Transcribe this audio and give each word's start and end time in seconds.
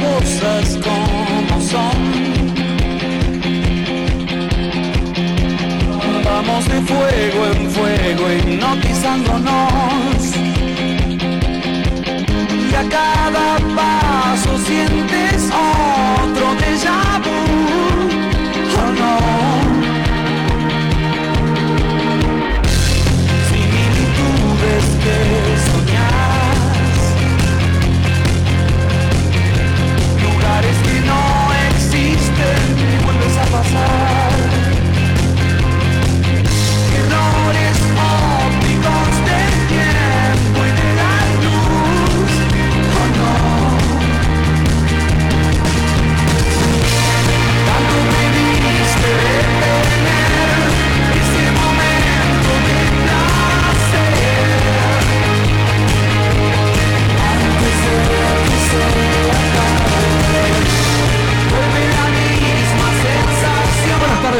cosas 0.00 0.78
como 0.82 1.60
son. 1.60 1.98
Vamos 6.24 6.64
de 6.68 6.80
fuego 6.82 7.46
en 7.52 7.70
fuego 7.70 8.32
hipnotizándonos. 8.32 10.09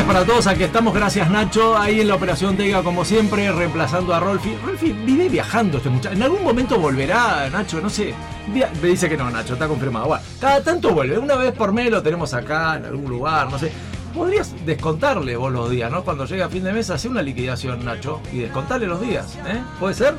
Tardes 0.00 0.14
para 0.14 0.24
todos, 0.24 0.46
aquí 0.46 0.62
estamos, 0.62 0.94
gracias 0.94 1.30
Nacho, 1.30 1.76
ahí 1.76 2.00
en 2.00 2.08
la 2.08 2.14
Operación 2.14 2.56
Tega 2.56 2.82
como 2.82 3.04
siempre, 3.04 3.50
reemplazando 3.50 4.14
a 4.14 4.20
Rolfi. 4.20 4.56
Rolfi 4.64 4.92
vive 4.92 5.28
viajando 5.28 5.78
este 5.78 5.90
muchacho, 5.90 6.14
en 6.14 6.22
algún 6.22 6.42
momento 6.42 6.78
volverá 6.78 7.48
Nacho, 7.50 7.80
no 7.80 7.90
sé, 7.90 8.14
me 8.48 8.88
dice 8.88 9.08
que 9.08 9.16
no 9.16 9.30
Nacho, 9.30 9.54
está 9.54 9.66
confirmado. 9.68 10.06
Bueno, 10.06 10.22
cada 10.40 10.62
tanto 10.62 10.92
vuelve, 10.92 11.18
una 11.18 11.34
vez 11.36 11.52
por 11.52 11.72
mes 11.72 11.90
lo 11.90 12.02
tenemos 12.02 12.32
acá, 12.34 12.76
en 12.76 12.86
algún 12.86 13.10
lugar, 13.10 13.50
no 13.50 13.58
sé. 13.58 13.72
Podrías 14.14 14.54
descontarle 14.64 15.36
vos 15.36 15.52
los 15.52 15.70
días, 15.70 15.90
¿no? 15.90 16.02
Cuando 16.02 16.24
llega 16.24 16.46
a 16.46 16.48
fin 16.48 16.64
de 16.64 16.72
mes, 16.72 16.88
hacer 16.90 17.10
una 17.10 17.22
liquidación, 17.22 17.84
Nacho, 17.84 18.20
y 18.32 18.38
descontarle 18.38 18.86
los 18.86 19.00
días, 19.00 19.36
¿eh? 19.46 19.60
¿Puede 19.78 19.94
ser? 19.94 20.14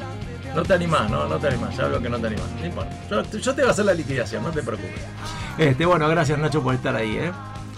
No 0.56 0.64
te 0.64 0.74
animás, 0.74 1.10
no, 1.10 1.28
no 1.28 1.38
te 1.38 1.48
animás, 1.48 1.76
ya 1.76 1.88
veo 1.88 2.02
que 2.02 2.10
no 2.10 2.20
te 2.20 2.28
animás. 2.28 2.46
No 2.60 2.66
importa. 2.66 2.92
Yo, 3.10 3.24
yo 3.24 3.56
te 3.56 3.62
voy 3.62 3.70
a 3.70 3.72
hacer 3.72 3.86
la 3.86 3.94
liquidación, 3.94 4.44
no 4.44 4.52
te 4.52 4.62
preocupes. 4.62 5.02
Este, 5.58 5.86
bueno, 5.86 6.08
gracias 6.08 6.38
Nacho 6.38 6.62
por 6.62 6.76
estar 6.76 6.96
ahí, 6.96 7.18
¿eh? 7.18 7.32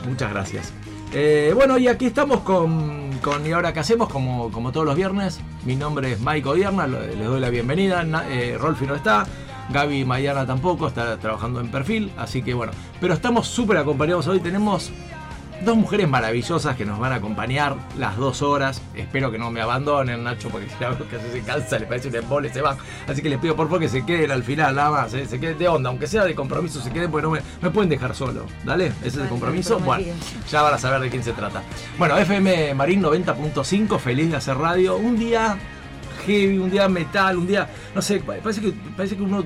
Muchas 0.06 0.31
gracias. 0.31 0.74
Eh, 1.16 1.52
bueno, 1.53 1.78
y 1.78 1.88
aquí 1.88 2.08
estamos 2.08 2.39
con, 2.39 3.11
¿Y 3.45 3.52
ahora 3.52 3.72
qué 3.72 3.80
hacemos? 3.80 4.09
Como, 4.09 4.52
como 4.52 4.72
todos 4.72 4.86
los 4.86 4.95
viernes. 4.95 5.39
Mi 5.64 5.75
nombre 5.75 6.14
es 6.14 6.19
Mike 6.19 6.50
Odierna, 6.50 6.88
les 6.88 7.23
doy 7.23 7.39
la 7.39 7.52
bienvenida. 7.52 8.03
Eh, 8.30 8.58
Rolfi 8.59 8.88
no 8.88 8.95
está, 8.95 9.28
Gaby 9.69 10.06
Mayana 10.06 10.47
tampoco, 10.47 10.88
está 10.88 11.17
trabajando 11.19 11.59
en 11.59 11.69
perfil. 11.69 12.11
Así 12.17 12.41
que 12.41 12.56
bueno, 12.56 12.73
pero 13.00 13.14
estamos 13.14 13.47
súper 13.47 13.78
acompañados 13.78 14.28
hoy. 14.28 14.39
Tenemos 14.39 14.91
dos 15.64 15.78
mujeres 15.78 16.08
maravillosas 16.08 16.75
que 16.75 16.86
nos 16.86 17.00
van 17.00 17.11
a 17.11 17.16
acompañar 17.16 17.75
las 17.97 18.17
dos 18.17 18.42
horas. 18.42 18.81
Espero 18.95 19.31
que 19.31 19.38
no 19.38 19.52
me 19.52 19.61
abandonen, 19.61 20.23
Nacho, 20.23 20.50
porque 20.50 20.67
si 20.67 20.75
la 20.80 20.89
veo 20.89 21.08
que 21.08 21.19
se 21.19 21.42
cansa, 21.42 21.80
le 21.80 21.86
parece 21.86 22.09
un 22.09 22.16
embole, 22.16 22.52
se 22.52 22.61
van. 22.61 22.78
Así 23.08 23.22
que 23.22 23.30
les 23.30 23.39
pido 23.39 23.56
por 23.56 23.67
favor 23.67 23.81
que 23.81 23.89
se 23.89 24.06
queden 24.06 24.31
al 24.31 24.44
final, 24.44 24.75
nada 24.75 24.91
más. 24.91 25.14
¿eh? 25.14 25.25
Se 25.25 25.39
queden 25.39 25.58
de 25.58 25.67
onda, 25.67 25.89
aunque 25.89 26.08
sea 26.08 26.25
de 26.25 26.36
compromiso, 26.36 26.81
se 26.81 26.91
queden 26.91 27.11
porque 27.11 27.25
no 27.25 27.31
me, 27.31 27.41
me 27.61 27.69
pueden 27.69 27.89
dejar 27.89 28.16
solo. 28.16 28.45
¿Dale? 28.64 28.88
Ese 29.00 29.08
es 29.08 29.17
el 29.17 29.28
compromiso. 29.28 29.80
Bueno, 29.80 30.13
ya 30.50 30.62
van 30.62 30.73
a 30.73 30.78
saber 30.78 31.02
de 31.02 31.09
quién 31.09 31.23
se 31.23 31.34
trata. 31.34 31.62
Bueno, 31.97 32.18
FM 32.18 32.73
Marín 32.73 33.02
90.5, 33.02 34.00
feliz 34.00 34.31
de 34.31 34.38
hacer 34.38 34.57
radio. 34.57 34.97
Un 34.97 35.18
día 35.18 35.57
heavy, 36.25 36.57
un 36.57 36.69
día 36.69 36.88
metal, 36.88 37.38
un 37.38 37.47
día. 37.47 37.69
No 37.94 38.02
sé, 38.02 38.19
parece 38.19 38.62
que, 38.62 38.73
parece 38.96 39.16
que 39.16 39.23
uno 39.23 39.44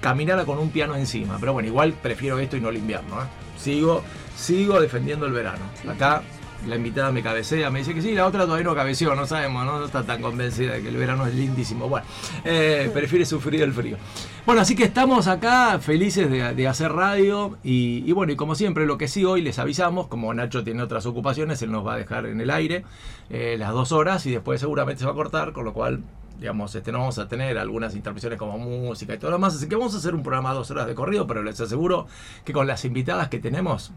caminara 0.00 0.44
con 0.44 0.58
un 0.58 0.70
piano 0.70 0.94
encima. 0.96 1.36
Pero 1.40 1.52
bueno, 1.52 1.68
igual 1.68 1.92
prefiero 1.94 2.38
esto 2.38 2.56
y 2.56 2.60
no 2.60 2.68
el 2.68 2.76
invierno. 2.76 3.20
¿eh? 3.22 3.26
Sigo, 3.58 4.02
sigo 4.36 4.80
defendiendo 4.80 5.26
el 5.26 5.32
verano. 5.32 5.64
Acá 5.88 6.22
la 6.66 6.76
invitada 6.76 7.12
me 7.12 7.22
cabecea, 7.22 7.70
me 7.70 7.80
dice 7.80 7.94
que 7.94 8.02
sí, 8.02 8.12
la 8.12 8.26
otra 8.26 8.44
todavía 8.44 8.64
no 8.64 8.74
cabeceó, 8.74 9.14
no 9.14 9.26
sabemos, 9.26 9.64
no, 9.64 9.78
No 9.78 9.84
está 9.84 10.02
tan 10.02 10.20
convencida 10.20 10.74
de 10.74 10.82
que 10.82 10.88
el 10.88 10.96
verano 10.96 11.26
es 11.26 11.34
lindísimo. 11.34 11.88
Bueno, 11.88 12.06
eh, 12.44 12.90
prefiere 12.92 13.24
sufrir 13.24 13.62
el 13.62 13.72
frío. 13.72 13.96
Bueno, 14.44 14.60
así 14.60 14.74
que 14.74 14.84
estamos 14.84 15.28
acá 15.28 15.78
felices 15.78 16.30
de, 16.30 16.54
de 16.54 16.68
hacer 16.68 16.92
radio 16.92 17.58
y, 17.62 18.02
y 18.06 18.12
bueno, 18.12 18.32
y 18.32 18.36
como 18.36 18.54
siempre, 18.54 18.86
lo 18.86 18.98
que 18.98 19.08
sí 19.08 19.24
hoy 19.24 19.42
les 19.42 19.58
avisamos, 19.58 20.08
como 20.08 20.32
Nacho 20.34 20.64
tiene 20.64 20.82
otras 20.82 21.06
ocupaciones, 21.06 21.62
él 21.62 21.70
nos 21.70 21.86
va 21.86 21.94
a 21.94 21.96
dejar 21.98 22.26
en 22.26 22.40
el 22.40 22.50
aire 22.50 22.84
eh, 23.30 23.56
las 23.58 23.72
dos 23.72 23.92
horas 23.92 24.26
y 24.26 24.30
después 24.30 24.60
seguramente 24.60 25.00
se 25.00 25.06
va 25.06 25.12
a 25.12 25.16
cortar, 25.16 25.52
con 25.52 25.64
lo 25.64 25.72
cual 25.72 26.02
digamos, 26.38 26.74
este, 26.74 26.92
no 26.92 26.98
vamos 26.98 27.18
a 27.18 27.28
tener 27.28 27.56
algunas 27.56 27.94
intervenciones 27.94 28.38
como 28.38 28.58
música 28.58 29.14
y 29.14 29.18
todo 29.18 29.30
lo 29.30 29.38
demás, 29.38 29.54
así 29.54 29.68
que 29.68 29.74
vamos 29.74 29.94
a 29.94 29.98
hacer 29.98 30.14
un 30.14 30.22
programa 30.22 30.52
dos 30.52 30.70
horas 30.70 30.86
de 30.86 30.94
corrido, 30.94 31.26
pero 31.26 31.42
les 31.42 31.58
aseguro 31.58 32.06
que 32.44 32.52
con 32.52 32.66
las 32.66 32.84
invitadas 32.84 33.28
que 33.28 33.38
tenemos 33.38 33.90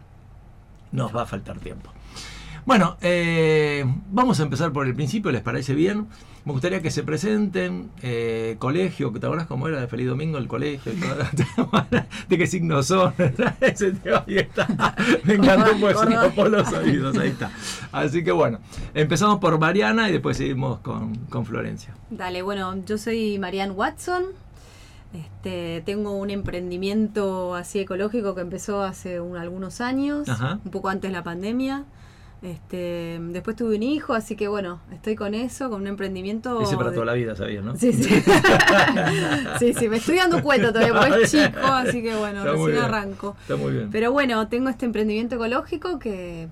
nos 0.92 1.16
va 1.16 1.24
a 1.24 1.26
faltar 1.26 1.60
tiempo. 1.60 1.92
Bueno, 2.66 2.98
eh, 3.02 3.84
vamos 4.12 4.40
a 4.40 4.44
empezar 4.44 4.72
por 4.72 4.86
el 4.86 4.94
principio, 4.94 5.32
¿les 5.32 5.42
parece 5.42 5.74
bien? 5.74 6.08
Me 6.46 6.52
gustaría 6.52 6.82
que 6.82 6.92
se 6.92 7.04
presenten, 7.04 7.90
eh, 8.02 8.58
colegio, 8.60 9.12
que 9.12 9.20
te 9.20 9.26
acuerdas 9.26 9.48
cómo 9.48 9.68
era 9.68 9.82
de 9.82 9.88
Feliz 9.88 10.08
Domingo 10.08 10.38
el 10.38 10.48
colegio, 10.48 10.92
de 12.30 12.38
qué 12.38 12.48
signos 12.48 12.88
son, 12.88 13.14
ese 13.62 13.94
ahí 14.28 14.38
está. 14.38 14.96
Me 15.24 15.34
encantó 15.36 15.72
pues 15.80 16.00
se 16.00 16.06
me 16.10 16.30
por 16.30 16.50
los 16.50 16.72
oídos, 16.72 17.18
ahí 17.18 17.30
está. 17.30 17.52
Así 17.92 18.24
que 18.24 18.32
bueno, 18.32 18.60
empezamos 18.94 19.40
por 19.40 19.60
Mariana 19.60 20.10
y 20.10 20.12
después 20.12 20.38
seguimos 20.38 20.80
con, 20.80 21.16
con 21.26 21.46
Florencia. 21.46 21.96
Dale, 22.10 22.42
bueno, 22.42 22.76
yo 22.86 22.98
soy 22.98 23.40
Marianne 23.40 23.74
Watson. 23.74 24.26
Este, 25.14 25.82
tengo 25.86 26.12
un 26.12 26.30
emprendimiento 26.30 27.56
así 27.56 27.80
ecológico 27.80 28.36
que 28.36 28.42
empezó 28.42 28.84
hace 28.84 29.20
un- 29.20 29.38
algunos 29.38 29.82
años, 29.82 30.30
Ajá. 30.30 30.60
un 30.64 30.72
poco 30.72 30.90
antes 30.90 31.10
de 31.10 31.18
la 31.18 31.24
pandemia. 31.24 31.86
Este, 32.42 33.20
después 33.20 33.58
tuve 33.58 33.76
un 33.76 33.84
hijo, 33.84 34.14
así 34.14 34.36
que 34.38 34.48
bueno, 34.48 34.80
estoy 34.94 35.16
con 35.16 35.34
eso, 35.34 35.70
con 35.70 35.82
un 35.82 35.88
emprendimiento. 35.88 36.62
Ese 36.62 36.78
para 36.78 36.90
de- 36.92 36.94
toda 36.96 37.06
la 37.08 37.14
vida, 37.14 37.36
sabías, 37.36 37.64
¿no? 37.66 37.76
Sí, 37.76 37.92
sí. 37.92 38.08
sí, 39.60 39.74
sí, 39.74 39.90
me 39.90 39.98
estoy 39.98 40.18
dando 40.18 40.42
cuenta 40.42 40.72
todavía, 40.72 40.94
porque 40.98 41.24
es 41.24 41.32
chico, 41.32 41.60
así 41.66 42.02
que 42.02 42.16
bueno, 42.16 42.44
recién 42.46 42.78
arranco. 42.78 43.36
Está 43.42 43.56
muy 43.58 43.74
bien. 43.74 43.90
Pero 43.92 44.12
bueno, 44.14 44.48
tengo 44.48 44.70
este 44.70 44.86
emprendimiento 44.86 45.36
ecológico 45.36 46.00
que, 46.00 46.48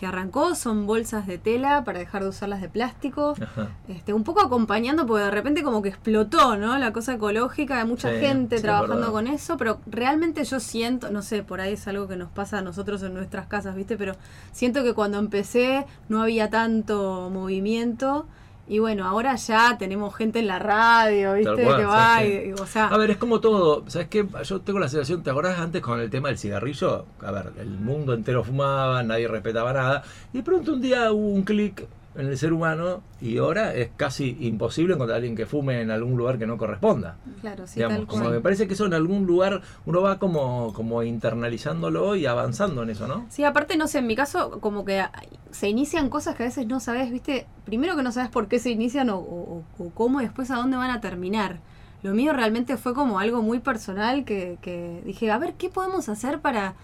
que 0.00 0.06
arrancó, 0.06 0.54
son 0.54 0.86
bolsas 0.86 1.26
de 1.26 1.36
tela 1.36 1.84
para 1.84 1.98
dejar 1.98 2.22
de 2.22 2.30
usarlas 2.30 2.62
de 2.62 2.70
plástico. 2.70 3.34
Ajá. 3.38 3.68
Este, 3.86 4.14
un 4.14 4.24
poco 4.24 4.40
acompañando, 4.40 5.06
porque 5.06 5.24
de 5.24 5.30
repente 5.30 5.62
como 5.62 5.82
que 5.82 5.90
explotó, 5.90 6.56
¿no? 6.56 6.78
La 6.78 6.90
cosa 6.90 7.12
ecológica, 7.12 7.78
hay 7.82 7.86
mucha 7.86 8.08
Sí, 8.10 8.20
gente 8.20 8.56
sí, 8.56 8.62
trabajando 8.62 9.12
con 9.12 9.26
eso, 9.26 9.58
pero 9.58 9.78
realmente 9.84 10.42
yo 10.44 10.58
siento, 10.58 11.10
no 11.10 11.20
sé, 11.20 11.42
por 11.42 11.60
ahí 11.60 11.74
es 11.74 11.86
algo 11.86 12.08
que 12.08 12.16
nos 12.16 12.30
pasa 12.30 12.58
a 12.58 12.62
nosotros 12.62 13.02
en 13.02 13.12
nuestras 13.12 13.46
casas, 13.46 13.74
¿viste? 13.76 13.98
Pero 13.98 14.14
siento 14.52 14.82
que 14.82 14.94
cuando 14.94 15.18
empecé 15.18 15.84
no 16.08 16.22
había 16.22 16.48
tanto 16.48 17.28
movimiento. 17.30 18.24
Y 18.70 18.78
bueno, 18.78 19.04
ahora 19.04 19.34
ya 19.34 19.76
tenemos 19.78 20.14
gente 20.14 20.38
en 20.38 20.46
la 20.46 20.60
radio, 20.60 21.34
¿viste? 21.34 21.64
Cual, 21.64 21.76
que 21.76 21.84
va 21.86 22.24
y, 22.24 22.52
o 22.52 22.66
sea, 22.66 22.86
A 22.86 22.96
ver, 22.98 23.10
es 23.10 23.16
como 23.16 23.40
todo. 23.40 23.82
¿Sabes 23.88 24.06
qué? 24.06 24.24
Yo 24.44 24.60
tengo 24.60 24.78
la 24.78 24.88
sensación, 24.88 25.24
¿te 25.24 25.30
acordás 25.30 25.58
antes 25.58 25.82
con 25.82 25.98
el 25.98 26.08
tema 26.08 26.28
del 26.28 26.38
cigarrillo? 26.38 27.04
A 27.20 27.32
ver, 27.32 27.52
el 27.58 27.70
mundo 27.70 28.14
entero 28.14 28.44
fumaba, 28.44 29.02
nadie 29.02 29.26
respetaba 29.26 29.72
nada. 29.72 30.04
Y 30.32 30.38
de 30.38 30.44
pronto 30.44 30.74
un 30.74 30.80
día 30.80 31.10
hubo 31.10 31.30
un 31.30 31.42
clic 31.42 31.84
en 32.16 32.26
el 32.26 32.36
ser 32.36 32.52
humano 32.52 33.02
y 33.20 33.38
ahora 33.38 33.72
es 33.74 33.90
casi 33.96 34.36
imposible 34.40 34.94
encontrar 34.94 35.14
a 35.14 35.18
alguien 35.18 35.36
que 35.36 35.46
fume 35.46 35.80
en 35.80 35.90
algún 35.92 36.16
lugar 36.16 36.38
que 36.38 36.46
no 36.46 36.58
corresponda. 36.58 37.16
claro, 37.40 37.66
sí, 37.68 37.76
Digamos, 37.76 37.98
tal 38.00 38.06
como 38.08 38.22
cual. 38.22 38.34
me 38.34 38.40
parece 38.40 38.66
que 38.66 38.74
eso 38.74 38.86
en 38.86 38.94
algún 38.94 39.26
lugar 39.26 39.62
uno 39.86 40.02
va 40.02 40.18
como, 40.18 40.72
como 40.72 41.02
internalizándolo 41.04 42.16
y 42.16 42.26
avanzando 42.26 42.82
en 42.82 42.90
eso, 42.90 43.06
¿no? 43.06 43.26
Sí, 43.30 43.44
aparte, 43.44 43.76
no 43.76 43.86
sé, 43.86 43.98
en 43.98 44.06
mi 44.08 44.16
caso, 44.16 44.60
como 44.60 44.84
que 44.84 45.04
se 45.52 45.68
inician 45.68 46.08
cosas 46.10 46.34
que 46.34 46.42
a 46.42 46.46
veces 46.46 46.66
no 46.66 46.80
sabes, 46.80 47.10
viste, 47.12 47.46
primero 47.64 47.94
que 47.96 48.02
no 48.02 48.10
sabes 48.12 48.28
por 48.30 48.48
qué 48.48 48.58
se 48.58 48.70
inician 48.70 49.08
o, 49.10 49.18
o- 49.18 49.64
o 49.78 49.90
cómo 49.90 50.20
y 50.20 50.24
después 50.24 50.50
a 50.50 50.56
dónde 50.56 50.76
van 50.76 50.90
a 50.90 51.00
terminar. 51.00 51.58
Lo 52.02 52.12
mío 52.14 52.32
realmente 52.32 52.76
fue 52.76 52.94
como 52.94 53.18
algo 53.20 53.42
muy 53.42 53.60
personal 53.60 54.24
que, 54.24 54.58
que 54.62 55.02
dije, 55.04 55.30
a 55.30 55.38
ver, 55.38 55.54
¿qué 55.54 55.68
podemos 55.68 56.08
hacer 56.08 56.40
para, 56.40 56.74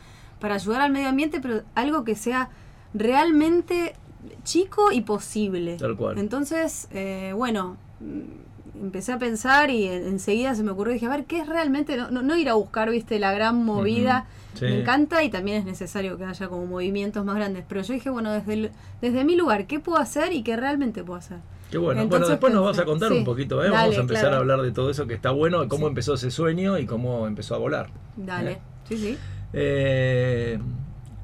para 0.40 0.54
ayudar 0.56 0.82
al 0.82 0.92
medio 0.92 1.08
ambiente, 1.08 1.40
pero 1.40 1.62
algo 1.74 2.04
que 2.04 2.14
sea 2.14 2.50
realmente 2.94 3.94
chico 4.44 4.92
y 4.92 5.00
posible? 5.02 5.76
Tal 5.76 5.96
cual. 5.96 6.18
Entonces, 6.18 6.88
eh, 6.92 7.32
bueno, 7.34 7.76
mm, 8.00 8.82
empecé 8.84 9.12
a 9.12 9.18
pensar 9.18 9.70
y 9.70 9.86
en- 9.86 10.06
enseguida 10.06 10.54
se 10.54 10.62
me 10.62 10.70
ocurrió, 10.72 10.92
dije, 10.94 11.06
a 11.06 11.10
ver, 11.10 11.24
¿qué 11.24 11.40
es 11.40 11.48
realmente? 11.48 11.96
No, 11.96 12.10
no, 12.10 12.22
no 12.22 12.36
ir 12.36 12.48
a 12.48 12.54
buscar, 12.54 12.90
viste, 12.90 13.18
la 13.18 13.32
gran 13.32 13.64
movida. 13.64 14.26
Sí. 14.54 14.64
Me 14.66 14.80
encanta 14.80 15.22
y 15.22 15.28
también 15.30 15.58
es 15.58 15.64
necesario 15.66 16.16
que 16.16 16.24
haya 16.24 16.48
como 16.48 16.64
movimientos 16.66 17.24
más 17.24 17.36
grandes. 17.36 17.64
Pero 17.68 17.82
yo 17.82 17.92
dije, 17.94 18.08
bueno, 18.10 18.32
desde, 18.32 18.52
el- 18.54 18.70
desde 19.02 19.24
mi 19.24 19.36
lugar, 19.36 19.66
¿qué 19.66 19.80
puedo 19.80 19.98
hacer 19.98 20.32
y 20.32 20.42
qué 20.42 20.56
realmente 20.56 21.04
puedo 21.04 21.18
hacer? 21.18 21.38
Qué 21.70 21.78
bueno. 21.78 22.00
Entonces 22.00 22.20
bueno, 22.28 22.30
después 22.30 22.54
nos 22.54 22.64
vas 22.64 22.78
a 22.78 22.84
contar 22.84 23.10
sí, 23.12 23.18
un 23.18 23.24
poquito, 23.24 23.60
¿eh? 23.62 23.66
dale, 23.70 23.76
Vamos 23.76 23.98
a 23.98 24.00
empezar 24.00 24.22
claro. 24.24 24.36
a 24.36 24.38
hablar 24.38 24.62
de 24.62 24.70
todo 24.72 24.88
eso 24.90 25.06
que 25.06 25.14
está 25.14 25.30
bueno, 25.32 25.60
de 25.62 25.68
cómo 25.68 25.86
Sí. 25.86 25.88
empezó 25.88 26.14
ese 26.14 26.30
sueño 26.30 26.78
y 26.78 26.86
cómo 26.86 27.26
empezó 27.26 27.54
a 27.54 27.58
volar. 27.58 27.88
Dale. 28.16 28.52
¿Eh? 28.52 28.58
Sí, 28.88 28.96
sí. 28.98 29.18
Eh, 29.52 30.58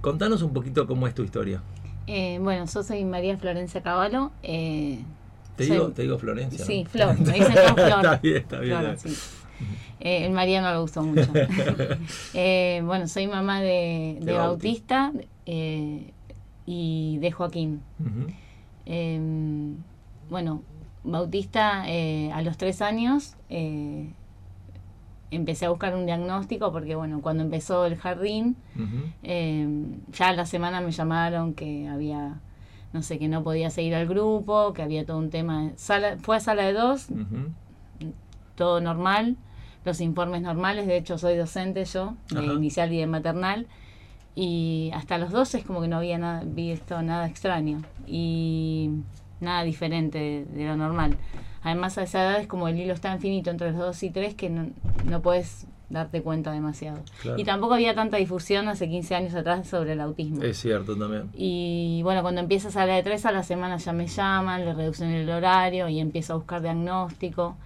contanos 0.00 0.42
un 0.42 0.52
poquito 0.52 0.86
cómo 0.86 1.06
es 1.06 1.14
tu 1.14 1.22
historia. 1.22 1.62
Eh, 2.14 2.38
bueno, 2.40 2.66
yo 2.66 2.82
soy 2.82 3.04
María 3.04 3.38
Florencia 3.38 3.82
Cavallo. 3.82 4.32
eh, 4.42 4.98
Te 5.56 5.66
soy- 5.66 5.76
digo, 5.76 5.88
te 5.92 6.02
digo 6.02 6.18
Florencia. 6.18 6.58
¿no? 6.60 6.64
Sí, 6.66 6.84
Flor, 6.84 7.18
me 7.18 7.32
dicen 7.38 7.52
Flor. 7.74 7.78
está 7.78 8.16
bien, 8.22 8.36
está 8.36 8.60
bien. 8.60 8.78
Flor, 8.78 8.98
sí. 8.98 9.16
Eh, 10.00 10.26
el 10.26 10.32
María 10.32 10.60
no 10.60 10.72
lo 10.74 10.82
gustó 10.82 11.02
mucho. 11.02 11.30
Bueno, 12.34 13.06
soy 13.08 13.26
mamá 13.28 13.60
de, 13.62 14.16
de 14.20 14.26
De 14.26 14.32
Bauti. 14.32 14.68
Bautista 14.68 15.12
y 16.66 17.18
de 17.18 17.32
Joaquín. 17.32 17.80
Eh, 18.86 19.20
bueno, 20.28 20.62
Bautista 21.04 21.82
a 21.84 22.42
los 22.42 22.56
tres 22.58 22.82
años 22.82 23.36
empecé 25.36 25.66
a 25.66 25.70
buscar 25.70 25.94
un 25.96 26.06
diagnóstico 26.06 26.72
porque, 26.72 26.94
bueno, 26.94 27.20
cuando 27.22 27.42
empezó 27.42 27.86
el 27.86 27.96
jardín, 27.96 28.56
eh, 29.22 29.66
ya 30.12 30.28
a 30.28 30.32
la 30.32 30.46
semana 30.46 30.80
me 30.80 30.92
llamaron 30.92 31.54
que 31.54 31.88
había, 31.88 32.40
no 32.92 33.02
sé, 33.02 33.18
que 33.18 33.28
no 33.28 33.42
podía 33.42 33.70
seguir 33.70 33.94
al 33.94 34.06
grupo, 34.06 34.72
que 34.72 34.82
había 34.82 35.04
todo 35.04 35.18
un 35.18 35.30
tema. 35.30 35.70
Sala, 35.76 36.16
fue 36.18 36.36
a 36.36 36.40
sala 36.40 36.64
de 36.64 36.74
dos, 36.74 37.08
todo 38.54 38.80
normal, 38.80 39.36
los 39.84 40.00
informes 40.00 40.42
normales, 40.42 40.86
de 40.86 40.96
hecho 40.96 41.18
soy 41.18 41.36
docente 41.36 41.84
yo, 41.84 42.14
de 42.30 42.44
inicial 42.44 42.92
y 42.92 42.98
de 42.98 43.06
maternal, 43.06 43.66
y 44.34 44.90
hasta 44.94 45.18
los 45.18 45.30
dos 45.30 45.54
es 45.54 45.64
como 45.64 45.80
que 45.80 45.88
no 45.88 45.96
había 45.96 46.18
nada, 46.18 46.42
visto 46.44 47.02
nada 47.02 47.26
extraño. 47.26 47.82
Y 48.06 48.90
nada 49.42 49.62
diferente 49.64 50.18
de, 50.18 50.44
de 50.46 50.64
lo 50.66 50.76
normal. 50.76 51.16
Además 51.62 51.98
a 51.98 52.02
esa 52.04 52.22
edad 52.22 52.40
es 52.40 52.46
como 52.46 52.66
el 52.68 52.78
hilo 52.78 52.92
es 52.94 53.00
tan 53.00 53.20
finito 53.20 53.50
entre 53.50 53.70
los 53.70 53.78
dos 53.78 54.02
y 54.02 54.10
tres 54.10 54.34
que 54.34 54.48
no, 54.50 54.68
no 55.04 55.20
puedes 55.22 55.66
darte 55.90 56.22
cuenta 56.22 56.50
demasiado. 56.52 57.00
Claro. 57.20 57.38
Y 57.38 57.44
tampoco 57.44 57.74
había 57.74 57.94
tanta 57.94 58.16
difusión 58.16 58.66
hace 58.68 58.88
15 58.88 59.14
años 59.14 59.34
atrás 59.34 59.68
sobre 59.68 59.92
el 59.92 60.00
autismo. 60.00 60.42
Es 60.42 60.58
cierto 60.58 60.96
también. 60.96 61.28
Y 61.34 62.00
bueno, 62.02 62.22
cuando 62.22 62.40
empiezas 62.40 62.76
a 62.78 62.86
la 62.86 62.94
de 62.94 63.02
tres 63.02 63.26
a 63.26 63.30
la 63.32 63.42
semana 63.42 63.76
ya 63.76 63.92
me 63.92 64.06
llaman, 64.06 64.64
le 64.64 64.72
reducen 64.72 65.10
el 65.10 65.28
horario 65.28 65.88
y 65.90 66.00
empiezo 66.00 66.32
a 66.32 66.36
buscar 66.36 66.62
diagnóstico. 66.62 67.56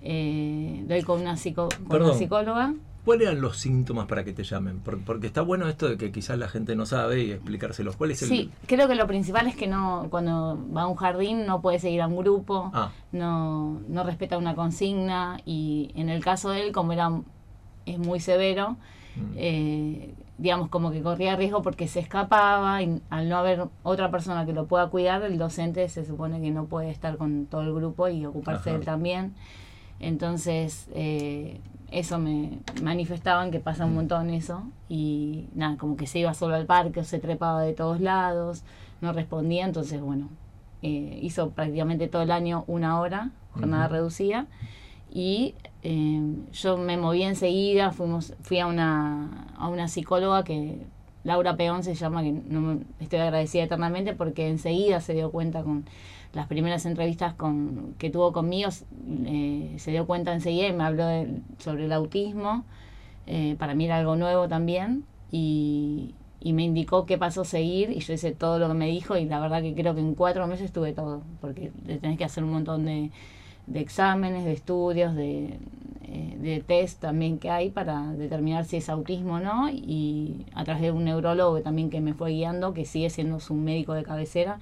Eh, 0.00 0.82
doy 0.86 1.02
con 1.02 1.20
una, 1.20 1.36
psico- 1.36 1.68
con 1.88 2.02
una 2.02 2.14
psicóloga. 2.14 2.74
¿Cuáles 3.04 3.28
eran 3.28 3.40
los 3.42 3.58
síntomas 3.58 4.06
para 4.06 4.24
que 4.24 4.32
te 4.32 4.44
llamen? 4.44 4.78
Por- 4.80 4.98
Porque 5.04 5.26
está 5.26 5.42
bueno 5.42 5.68
esto 5.68 5.88
de 5.88 5.96
que 5.98 6.10
quizás 6.10 6.38
la 6.38 6.48
gente 6.48 6.74
no 6.74 6.86
sabe 6.86 7.22
y 7.24 7.32
explicárselos. 7.32 7.96
¿Cuál 7.96 8.12
es 8.12 8.22
el...? 8.22 8.28
Sí, 8.28 8.50
creo 8.66 8.88
que 8.88 8.94
lo 8.94 9.06
principal 9.06 9.46
es 9.46 9.56
que 9.56 9.66
no 9.66 10.06
cuando 10.10 10.58
va 10.74 10.82
a 10.82 10.86
un 10.86 10.96
jardín 10.96 11.44
no 11.46 11.60
puede 11.60 11.78
seguir 11.78 12.00
a 12.02 12.06
un 12.06 12.16
grupo, 12.16 12.70
Ah, 12.72 12.90
no, 13.12 13.80
no 13.88 14.04
respeta 14.04 14.38
una 14.38 14.54
consigna 14.54 15.38
y 15.44 15.90
en 15.94 16.08
el 16.08 16.24
caso 16.24 16.50
de 16.50 16.62
él, 16.66 16.72
como 16.72 16.92
era 16.92 17.10
es 17.86 17.98
muy 17.98 18.20
severo, 18.20 18.76
mm, 19.16 19.20
eh, 19.36 20.14
digamos 20.38 20.68
como 20.70 20.90
que 20.90 21.02
corría 21.02 21.36
riesgo 21.36 21.60
porque 21.62 21.86
se 21.86 22.00
escapaba 22.00 22.82
y 22.82 23.00
al 23.10 23.28
no 23.28 23.36
haber 23.36 23.66
otra 23.82 24.10
persona 24.10 24.46
que 24.46 24.52
lo 24.54 24.66
pueda 24.66 24.88
cuidar, 24.88 25.22
el 25.22 25.36
docente 25.38 25.86
se 25.90 26.04
supone 26.06 26.40
que 26.40 26.50
no 26.50 26.64
puede 26.64 26.90
estar 26.90 27.18
con 27.18 27.44
todo 27.46 27.60
el 27.60 27.74
grupo 27.74 28.08
y 28.08 28.24
ocuparse 28.24 28.70
de 28.70 28.76
él 28.76 28.84
también. 28.86 29.34
Entonces, 30.00 30.88
eh, 30.94 31.60
eso 31.98 32.18
me 32.18 32.58
manifestaban 32.82 33.50
que 33.50 33.60
pasa 33.60 33.84
un 33.86 33.94
montón 33.94 34.30
eso. 34.30 34.62
Y 34.88 35.46
nada, 35.54 35.76
como 35.76 35.96
que 35.96 36.06
se 36.06 36.18
iba 36.18 36.34
solo 36.34 36.54
al 36.54 36.66
parque 36.66 37.00
o 37.00 37.04
se 37.04 37.18
trepaba 37.18 37.62
de 37.62 37.72
todos 37.72 38.00
lados, 38.00 38.64
no 39.00 39.12
respondía, 39.12 39.64
entonces 39.64 40.00
bueno, 40.00 40.28
eh, 40.82 41.18
hizo 41.22 41.50
prácticamente 41.50 42.08
todo 42.08 42.22
el 42.22 42.30
año 42.30 42.64
una 42.66 43.00
hora, 43.00 43.30
jornada 43.52 43.88
reducida. 43.88 44.46
Y 45.12 45.54
eh, 45.82 46.20
yo 46.52 46.76
me 46.76 46.96
moví 46.96 47.22
enseguida, 47.22 47.92
fuimos, 47.92 48.34
fui 48.42 48.58
a 48.58 48.66
una, 48.66 49.46
a 49.56 49.68
una 49.68 49.86
psicóloga 49.88 50.42
que 50.42 50.78
Laura 51.22 51.56
Peón 51.56 51.84
se 51.84 51.94
llama, 51.94 52.22
que 52.22 52.32
no 52.32 52.60
me- 52.60 52.78
estoy 53.00 53.20
agradecida 53.20 53.62
eternamente 53.62 54.12
porque 54.14 54.48
enseguida 54.48 55.00
se 55.00 55.14
dio 55.14 55.30
cuenta 55.30 55.62
con 55.62 55.84
las 56.34 56.46
primeras 56.46 56.84
entrevistas 56.86 57.34
con, 57.34 57.94
que 57.98 58.10
tuvo 58.10 58.32
conmigo, 58.32 58.70
eh, 59.26 59.74
se 59.78 59.90
dio 59.92 60.06
cuenta 60.06 60.32
enseguida 60.32 60.68
y 60.68 60.72
me 60.72 60.84
habló 60.84 61.06
de- 61.06 61.40
sobre 61.58 61.86
el 61.86 61.92
autismo, 61.92 62.64
eh, 63.26 63.56
para 63.58 63.74
mí 63.74 63.86
era 63.86 63.98
algo 63.98 64.16
nuevo 64.16 64.48
también 64.48 65.04
y, 65.30 66.14
me 66.52 66.62
indicó 66.64 67.06
qué 67.06 67.16
paso 67.18 67.44
seguir 67.44 67.90
y 67.90 68.00
yo 68.00 68.12
hice 68.12 68.32
todo 68.32 68.58
lo 68.58 68.68
que 68.68 68.74
me 68.74 68.86
dijo 68.86 69.16
y 69.16 69.24
la 69.24 69.40
verdad 69.40 69.62
que 69.62 69.74
creo 69.74 69.94
que 69.94 70.00
en 70.02 70.14
cuatro 70.14 70.46
meses 70.46 70.72
tuve 70.72 70.92
todo, 70.92 71.22
porque 71.40 71.72
tenés 71.86 72.18
que 72.18 72.24
hacer 72.24 72.44
un 72.44 72.52
montón 72.52 72.84
de, 72.84 73.10
de 73.66 73.80
exámenes, 73.80 74.44
de 74.44 74.52
estudios, 74.52 75.14
de, 75.14 75.58
eh, 76.02 76.36
de 76.40 76.60
test 76.66 77.00
también 77.00 77.38
que 77.38 77.50
hay 77.50 77.70
para 77.70 78.12
determinar 78.12 78.64
si 78.66 78.76
es 78.76 78.88
autismo 78.88 79.34
o 79.34 79.40
no 79.40 79.70
y 79.70 80.44
a 80.54 80.64
través 80.64 80.82
de 80.82 80.90
un 80.92 81.04
neurólogo 81.04 81.60
también 81.62 81.90
que 81.90 82.00
me 82.00 82.14
fue 82.14 82.30
guiando, 82.32 82.74
que 82.74 82.84
sigue 82.84 83.10
siendo 83.10 83.40
su 83.40 83.54
médico 83.54 83.94
de 83.94 84.02
cabecera, 84.04 84.58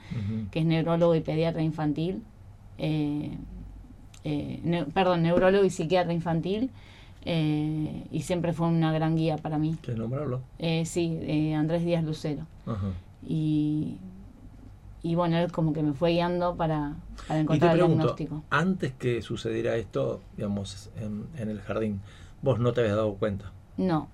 que 0.51 0.61
es 0.61 0.65
neurólogo 0.67 1.15
y 1.15 1.21
pediatra 1.21 1.63
infantil, 1.63 2.23
eh, 2.79 3.37
eh, 4.25 4.61
ne- 4.63 4.85
perdón, 4.85 5.23
neurólogo 5.23 5.65
y 5.65 5.71
psiquiatra 5.71 6.13
infantil, 6.13 6.71
eh, 7.25 8.05
y 8.11 8.23
siempre 8.23 8.53
fue 8.53 8.69
una 8.69 8.93
gran 8.93 9.17
guía 9.17 9.37
para 9.37 9.59
mí. 9.59 9.77
¿Quieres 9.81 9.99
nombrarlo? 9.99 10.41
Eh, 10.59 10.85
sí, 10.87 11.53
Andrés 11.55 11.85
Díaz 11.85 12.05
Lucero. 12.05 12.47
Ajá. 12.67 12.89
Y, 13.27 13.97
y 15.03 15.15
bueno, 15.17 15.37
él 15.39 15.51
como 15.53 15.73
que 15.73 15.83
me 15.83 15.93
fue 15.95 16.11
guiando 16.13 16.55
para, 16.57 16.95
para 17.27 17.41
Y 17.41 17.45
te 17.47 17.55
encontrar 17.55 17.73
el 17.79 17.87
diagnóstico. 17.87 18.43
antes 18.51 18.93
que 18.93 19.21
sucediera 19.23 19.77
esto, 19.77 20.21
digamos, 20.37 20.91
en, 20.97 21.27
en 21.37 21.49
el 21.51 21.61
jardín, 21.61 22.01
vos 22.41 22.59
no 22.61 22.73
te 22.73 22.81
habías 22.83 22.97
dado 22.97 23.15
cuenta. 23.15 23.53
No, 23.77 24.09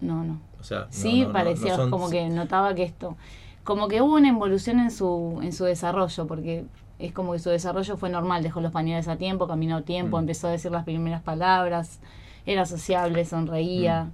no, 0.00 0.24
no. 0.24 0.40
O 0.60 0.62
sea, 0.62 0.86
Sí, 0.90 1.22
no- 1.22 1.28
no- 1.28 1.32
parecía 1.32 1.70
no 1.72 1.76
son- 1.76 1.90
como 1.90 2.10
que 2.10 2.28
notaba 2.28 2.74
que 2.74 2.82
esto, 2.84 3.16
como 3.64 3.88
que 3.88 4.02
hubo 4.02 4.14
una 4.14 4.28
involución 4.28 4.78
en 4.80 4.90
su, 4.90 5.40
en 5.42 5.52
su 5.52 5.64
desarrollo, 5.64 6.26
porque 6.26 6.64
es 6.98 7.12
como 7.12 7.32
que 7.32 7.38
su 7.38 7.50
desarrollo 7.50 7.96
fue 7.96 8.10
normal, 8.10 8.42
dejó 8.42 8.60
los 8.60 8.72
pañales 8.72 9.08
a 9.08 9.16
tiempo, 9.16 9.46
caminó 9.48 9.76
a 9.78 9.82
tiempo, 9.82 10.16
Mm. 10.16 10.20
empezó 10.20 10.48
a 10.48 10.50
decir 10.50 10.70
las 10.70 10.84
primeras 10.84 11.22
palabras, 11.22 11.98
era 12.46 12.66
sociable, 12.66 13.24
sonreía, 13.24 14.04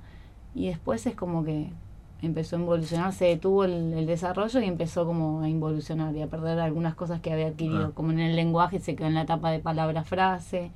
Mm. 0.54 0.58
y 0.58 0.66
después 0.68 1.04
es 1.06 1.14
como 1.14 1.44
que 1.44 1.72
empezó 2.22 2.56
a 2.56 2.58
involucionar, 2.60 3.12
se 3.12 3.26
detuvo 3.26 3.64
el, 3.64 3.92
el 3.94 4.06
desarrollo 4.06 4.60
y 4.60 4.64
empezó 4.64 5.04
como 5.06 5.42
a 5.42 5.48
involucionar 5.48 6.14
y 6.16 6.22
a 6.22 6.26
perder 6.28 6.58
algunas 6.60 6.94
cosas 6.94 7.20
que 7.20 7.32
había 7.32 7.48
adquirido, 7.48 7.86
Ah. 7.86 7.90
como 7.94 8.10
en 8.12 8.20
el 8.20 8.34
lenguaje 8.36 8.78
se 8.80 8.96
quedó 8.96 9.06
en 9.08 9.14
la 9.14 9.22
etapa 9.22 9.50
de 9.50 9.58
palabra-frase, 9.58 10.70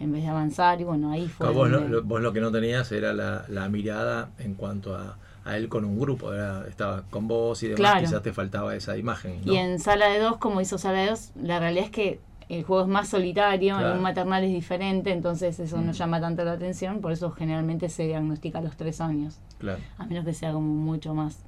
en 0.00 0.12
vez 0.12 0.22
de 0.22 0.28
avanzar, 0.28 0.80
y 0.80 0.84
bueno, 0.84 1.12
ahí 1.12 1.28
fue... 1.28 1.48
Vos, 1.52 1.70
lo, 1.70 1.78
donde- 1.80 1.96
lo- 1.96 2.02
vos 2.02 2.20
lo 2.20 2.32
que 2.32 2.40
no 2.40 2.50
tenías 2.50 2.90
era 2.92 3.12
la, 3.12 3.44
la 3.48 3.68
mirada 3.68 4.30
en 4.38 4.54
cuanto 4.54 4.96
a, 4.96 5.16
a 5.44 5.56
él 5.56 5.68
con 5.68 5.84
un 5.84 5.98
grupo, 5.98 6.32
era- 6.34 6.66
estaba 6.68 7.02
con 7.10 7.28
vos 7.28 7.62
y 7.62 7.68
demás, 7.68 7.78
Claro. 7.78 8.00
quizás 8.00 8.22
te 8.22 8.32
faltaba 8.32 8.74
esa 8.74 8.96
imagen. 8.96 9.40
¿no? 9.44 9.52
Y 9.52 9.56
en 9.58 9.78
sala 9.78 10.06
de 10.08 10.18
dos, 10.18 10.38
como 10.38 10.60
hizo 10.60 10.78
sala 10.78 10.98
de 11.02 11.10
dos, 11.10 11.30
la 11.40 11.60
realidad 11.60 11.84
es 11.84 11.90
que 11.92 12.20
el 12.58 12.64
juego 12.64 12.82
es 12.82 12.88
más 12.88 13.08
solitario, 13.08 13.74
Claro. 13.76 13.90
en 13.92 13.96
un 13.96 14.02
maternal 14.02 14.44
es 14.44 14.52
diferente, 14.52 15.10
entonces 15.12 15.58
eso 15.58 15.80
no 15.80 15.92
Mm. 15.92 15.94
llama 15.94 16.20
tanto 16.20 16.44
la 16.44 16.52
atención, 16.52 17.00
por 17.00 17.12
eso 17.12 17.30
generalmente 17.30 17.88
se 17.88 18.04
diagnostica 18.04 18.58
a 18.58 18.62
los 18.62 18.76
tres 18.76 19.00
años, 19.00 19.38
Claro. 19.58 19.80
a 19.98 20.06
menos 20.06 20.24
que 20.24 20.34
sea 20.34 20.52
como 20.52 20.68
mucho 20.68 21.14
más. 21.14 21.38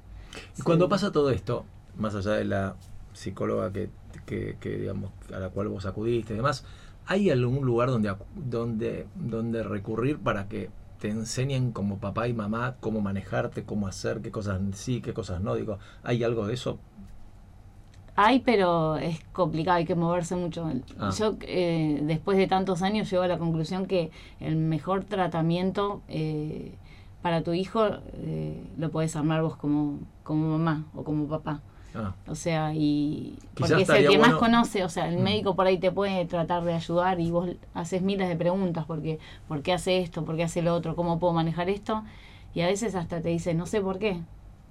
Y 0.57 0.61
cuando 0.63 0.89
pasa 0.89 1.11
todo 1.11 1.29
esto, 1.29 1.65
más 1.97 2.15
allá 2.15 2.31
de 2.31 2.45
la 2.45 2.75
psicóloga 3.13 3.71
que, 3.71 3.89
que, 4.25 4.57
que, 4.59 4.77
digamos, 4.77 5.11
a 5.33 5.39
la 5.39 5.49
cual 5.49 5.67
vos 5.69 5.85
acudiste 5.85 6.33
y 6.33 6.37
demás, 6.37 6.65
¿hay 7.07 7.29
algún 7.29 7.65
lugar 7.65 7.89
donde, 7.89 8.13
donde, 8.35 9.07
donde 9.15 9.63
recurrir 9.63 10.17
para 10.19 10.47
que 10.47 10.69
te 10.99 11.09
enseñen 11.09 11.71
como 11.71 11.99
papá 11.99 12.27
y 12.27 12.33
mamá 12.33 12.77
cómo 12.79 12.99
manejarte, 13.01 13.63
cómo 13.63 13.87
hacer, 13.87 14.21
qué 14.21 14.31
cosas 14.31 14.59
sí, 14.73 15.01
qué 15.01 15.13
cosas 15.13 15.41
no? 15.41 15.53
Digo, 15.55 15.77
¿hay 16.03 16.23
algo 16.23 16.47
de 16.47 16.53
eso? 16.55 16.79
Hay, 18.17 18.39
pero 18.39 18.95
es 18.97 19.19
complicado, 19.33 19.77
hay 19.77 19.85
que 19.85 19.95
moverse 19.95 20.35
mucho. 20.35 20.69
Ah. 20.99 21.09
Yo, 21.17 21.35
eh, 21.41 21.99
después 22.03 22.37
de 22.37 22.47
tantos 22.47 22.81
años, 22.81 23.09
llego 23.11 23.23
a 23.23 23.27
la 23.27 23.37
conclusión 23.37 23.85
que 23.87 24.09
el 24.39 24.55
mejor 24.55 25.03
tratamiento 25.03 26.01
eh, 26.07 26.71
para 27.21 27.41
tu 27.43 27.51
hijo 27.53 27.85
eh, 28.13 28.63
lo 28.77 28.89
podés 28.89 29.15
armar 29.17 29.41
vos 29.41 29.57
como, 29.57 29.99
como 30.23 30.57
mamá 30.57 30.85
o 30.95 31.03
como 31.03 31.27
papá. 31.27 31.59
Ah, 31.93 32.13
O 32.27 32.35
sea, 32.35 32.73
y 32.73 33.37
Quizás 33.53 33.71
porque 33.71 33.83
es 33.83 33.89
el 33.89 34.07
que 34.09 34.17
más 34.17 34.35
conoce, 34.35 34.83
o 34.83 34.89
sea, 34.89 35.07
el 35.09 35.17
Mm. 35.17 35.23
médico 35.23 35.55
por 35.55 35.65
ahí 35.67 35.77
te 35.77 35.91
puede 35.91 36.25
tratar 36.25 36.63
de 36.63 36.73
ayudar 36.73 37.19
y 37.19 37.31
vos 37.31 37.49
haces 37.73 38.01
miles 38.01 38.27
de 38.29 38.35
preguntas 38.35 38.85
porque 38.85 39.19
¿por 39.47 39.61
qué 39.61 39.73
hace 39.73 39.99
esto? 39.99 40.23
¿Por 40.25 40.35
qué 40.37 40.43
hace 40.43 40.61
lo 40.61 40.73
otro? 40.73 40.95
¿Cómo 40.95 41.19
puedo 41.19 41.33
manejar 41.33 41.69
esto? 41.69 42.03
Y 42.53 42.61
a 42.61 42.67
veces 42.67 42.95
hasta 42.95 43.21
te 43.21 43.29
dice, 43.29 43.53
no 43.53 43.65
sé 43.65 43.81
por 43.81 43.99
qué. 43.99 44.21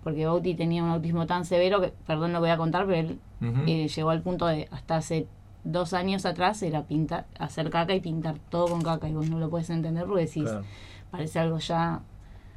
Porque 0.04 0.26
Bauti 0.26 0.54
tenía 0.54 0.84
un 0.84 0.90
autismo 0.90 1.26
tan 1.26 1.44
severo 1.44 1.80
que, 1.80 1.92
perdón, 2.06 2.32
lo 2.32 2.40
voy 2.40 2.50
a 2.50 2.56
contar, 2.56 2.86
pero 2.86 2.98
él 2.98 3.18
eh, 3.66 3.88
llegó 3.88 4.10
al 4.10 4.20
punto 4.22 4.46
de 4.46 4.68
hasta 4.70 4.96
hace 4.96 5.26
dos 5.64 5.92
años 5.94 6.24
atrás 6.26 6.62
era 6.62 6.82
pintar, 6.82 7.24
hacer 7.38 7.70
caca 7.70 7.94
y 7.94 8.00
pintar 8.00 8.36
todo 8.50 8.68
con 8.68 8.82
caca 8.82 9.08
y 9.08 9.12
vos 9.14 9.28
no 9.30 9.38
lo 9.38 9.48
puedes 9.50 9.70
entender 9.70 10.04
porque 10.06 10.26
decís, 10.26 10.44
Claro. 10.44 10.64
parece 11.10 11.38
algo 11.40 11.58
ya 11.58 12.00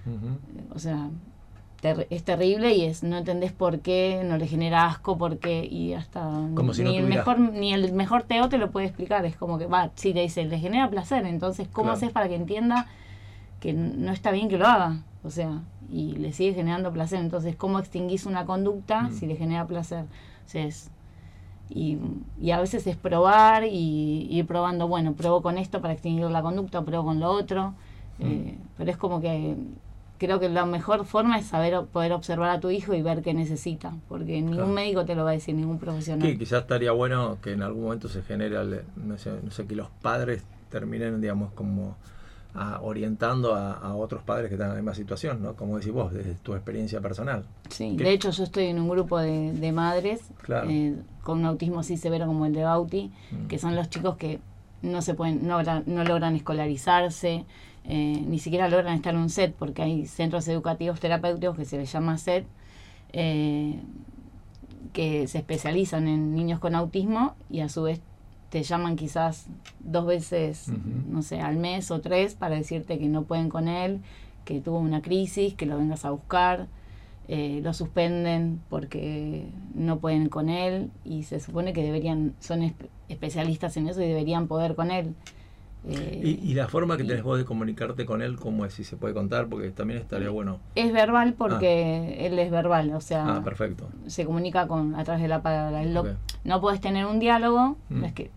Ujú. 0.06 0.38
o 0.76 0.80
sea, 0.80 1.10
ter- 1.82 2.08
es 2.10 2.24
terrible 2.24 2.74
y 2.74 2.84
es 2.86 3.04
no 3.04 3.18
entendés 3.18 3.52
por 3.54 3.80
qué, 3.80 4.24
no 4.26 4.38
le 4.38 4.48
genera 4.48 4.86
asco, 4.88 5.18
por 5.18 5.38
qué, 5.40 5.66
y 5.66 5.94
hasta 5.94 6.22
Como 6.54 6.74
si 6.74 6.84
no 6.84 6.90
ni 6.90 6.98
el 6.98 7.04
tuviera- 7.06 7.22
mejor 7.26 7.40
ni 7.40 7.74
el 7.74 7.94
mejor 7.94 8.24
Teo 8.24 8.50
te 8.50 8.58
lo 8.58 8.72
puede 8.72 8.88
explicar, 8.88 9.26
es 9.26 9.36
como 9.38 9.58
que 9.58 9.68
va, 9.68 9.92
si 9.96 10.14
te 10.14 10.20
dice, 10.22 10.44
le 10.46 10.60
genera 10.60 10.90
placer, 10.90 11.26
entonces 11.26 11.68
¿cómo 11.72 11.86
Claro. 11.88 11.98
haces 11.98 12.12
para 12.12 12.28
que 12.28 12.36
entienda 12.36 12.88
que 13.62 13.74
no 13.74 14.12
está 14.12 14.32
bien 14.32 14.50
que 14.50 14.58
lo 14.58 14.68
haga, 14.68 14.98
o 15.24 15.30
sea, 15.30 15.62
y 15.92 16.14
le 16.14 16.32
sigue 16.34 16.54
generando 16.54 16.92
placer. 16.92 17.20
Entonces, 17.20 17.56
¿cómo 17.56 17.80
extinguís 17.80 18.26
una 18.26 18.46
conducta 18.46 19.04
Mm. 19.04 19.12
si 19.12 19.26
le 19.28 19.36
genera 19.36 19.66
placer? 19.68 20.04
O 20.04 20.50
sea, 20.50 20.66
es- 20.66 20.90
y, 21.70 21.98
y 22.40 22.52
a 22.52 22.62
veces 22.62 22.88
es 22.88 22.96
probar 22.96 23.66
y 23.66 24.28
ir 24.30 24.46
probando, 24.46 24.88
bueno, 24.88 25.14
pruebo 25.14 25.42
con 25.42 25.58
esto 25.58 25.82
para 25.82 25.94
extinguir 25.94 26.26
la 26.30 26.42
conducta, 26.42 26.82
pruebo 26.84 27.06
con 27.06 27.20
lo 27.20 27.30
otro, 27.30 27.74
eh, 28.20 28.58
pero 28.78 28.90
es 28.92 28.96
como 28.98 29.20
que 29.20 29.56
creo 30.18 30.40
que 30.40 30.48
la 30.50 30.66
mejor 30.66 31.06
forma 31.06 31.38
es 31.38 31.46
saber 31.48 31.84
poder 31.88 32.14
observar 32.14 32.50
a 32.50 32.60
tu 32.62 32.70
hijo 32.70 32.94
y 32.94 33.02
ver 33.02 33.22
qué 33.22 33.34
necesita, 33.34 33.94
porque 34.08 34.34
ningún 34.42 34.56
Claro. 34.56 34.68
médico 34.70 35.06
te 35.06 35.14
lo 35.14 35.26
va 35.26 35.32
a 35.32 35.34
decir, 35.34 35.56
ningún 35.56 35.78
profesional. 35.78 36.28
Que 36.28 36.38
quizás 36.40 36.62
estaría 36.62 36.92
bueno 36.94 37.38
que 37.42 37.52
en 37.52 37.62
algún 37.62 37.84
momento 37.84 38.08
se 38.08 38.22
genere, 38.24 38.58
no 38.96 39.18
sé, 39.18 39.32
no 39.44 39.52
sé, 39.52 39.68
que 39.68 39.76
los 39.76 39.90
padres 40.02 40.44
terminen, 40.70 41.20
digamos, 41.22 41.52
como 41.54 41.98
a- 42.58 42.82
orientando 42.82 43.54
a, 43.56 43.74
a 43.74 43.96
otros 43.96 44.24
padres 44.24 44.50
que 44.50 44.56
están 44.56 44.70
en 44.70 44.76
la 44.76 44.82
misma 44.82 44.96
situación, 44.96 45.42
¿no? 45.42 45.54
Como 45.56 45.78
decís 45.78 45.94
vos, 45.94 46.12
desde 46.14 46.34
tu 46.36 46.54
experiencia 46.56 47.00
personal. 47.02 47.46
Sí, 47.70 47.96
¿Qué? 47.98 48.04
de 48.04 48.12
hecho 48.12 48.32
yo 48.32 48.44
estoy 48.44 48.66
en 48.66 48.80
un 48.80 48.90
grupo 48.90 49.20
de, 49.20 49.54
de 49.54 49.72
madres 49.72 50.22
Claro. 50.42 50.70
eh, 50.70 50.96
con 51.24 51.40
un 51.40 51.46
autismo 51.46 51.80
así 51.80 51.98
severo 51.98 52.26
como 52.26 52.46
el 52.46 52.54
de 52.54 52.64
Bauti, 52.64 53.12
Mm. 53.32 53.48
que 53.48 53.60
son 53.60 53.76
los 53.76 53.90
chicos 53.90 54.18
que 54.18 54.40
no 54.82 55.02
se 55.02 55.14
pueden, 55.14 55.48
no, 55.48 55.60
logran- 55.62 55.84
no 55.86 56.04
logran 56.04 56.36
escolarizarse, 56.36 57.46
eh, 57.86 58.24
ni 58.28 58.40
siquiera 58.40 58.68
logran 58.70 58.96
estar 58.96 59.14
en 59.14 59.22
un 59.22 59.30
set, 59.30 59.54
porque 59.56 59.82
hay 59.82 60.06
centros 60.08 60.48
educativos 60.48 61.00
terapéuticos 61.00 61.56
que 61.58 61.66
se 61.66 61.78
les 61.78 61.92
llama 61.92 62.18
set, 62.18 62.46
eh, 63.14 63.80
que 64.94 65.28
se 65.28 65.38
especializan 65.40 66.08
en 66.08 66.34
niños 66.36 66.60
con 66.60 66.76
autismo 66.76 67.36
y 67.50 67.60
a 67.62 67.70
su 67.70 67.84
vez 67.84 68.02
te 68.50 68.64
llaman 68.64 68.96
quizás 68.96 69.48
dos 69.80 70.06
veces, 70.06 70.70
no 71.10 71.22
sé, 71.22 71.42
al 71.42 71.58
mes 71.58 71.92
o 71.92 72.00
tres 72.02 72.36
para 72.36 72.56
decirte 72.56 72.98
que 72.98 73.08
no 73.08 73.24
pueden 73.24 73.50
con 73.50 73.68
él, 73.68 74.00
que 74.46 74.62
tuvo 74.62 74.80
una 74.80 75.02
crisis, 75.02 75.54
que 75.54 75.66
lo 75.66 75.78
vengas 75.78 76.06
a 76.06 76.12
buscar, 76.12 76.68
eh, 77.28 77.60
lo 77.62 77.74
suspenden 77.74 78.62
porque 78.70 79.48
no 79.76 80.00
pueden 80.00 80.30
con 80.30 80.48
él 80.50 80.90
y 81.04 81.24
se 81.24 81.42
supone 81.42 81.74
que 81.74 81.84
deberían, 81.84 82.34
son 82.40 82.62
espe- 82.62 82.88
especialistas 83.10 83.76
en 83.76 83.90
eso 83.90 84.02
y 84.02 84.08
deberían 84.08 84.48
poder 84.48 84.76
con 84.76 84.92
él. 84.92 85.14
Eh, 85.90 86.22
Y, 86.42 86.52
y 86.52 86.54
la 86.54 86.68
forma 86.68 86.98
que 86.98 87.04
y- 87.04 87.08
tenés 87.08 87.24
vos 87.24 87.38
de 87.38 87.46
comunicarte 87.46 88.06
con 88.06 88.22
él, 88.22 88.38
¿cómo 88.38 88.66
es? 88.66 88.74
Si 88.74 88.84
se 88.84 88.96
puede 88.98 89.14
contar, 89.14 89.48
porque 89.48 89.70
también 89.72 90.00
estaría 90.00 90.30
bueno. 90.30 90.60
es 90.76 90.92
verbal 90.92 91.34
porque 91.34 92.26
él 92.26 92.40
es 92.40 92.50
verbal, 92.50 92.94
o 92.94 93.02
sea, 93.02 93.38
Ah, 93.38 93.44
perfecto. 93.44 93.90
se 94.08 94.26
comunica 94.26 94.68
con 94.68 94.96
a 94.96 95.04
través 95.04 95.22
de 95.22 95.28
la 95.28 95.42
palabra. 95.42 95.84
Él 95.84 95.94
lo- 95.94 96.02
Ok. 96.02 96.08
No 96.46 96.62
puedes 96.62 96.80
tener 96.82 97.06
un 97.06 97.20
diálogo, 97.20 97.76
Mm. 97.90 98.00
no 98.00 98.06
es 98.06 98.14
que, 98.14 98.32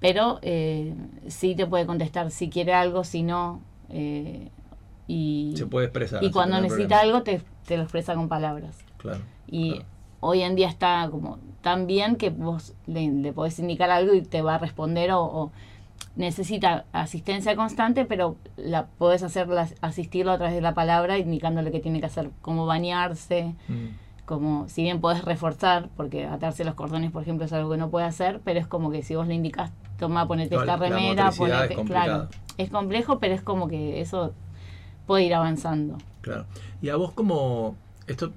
pero 0.00 0.38
eh, 0.42 0.94
sí 1.28 1.54
te 1.54 1.66
puede 1.66 1.86
contestar 1.86 2.30
si 2.30 2.48
quiere 2.50 2.72
algo, 2.74 3.04
si 3.04 3.22
no. 3.22 3.60
eh, 3.90 4.48
y, 5.06 5.54
Se 5.56 5.66
puede 5.66 5.86
expresar. 5.86 6.22
y 6.22 6.30
cuando 6.30 6.60
necesita 6.60 7.00
algo 7.00 7.22
te, 7.22 7.42
te 7.66 7.76
lo 7.76 7.82
expresa 7.82 8.14
con 8.14 8.28
palabras. 8.28 8.78
Claro. 8.98 9.20
Y 9.48 9.70
claro. 9.72 9.84
hoy 10.20 10.42
en 10.42 10.54
día 10.54 10.68
está 10.68 11.08
como 11.10 11.38
tan 11.62 11.86
bien 11.86 12.16
que 12.16 12.30
vos 12.30 12.74
le, 12.86 13.08
le 13.10 13.32
podés 13.32 13.58
indicar 13.58 13.90
algo 13.90 14.14
y 14.14 14.22
te 14.22 14.40
va 14.42 14.54
a 14.54 14.58
responder 14.58 15.10
o, 15.12 15.22
o 15.22 15.52
necesita 16.16 16.84
asistencia 16.92 17.56
constante, 17.56 18.04
pero 18.04 18.36
la 18.56 18.86
podés 18.86 19.22
hacerla, 19.22 19.68
asistirlo 19.80 20.32
a 20.32 20.38
través 20.38 20.54
de 20.54 20.60
la 20.60 20.74
palabra, 20.74 21.18
indicándole 21.18 21.70
qué 21.70 21.80
tiene 21.80 22.00
que 22.00 22.06
hacer, 22.06 22.30
cómo 22.40 22.66
bañarse, 22.66 23.54
Mm. 23.68 23.88
como 24.26 24.68
si 24.68 24.82
bien 24.84 25.00
podés 25.00 25.24
reforzar, 25.24 25.88
porque 25.96 26.26
atarse 26.26 26.64
los 26.64 26.74
cordones, 26.74 27.10
por 27.10 27.22
ejemplo, 27.22 27.46
es 27.46 27.52
algo 27.52 27.70
que 27.70 27.76
no 27.78 27.90
puede 27.90 28.06
hacer, 28.06 28.40
pero 28.44 28.60
es 28.60 28.66
como 28.66 28.90
que 28.90 29.02
si 29.02 29.14
vos 29.16 29.26
le 29.26 29.34
indicas, 29.34 29.72
toma, 30.00 30.26
ponete 30.26 30.56
No, 30.56 30.62
esta 30.62 30.76
remera, 30.76 31.30
ponete, 31.30 31.74
es 31.74 31.80
claro, 31.86 32.28
es 32.58 32.70
complejo, 32.70 33.20
pero 33.20 33.34
es 33.34 33.42
como 33.42 33.68
que 33.68 34.00
eso 34.00 34.34
puede 35.06 35.24
ir 35.24 35.34
avanzando. 35.34 35.96
Claro. 36.22 36.46
Y 36.82 36.88
a 36.88 36.96
vos 36.96 37.12
como, 37.12 37.76
esto, 38.06 38.32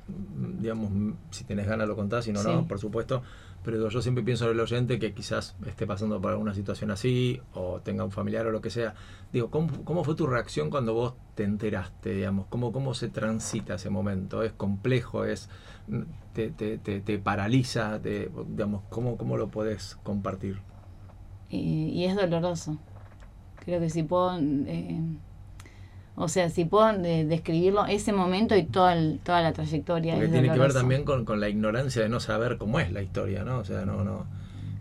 digamos, 0.60 0.91
si 1.32 1.43
tenés 1.46 1.67
ganas 1.67 1.88
lo 1.88 1.96
contás, 1.96 2.25
si 2.25 2.32
no, 2.32 2.39
Sí. 2.41 2.50
no, 2.50 2.67
por 2.67 2.79
supuesto, 2.79 3.24
pero 3.63 3.88
yo 3.89 4.01
siempre 4.01 4.24
pienso 4.24 4.46
en 4.46 4.51
el 4.51 4.60
oyente 4.60 5.00
que 5.00 5.13
quizás 5.13 5.55
esté 5.65 5.88
pasando 5.88 6.20
por 6.20 6.32
alguna 6.32 6.53
situación 6.53 6.91
así, 6.91 7.41
o 7.53 7.79
tenga 7.79 8.03
un 8.03 8.12
familiar 8.12 8.46
o 8.46 8.51
lo 8.51 8.60
que 8.60 8.70
sea. 8.70 8.93
Digo, 9.32 9.50
¿cómo, 9.50 9.70
cómo 9.86 10.03
fue 10.03 10.15
tu 10.15 10.27
reacción 10.27 10.70
cuando 10.70 10.93
vos 10.93 11.13
te 11.36 11.43
enteraste, 11.43 12.13
digamos? 12.13 12.48
¿Cómo, 12.50 12.72
cómo 12.74 12.93
se 12.93 13.08
transita 13.08 13.75
ese 13.75 13.89
momento? 13.89 14.43
¿Es 14.43 14.51
complejo? 14.51 15.24
¿Es 15.25 15.50
te, 16.34 16.50
te, 16.51 16.77
te, 16.77 17.00
te 17.00 17.20
paraliza? 17.20 18.00
Te, 18.01 18.29
digamos, 18.50 18.82
¿cómo, 18.89 19.15
¿Cómo 19.17 19.38
lo 19.38 19.48
podés 19.48 19.98
compartir? 20.03 20.60
Y, 21.56 21.90
y 21.92 22.06
es 22.06 22.16
doloroso. 22.16 22.78
Creo 23.64 23.80
que 23.80 23.90
si 23.90 24.04
puedo, 24.04 24.38
eh, 24.40 25.00
o 26.16 26.28
sea, 26.28 26.50
si 26.50 26.66
puedo 26.66 26.90
eh, 26.92 27.26
describirlo, 27.26 27.86
ese 27.86 28.14
momento 28.14 28.56
y 28.56 28.64
toda, 28.64 28.94
el- 28.94 29.20
toda 29.24 29.42
la 29.42 29.52
trayectoria 29.54 30.14
Porque 30.14 30.26
es 30.28 30.32
tiene 30.32 30.52
que 30.52 30.60
ver 30.60 30.74
también 30.74 31.04
con, 31.06 31.26
con 31.26 31.40
la 31.40 31.50
ignorancia 31.50 32.02
de 32.04 32.10
no 32.10 32.20
saber 32.20 32.58
cómo 32.58 32.80
es 32.80 32.92
la 32.92 33.02
historia, 33.02 33.44
¿no? 33.44 33.60
O 33.60 33.66
sea, 33.66 33.86
no, 33.86 34.04
no. 34.04 34.26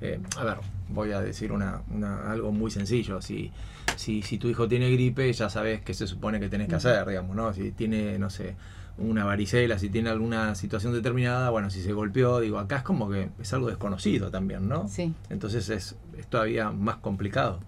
eh, 0.00 0.20
a 0.36 0.44
ver, 0.44 0.56
voy 0.88 1.12
a 1.12 1.20
decir 1.20 1.52
una, 1.52 1.82
una- 1.90 2.30
algo 2.30 2.52
muy 2.52 2.70
sencillo. 2.70 3.22
Si, 3.22 3.50
si, 3.96 4.22
si 4.22 4.36
tu 4.38 4.48
hijo 4.48 4.66
tiene 4.68 4.90
gripe, 4.90 5.32
ya 5.32 5.48
sabes 5.48 5.80
qué 5.82 5.94
se 5.94 6.06
supone 6.06 6.40
que 6.40 6.48
tenés 6.48 6.68
que 6.68 6.74
hacer, 6.74 7.06
digamos, 7.06 7.34
¿no? 7.36 7.52
Si 7.54 7.70
tiene, 7.70 8.18
no 8.18 8.28
sé, 8.28 8.56
una 8.98 9.24
varicela, 9.24 9.78
si 9.78 9.88
tiene 9.88 10.10
alguna 10.10 10.54
situación 10.54 10.92
determinada, 10.92 11.50
bueno, 11.50 11.70
si 11.70 11.80
se 11.82 11.92
golpeó, 11.92 12.40
digo, 12.40 12.58
acá 12.58 12.76
es 12.78 12.82
como 12.82 13.08
que 13.10 13.30
es 13.40 13.52
algo 13.52 13.68
desconocido 13.68 14.30
también, 14.30 14.68
¿no? 14.68 14.86
Sí, 14.88 15.14
Entonces 15.30 15.68
es, 15.70 15.96
es 16.18 16.26
todavía 16.26 16.70
más 16.70 16.96
complicado. 16.96 17.60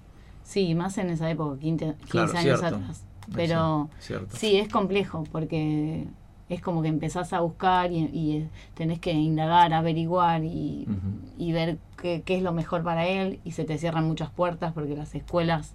sí, 0.43 0.75
más 0.75 0.99
en 0.99 1.11
esa 1.11 1.31
época, 1.31 1.59
15, 1.59 1.87
15 1.95 2.09
Claro, 2.11 2.31
años 2.33 2.43
cierto. 2.61 2.77
atrás. 2.77 3.05
Pero 3.35 3.89
Sí, 4.33 4.57
es 4.57 4.69
complejo 4.69 5.25
porque 5.33 6.07
es 6.51 6.61
como 6.61 6.83
que 6.83 6.89
empezás 6.89 7.33
a 7.33 7.41
buscar 7.41 7.91
y, 7.91 8.05
y, 8.13 8.37
eh, 8.37 8.49
tenés 8.75 8.99
que 9.01 9.13
indagar, 9.13 9.73
averiguar 9.73 10.45
y, 10.45 10.87
y 11.39 11.53
ver 11.53 11.79
qué, 11.97 12.23
qué 12.25 12.37
es 12.37 12.43
lo 12.43 12.53
mejor 12.53 12.83
para 12.83 13.07
él 13.09 13.41
y 13.45 13.53
se 13.53 13.65
te 13.65 13.79
cierran 13.79 14.07
muchas 14.07 14.29
puertas 14.31 14.75
porque 14.75 14.95
las 14.95 15.15
escuelas, 15.15 15.75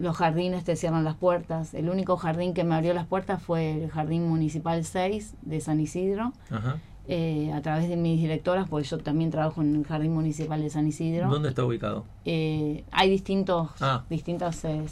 los 0.00 0.16
jardines 0.16 0.64
te 0.64 0.76
cierran 0.76 1.04
las 1.04 1.14
puertas. 1.16 1.74
El 1.74 1.88
único 1.90 2.16
jardín 2.16 2.54
que 2.54 2.64
me 2.64 2.74
abrió 2.74 2.94
las 2.94 3.06
puertas 3.06 3.42
fue 3.42 3.84
el 3.84 3.90
Jardín 3.90 4.28
Municipal 4.28 4.84
6 4.84 5.34
de 5.42 5.60
San 5.60 5.78
Isidro, 5.80 6.32
Ajá. 6.50 6.78
eh, 7.08 7.52
a 7.52 7.60
través 7.60 7.88
de 7.88 7.96
mis 7.96 8.20
directoras, 8.20 8.68
porque 8.68 8.86
yo 8.88 8.98
también 8.98 9.30
trabajo 9.30 9.60
en 9.62 9.76
el 9.76 9.84
Jardín 9.86 10.12
Municipal 10.14 10.60
de 10.62 10.70
San 10.70 10.86
Isidro. 10.86 11.28
¿Dónde 11.28 11.50
está 11.50 11.64
ubicado? 11.64 12.04
Eh, 12.24 12.84
hay 12.90 13.10
distintos, 13.10 13.70
Ah. 13.80 14.04
distintos, 14.10 14.64
eh, 14.64 14.82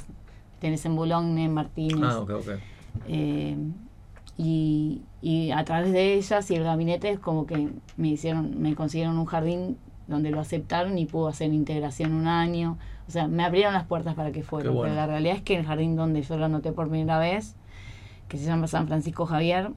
tenés 0.61 0.85
en 0.85 0.95
Boulogne, 0.97 1.45
en 1.47 1.55
Martínez. 1.55 2.11
Ah, 2.13 2.21
ok, 2.21 2.31
ok. 2.31 2.49
Eh, 3.09 3.57
y, 4.37 5.03
y 5.21 5.51
a 5.51 5.65
través 5.65 5.93
de 5.93 6.15
ellas 6.15 6.51
y 6.51 6.55
el 6.55 6.65
gabinete 6.65 7.11
es 7.11 7.19
como 7.19 7.47
que 7.47 7.69
me 7.97 8.09
hicieron, 8.09 8.61
me 8.61 8.75
consiguieron 8.75 9.19
un 9.19 9.27
jardín 9.27 9.77
donde 10.07 10.31
lo 10.31 10.41
aceptaron 10.41 10.97
y 10.99 11.07
pudo 11.07 11.29
hacer 11.29 11.53
integración 11.53 12.13
un 12.13 12.27
año. 12.27 12.79
O 13.09 13.11
sea, 13.11 13.27
me 13.27 13.43
abrieron 13.45 13.73
las 13.73 13.87
puertas 13.87 14.15
para 14.15 14.33
que 14.33 14.43
fuera. 14.43 14.71
Bueno. 14.71 14.83
Pero 14.83 14.95
la 14.95 15.07
realidad 15.07 15.37
es 15.37 15.43
que 15.43 15.57
el 15.57 15.65
jardín 15.65 15.97
donde 15.97 16.23
yo 16.23 16.37
lo 16.37 16.45
anoté 16.45 16.73
por 16.73 16.89
primera 16.89 17.19
vez, 17.19 17.57
que 18.29 18.37
se 18.37 18.45
llama 18.45 18.67
San 18.67 18.87
Francisco 18.87 19.25
Javier, 19.25 19.71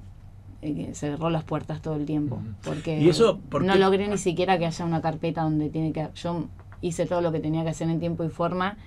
eh, 0.61 0.91
cerró 0.93 1.29
las 1.29 1.43
puertas 1.43 1.81
todo 1.81 1.95
el 1.95 2.05
tiempo. 2.05 2.41
Porque 2.63 2.99
¿Y 2.99 3.09
eso 3.09 3.39
por 3.49 3.63
no 3.63 3.75
logré 3.75 4.07
ni 4.07 4.17
siquiera 4.17 4.59
que 4.59 4.65
haya 4.65 4.85
una 4.85 5.01
carpeta 5.01 5.43
donde 5.43 5.69
tiene 5.69 5.93
que... 5.93 6.09
Yo 6.15 6.47
hice 6.81 7.05
todo 7.05 7.21
lo 7.21 7.31
que 7.31 7.39
tenía 7.39 7.63
que 7.63 7.69
hacer 7.69 7.89
en 7.89 7.99
tiempo 7.99 8.23
y 8.23 8.29
forma 8.29 8.77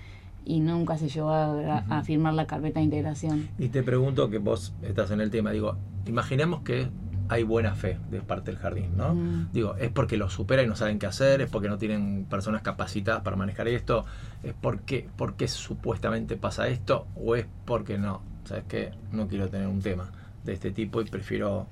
y 0.44 0.60
nunca 0.60 0.98
se 0.98 1.08
llegó 1.08 1.30
a, 1.30 2.02
firmar 2.04 2.34
la 2.34 2.46
carpeta 2.46 2.80
de 2.80 2.84
integración. 2.84 3.48
Y 3.58 3.68
te 3.68 3.82
pregunto 3.82 4.28
que 4.28 4.38
vos 4.38 4.74
estás 4.82 5.10
en 5.10 5.20
el 5.20 5.30
tema, 5.30 5.52
digo, 5.52 5.76
imaginemos 6.06 6.60
que 6.60 6.88
hay 7.28 7.42
buena 7.42 7.74
fe 7.74 7.98
de 8.10 8.20
parte 8.20 8.50
del 8.50 8.60
jardín, 8.60 8.96
¿no? 8.96 9.14
Mm. 9.14 9.48
Digo, 9.52 9.76
es 9.76 9.90
porque 9.90 10.18
lo 10.18 10.28
supera 10.28 10.62
y 10.62 10.66
no 10.66 10.76
saben 10.76 10.98
qué 10.98 11.06
hacer, 11.06 11.40
es 11.40 11.48
porque 11.48 11.68
no 11.68 11.78
tienen 11.78 12.26
personas 12.28 12.60
capacitadas 12.60 13.22
para 13.22 13.36
manejar 13.36 13.66
esto, 13.68 14.04
es 14.44 14.54
porque, 14.60 15.08
porque 15.16 15.48
supuestamente 15.48 16.36
pasa 16.36 16.68
esto, 16.68 17.06
o 17.16 17.34
es 17.36 17.46
porque 17.64 17.98
no, 17.98 18.20
sabes 18.44 18.64
que 18.64 18.90
no 19.12 19.26
quiero 19.28 19.48
tener 19.48 19.66
un 19.68 19.80
tema 19.80 20.10
de 20.44 20.52
este 20.52 20.70
tipo 20.70 21.00
y 21.00 21.06
prefiero 21.06 21.66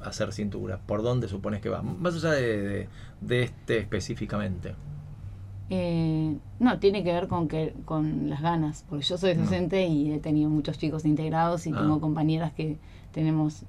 hacer 0.00 0.32
cintura. 0.32 0.78
¿Por 0.86 1.02
dónde 1.02 1.26
supones 1.28 1.60
que 1.60 1.68
va? 1.70 1.82
Más 1.82 2.14
allá 2.16 2.32
de, 2.32 2.62
de- 2.62 2.88
de 3.20 3.42
este 3.42 3.78
específicamente. 3.78 4.74
Eh, 5.70 6.36
no, 6.60 6.78
tiene 6.78 7.04
que 7.04 7.12
ver 7.12 7.28
con 7.28 7.46
que 7.48 7.74
con 7.84 8.30
las 8.30 8.40
ganas, 8.40 8.84
porque 8.88 9.04
yo 9.04 9.18
soy 9.18 9.34
No. 9.34 9.42
docente 9.42 9.86
y 9.86 10.12
he 10.12 10.18
tenido 10.18 10.48
muchos 10.48 10.78
chicos 10.78 11.04
integrados 11.04 11.66
y 11.66 11.72
Ah. 11.72 11.78
tengo 11.80 12.00
compañeras 12.00 12.52
que 12.52 12.78
tenemos 13.12 13.64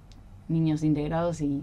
niños 0.48 0.84
integrados 0.84 1.42
y 1.42 1.62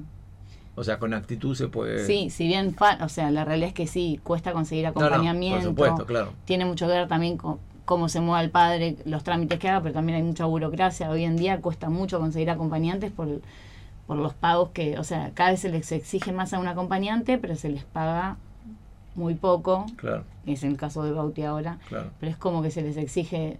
O 0.76 0.84
sea, 0.84 0.98
con 0.98 1.14
actitud 1.14 1.54
se 1.56 1.68
puede... 1.68 2.04
sí, 2.06 2.30
si 2.30 2.46
bien, 2.46 2.76
o 3.00 3.08
sea, 3.08 3.30
la 3.30 3.44
realidad 3.44 3.68
es 3.68 3.74
que 3.74 3.86
sí, 3.86 4.20
cuesta 4.22 4.52
conseguir 4.52 4.84
No, 4.84 4.92
no, 4.92 5.00
acompañamiento. 5.06 5.58
por 5.58 5.68
supuesto, 5.70 6.06
claro. 6.06 6.32
Tiene 6.44 6.64
mucho 6.66 6.86
que 6.86 6.92
ver 6.92 7.08
también 7.08 7.38
con 7.38 7.58
cómo 7.86 8.08
se 8.08 8.20
mueva 8.20 8.42
el 8.42 8.50
padre, 8.50 8.96
los 9.06 9.24
trámites 9.24 9.58
que 9.58 9.68
haga, 9.68 9.80
pero 9.80 9.94
también 9.94 10.16
hay 10.16 10.22
mucha 10.22 10.44
burocracia. 10.44 11.08
Hoy 11.10 11.24
en 11.24 11.36
día 11.36 11.60
cuesta 11.60 11.88
mucho 11.88 12.18
conseguir 12.20 12.50
acompañantes 12.50 13.10
por, 13.10 13.40
por 14.06 14.16
los 14.18 14.34
pagos 14.34 14.70
que, 14.70 14.98
o 14.98 15.04
sea, 15.04 15.30
cada 15.34 15.50
vez 15.50 15.60
se 15.60 15.70
les 15.70 15.90
exige 15.92 16.32
más 16.32 16.52
a 16.52 16.58
un 16.58 16.68
acompañante, 16.68 17.38
pero 17.38 17.56
se 17.56 17.70
les 17.70 17.84
paga 17.84 18.36
muy 19.14 19.34
poco, 19.34 19.86
Claro, 19.96 20.24
es 20.44 20.62
el 20.62 20.76
caso 20.76 21.02
de 21.02 21.12
Bauti 21.12 21.42
ahora, 21.42 21.78
claro. 21.88 22.10
pero 22.20 22.30
es 22.30 22.36
como 22.36 22.60
que 22.60 22.70
se 22.70 22.82
les 22.82 22.98
exige 22.98 23.58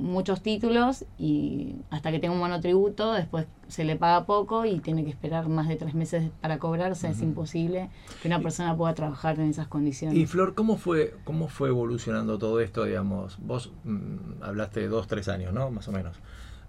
muchos 0.00 0.40
títulos 0.42 1.04
y 1.18 1.76
hasta 1.90 2.10
que 2.10 2.18
tenga 2.18 2.34
un 2.34 2.40
monotributo, 2.40 3.12
después 3.12 3.46
se 3.68 3.84
le 3.84 3.96
paga 3.96 4.24
poco 4.24 4.64
y 4.64 4.80
tiene 4.80 5.04
que 5.04 5.10
esperar 5.10 5.48
más 5.48 5.68
de 5.68 5.76
tres 5.76 5.94
meses 5.94 6.30
para 6.40 6.58
cobrar, 6.58 6.90
o 6.90 6.94
sea, 6.94 7.10
es 7.10 7.20
imposible 7.20 7.90
que 8.20 8.28
una 8.28 8.40
persona 8.40 8.76
pueda 8.76 8.94
trabajar 8.94 9.38
en 9.38 9.50
esas 9.50 9.68
condiciones. 9.68 10.18
Y 10.18 10.26
Flor, 10.26 10.54
¿cómo 10.54 10.76
fue, 10.76 11.14
cómo 11.24 11.48
fue 11.48 11.68
evolucionando 11.68 12.38
todo 12.38 12.60
esto, 12.60 12.84
digamos? 12.84 13.38
Vos 13.40 13.72
mm, 13.84 14.42
hablaste 14.42 14.80
de 14.80 14.88
dos, 14.88 15.06
tres 15.06 15.28
años, 15.28 15.52
¿no? 15.52 15.70
Más 15.70 15.86
o 15.88 15.92
menos. 15.92 16.16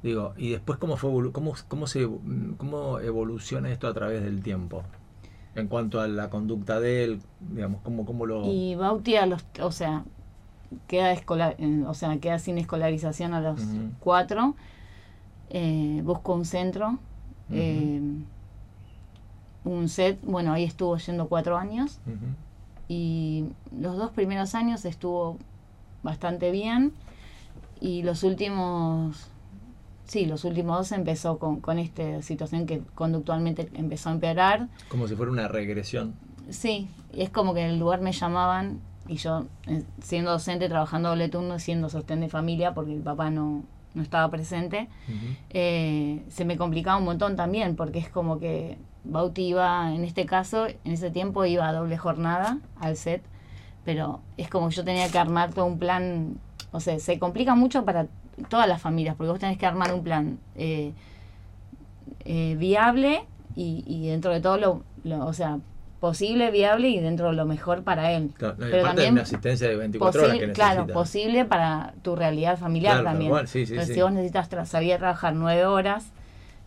Digo, 0.04 0.34
y 0.38 0.52
después 0.52 0.78
cómo 0.78 0.98
fue 0.98 1.32
cómo, 1.32 1.54
cómo 1.68 1.88
se 1.88 2.06
mm, 2.06 2.56
cómo 2.58 3.00
evoluciona 3.00 3.72
esto 3.72 3.88
a 3.88 3.94
través 3.94 4.24
del 4.24 4.42
tiempo. 4.42 4.84
En 5.56 5.68
cuanto 5.68 6.00
a 6.00 6.08
la 6.08 6.30
conducta 6.30 6.80
de 6.80 7.04
él, 7.04 7.20
digamos, 7.40 7.82
cómo, 7.82 8.06
cómo 8.06 8.26
lo 8.26 8.46
Y 8.46 8.76
Bauti 8.76 9.16
a 9.18 9.26
los, 9.26 9.46
o 9.62 9.72
sea, 9.72 10.06
queda 10.88 11.12
escolar, 11.12 11.56
o 11.88 11.94
sea, 11.94 12.18
queda 12.18 12.40
sin 12.40 12.58
escolarización 12.58 13.34
a 13.34 13.42
los 13.42 13.62
cuatro. 14.00 14.56
Eh, 15.50 16.02
busco 16.04 16.34
un 16.34 16.46
centro. 16.46 16.98
eh, 17.52 18.02
un 19.64 19.90
set, 19.90 20.20
bueno, 20.24 20.54
ahí 20.54 20.64
estuvo 20.64 20.98
yendo 20.98 21.28
cuatro 21.28 21.58
años. 21.58 22.00
Y 22.88 23.46
los 23.80 23.96
dos 23.98 24.12
primeros 24.12 24.56
años 24.56 24.86
estuvo 24.86 25.38
bastante 26.04 26.52
bien. 26.52 26.94
Y 27.80 28.04
los 28.04 28.24
últimos, 28.24 29.28
sí, 30.06 30.26
los 30.26 30.46
últimos 30.46 30.78
dos 30.78 30.92
empezó 30.92 31.38
con, 31.38 31.62
con 31.62 31.80
esta 31.80 32.22
situación 32.22 32.66
que 32.66 32.82
conductualmente 32.96 33.70
empezó 33.76 34.10
a 34.10 34.14
empeorar. 34.14 34.68
como 34.90 35.08
si 35.08 35.16
fuera 35.16 35.32
una 35.32 35.48
regresión. 35.48 36.14
Sí, 36.50 36.88
es 37.14 37.30
como 37.30 37.54
que 37.54 37.62
en 37.62 37.72
el 37.72 37.80
lugar 37.80 38.02
me 38.02 38.12
llamaban 38.12 38.80
y 39.12 39.18
yo, 39.18 39.46
eh, 39.68 39.84
siendo 40.02 40.32
docente, 40.32 40.70
trabajando 40.70 41.10
doble 41.10 41.28
turno, 41.30 41.60
siendo 41.60 41.90
sostén 41.90 42.22
de 42.22 42.30
familia, 42.30 42.74
porque 42.74 42.94
el 42.94 43.02
papá 43.02 43.30
no, 43.30 43.64
no 43.94 44.02
estaba 44.02 44.30
presente, 44.32 44.88
eh, 45.50 46.24
se 46.30 46.46
me 46.46 46.56
complicaba 46.58 46.98
un 46.98 47.04
montón 47.06 47.36
también, 47.36 47.76
porque 47.76 48.00
es 48.00 48.10
como 48.10 48.40
que 48.40 48.78
Bauti 49.04 49.48
iba, 49.48 49.94
en 49.94 50.04
este 50.04 50.26
caso, 50.26 50.68
en 50.68 50.92
ese 50.94 51.12
tiempo 51.12 51.44
iba 51.46 51.68
a 51.68 51.74
doble 51.74 51.98
jornada 51.98 52.60
al 52.80 52.96
set, 52.96 53.22
pero 53.84 54.22
es 54.38 54.48
como 54.50 54.70
que 54.70 54.76
yo 54.76 54.84
tenía 54.86 55.10
que 55.10 55.18
armar 55.20 55.54
todo 55.54 55.66
un 55.66 55.78
plan, 55.80 56.38
o 56.72 56.80
sea, 56.80 56.98
se 57.00 57.20
complica 57.20 57.54
mucho 57.56 57.84
para 57.84 58.08
todas 58.50 58.68
las 58.68 58.82
familias, 58.82 59.16
porque 59.18 59.32
vos 59.32 59.40
tenés 59.40 59.58
que 59.58 59.66
armar 59.66 59.94
un 59.94 60.04
plan 60.04 60.40
eh, 60.56 60.94
eh, 62.26 62.56
viable 62.58 63.26
y, 63.56 63.84
y 63.86 64.08
dentro 64.08 64.32
de 64.32 64.40
todo 64.42 64.58
lo, 64.58 64.84
lo- 65.04 65.26
o 65.26 65.34
sea, 65.34 65.60
posible, 66.02 66.52
viable 66.52 66.90
y 66.90 67.00
dentro 67.00 67.28
de 67.28 67.34
lo 67.34 67.46
mejor 67.46 67.84
para 67.84 68.12
él. 68.12 68.32
Claro, 68.38 68.56
no, 68.58 68.66
Pero 68.70 68.84
también 68.84 69.14
una 69.14 69.22
asistencia 69.22 69.70
de 69.70 69.76
24 69.78 70.24
horas 70.24 70.34
que 70.34 70.38
Posi- 70.44 70.48
necesita. 70.48 70.74
claro, 70.74 70.88
posible 70.94 71.46
para 71.46 71.94
tu 72.02 72.16
realidad 72.18 72.58
familiar 72.58 72.96
Claro, 72.96 73.06
también. 73.10 73.30
cual, 73.32 73.48
sí, 73.48 73.66
sí, 73.66 73.74
Entonces, 73.74 73.88
sí. 73.90 73.94
si 73.94 74.02
vos 74.02 74.12
necesitas 74.12 74.50
tra- 74.52 74.66
salir 74.66 74.94
a 74.96 74.98
trabajar 74.98 75.34
nueve 75.36 75.66
horas, 75.66 76.08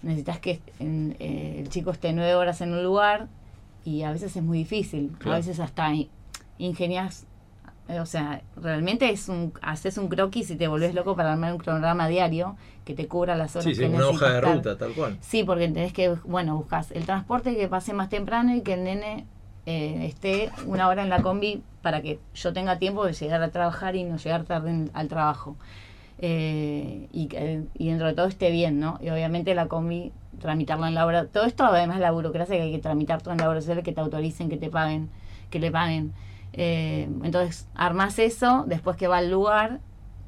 necesitas 0.02 0.38
que 0.38 0.60
en- 0.78 1.16
eh, 1.18 1.56
el 1.58 1.68
chico 1.68 1.90
esté 1.90 2.12
nueve 2.14 2.34
horas 2.36 2.60
en 2.62 2.72
un 2.72 2.82
lugar 2.82 3.26
y 3.84 4.02
a 4.02 4.12
veces 4.12 4.34
es 4.36 4.42
muy 4.42 4.58
difícil. 4.58 5.10
Claro. 5.18 5.34
A 5.34 5.36
veces 5.38 5.58
hasta 5.60 5.92
in- 5.92 6.08
ingenias, 6.58 7.26
o 7.88 8.06
sea, 8.06 8.40
realmente 8.56 9.10
es 9.10 9.28
un 9.28 9.52
haces 9.62 9.98
un 9.98 10.08
croquis 10.08 10.48
y 10.50 10.56
te 10.56 10.68
volvés 10.68 10.94
loco 10.94 11.16
para 11.16 11.32
armar 11.32 11.52
un 11.52 11.58
cronograma 11.58 12.06
diario 12.08 12.56
que 12.84 12.94
te 12.94 13.08
cubra 13.08 13.34
las 13.36 13.56
horas 13.56 13.64
Sí, 13.64 13.74
sí, 13.74 13.80
que 13.82 13.88
una 13.88 14.06
hoja 14.08 14.28
de 14.30 14.34
estar. 14.36 14.56
ruta, 14.56 14.76
tal 14.78 14.92
cual. 14.92 15.16
Sí, 15.20 15.42
porque 15.44 15.68
tenés 15.68 15.92
que, 15.92 16.10
bueno, 16.24 16.56
buscas 16.56 16.90
el 16.92 17.04
transporte 17.06 17.56
que 17.56 17.66
pase 17.68 17.92
más 17.94 18.08
temprano 18.08 18.54
y 18.54 18.60
que 18.60 18.74
el 18.74 18.84
nene 18.84 19.26
eh, 19.66 20.04
esté 20.06 20.50
una 20.66 20.88
hora 20.88 21.02
en 21.02 21.08
la 21.08 21.22
combi 21.22 21.62
para 21.80 22.02
que 22.02 22.18
yo 22.34 22.52
tenga 22.52 22.78
tiempo 22.78 23.06
de 23.06 23.14
llegar 23.14 23.42
a 23.42 23.48
trabajar 23.50 23.96
y 23.96 24.04
no 24.04 24.16
llegar 24.18 24.44
tarde 24.44 24.70
en- 24.70 24.90
al 24.92 25.08
trabajo. 25.08 25.56
Eh, 26.18 27.08
y, 27.12 27.28
dentro 27.78 28.06
de 28.06 28.12
todo 28.14 28.26
esté 28.26 28.50
bien, 28.50 28.78
¿no? 28.80 28.98
Y 29.02 29.10
obviamente 29.10 29.54
la 29.54 29.66
combi, 29.66 30.12
tramitarla 30.40 30.88
en 30.88 30.94
la 30.94 31.06
hora. 31.06 31.26
Todo 31.26 31.44
esto, 31.44 31.64
además, 31.64 31.98
la 32.00 32.10
burocracia 32.12 32.56
que 32.56 32.62
hay 32.62 32.72
que 32.72 32.78
tramitar 32.78 33.22
todo 33.22 33.32
en 33.32 33.40
la 33.40 33.48
obra 33.48 33.60
social, 33.60 33.82
que 33.82 33.92
te 33.92 34.00
autoricen, 34.00 34.48
que 34.48 34.56
te 34.56 34.70
paguen, 34.70 35.08
que 35.50 35.58
le 35.58 35.70
paguen. 35.70 36.12
Eh, 36.52 37.08
entonces, 37.24 37.66
armas 37.74 38.18
eso, 38.18 38.64
después 38.66 38.96
que 38.96 39.08
va 39.08 39.18
al 39.18 39.30
lugar, 39.30 39.80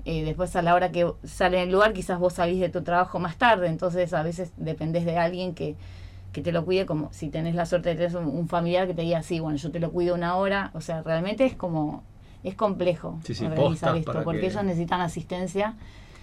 eh, 0.06 0.24
después 0.24 0.54
a 0.56 0.62
la 0.62 0.74
hora 0.74 0.90
que 0.92 1.12
sale 1.24 1.58
del 1.58 1.72
lugar, 1.72 1.92
quizás 1.92 2.18
vos 2.18 2.32
salís 2.34 2.60
de 2.60 2.68
tu 2.70 2.82
trabajo 2.82 3.18
más 3.18 3.36
tarde, 3.36 3.66
entonces 3.66 4.14
a 4.14 4.22
veces 4.22 4.52
dependés 4.56 5.04
de 5.04 5.18
alguien 5.18 5.54
que, 5.54 5.76
que 6.32 6.40
te 6.42 6.52
lo 6.52 6.64
cuide, 6.64 6.86
como 6.86 7.12
si 7.12 7.28
tenés 7.28 7.54
la 7.54 7.66
suerte 7.66 7.90
de 7.90 7.96
tener 7.96 8.16
un, 8.16 8.28
un 8.28 8.48
familiar 8.48 8.86
que 8.86 8.94
te 8.94 9.02
diga, 9.02 9.22
sí, 9.22 9.40
bueno, 9.40 9.58
yo 9.58 9.70
te 9.70 9.80
lo 9.80 9.90
cuido 9.90 10.14
una 10.14 10.36
hora, 10.36 10.70
o 10.74 10.80
sea, 10.80 11.02
realmente 11.02 11.44
es 11.44 11.54
como, 11.54 12.02
es 12.44 12.54
complejo 12.54 13.18
Sí, 13.24 13.34
sí, 13.34 13.44
organizar 13.44 13.96
esto, 13.96 14.12
porque 14.24 14.40
que- 14.40 14.46
ellos 14.46 14.64
necesitan 14.64 15.00
asistencia 15.00 15.74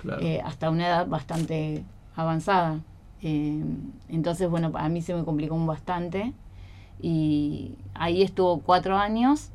Claro. 0.01 0.21
eh, 0.21 0.41
hasta 0.43 0.69
una 0.69 0.87
edad 0.87 1.07
bastante 1.07 1.83
avanzada. 2.15 2.79
Eh, 3.21 3.61
entonces, 4.09 4.49
bueno, 4.49 4.71
a 4.75 4.89
mí 4.89 5.01
se 5.01 5.13
me 5.13 5.23
complicó 5.23 5.55
un 5.55 5.65
bastante 5.65 6.33
y 7.01 7.75
ahí 7.93 8.21
estuvo 8.21 8.59
cuatro 8.59 8.97
años, 8.97 9.49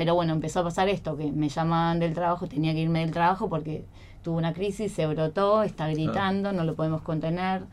pero 0.00 0.14
bueno, 0.14 0.32
empezó 0.32 0.60
a 0.60 0.64
pasar 0.64 0.88
esto, 0.88 1.14
que 1.18 1.30
me 1.30 1.50
llamaban 1.50 1.98
del 1.98 2.14
trabajo, 2.14 2.46
tenía 2.46 2.72
que 2.72 2.80
irme 2.80 3.00
del 3.00 3.10
trabajo 3.10 3.50
porque 3.50 3.84
tuvo 4.22 4.38
una 4.38 4.54
crisis, 4.54 4.92
se 4.92 5.06
brotó, 5.06 5.62
está 5.62 5.88
gritando, 5.88 6.52
no 6.52 6.64
lo 6.64 6.74
podemos 6.74 7.02
contener. 7.02 7.64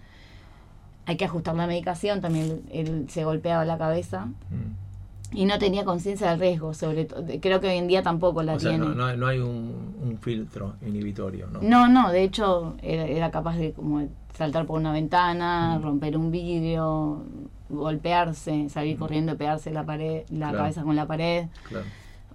Hay 1.06 1.16
que 1.16 1.24
ajustar 1.24 1.56
la 1.56 1.68
medicación, 1.68 2.20
también 2.20 2.64
él, 2.70 2.88
él 2.88 3.06
se 3.10 3.24
golpeaba 3.24 3.64
la 3.64 3.78
cabeza 3.78 4.26
Mm. 4.26 5.38
y 5.38 5.46
no 5.46 5.58
tenía 5.58 5.86
conciencia 5.86 6.30
del 6.32 6.40
riesgo, 6.42 6.74
sobre 6.74 7.06
todo. 7.06 7.24
Creo 7.40 7.62
que 7.62 7.70
hoy 7.70 7.78
en 7.78 7.88
día 7.88 8.04
tampoco 8.04 8.44
la 8.44 8.56
O 8.56 8.60
sea, 8.60 8.72
tiene. 8.72 8.88
no, 8.88 8.94
no, 8.94 9.16
no 9.16 9.28
hay 9.28 9.40
un, 9.40 9.96
un 10.04 10.18
filtro 10.20 10.74
inhibitorio, 10.86 11.48
¿no? 11.48 11.62
No, 11.62 11.88
no, 11.88 12.12
de 12.12 12.24
hecho 12.24 12.76
era, 12.82 13.06
era 13.06 13.32
capaz 13.32 13.56
de 13.56 13.72
como 13.72 14.06
saltar 14.34 14.66
por 14.66 14.78
una 14.82 14.92
ventana, 14.92 15.78
Mm. 15.80 15.82
romper 15.82 16.18
un 16.18 16.30
vidrio, 16.30 17.24
golpearse, 17.70 18.68
salir 18.70 18.96
Mm. 18.98 19.00
corriendo 19.00 19.32
y 19.34 19.36
pegarse 19.36 19.72
la 19.72 19.86
pared, 19.86 20.24
la 20.30 20.48
Claro. 20.50 20.58
cabeza 20.58 20.84
con 20.84 20.96
la 20.98 21.06
pared. 21.06 21.48
Claro. 21.70 21.86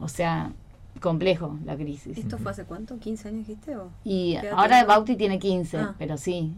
O 0.02 0.08
sea, 0.08 0.52
complejo 1.00 1.58
la 1.64 1.76
crisis. 1.76 2.18
¿Esto 2.18 2.38
fue 2.38 2.50
hace 2.50 2.64
cuánto? 2.64 2.96
¿15 2.96 3.26
años 3.26 3.46
dijiste? 3.46 3.76
O? 3.76 3.88
Y 4.04 4.32
¿Qué 4.40 4.46
edad 4.48 4.52
ahora 4.58 4.68
tenía? 4.80 4.84
Bauti 4.84 5.16
tiene 5.16 5.38
15, 5.38 5.78
Ah. 5.78 5.94
pero 5.98 6.16
sí. 6.16 6.52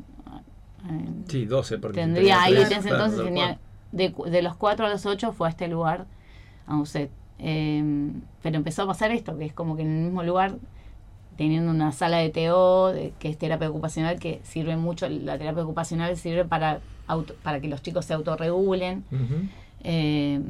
eh, 0.91 1.09
Sí, 1.29 1.45
12, 1.47 1.79
porque 1.79 2.01
tendría 2.01 2.43
ahí 2.43 2.55
en 2.57 2.63
ese 2.73 2.75
entonces 2.91 3.23
tenía 3.25 3.59
de, 3.93 4.13
cu- 4.13 4.25
de 4.25 4.43
los 4.43 4.57
4 4.57 4.87
a 4.87 4.89
los 4.91 5.07
8 5.07 5.33
fue 5.33 5.47
a 5.47 5.51
este 5.51 5.69
lugar 5.69 6.07
a 6.67 6.77
un 6.77 6.87
set 6.87 7.11
Eh, 7.39 8.11
pero 8.43 8.57
empezó 8.57 8.83
a 8.83 8.87
pasar 8.87 9.11
esto 9.11 9.37
que 9.39 9.45
es 9.45 9.53
como 9.53 9.75
que 9.77 9.83
en 9.83 9.91
el 9.97 10.05
mismo 10.05 10.23
lugar 10.23 10.57
teniendo 11.37 11.71
una 11.73 11.91
sala 11.93 12.19
de 12.19 12.31
TO 12.31 12.93
de- 12.93 13.13
que 13.19 13.29
es 13.29 13.37
terapia 13.39 13.69
ocupacional 13.69 14.19
que 14.21 14.41
sirve 14.45 14.77
mucho 14.77 15.09
la 15.09 15.37
terapia 15.39 15.65
ocupacional 15.65 16.17
sirve 16.17 16.45
para 16.45 16.81
auto- 17.09 17.35
para 17.43 17.61
que 17.61 17.67
los 17.69 17.83
chicos 17.83 18.05
se 18.05 18.15
autorregulen 18.15 19.05
eh, 19.83 20.41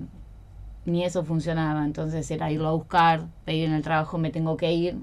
ni 0.84 1.04
eso 1.04 1.24
funcionaba. 1.24 1.84
Entonces 1.84 2.30
era 2.30 2.50
irlo 2.50 2.68
a 2.68 2.72
buscar, 2.72 3.26
pedir 3.44 3.66
en 3.66 3.72
el 3.74 3.82
trabajo, 3.82 4.18
me 4.18 4.30
tengo 4.30 4.56
que 4.56 4.72
ir. 4.72 4.96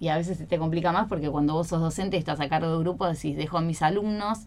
Y 0.00 0.08
a 0.08 0.16
veces 0.16 0.38
se 0.38 0.46
te 0.46 0.58
complica 0.58 0.92
más 0.92 1.08
porque 1.08 1.28
cuando 1.30 1.52
vos 1.54 1.68
sos 1.68 1.80
docente 1.80 2.16
estás 2.16 2.40
a 2.40 2.48
cargo 2.48 2.72
de 2.72 2.78
grupo, 2.78 3.06
decís, 3.06 3.36
dejo 3.36 3.58
a 3.58 3.60
mis 3.60 3.82
alumnos 3.82 4.40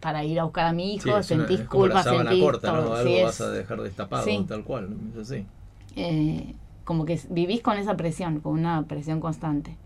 para 0.00 0.24
ir 0.24 0.40
a 0.40 0.44
buscar 0.44 0.66
a 0.66 0.72
mi 0.72 0.94
hijo, 0.94 1.04
Sí, 1.04 1.10
es 1.10 1.30
una- 1.30 1.46
sentís 1.46 1.60
es 1.60 1.68
como 1.68 1.86
la 1.86 1.94
culpa, 2.02 2.16
sentís 2.16 2.40
corta, 2.40 2.72
¿no? 2.72 2.94
Algo 2.94 3.14
Sí, 3.16 3.22
vas 3.22 3.40
a 3.40 3.50
dejar 3.50 3.82
destapado, 3.82 4.24
sí. 4.24 4.44
tal 4.48 4.64
cual, 4.64 4.96
es 5.12 5.18
así. 5.30 5.46
eh, 5.94 6.54
como 6.84 7.04
que 7.04 7.20
vivís 7.30 7.60
con 7.62 7.76
esa 7.78 7.96
presión, 7.96 8.40
con 8.40 8.54
una 8.54 8.82
presión 8.84 9.20
constante. 9.20 9.76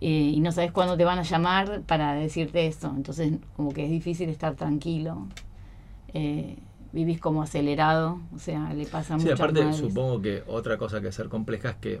Eh, 0.00 0.32
y 0.34 0.40
no 0.40 0.50
sabes 0.50 0.72
cuándo 0.72 0.96
te 0.96 1.04
van 1.04 1.18
a 1.18 1.22
llamar 1.22 1.82
para 1.82 2.14
decirte 2.14 2.66
eso. 2.66 2.90
Entonces, 2.96 3.34
como 3.54 3.72
que 3.72 3.84
es 3.84 3.90
difícil 3.90 4.30
estar 4.30 4.54
tranquilo. 4.54 5.26
Eh, 6.14 6.56
vivís 6.92 7.20
como 7.20 7.42
acelerado, 7.42 8.20
o 8.34 8.38
sea, 8.38 8.72
le 8.74 8.86
pasa 8.86 9.14
a 9.14 9.18
Sí, 9.18 9.30
aparte 9.30 9.60
madres. 9.60 9.80
supongo 9.80 10.22
que 10.22 10.42
otra 10.46 10.78
cosa 10.78 11.00
que 11.00 11.12
ser 11.12 11.28
compleja 11.28 11.70
es 11.70 11.76
que, 11.76 12.00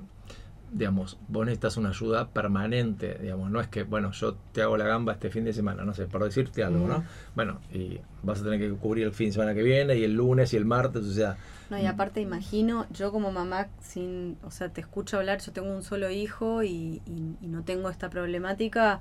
digamos, 0.72 1.18
vos 1.28 1.44
necesitas 1.46 1.76
una 1.76 1.90
ayuda 1.90 2.28
permanente, 2.30 3.18
digamos, 3.20 3.50
no 3.50 3.60
es 3.60 3.68
que, 3.68 3.82
bueno, 3.82 4.12
yo 4.12 4.36
te 4.52 4.62
hago 4.62 4.76
la 4.76 4.86
gamba 4.86 5.12
este 5.14 5.30
fin 5.30 5.44
de 5.44 5.52
semana, 5.52 5.84
no 5.84 5.94
sé, 5.94 6.06
por 6.06 6.24
decirte 6.24 6.64
algo, 6.64 6.88
¿no? 6.88 7.04
Bueno, 7.34 7.60
y 7.72 8.00
vas 8.22 8.40
a 8.40 8.44
tener 8.44 8.60
que 8.60 8.70
cubrir 8.76 9.06
el 9.06 9.12
fin 9.12 9.28
de 9.28 9.32
semana 9.34 9.54
que 9.54 9.62
viene 9.62 9.96
y 9.96 10.04
el 10.04 10.14
lunes 10.14 10.52
y 10.54 10.56
el 10.56 10.64
martes, 10.64 11.04
o 11.04 11.12
sea, 11.12 11.36
No, 11.68 11.78
y 11.78 11.86
aparte 11.86 12.20
imagino, 12.20 12.86
yo 12.90 13.12
como 13.12 13.30
mamá, 13.30 13.68
sin, 13.80 14.36
o 14.42 14.50
sea, 14.50 14.70
te 14.72 14.80
escucho 14.80 15.18
hablar, 15.18 15.40
yo 15.40 15.52
tengo 15.52 15.70
un 15.72 15.82
solo 15.84 16.10
hijo 16.10 16.62
y, 16.64 17.00
y- 17.06 17.36
y 17.40 17.46
no 17.48 17.62
tengo 17.64 17.88
esta 17.90 18.10
problemática, 18.10 19.00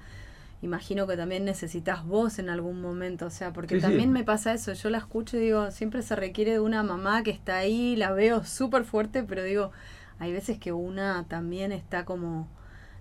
imagino 0.62 1.08
que 1.08 1.16
también 1.16 1.46
necesitas 1.46 2.06
vos 2.06 2.38
en 2.40 2.50
algún 2.50 2.82
momento, 2.82 3.28
o 3.28 3.30
sea, 3.30 3.54
porque 3.54 3.76
Sí, 3.76 3.82
sí. 3.82 3.88
también 3.88 4.12
me 4.12 4.24
pasa 4.24 4.54
eso, 4.54 4.74
yo 4.74 4.90
la 4.90 4.98
escucho 4.98 5.38
y 5.38 5.40
digo, 5.42 5.72
siempre 5.72 6.02
se 6.02 6.16
requiere 6.16 6.52
de 6.54 6.60
una 6.60 6.84
mamá 6.84 7.24
que 7.24 7.32
está 7.32 7.58
ahí, 7.58 7.96
la 7.96 8.12
veo 8.12 8.44
súper 8.44 8.84
fuerte, 8.84 9.24
pero 9.24 9.44
digo, 9.44 9.72
hay 10.20 10.34
veces 10.34 10.58
que 10.60 10.74
una 10.74 11.26
también 11.30 11.72
está 11.72 12.04
como, 12.04 12.50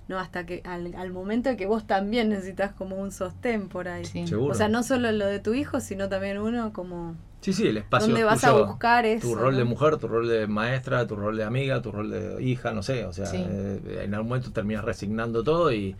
no, 0.06 0.18
hasta 0.20 0.46
que 0.46 0.62
al, 0.64 0.94
al 0.94 1.10
momento 1.10 1.48
de 1.48 1.56
que 1.56 1.66
vos 1.66 1.84
también 1.86 2.28
necesitas 2.28 2.72
como 2.72 2.96
un 2.96 3.10
sostén 3.10 3.68
por 3.68 3.88
ahí. 3.88 4.04
Sí. 4.04 4.26
seguro. 4.28 4.52
O 4.52 4.54
sea, 4.56 4.68
no 4.68 4.82
solo 4.84 5.10
lo 5.10 5.26
de 5.26 5.40
tu 5.40 5.52
hijo, 5.54 5.80
sino 5.80 6.08
también 6.08 6.38
uno 6.38 6.72
como... 6.72 7.16
Sí, 7.40 7.52
sí, 7.52 7.66
el 7.68 7.76
espacio 7.76 8.08
¿Dónde 8.08 8.24
vas 8.24 8.42
a 8.44 8.52
buscar 8.52 9.04
eso? 9.06 9.28
Tu 9.28 9.34
rol 9.34 9.54
de 9.56 9.62
no? 9.64 9.70
mujer, 9.70 9.96
tu 9.96 10.08
rol 10.08 10.28
de 10.28 10.46
maestra, 10.48 11.06
tu 11.06 11.14
rol 11.16 11.36
de 11.36 11.44
amiga, 11.44 11.80
tu 11.82 11.92
rol 11.92 12.10
de 12.10 12.42
hija, 12.42 12.72
no 12.72 12.82
sé, 12.82 13.04
o 13.04 13.12
sea, 13.12 13.26
Sí. 13.26 13.44
eh, 13.48 14.02
en 14.04 14.14
algún 14.14 14.28
momento 14.30 14.50
terminas 14.52 14.84
resignando 14.84 15.44
todo 15.44 15.72
y, 15.72 15.94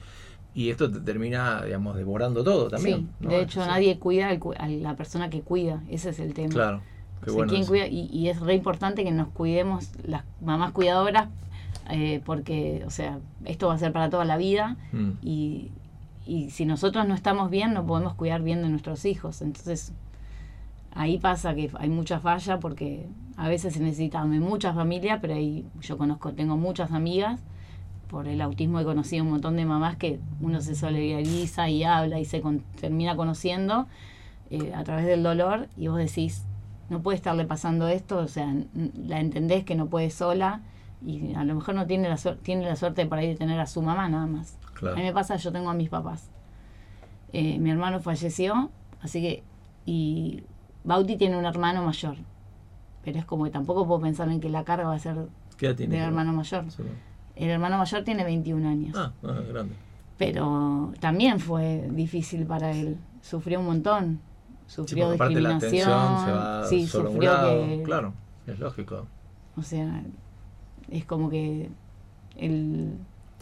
y 0.62 0.70
esto 0.70 0.90
te 0.90 1.00
termina, 1.00 1.62
digamos, 1.64 1.96
devorando 1.96 2.42
todo 2.42 2.68
también. 2.68 2.98
sí, 3.00 3.08
¿no? 3.20 3.30
de 3.30 3.42
hecho 3.42 3.62
Sí. 3.62 3.68
nadie 3.68 3.98
cuida 3.98 4.28
al 4.28 4.40
a 4.58 4.68
la 4.68 4.96
persona 4.96 5.30
que 5.30 5.42
cuida, 5.42 5.82
ese 5.88 6.10
es 6.10 6.18
el 6.18 6.34
tema. 6.34 6.52
Claro, 6.52 6.80
qué 7.22 7.30
O 7.30 7.32
sea, 7.32 7.34
bueno. 7.34 7.50
¿quién 7.50 7.62
eso. 7.62 7.70
cuida? 7.70 7.86
Y, 7.86 8.06
y 8.12 8.28
es 8.28 8.40
re 8.40 8.54
importante 8.54 9.04
que 9.04 9.10
nos 9.12 9.28
cuidemos 9.28 9.90
las 10.04 10.24
mamás 10.40 10.72
cuidadoras, 10.72 11.28
eh, 11.90 12.20
porque, 12.24 12.82
o 12.86 12.90
sea, 12.90 13.18
esto 13.44 13.68
va 13.68 13.74
a 13.74 13.78
ser 13.78 13.92
para 13.92 14.10
toda 14.10 14.24
la 14.24 14.36
vida 14.36 14.76
Mm. 14.92 15.10
y, 15.22 15.70
y 16.26 16.50
si 16.50 16.66
nosotros 16.66 17.06
no 17.08 17.14
estamos 17.14 17.50
bien, 17.50 17.72
no 17.72 17.86
podemos 17.86 18.14
cuidar 18.14 18.42
bien 18.42 18.60
de 18.62 18.68
nuestros 18.68 19.04
hijos. 19.04 19.40
Entonces, 19.42 19.92
ahí 20.94 21.18
pasa 21.18 21.54
que 21.54 21.70
hay 21.78 21.88
mucha 21.88 22.18
falla 22.20 22.58
porque 22.58 23.06
a 23.36 23.48
veces 23.48 23.74
se 23.74 23.80
necesita 23.80 24.24
mucha 24.24 24.72
familia, 24.74 25.20
pero 25.20 25.34
ahí 25.34 25.64
yo 25.80 25.96
conozco, 25.96 26.32
tengo 26.32 26.56
muchas 26.56 26.90
amigas. 26.92 27.40
Por 28.08 28.26
el 28.26 28.40
autismo 28.40 28.80
he 28.80 28.84
conocido 28.84 29.22
un 29.24 29.30
montón 29.30 29.56
de 29.56 29.64
mamás 29.66 29.96
que 29.96 30.18
uno 30.40 30.60
se 30.60 30.74
solidariza 30.74 31.68
y 31.68 31.84
habla 31.84 32.18
y 32.18 32.24
se 32.24 32.40
con- 32.40 32.60
termina 32.80 33.14
conociendo 33.16 33.86
eh, 34.50 34.72
a 34.74 34.82
través 34.84 35.04
del 35.06 35.22
dolor 35.22 35.68
y 35.76 35.88
vos 35.88 35.98
decís, 35.98 36.44
no 36.88 37.02
puede 37.02 37.16
estarle 37.16 37.44
pasando 37.44 37.86
esto, 37.88 38.16
o 38.18 38.28
sea, 38.28 38.54
la 38.96 39.20
entendés 39.20 39.64
que 39.64 39.74
no 39.74 39.86
puede 39.88 40.08
sola 40.10 40.62
y 41.04 41.34
a 41.34 41.44
lo 41.44 41.54
mejor 41.54 41.74
no 41.74 41.86
tiene 41.86 42.08
la, 42.08 42.16
tiene 42.42 42.64
la 42.64 42.76
suerte 42.76 43.04
por 43.04 43.18
ahí 43.18 43.28
de 43.28 43.36
tener 43.36 43.60
a 43.60 43.66
su 43.66 43.82
mamá 43.82 44.08
nada 44.08 44.26
más. 44.26 44.56
Claro. 44.72 44.96
A 44.96 44.98
mí 44.98 45.04
me 45.04 45.12
pasa, 45.12 45.36
yo 45.36 45.52
tengo 45.52 45.68
a 45.68 45.74
mis 45.74 45.90
papás. 45.90 46.30
Eh, 47.34 47.58
mi 47.58 47.70
hermano 47.70 48.00
falleció, 48.00 48.70
así 49.02 49.20
que, 49.20 49.42
y 49.84 50.44
Bauti 50.84 51.16
tiene 51.18 51.36
un 51.36 51.44
hermano 51.44 51.84
mayor, 51.84 52.16
pero 53.04 53.18
es 53.18 53.26
como 53.26 53.44
que 53.44 53.50
tampoco 53.50 53.86
puedo 53.86 54.00
pensar 54.00 54.30
en 54.30 54.40
que 54.40 54.48
la 54.48 54.64
carga 54.64 54.84
va 54.88 54.94
a 54.94 54.98
ser 54.98 55.28
del 55.76 55.90
hermano 56.06 56.32
mayor. 56.32 56.70
Sí. 56.70 56.82
El 57.38 57.50
hermano 57.50 57.78
mayor 57.78 58.02
tiene 58.04 58.24
21 58.24 58.68
años 58.68 58.96
Ah, 58.98 59.12
ah, 59.24 59.40
grande. 59.48 59.74
pero 60.16 60.92
también 61.00 61.38
fue 61.40 61.88
difícil 61.92 62.46
para 62.46 62.72
él. 62.72 62.96
Sufrió 63.20 63.60
un 63.60 63.66
montón. 63.66 64.20
Sí, 64.66 64.74
Sufrió 64.76 65.06
la 65.06 65.12
discriminación. 65.12 65.70
se 65.70 65.86
va 66.32 66.64
sí, 66.66 66.86
solo 66.86 67.04
a 67.04 67.08
un 67.10 67.14
sufrió 67.14 67.32
lado. 67.32 67.48
que. 67.66 67.82
Claro, 67.84 68.12
es 68.46 68.58
lógico. 68.58 69.06
O 69.56 69.62
sea, 69.62 70.02
es 70.90 71.04
como 71.04 71.30
que. 71.30 71.70
El, 72.36 72.94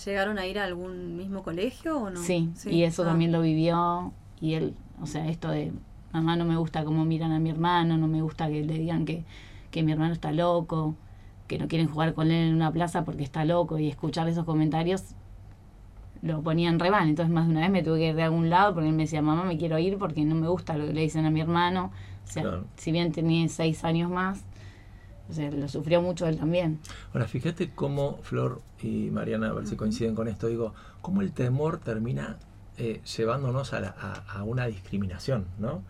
¿Llegaron 0.04 0.38
a 0.38 0.46
ir 0.46 0.58
a 0.58 0.64
algún 0.64 1.16
mismo 1.16 1.42
colegio 1.42 1.98
o 1.98 2.10
no? 2.10 2.20
sí, 2.22 2.50
y 2.66 2.82
eso 2.82 3.02
Ah. 3.02 3.06
también 3.06 3.32
lo 3.32 3.40
vivió. 3.40 4.12
Y 4.40 4.54
él, 4.54 4.74
o 5.00 5.06
sea, 5.06 5.26
esto 5.28 5.48
de. 5.50 5.72
Mamá, 6.12 6.36
no 6.36 6.44
me 6.44 6.56
gusta 6.56 6.84
cómo 6.84 7.04
miran 7.04 7.32
a 7.32 7.38
mi 7.40 7.50
hermano, 7.50 7.96
no 7.98 8.06
me 8.08 8.22
gusta 8.22 8.48
que 8.48 8.62
le 8.62 8.74
digan 8.78 9.04
que, 9.04 9.24
que 9.70 9.82
mi 9.82 9.92
hermano 9.92 10.12
está 10.14 10.32
loco, 10.32 10.94
que 11.46 11.58
no 11.58 11.68
quieren 11.68 11.88
jugar 11.88 12.14
con 12.14 12.30
él 12.30 12.48
en 12.48 12.54
una 12.54 12.72
plaza 12.72 13.04
porque 13.04 13.22
está 13.22 13.44
loco. 13.44 13.78
Y 13.78 13.88
escuchar 13.88 14.28
esos 14.28 14.44
comentarios 14.44 15.04
lo 16.22 16.42
ponían 16.42 16.78
re 16.78 16.90
mal. 16.90 17.08
Entonces, 17.08 17.32
más 17.32 17.46
de 17.46 17.52
una 17.52 17.60
vez 17.60 17.70
me 17.70 17.82
tuve 17.82 17.98
que 17.98 18.08
ir 18.08 18.14
de 18.16 18.22
algún 18.22 18.50
lado 18.50 18.74
porque 18.74 18.88
él 18.88 18.94
me 18.94 19.04
decía, 19.04 19.22
mamá, 19.22 19.44
me 19.44 19.56
quiero 19.58 19.78
ir 19.78 19.98
porque 19.98 20.24
no 20.24 20.34
me 20.34 20.48
gusta 20.48 20.76
lo 20.76 20.86
que 20.86 20.92
le 20.92 21.02
dicen 21.02 21.24
a 21.26 21.30
mi 21.30 21.40
hermano. 21.40 21.92
O 22.24 22.30
sea, 22.30 22.42
Claro. 22.42 22.64
si 22.76 22.90
bien 22.92 23.12
tenía 23.12 23.46
seis 23.48 23.84
años 23.84 24.10
más, 24.10 24.44
o 25.28 25.32
sea, 25.32 25.50
lo 25.50 25.68
sufrió 25.68 26.02
mucho 26.02 26.26
él 26.26 26.36
también. 26.38 26.80
Ahora, 27.12 27.26
fíjate 27.26 27.70
cómo 27.74 28.18
Flor 28.22 28.62
y 28.82 29.10
Mariana, 29.10 29.48
a 29.48 29.52
ver 29.52 29.66
si 29.66 29.76
coinciden 29.76 30.14
con 30.14 30.26
esto, 30.28 30.46
digo, 30.48 30.74
cómo 31.02 31.20
el 31.22 31.32
temor 31.32 31.78
termina 31.78 32.38
eh, 32.78 33.00
llevándonos 33.16 33.72
a, 33.72 33.80
la- 33.80 33.94
a- 33.98 34.38
a 34.38 34.42
una 34.44 34.66
discriminación, 34.66 35.46
¿no? 35.58 35.82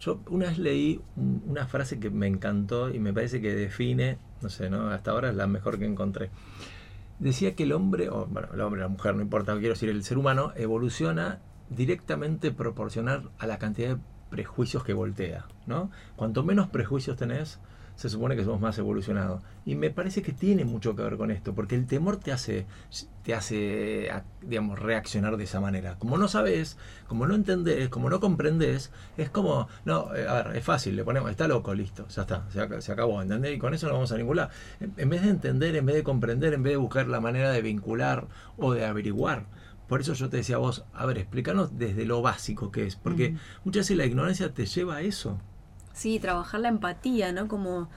Yo 0.00 0.18
una 0.28 0.46
vez 0.46 0.58
leí 0.58 1.00
un- 1.16 1.40
una 1.46 1.66
frase 1.68 2.00
que 2.00 2.10
me 2.10 2.26
encantó 2.26 2.90
y 2.92 2.98
me 2.98 3.12
parece 3.12 3.40
que 3.40 3.54
define, 3.54 4.18
no 4.42 4.48
sé, 4.48 4.70
¿no? 4.70 4.88
Hasta 4.90 5.10
ahora 5.10 5.30
es 5.30 5.36
la 5.36 5.46
mejor 5.46 5.78
que 5.78 5.86
encontré. 5.86 6.30
Decía 7.18 7.54
que 7.54 7.62
el 7.62 7.72
hombre, 7.72 8.08
o 8.08 8.26
bueno, 8.26 8.48
el 8.52 8.60
hombre, 8.60 8.80
la 8.80 8.88
mujer, 8.88 9.14
no 9.14 9.22
importa, 9.22 9.52
quiero 9.54 9.74
decir, 9.74 9.88
el 9.88 10.02
ser 10.02 10.18
humano 10.18 10.52
evoluciona 10.56 11.40
directamente 11.70 12.50
proporcional 12.50 13.30
a 13.38 13.46
la 13.46 13.58
cantidad 13.58 13.96
de 13.96 14.02
prejuicios 14.30 14.82
que 14.82 14.92
voltea, 14.92 15.46
¿no? 15.66 15.90
Cuanto 16.16 16.42
menos 16.42 16.68
prejuicios 16.68 17.16
tenés, 17.16 17.60
se 17.94 18.08
supone 18.08 18.36
que 18.36 18.44
somos 18.44 18.60
más 18.60 18.78
evolucionados. 18.78 19.42
Y 19.64 19.74
me 19.74 19.90
parece 19.90 20.22
que 20.22 20.32
tiene 20.32 20.64
mucho 20.64 20.96
que 20.96 21.02
ver 21.02 21.16
con 21.16 21.30
esto, 21.30 21.54
porque 21.54 21.74
el 21.74 21.86
temor 21.86 22.16
te 22.16 22.32
hace, 22.32 22.66
te 23.22 23.34
hace 23.34 24.10
digamos, 24.40 24.78
reaccionar 24.78 25.36
de 25.36 25.44
esa 25.44 25.60
manera. 25.60 25.98
Como 25.98 26.18
no 26.18 26.28
sabes, 26.28 26.78
como 27.06 27.26
no 27.26 27.34
entendés, 27.34 27.88
como 27.88 28.10
no 28.10 28.20
comprendes, 28.20 28.90
es 29.16 29.30
como, 29.30 29.68
no, 29.84 30.14
eh, 30.14 30.26
a 30.26 30.42
ver, 30.42 30.56
es 30.56 30.64
fácil, 30.64 30.96
le 30.96 31.04
ponemos, 31.04 31.30
está 31.30 31.46
loco, 31.46 31.74
listo, 31.74 32.08
ya 32.08 32.22
está, 32.22 32.50
se, 32.50 32.80
se 32.80 32.92
acabó, 32.92 33.22
¿entendés? 33.22 33.54
Y 33.56 33.58
con 33.58 33.74
eso 33.74 33.86
no 33.86 33.94
vamos 33.94 34.12
a 34.12 34.16
ningún 34.18 34.36
lado. 34.36 34.50
En, 34.80 34.94
en 34.96 35.08
vez 35.08 35.22
de 35.22 35.30
entender, 35.30 35.76
en 35.76 35.86
vez 35.86 35.96
de 35.96 36.02
comprender, 36.02 36.54
en 36.54 36.62
vez 36.62 36.72
de 36.72 36.76
buscar 36.78 37.06
la 37.08 37.20
manera 37.20 37.50
de 37.52 37.62
vincular 37.62 38.28
o 38.56 38.72
de 38.72 38.84
averiguar. 38.84 39.46
Por 39.86 40.00
eso 40.00 40.14
yo 40.14 40.30
te 40.30 40.38
decía 40.38 40.56
a 40.56 40.58
vos, 40.58 40.86
a 40.92 41.04
ver, 41.06 41.18
explícanos 41.18 41.76
desde 41.78 42.06
lo 42.06 42.22
básico 42.22 42.70
que 42.72 42.86
es, 42.86 42.96
porque 42.96 43.30
Ujú. 43.30 43.38
muchas 43.64 43.82
veces 43.82 43.96
la 43.98 44.06
ignorancia 44.06 44.52
te 44.54 44.64
lleva 44.66 44.96
a 44.96 45.02
eso. 45.02 45.38
Sí, 45.92 46.18
trabajar 46.18 46.60
la 46.60 46.68
empatía, 46.68 47.32
¿no? 47.32 47.48
Como 47.48 47.88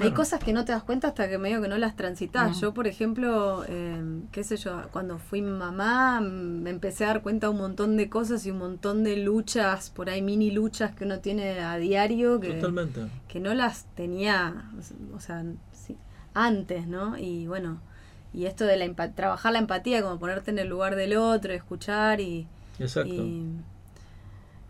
hay 0.00 0.12
cosas 0.12 0.42
que 0.42 0.52
no 0.52 0.64
te 0.64 0.72
das 0.72 0.82
cuenta 0.82 1.08
hasta 1.08 1.28
que 1.28 1.38
medio 1.38 1.60
que 1.60 1.68
no 1.68 1.76
las 1.76 1.94
transitas. 1.94 2.50
No. 2.50 2.60
Yo, 2.60 2.74
por 2.74 2.86
ejemplo, 2.86 3.64
eh, 3.68 4.02
qué 4.32 4.44
sé 4.44 4.56
yo, 4.56 4.80
cuando 4.92 5.18
fui 5.18 5.42
mamá, 5.42 6.20
mm, 6.20 6.62
me 6.62 6.70
empecé 6.70 7.04
a 7.04 7.08
dar 7.08 7.22
cuenta 7.22 7.48
de 7.48 7.52
un 7.52 7.58
montón 7.58 7.96
de 7.96 8.08
cosas 8.08 8.46
y 8.46 8.50
un 8.50 8.58
montón 8.58 9.04
de 9.04 9.16
luchas, 9.18 9.90
por 9.90 10.08
ahí 10.08 10.22
mini 10.22 10.50
luchas 10.50 10.94
que 10.94 11.04
uno 11.04 11.20
tiene 11.20 11.60
a 11.60 11.76
diario 11.76 12.40
que, 12.40 12.54
Totalmente. 12.54 13.06
que 13.28 13.40
no 13.40 13.52
las 13.54 13.84
tenía, 13.94 14.70
o 15.14 15.20
sea, 15.20 15.44
sí, 15.72 15.96
antes, 16.34 16.86
¿no? 16.86 17.18
Y 17.18 17.46
bueno, 17.46 17.80
y 18.32 18.46
esto 18.46 18.64
de 18.64 18.76
la 18.76 19.12
trabajar 19.14 19.52
la 19.52 19.58
empatía, 19.58 20.02
como 20.02 20.18
ponerte 20.18 20.50
en 20.50 20.58
el 20.58 20.68
lugar 20.68 20.96
del 20.96 21.16
otro, 21.16 21.52
escuchar 21.52 22.20
y, 22.20 22.46
Exacto. 22.78 23.12
y 23.12 23.44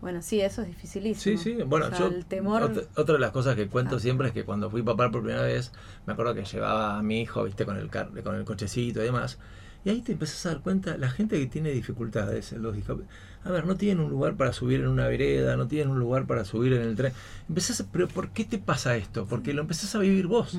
bueno, 0.01 0.23
sí, 0.23 0.41
eso 0.41 0.63
es 0.63 0.69
Sí, 0.69 0.73
dificilísimo. 0.75 1.39
sí, 1.39 1.55
bueno, 1.67 1.87
O 1.87 1.89
sea, 1.91 1.99
yo 1.99 2.07
el 2.09 2.25
temor 2.25 2.63
otra, 2.63 2.83
otra 2.97 3.15
de 3.15 3.21
las 3.21 3.31
cosas 3.33 3.57
que 3.57 3.69
cuento 3.69 3.97
Ah. 3.97 4.01
siempre 4.01 4.29
es 4.29 4.33
que 4.35 4.45
cuando 4.45 4.71
fui 4.71 4.83
papá 4.83 5.11
por 5.11 5.23
primera 5.23 5.43
vez, 5.43 5.73
me 6.07 6.13
acuerdo 6.13 6.35
que 6.35 6.45
llevaba 6.45 6.99
a 6.99 7.03
mi 7.03 7.21
hijo, 7.21 7.45
viste, 7.45 7.65
con 7.65 7.77
el 7.77 7.89
car 7.91 8.11
con 8.23 8.35
el 8.35 8.45
cochecito 8.45 9.01
y 9.01 9.05
demás. 9.05 9.39
Y 9.85 9.89
ahí 9.91 10.03
te 10.03 10.13
empezás 10.13 10.45
a 10.47 10.51
dar 10.51 10.61
cuenta, 10.61 10.99
la 10.99 11.11
gente 11.11 11.39
que 11.39 11.47
tiene 11.47 11.71
dificultades, 11.71 12.53
los 12.53 12.77
a 13.43 13.51
ver, 13.51 13.67
no 13.67 13.77
tienen 13.77 14.05
un 14.05 14.11
lugar 14.11 14.37
para 14.37 14.53
subir 14.53 14.81
en 14.81 14.89
una 14.89 15.09
vereda, 15.09 15.57
no 15.57 15.67
tienen 15.67 15.89
un 15.89 15.99
lugar 15.99 16.27
para 16.27 16.45
subir 16.45 16.75
en 16.75 16.83
el 16.83 16.95
tren. 16.97 17.13
Empezás 17.49 17.81
a, 17.81 17.87
pero 17.91 18.07
¿por 18.07 18.29
qué 18.31 18.45
te 18.45 18.59
pasa 18.59 18.97
esto? 18.97 19.27
Porque 19.27 19.55
lo 19.55 19.63
empezás 19.63 19.95
a 19.95 19.99
vivir 19.99 20.27
vos. 20.27 20.59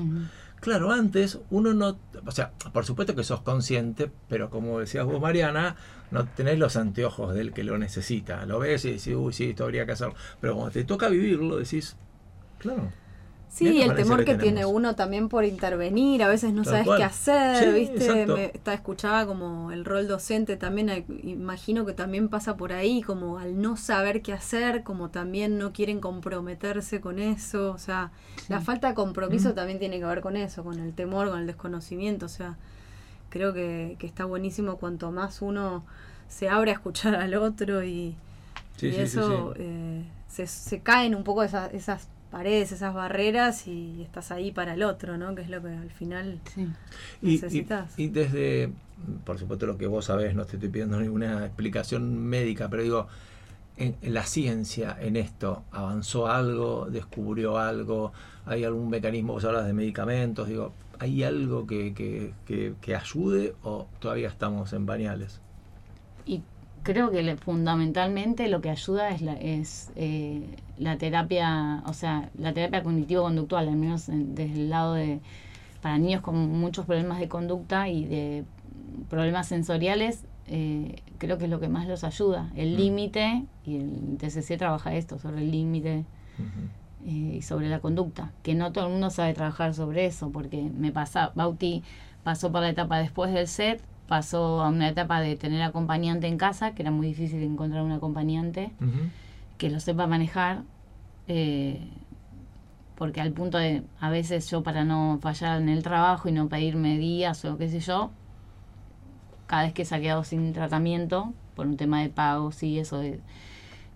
Claro, 0.62 0.92
antes 0.92 1.40
uno 1.50 1.74
no, 1.74 1.98
o 2.24 2.30
sea, 2.30 2.52
por 2.72 2.84
supuesto 2.84 3.16
que 3.16 3.24
sos 3.24 3.40
consciente, 3.40 4.12
pero 4.28 4.48
como 4.48 4.78
decías 4.78 5.04
vos, 5.04 5.20
Mariana, 5.20 5.74
no 6.12 6.28
tenés 6.28 6.56
los 6.56 6.76
anteojos 6.76 7.34
del 7.34 7.52
que 7.52 7.64
lo 7.64 7.78
necesita. 7.78 8.46
Lo 8.46 8.60
ves 8.60 8.84
y 8.84 8.92
decís, 8.92 9.08
uy, 9.08 9.32
sí, 9.32 9.50
esto 9.50 9.64
habría 9.64 9.86
que 9.86 9.92
hacerlo. 9.92 10.14
Pero 10.40 10.54
cuando 10.54 10.70
te 10.70 10.84
toca 10.84 11.08
vivirlo, 11.08 11.56
decís, 11.56 11.96
claro. 12.58 12.92
Sí, 13.54 13.82
el 13.82 13.94
temor 13.94 14.20
que 14.24 14.32
que 14.32 14.38
tiene 14.38 14.64
uno 14.64 14.94
también 14.96 15.28
por 15.28 15.44
intervenir, 15.44 16.22
a 16.22 16.28
veces 16.28 16.54
no 16.54 16.62
Tal 16.62 16.72
sabes 16.72 16.86
cual. 16.86 16.98
qué 16.98 17.04
hacer, 17.04 17.64
Sí, 17.74 17.80
¿viste? 17.80 18.26
Me, 18.26 18.44
está, 18.46 18.72
escuchaba 18.72 19.26
como 19.26 19.70
el 19.72 19.84
rol 19.84 20.08
docente 20.08 20.56
también, 20.56 20.88
eh, 20.88 21.04
imagino 21.22 21.84
que 21.84 21.92
también 21.92 22.28
pasa 22.30 22.56
por 22.56 22.72
ahí, 22.72 23.02
como 23.02 23.38
al 23.38 23.60
no 23.60 23.76
saber 23.76 24.22
qué 24.22 24.32
hacer, 24.32 24.82
como 24.82 25.10
también 25.10 25.58
no 25.58 25.72
quieren 25.74 26.00
comprometerse 26.00 27.02
con 27.02 27.18
eso, 27.18 27.72
o 27.72 27.78
sea, 27.78 28.10
la 28.48 28.62
falta 28.62 28.88
de 28.88 28.94
compromiso 28.94 29.50
Mm. 29.50 29.54
también 29.54 29.78
tiene 29.78 29.98
que 29.98 30.06
ver 30.06 30.22
con 30.22 30.36
eso, 30.38 30.64
con 30.64 30.78
el 30.80 30.94
temor, 30.94 31.28
con 31.28 31.38
el 31.40 31.46
desconocimiento, 31.46 32.24
o 32.26 32.30
sea, 32.30 32.56
creo 33.28 33.52
que, 33.52 33.96
que 33.98 34.06
está 34.06 34.24
buenísimo 34.24 34.76
cuanto 34.78 35.10
más 35.12 35.42
uno 35.42 35.84
se 36.28 36.48
abre 36.48 36.70
a 36.70 36.74
escuchar 36.74 37.14
al 37.16 37.34
otro 37.34 37.84
y, 37.84 38.16
Sí, 38.78 38.88
eso 38.96 39.52
eh, 39.58 40.04
se, 40.28 40.46
se 40.46 40.80
caen 40.80 41.14
un 41.14 41.22
poco 41.24 41.42
esas, 41.42 41.72
esas 41.74 42.08
paredes, 42.32 42.72
esas 42.72 42.94
barreras 42.94 43.68
y 43.68 44.02
estás 44.02 44.32
ahí 44.32 44.52
para 44.52 44.74
el 44.74 44.82
otro, 44.82 45.18
¿no? 45.18 45.34
Que 45.36 45.42
es 45.42 45.50
lo 45.50 45.62
que 45.62 45.68
al 45.70 45.90
final 45.92 46.40
Sí. 46.54 46.68
Y, 47.22 47.30
y, 47.30 47.32
necesitas. 47.32 47.94
y 47.96 48.08
desde, 48.08 48.72
por 49.24 49.38
supuesto 49.38 49.66
lo 49.66 49.78
que 49.78 49.86
vos 49.86 50.06
sabés, 50.06 50.34
no 50.34 50.44
te 50.46 50.56
estoy 50.56 50.70
pidiendo 50.70 51.00
ninguna 51.00 51.46
explicación 51.46 52.18
médica, 52.18 52.68
pero 52.70 52.82
digo, 52.82 53.08
en, 53.76 53.96
en 54.02 54.14
la 54.14 54.24
ciencia 54.24 54.96
en 55.00 55.16
esto 55.16 55.64
avanzó 55.72 56.26
algo, 56.28 56.88
descubrió 56.90 57.58
algo, 57.58 58.12
hay 58.46 58.64
algún 58.64 58.90
mecanismo, 58.90 59.34
vos 59.34 59.44
hablas 59.44 59.66
de 59.66 59.74
medicamentos, 59.74 60.48
digo, 60.48 60.74
¿hay 60.98 61.24
algo 61.24 61.66
que, 61.66 61.94
que, 61.94 62.34
que, 62.46 62.74
que 62.80 62.96
ayude 62.96 63.54
o 63.62 63.88
todavía 64.00 64.28
estamos 64.28 64.72
en 64.74 64.86
pañales? 64.86 65.40
Y 66.26 66.42
creo 66.82 67.10
que 67.10 67.22
le- 67.22 67.36
fundamentalmente 67.36 68.48
lo 68.48 68.60
que 68.60 68.70
ayuda 68.70 69.10
es 69.10 69.22
la, 69.22 69.34
es 69.34 69.90
eh, 69.96 70.42
la 70.78 70.96
terapia, 70.98 71.82
o 71.86 71.92
sea, 71.92 72.30
la 72.38 72.52
terapia 72.52 72.82
cognitivo-conductual, 72.82 73.68
al 73.68 73.76
menos 73.76 74.08
en- 74.08 74.34
desde 74.34 74.54
el 74.54 74.70
lado 74.70 74.94
de, 74.94 75.20
para 75.80 75.98
niños 75.98 76.20
con 76.22 76.36
muchos 76.58 76.86
problemas 76.86 77.18
de 77.18 77.28
conducta 77.28 77.88
y 77.88 78.04
de 78.04 78.44
problemas 79.08 79.48
sensoriales, 79.48 80.24
eh, 80.48 80.96
creo 81.18 81.38
que 81.38 81.44
es 81.44 81.50
lo 81.50 81.60
que 81.60 81.68
más 81.68 81.86
los 81.86 82.04
ayuda. 82.04 82.50
El 82.56 82.74
Mm. 82.74 82.76
límite, 82.76 83.44
y 83.64 83.76
el 83.76 84.16
TCC 84.18 84.56
trabaja 84.58 84.94
esto, 84.94 85.18
sobre 85.18 85.40
el 85.42 85.50
límite 85.50 86.04
eh, 87.04 87.34
y 87.38 87.42
sobre 87.42 87.68
la 87.68 87.80
conducta, 87.80 88.32
que 88.42 88.54
no 88.54 88.72
todo 88.72 88.86
el 88.86 88.92
mundo 88.92 89.10
sabe 89.10 89.34
trabajar 89.34 89.74
sobre 89.74 90.06
eso, 90.06 90.30
porque 90.30 90.62
me 90.62 90.92
pasa, 90.92 91.32
Bauti 91.34 91.82
pasó 92.22 92.52
por 92.52 92.60
la 92.60 92.68
etapa 92.70 92.98
después 92.98 93.32
del 93.32 93.48
set, 93.48 93.80
pasó 94.12 94.60
a 94.60 94.68
una 94.68 94.90
etapa 94.90 95.22
de 95.22 95.36
tener 95.36 95.62
acompañante 95.62 96.26
en 96.26 96.36
casa, 96.36 96.74
que 96.74 96.82
era 96.82 96.90
muy 96.90 97.06
difícil 97.06 97.42
encontrar 97.42 97.82
un 97.82 97.92
acompañante 97.92 98.70
que 99.56 99.70
lo 99.70 99.80
sepa 99.80 100.06
manejar, 100.06 100.64
eh, 101.28 101.80
porque 102.94 103.22
al 103.22 103.32
punto 103.32 103.56
de, 103.56 103.84
a 104.00 104.10
veces 104.10 104.50
yo 104.50 104.62
para 104.62 104.84
no 104.84 105.18
fallar 105.22 105.62
en 105.62 105.70
el 105.70 105.82
trabajo 105.82 106.28
y 106.28 106.32
no 106.32 106.50
pedirme 106.50 106.98
días 106.98 107.42
o 107.46 107.56
qué 107.56 107.70
sé 107.70 107.80
yo, 107.80 108.10
cada 109.46 109.62
vez 109.62 109.72
que 109.72 109.84
quedado 109.84 110.24
sin 110.24 110.52
tratamiento, 110.52 111.32
por 111.56 111.66
un 111.66 111.78
tema 111.78 112.02
de 112.02 112.10
pagos 112.10 112.62
y 112.62 112.78
eso 112.78 112.98
de, 112.98 113.18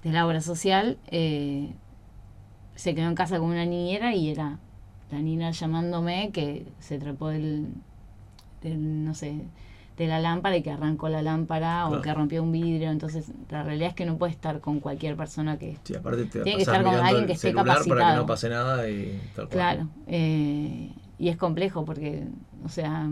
de 0.03 0.13
la 0.13 0.27
obra 0.27 0.41
social, 0.41 0.97
eh, 1.09 1.75
se 2.75 2.95
quedó 2.95 3.09
en 3.09 3.17
casa 3.17 3.39
con 3.39 3.51
una 3.51 3.67
niñera 3.67 4.15
y 4.15 4.31
era 4.31 4.61
la 5.11 5.19
niña 5.19 5.51
llamándome 5.51 6.31
que 6.33 6.67
se 6.79 6.99
trepó 6.99 7.29
del, 7.29 7.67
del, 8.63 9.05
no 9.05 9.13
sé, 9.13 9.43
de 9.97 10.07
la 10.07 10.21
lámpara 10.21 10.57
y 10.57 10.63
que 10.63 10.71
arrancó 10.71 11.09
la 11.09 11.23
lámpara 11.23 11.85
Claro. 11.87 11.99
o 11.99 12.03
que 12.03 12.13
rompió 12.13 12.43
un 12.43 12.53
vidrio. 12.53 12.91
Entonces, 12.91 13.31
la 13.51 13.63
realidad 13.63 13.89
es 13.91 13.95
que 13.95 14.05
no 14.05 14.17
puede 14.19 14.33
estar 14.33 14.61
con 14.61 14.81
cualquier 14.81 15.17
persona 15.17 15.59
que... 15.59 15.79
Sí, 15.85 15.95
aparte 15.95 16.25
te 16.27 16.41
Tiene 16.43 16.57
que 16.57 16.63
estar 16.63 16.83
con 16.83 16.95
alguien 16.95 17.27
que 17.27 17.33
esté 17.33 17.49
celular 17.49 17.65
para 17.67 17.83
que 17.85 17.89
capacitado. 17.89 18.17
no 18.21 18.27
pase 18.27 18.49
nada 18.51 18.89
y 18.91 19.21
tal 19.35 19.47
cual. 19.49 19.51
Claro. 19.51 19.89
eh, 20.07 20.91
y 21.19 21.29
es 21.29 21.37
complejo 21.39 21.85
porque, 21.87 22.25
o 22.65 22.69
sea, 22.69 23.09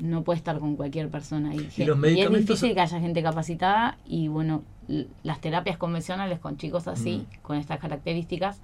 no 0.00 0.22
puede 0.24 0.38
estar 0.38 0.58
con 0.58 0.74
cualquier 0.74 1.08
persona. 1.08 1.54
Y, 1.54 1.58
gen- 1.70 1.86
los 1.86 1.96
y 1.96 2.00
es 2.00 2.02
medicamentos- 2.02 2.48
difícil 2.48 2.74
que 2.74 2.80
haya 2.80 2.98
gente 2.98 3.22
capacitada 3.22 3.96
y, 4.04 4.26
bueno, 4.26 4.62
las 5.22 5.40
terapias 5.40 5.76
convencionales 5.76 6.40
con 6.40 6.56
chicos 6.56 6.88
así, 6.88 7.18
Mm. 7.30 7.42
con 7.42 7.56
estas 7.58 7.78
características, 7.78 8.60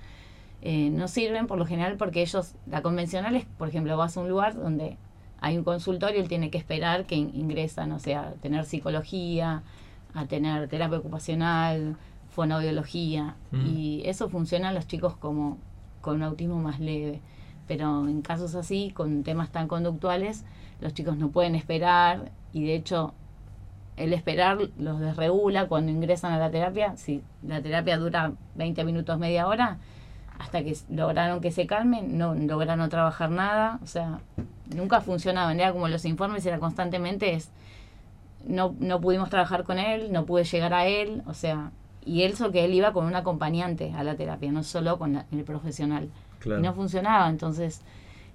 eh, 0.62 0.90
no 0.90 1.06
sirven 1.06 1.46
por 1.46 1.56
lo 1.56 1.66
general 1.66 1.96
porque 1.96 2.20
ellos, 2.20 2.56
la 2.66 2.82
convencional 2.82 3.36
es, 3.36 3.44
por 3.44 3.68
ejemplo, 3.68 3.96
vas 3.96 4.16
a 4.16 4.20
un 4.22 4.28
lugar 4.28 4.56
donde 4.56 4.96
hay 5.40 5.56
un 5.58 5.64
consultorio, 5.64 6.20
él 6.20 6.28
tiene 6.28 6.50
que 6.50 6.58
esperar 6.58 7.06
que 7.06 7.14
in- 7.16 7.30
ingresan, 7.34 7.92
o 7.92 7.98
sea, 7.98 8.28
a 8.28 8.32
tener 8.32 8.64
psicología, 8.64 9.62
a 10.14 10.26
tener 10.26 10.68
terapia 10.68 10.98
ocupacional, 10.98 11.96
fonoaudiología, 12.30 13.36
Mm. 13.50 13.66
y 13.66 14.02
eso 14.06 14.28
funciona 14.28 14.70
a 14.70 14.72
los 14.72 14.86
chicos 14.86 15.16
como 15.16 15.58
con 16.00 16.16
un 16.16 16.22
autismo 16.22 16.58
más 16.60 16.80
leve. 16.80 17.20
Pero 17.66 18.08
en 18.08 18.22
casos 18.22 18.54
así, 18.54 18.90
con 18.94 19.22
temas 19.24 19.50
tan 19.50 19.68
conductuales, 19.68 20.44
los 20.80 20.94
chicos 20.94 21.16
no 21.18 21.28
pueden 21.30 21.54
esperar 21.54 22.30
y 22.52 22.64
de 22.64 22.74
hecho 22.74 23.12
el 23.96 24.12
esperar 24.12 24.58
los 24.78 25.00
desregula 25.00 25.66
cuando 25.66 25.90
ingresan 25.92 26.32
a 26.32 26.38
la 26.38 26.50
terapia. 26.50 26.96
Si 26.96 27.20
la 27.42 27.60
terapia 27.60 27.98
dura 27.98 28.32
20 28.54 28.84
minutos, 28.84 29.18
media 29.18 29.46
hora, 29.48 29.78
hasta 30.38 30.62
que 30.62 30.76
lograron 30.88 31.40
que 31.40 31.50
se 31.50 31.66
calmen, 31.66 32.16
no 32.16 32.32
lograron 32.34 32.88
trabajar 32.90 33.30
nada. 33.30 33.80
O 33.82 33.86
sea, 33.88 34.20
nunca 34.74 35.00
funcionaban. 35.00 35.58
Era 35.60 35.72
como 35.72 35.88
los 35.88 36.04
informes, 36.04 36.44
era 36.46 36.58
constantemente 36.58 37.34
es, 37.34 37.50
no, 38.46 38.74
no 38.80 39.00
pudimos 39.00 39.30
trabajar 39.30 39.64
con 39.64 39.78
él, 39.78 40.12
no 40.12 40.24
pude 40.26 40.44
llegar 40.44 40.72
a 40.74 40.86
él, 40.86 41.22
o 41.26 41.34
sea, 41.34 41.70
y 42.04 42.22
eso 42.22 42.50
que 42.52 42.64
él 42.64 42.72
iba 42.74 42.92
con 42.92 43.04
un 43.06 43.14
acompañante 43.16 43.92
a 43.94 44.02
la 44.04 44.14
terapia, 44.16 44.50
no 44.52 44.62
solo 44.62 44.98
con 44.98 45.12
la- 45.14 45.26
el 45.32 45.44
profesional. 45.44 46.08
Claro. 46.38 46.60
Y 46.60 46.62
no 46.62 46.72
funcionaba, 46.72 47.28
entonces 47.28 47.82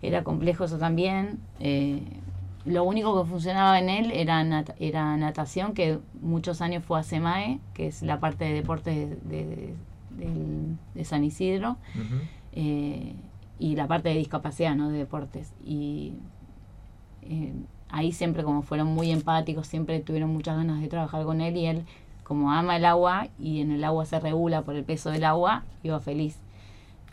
era 0.01 0.23
complejo 0.23 0.65
eso 0.65 0.77
también. 0.77 1.39
Eh, 1.59 2.01
lo 2.65 2.83
único 2.83 3.21
que 3.23 3.29
funcionaba 3.29 3.79
en 3.79 3.89
él 3.89 4.11
era, 4.11 4.43
nat- 4.43 4.75
era 4.79 5.15
natación, 5.17 5.73
que 5.73 5.99
muchos 6.21 6.61
años 6.61 6.83
fue 6.85 6.99
a 6.99 7.03
SEMAE, 7.03 7.59
que 7.73 7.87
es 7.87 8.03
la 8.03 8.19
parte 8.19 8.45
de 8.45 8.53
deportes 8.53 8.95
de, 9.27 9.73
de- 10.93 11.03
San 11.05 11.23
Isidro, 11.23 11.77
eh, 12.53 13.15
y 13.63 13.75
la 13.75 13.87
parte 13.87 14.09
de 14.09 14.15
discapacidad, 14.15 14.75
¿no? 14.75 14.89
De 14.89 14.97
deportes. 14.97 15.53
Y 15.65 16.13
eh, 17.21 17.53
ahí 17.89 18.11
siempre 18.11 18.43
como 18.43 18.61
fueron 18.61 18.87
muy 18.87 19.09
empáticos, 19.11 19.67
siempre 19.67 19.99
tuvieron 20.01 20.31
muchas 20.31 20.57
ganas 20.57 20.81
de 20.81 20.87
trabajar 20.87 21.23
con 21.23 21.39
él 21.39 21.55
y 21.55 21.65
él 21.67 21.83
como 22.23 22.51
ama 22.51 22.75
el 22.75 22.85
agua 22.85 23.27
y 23.39 23.61
en 23.61 23.71
el 23.71 23.83
agua 23.83 24.05
se 24.05 24.19
regula 24.19 24.63
por 24.63 24.75
el 24.75 24.83
peso 24.83 25.11
del 25.11 25.23
agua, 25.23 25.63
iba 25.83 25.99
feliz. 25.99 26.37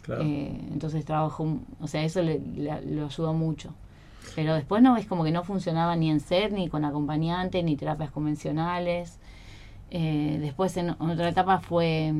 Claro. 0.02 0.22
Eh, 0.24 0.60
entonces 0.72 1.04
trabajó, 1.04 1.58
o 1.80 1.86
sea, 1.86 2.02
eso 2.02 2.20
le, 2.22 2.40
le- 2.56 2.82
lo 2.96 3.06
ayudó 3.06 3.32
mucho. 3.32 3.72
Pero 4.34 4.54
después 4.54 4.82
no 4.82 4.96
es 4.96 5.06
como 5.06 5.22
que 5.24 5.30
no 5.32 5.44
funcionaba 5.44 5.94
ni 5.96 6.10
en 6.10 6.20
ser, 6.20 6.52
ni 6.52 6.68
con 6.68 6.84
acompañante, 6.84 7.62
ni 7.62 7.76
terapias 7.76 8.10
convencionales. 8.10 9.18
Eh, 9.90 10.38
después 10.40 10.76
en, 10.76 10.90
otra 10.90 11.28
etapa 11.28 11.58
fue 11.60 12.12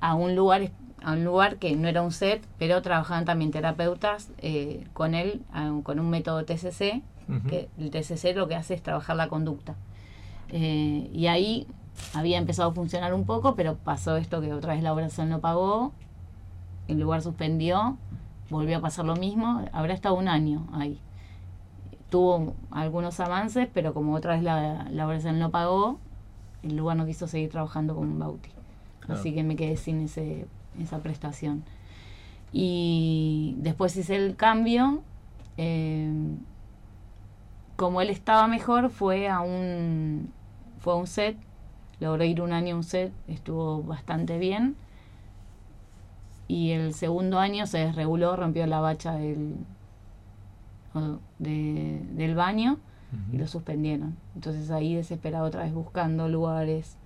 a 0.00 0.14
un 0.14 0.34
lugar 0.36 0.70
a 1.02 1.12
un 1.12 1.24
lugar 1.24 1.56
que 1.56 1.74
no 1.76 1.88
era 1.88 2.02
un 2.02 2.10
set, 2.12 2.46
pero 2.58 2.82
trabajaban 2.82 3.24
también 3.24 3.50
terapeutas 3.50 4.30
eh, 4.38 4.86
con 4.92 5.14
él, 5.14 5.42
con 5.82 6.00
un 6.00 6.10
método 6.10 6.44
TCC, 6.44 7.02
Ujú. 7.28 7.48
que 7.48 7.68
el 7.78 7.90
TCC 7.90 8.34
lo 8.36 8.46
que 8.48 8.54
hace 8.54 8.74
es 8.74 8.82
trabajar 8.82 9.16
la 9.16 9.28
conducta. 9.28 9.74
Eh, 10.48 11.10
y 11.12 11.26
ahí 11.26 11.66
había 12.14 12.38
empezado 12.38 12.70
a 12.70 12.72
funcionar 12.72 13.14
un 13.14 13.24
poco, 13.24 13.54
pero 13.54 13.76
pasó 13.76 14.16
esto 14.16 14.40
que 14.40 14.52
otra 14.52 14.74
vez 14.74 14.82
la 14.82 14.92
obra 14.92 15.08
social 15.08 15.28
no 15.28 15.40
pagó, 15.40 15.92
el 16.88 17.00
lugar 17.00 17.22
suspendió, 17.22 17.96
volvió 18.50 18.78
a 18.78 18.80
pasar 18.80 19.04
lo 19.04 19.16
mismo, 19.16 19.64
habrá 19.72 19.92
estado 19.94 20.14
un 20.14 20.28
año 20.28 20.66
ahí. 20.72 21.00
Tuvo 22.10 22.54
algunos 22.70 23.18
avances, 23.18 23.68
pero 23.74 23.92
como 23.92 24.14
otra 24.14 24.34
vez 24.34 24.42
la, 24.42 24.86
la 24.90 25.06
obra 25.06 25.16
social 25.18 25.38
no 25.38 25.50
pagó, 25.50 25.98
el 26.62 26.76
lugar 26.76 26.96
no 26.96 27.06
quiso 27.06 27.26
seguir 27.26 27.50
trabajando 27.50 27.96
con 27.96 28.18
Bauti. 28.18 28.50
Claro. 29.00 29.20
Así 29.20 29.34
que 29.34 29.42
me 29.42 29.56
quedé 29.56 29.76
sin 29.76 30.02
ese, 30.02 30.46
esa 30.80 30.98
prestación. 31.00 31.64
Y 32.52 33.54
después 33.58 33.96
hice 33.96 34.16
el 34.16 34.36
cambio. 34.36 35.02
eh, 35.56 36.10
como 37.76 38.00
él 38.00 38.08
estaba 38.10 38.46
mejor, 38.48 38.88
fue 38.90 39.28
a 39.28 39.40
un, 39.40 40.30
fue 40.78 40.94
a 40.94 40.96
un 40.96 41.06
set. 41.06 41.36
Logró 42.00 42.24
ir 42.24 42.40
un 42.40 42.52
año 42.52 42.74
a 42.74 42.78
un 42.78 42.84
set, 42.84 43.12
estuvo 43.28 43.82
bastante 43.82 44.38
bien. 44.38 44.76
Y 46.48 46.70
el 46.70 46.94
segundo 46.94 47.38
año 47.38 47.66
se 47.66 47.78
desreguló, 47.78 48.36
rompió 48.36 48.66
la 48.66 48.80
bacha 48.80 49.12
del, 49.14 49.56
de- 51.38 52.00
del 52.12 52.34
baño 52.34 52.78
y 53.32 53.38
lo 53.38 53.46
suspendieron. 53.46 54.16
Entonces 54.34 54.70
ahí 54.70 54.94
desesperado 54.94 55.46
otra 55.46 55.62
vez 55.64 55.72
buscando 55.74 56.28
lugares, 56.28 56.96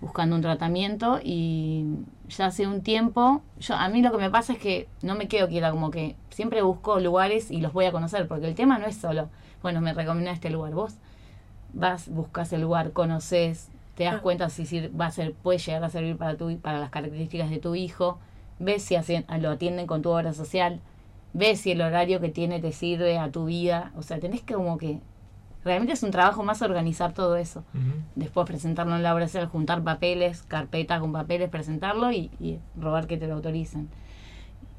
buscando 0.00 0.34
un 0.36 0.42
tratamiento 0.42 1.20
y 1.22 1.84
ya 2.28 2.46
hace 2.46 2.66
un 2.66 2.80
tiempo, 2.82 3.42
yo 3.58 3.74
a 3.74 3.88
mí 3.88 4.00
lo 4.02 4.10
que 4.10 4.18
me 4.18 4.30
pasa 4.30 4.54
es 4.54 4.58
que 4.58 4.88
no 5.02 5.14
me 5.14 5.28
quedo 5.28 5.48
quieta, 5.48 5.70
como 5.70 5.90
que 5.90 6.16
siempre 6.30 6.62
busco 6.62 6.98
lugares 7.00 7.50
y 7.50 7.60
los 7.60 7.72
voy 7.72 7.84
a 7.84 7.92
conocer, 7.92 8.26
porque 8.26 8.46
el 8.48 8.54
tema 8.54 8.78
no 8.78 8.86
es 8.86 8.96
solo, 8.96 9.28
bueno, 9.62 9.80
me 9.82 9.92
recomienda 9.92 10.30
este 10.32 10.48
lugar, 10.50 10.72
vos 10.74 10.94
vas, 11.74 12.08
buscas 12.08 12.52
el 12.52 12.62
lugar, 12.62 12.92
conoces, 12.92 13.68
te 13.94 14.04
das 14.04 14.16
Ah. 14.16 14.20
cuenta 14.22 14.48
si 14.48 14.64
sir- 14.64 14.90
va 14.98 15.06
a 15.06 15.10
ser, 15.10 15.34
puede 15.34 15.58
llegar 15.58 15.84
a 15.84 15.90
servir 15.90 16.16
para 16.16 16.36
tu 16.36 16.56
para 16.58 16.78
las 16.80 16.90
características 16.90 17.50
de 17.50 17.58
tu 17.58 17.74
hijo, 17.74 18.18
ves 18.58 18.82
si 18.82 18.96
hacen- 18.96 19.26
lo 19.40 19.50
atienden 19.50 19.86
con 19.86 20.00
tu 20.02 20.10
obra 20.10 20.32
social, 20.32 20.80
ves 21.34 21.60
si 21.60 21.72
el 21.72 21.82
horario 21.82 22.20
que 22.20 22.30
tiene 22.30 22.58
te 22.60 22.72
sirve 22.72 23.18
a 23.18 23.30
tu 23.30 23.44
vida, 23.44 23.92
o 23.96 24.02
sea, 24.02 24.18
tenés 24.18 24.40
que 24.42 24.54
como 24.54 24.78
que 24.78 24.98
realmente 25.64 25.92
es 25.92 26.02
un 26.02 26.10
trabajo 26.10 26.42
más 26.42 26.62
organizar 26.62 27.12
todo 27.12 27.36
eso. 27.36 27.64
Después 28.14 28.46
presentarlo 28.46 28.96
en 28.96 29.02
la 29.02 29.14
obra 29.14 29.26
social, 29.26 29.48
juntar 29.48 29.82
papeles, 29.82 30.42
carpetas 30.42 31.00
con 31.00 31.12
papeles, 31.12 31.50
presentarlo 31.50 32.12
y, 32.12 32.30
y 32.40 32.58
robar 32.78 33.06
que 33.06 33.16
te 33.16 33.26
lo 33.26 33.34
autoricen. 33.34 33.88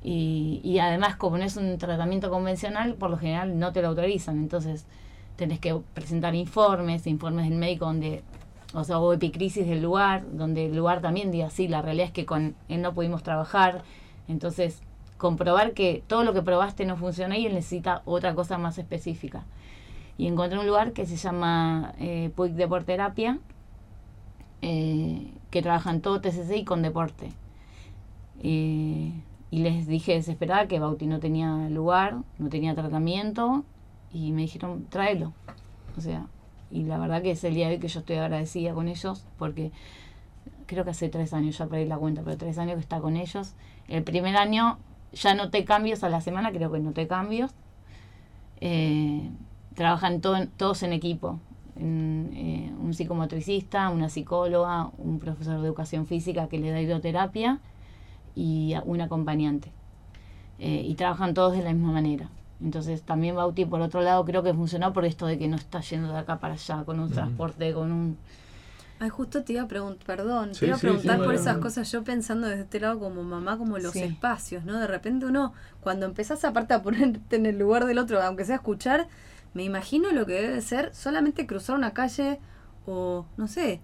Y, 0.03 0.61
y 0.63 0.79
además, 0.79 1.15
como 1.15 1.37
no 1.37 1.43
es 1.43 1.57
un 1.57 1.77
tratamiento 1.77 2.31
convencional, 2.31 2.95
por 2.95 3.11
lo 3.11 3.17
general 3.17 3.59
no 3.59 3.71
te 3.71 3.81
lo 3.81 3.89
autorizan. 3.89 4.37
Entonces, 4.39 4.87
tenés 5.35 5.59
que 5.59 5.79
presentar 5.93 6.33
informes, 6.33 7.05
informes 7.05 7.47
del 7.47 7.57
médico 7.57 7.85
donde, 7.85 8.23
o 8.73 8.83
sea, 8.83 8.97
o 8.99 9.13
epicrisis 9.13 9.67
del 9.67 9.83
lugar, 9.83 10.23
donde 10.31 10.65
el 10.65 10.75
lugar 10.75 11.01
también 11.01 11.31
diga, 11.31 11.51
sí, 11.51 11.67
la 11.67 11.83
realidad 11.83 12.07
es 12.07 12.13
que 12.13 12.25
con 12.25 12.55
él 12.67 12.81
no 12.81 12.93
pudimos 12.93 13.21
trabajar. 13.21 13.83
Entonces, 14.27 14.81
comprobar 15.17 15.73
que 15.73 16.03
todo 16.07 16.23
lo 16.23 16.33
que 16.33 16.41
probaste 16.41 16.85
no 16.85 16.97
funciona 16.97 17.37
y 17.37 17.45
él 17.45 17.53
necesita 17.53 18.01
otra 18.05 18.33
cosa 18.33 18.57
más 18.57 18.79
específica 18.79 19.43
y 20.21 20.27
encontré 20.27 20.59
un 20.59 20.67
lugar 20.67 20.93
que 20.93 21.07
se 21.07 21.15
llama 21.15 21.95
eh, 21.97 22.29
Puig 22.35 22.53
Deporterapia, 22.53 23.39
eh, 24.61 25.33
que 25.49 25.63
trabajan 25.63 26.01
todo 26.01 26.21
TCC 26.21 26.57
y 26.57 26.63
con 26.63 26.83
deporte. 26.83 27.31
Eh, 28.43 29.13
y 29.49 29.57
les 29.63 29.87
dije 29.87 30.13
desesperada 30.13 30.67
que 30.67 30.77
Bauti 30.77 31.07
no 31.07 31.19
tenía 31.19 31.67
lugar, 31.69 32.17
no 32.37 32.49
tenía 32.49 32.75
tratamiento, 32.75 33.65
y 34.13 34.31
me 34.31 34.43
dijeron, 34.43 34.85
tráelo. 34.89 35.33
O 35.97 36.01
sea, 36.01 36.27
y 36.69 36.83
la 36.83 36.99
verdad 36.99 37.23
que 37.23 37.31
es 37.31 37.43
el 37.43 37.55
día 37.55 37.69
de 37.69 37.73
hoy 37.73 37.79
que 37.79 37.87
yo 37.87 38.01
estoy 38.01 38.17
agradecida 38.17 38.75
con 38.75 38.89
ellos, 38.89 39.25
porque 39.39 39.71
creo 40.67 40.83
que 40.83 40.91
hace 40.91 41.09
tres 41.09 41.33
años, 41.33 41.57
ya 41.57 41.65
perdí 41.65 41.85
la 41.85 41.97
cuenta, 41.97 42.21
pero 42.21 42.37
tres 42.37 42.59
años 42.59 42.75
que 42.75 42.81
está 42.81 42.99
con 42.99 43.17
ellos. 43.17 43.55
El 43.87 44.03
primer 44.03 44.37
año 44.37 44.77
ya 45.13 45.33
noté 45.33 45.65
cambios 45.65 46.03
a 46.03 46.09
la 46.09 46.21
semana, 46.21 46.51
creo 46.51 46.71
que 46.71 46.77
noté 46.77 47.07
cambios. 47.07 47.55
Eh, 48.59 49.27
trabajan 49.75 50.21
todo- 50.21 50.47
todos 50.57 50.83
en 50.83 50.93
equipo. 50.93 51.39
En, 51.75 52.31
eh, 52.33 52.73
un 52.79 52.93
psicomotricista, 52.93 53.89
una 53.89 54.09
psicóloga, 54.09 54.91
un 54.97 55.19
profesor 55.19 55.59
de 55.59 55.65
educación 55.65 56.05
física 56.05 56.47
que 56.47 56.59
le 56.59 56.69
da 56.71 56.81
hidroterapia 56.81 57.59
y 58.35 58.75
un 58.85 59.01
acompañante. 59.01 59.71
Eh, 60.59 60.83
y 60.85 60.93
trabajan 60.95 61.33
todos 61.33 61.53
de 61.53 61.63
la 61.63 61.73
misma 61.73 61.91
manera. 61.91 62.29
Entonces 62.61 63.01
también 63.01 63.35
Bauti, 63.35 63.65
por 63.65 63.81
otro 63.81 64.01
lado, 64.01 64.23
creo 64.25 64.43
que 64.43 64.53
funcionó 64.53 64.93
por 64.93 65.05
esto 65.05 65.25
de 65.25 65.39
que 65.39 65.47
no 65.47 65.55
está 65.55 65.81
yendo 65.81 66.11
de 66.13 66.19
acá 66.19 66.37
para 66.39 66.53
allá, 66.53 66.83
con 66.83 66.99
un 66.99 67.09
transporte, 67.09 67.73
con 67.73 67.91
un... 67.91 68.17
Ay, 68.99 69.09
justo 69.09 69.43
te 69.43 69.53
iba 69.53 69.63
a 69.63 69.67
preguntar, 69.67 70.05
perdón, 70.05 70.53
Sí, 70.53 70.59
te 70.59 70.65
iba 70.67 70.75
a 70.75 70.79
preguntar 70.79 71.13
sí, 71.13 71.17
por 71.17 71.25
bueno, 71.25 71.39
esas 71.41 71.57
cosas, 71.57 71.91
yo 71.91 72.03
pensando 72.03 72.45
desde 72.47 72.61
este 72.63 72.79
lado 72.79 72.99
como 72.99 73.23
mamá, 73.23 73.57
como 73.57 73.79
los 73.79 73.93
Sí. 73.93 74.03
espacios, 74.03 74.63
¿no? 74.63 74.79
De 74.79 74.85
repente 74.85 75.25
uno, 75.25 75.53
cuando 75.81 76.05
empezás 76.05 76.45
aparte 76.45 76.75
a 76.75 76.83
ponerte 76.83 77.35
en 77.37 77.47
el 77.47 77.57
lugar 77.57 77.85
del 77.85 77.97
otro, 77.97 78.21
aunque 78.21 78.45
sea 78.45 78.57
escuchar, 78.57 79.07
me 79.53 79.63
imagino 79.63 80.11
lo 80.11 80.25
que 80.25 80.33
debe 80.33 80.61
ser 80.61 80.93
solamente 80.93 81.45
cruzar 81.47 81.75
una 81.75 81.93
calle 81.93 82.39
o, 82.85 83.25
no 83.37 83.47
sé, 83.47 83.81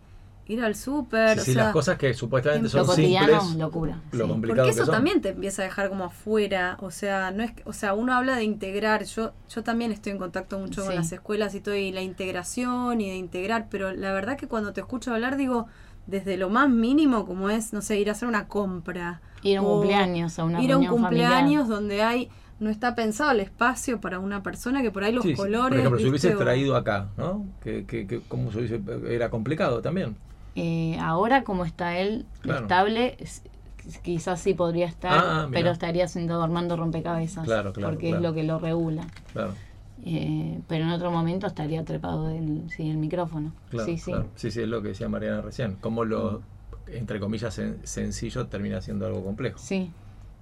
ir 0.48 0.64
al 0.64 0.76
súper, 0.76 1.36
Sí, 1.36 1.40
o 1.40 1.46
sí, 1.46 1.54
sea, 1.54 1.64
las 1.66 1.74
cosas 1.74 1.98
que 1.98 2.14
supuestamente 2.14 2.68
en 2.68 2.72
son 2.72 2.82
Lo 2.82 2.88
cotidiano, 2.88 3.28
simples, 3.28 3.56
locura. 3.60 4.02
lo 4.12 4.24
sí. 4.26 4.30
complicado 4.30 4.68
porque 4.68 4.76
que 4.76 4.82
eso 4.82 4.86
son. 4.86 4.96
también 4.96 5.22
te 5.22 5.30
empieza 5.30 5.62
a 5.62 5.66
dejar 5.66 5.90
como 5.90 6.06
afuera, 6.06 6.78
o 6.80 6.90
sea, 6.92 7.32
no 7.32 7.44
es, 7.44 7.52
que- 7.52 7.64
o 7.66 7.74
sea, 7.74 7.94
uno 7.94 8.14
habla 8.14 8.36
de 8.38 8.44
integrar, 8.46 9.04
yo 9.04 9.34
yo 9.50 9.64
también 9.64 9.92
estoy 9.92 10.14
en 10.14 10.18
contacto 10.20 10.58
mucho 10.58 10.86
con 10.86 10.96
las 10.96 11.12
escuelas 11.12 11.54
y 11.56 11.60
todo 11.62 11.76
y 11.76 11.92
la 11.92 12.02
integración 12.02 13.02
y 13.02 13.10
de 13.10 13.16
integrar, 13.18 13.68
pero 13.70 13.92
la 13.92 14.14
verdad 14.14 14.38
que 14.38 14.48
cuando 14.48 14.72
te 14.74 14.82
escucho 14.82 15.14
hablar 15.14 15.36
digo 15.38 15.68
desde 16.06 16.38
lo 16.38 16.50
más 16.50 16.70
mínimo 16.70 17.26
como 17.26 17.50
es, 17.50 17.74
no 17.74 17.82
sé, 17.82 18.00
ir 18.00 18.08
a 18.10 18.14
hacer 18.14 18.30
una 18.30 18.48
compra, 18.48 19.22
Ir 19.44 19.58
a 19.58 19.62
un 19.62 19.68
cumpleaños, 19.68 20.40
a 20.40 20.46
una 20.46 20.62
ir 20.64 20.72
a 20.72 20.78
un 20.78 20.86
familiar. 20.86 21.02
cumpleaños 21.02 21.68
donde 21.68 22.02
hay 22.04 22.30
no 22.60 22.70
está 22.70 22.96
pensado 22.96 23.32
el 23.32 23.40
espacio 23.40 24.02
para 24.02 24.20
una 24.20 24.42
persona 24.44 24.82
que 24.82 24.92
por 24.92 25.04
ahí 25.04 25.14
los 25.14 25.24
Sí, 25.24 25.36
colores, 25.36 25.80
Por 25.88 26.00
ejemplo, 26.00 26.18
si 26.20 26.28
o- 26.28 26.38
traído 26.38 26.76
acá, 26.76 27.10
¿no? 27.18 27.46
Que, 27.64 27.86
que, 27.86 28.08
que, 28.08 28.22
¿Cómo 28.28 28.52
se 28.52 28.60
hubiese- 28.60 28.82
Era 29.14 29.30
complicado 29.30 29.82
también. 29.82 30.16
Eh, 30.56 30.98
ahora, 31.00 31.44
como 31.44 31.66
está 31.66 31.98
él 32.00 32.26
Claro. 32.42 32.62
estable, 32.64 33.16
es- 33.20 33.44
quizás 34.02 34.40
sí 34.42 34.54
podría 34.54 34.88
estar, 34.88 35.14
Ah, 35.24 35.46
mira. 35.48 35.60
pero 35.60 35.72
estaría 35.72 36.08
siendo 36.08 36.42
armando 36.42 36.76
rompecabezas. 36.76 37.46
Claro, 37.46 37.74
claro, 37.74 37.92
Porque 37.94 38.08
claro. 38.10 38.18
es 38.18 38.30
lo 38.30 38.34
que 38.34 38.44
lo 38.44 38.60
regula. 38.60 39.06
Claro, 39.34 39.54
Eh, 40.06 40.60
pero 40.68 40.84
en 40.86 40.92
otro 40.92 41.10
momento 41.12 41.48
estaría 41.48 41.84
trepado 41.84 42.28
del 42.28 42.70
sí, 42.70 42.90
el 42.90 42.98
micrófono. 42.98 43.52
claro. 43.70 43.86
sí, 43.88 43.98
sí. 43.98 44.12
claro. 44.12 44.28
sí, 44.36 44.52
sí, 44.52 44.62
es 44.62 44.68
lo 44.68 44.82
que 44.82 44.90
decía 44.90 45.10
Mariana 45.10 45.42
recién. 45.42 45.76
Cómo 45.82 46.06
lo, 46.06 46.42
entre 46.88 47.20
comillas, 47.20 47.58
sen- 47.58 47.78
sencillo 47.84 48.48
termina 48.48 48.80
siendo 48.82 49.06
algo 49.06 49.24
complejo. 49.24 49.58
Sí, 49.60 49.92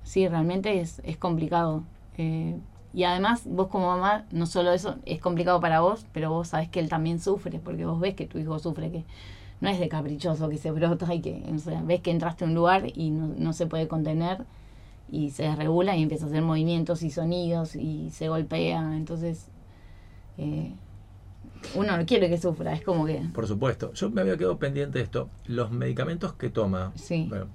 sí, 0.04 0.28
realmente 0.28 0.82
es, 0.82 1.02
es 1.06 1.18
complicado. 1.18 1.84
Eh, 2.18 2.58
y 2.94 3.04
además, 3.04 3.44
vos 3.46 3.68
como 3.68 3.88
mamá, 3.88 4.26
no 4.32 4.46
solo 4.46 4.72
eso, 4.72 4.96
es 5.06 5.20
complicado 5.20 5.60
para 5.60 5.82
vos, 5.82 6.06
pero 6.14 6.30
vos 6.30 6.50
sabés 6.50 6.70
que 6.70 6.80
él 6.80 6.88
también 6.88 7.20
sufre, 7.20 7.60
porque 7.60 7.86
vos 7.86 8.00
ves 8.00 8.16
que 8.16 8.26
tu 8.26 8.38
hijo 8.40 8.58
sufre, 8.60 8.90
que 8.90 9.04
no 9.60 9.70
es 9.70 9.80
de 9.80 9.90
caprichoso 9.90 10.48
que 10.50 10.58
se 10.58 10.72
brota 10.72 11.14
y 11.14 11.22
que, 11.22 11.44
o 11.54 11.58
sea, 11.60 11.82
ves 11.84 12.02
que 12.02 12.12
entraste 12.12 12.46
a 12.46 12.48
un 12.48 12.56
lugar 12.56 12.84
y 12.94 13.10
no, 13.12 13.28
no 13.38 13.52
se 13.54 13.68
puede 13.68 13.88
contener 13.88 14.46
y 15.12 15.32
se 15.32 15.44
desregula 15.44 15.96
y 15.98 16.04
empieza 16.04 16.26
a 16.26 16.28
hacer 16.30 16.42
movimientos 16.42 17.04
y 17.04 17.12
sonidos 17.12 17.76
y 17.76 18.10
se 18.12 18.30
golpea. 18.30 18.96
Entonces, 18.96 19.48
eh, 20.38 20.74
uno 21.76 21.98
no 21.98 22.06
quiere 22.06 22.30
que 22.30 22.38
sufra, 22.38 22.74
es 22.74 22.82
como 22.82 23.06
que... 23.06 23.22
Por 23.34 23.48
supuesto. 23.48 23.92
Yo 23.94 24.10
me 24.10 24.22
había 24.22 24.38
quedado 24.38 24.58
pendiente 24.58 25.00
de 25.00 25.04
esto. 25.04 25.30
Los 25.48 25.72
medicamentos 25.72 26.34
que 26.34 26.50
toma, 26.50 26.92
Sí. 26.96 27.26
bueno, 27.30 27.48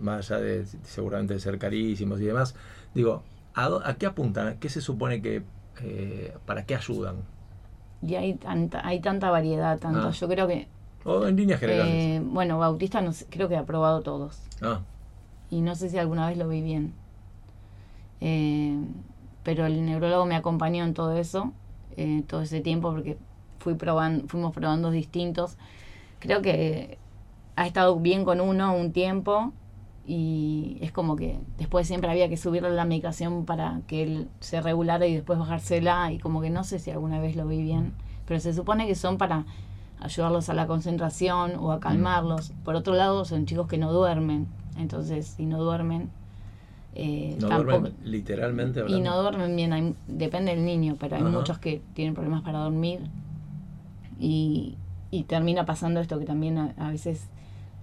más 0.00 0.30
allá 0.30 0.40
de 0.40 0.66
seguramente 0.84 1.34
de 1.34 1.40
ser 1.40 1.58
carísimos 1.58 2.20
y 2.20 2.24
demás, 2.24 2.54
digo, 2.94 3.22
¿a, 3.54 3.94
qué 3.98 4.06
apuntan? 4.06 4.48
¿A 4.48 4.54
qué 4.58 4.68
se 4.68 4.80
supone 4.80 5.22
que... 5.22 5.42
eh, 5.82 6.36
¿Para 6.46 6.64
qué 6.66 6.74
ayudan? 6.74 7.16
Y 8.02 8.14
hay 8.16 8.34
tanta, 8.34 8.86
hay 8.86 9.00
tanta 9.00 9.30
variedad, 9.30 9.78
tanto. 9.78 10.08
Ah. 10.08 10.10
Yo 10.10 10.28
creo 10.28 10.46
que 10.46 10.68
O 11.04 11.26
en 11.26 11.36
líneas 11.36 11.60
generales. 11.60 11.94
Eh, 11.94 12.22
bueno, 12.24 12.58
Bautista 12.58 13.00
no 13.00 13.12
sé, 13.12 13.26
creo 13.30 13.48
que 13.48 13.56
ha 13.56 13.64
probado 13.64 14.02
todos. 14.02 14.40
Ah, 14.60 14.80
Y 15.50 15.60
no 15.60 15.74
sé 15.74 15.88
si 15.88 15.98
alguna 15.98 16.28
vez 16.28 16.36
lo 16.36 16.48
vi 16.48 16.60
bien. 16.62 16.92
Eh, 18.20 18.76
pero 19.42 19.66
el 19.66 19.84
neurólogo 19.84 20.24
me 20.26 20.36
acompañó 20.36 20.84
en 20.84 20.94
todo 20.94 21.16
eso, 21.16 21.52
todo 22.26 22.42
ese 22.42 22.60
tiempo, 22.60 22.90
porque 22.92 23.18
fui 23.58 23.74
probando, 23.74 24.26
fuimos 24.28 24.52
probando 24.54 24.90
distintos. 24.90 25.56
Creo 26.18 26.40
que 26.40 26.98
ha 27.56 27.66
estado 27.66 27.98
bien 28.00 28.24
con 28.24 28.40
uno 28.40 28.74
un 28.74 28.92
tiempo 28.92 29.52
y 30.06 30.76
es 30.82 30.92
como 30.92 31.16
que 31.16 31.38
después 31.58 31.86
siempre 31.86 32.10
había 32.10 32.28
que 32.28 32.36
subirle 32.36 32.70
la 32.70 32.84
medicación 32.84 33.44
para 33.46 33.80
que 33.86 34.02
él 34.02 34.28
se 34.40 34.60
regulara 34.60 35.06
y 35.06 35.14
después 35.14 35.38
bajársela 35.38 36.12
y 36.12 36.18
como 36.18 36.40
que 36.42 36.50
no 36.50 36.62
sé 36.64 36.78
si 36.78 36.90
alguna 36.90 37.18
vez 37.20 37.36
lo 37.36 37.46
vi 37.46 37.62
bien, 37.62 37.92
pero 38.26 38.38
se 38.40 38.52
supone 38.52 38.86
que 38.86 38.94
son 38.94 39.16
para 39.18 39.46
ayudarlos 40.00 40.48
a 40.50 40.54
la 40.54 40.66
concentración 40.66 41.52
o 41.58 41.72
a 41.72 41.80
calmarlos. 41.80 42.52
Por 42.64 42.74
otro 42.74 42.92
lado, 42.94 43.24
son 43.24 43.46
chicos 43.46 43.66
que 43.66 43.78
no 43.78 43.92
duermen, 43.92 44.46
entonces 44.76 45.26
si 45.26 45.46
no 45.46 45.62
duermen, 45.62 46.10
eh, 46.94 47.38
no 47.40 47.48
tampoco- 47.48 47.70
duermen 47.80 47.94
literalmente 48.04 48.80
y 48.80 48.82
hablando. 48.82 49.10
no 49.10 49.22
duermen 49.22 49.56
bien, 49.56 49.72
hay- 49.72 49.94
depende 50.06 50.54
del 50.54 50.64
niño, 50.66 50.96
pero 51.00 51.16
hay 51.16 51.22
muchos 51.22 51.58
que 51.58 51.80
tienen 51.94 52.12
problemas 52.14 52.42
para 52.42 52.58
dormir 52.58 53.00
y, 54.20 54.76
y 55.10 55.24
termina 55.24 55.64
pasando 55.66 56.00
esto 56.00 56.18
que 56.18 56.24
también 56.24 56.58
a, 56.58 56.74
a 56.78 56.90
veces 56.90 57.28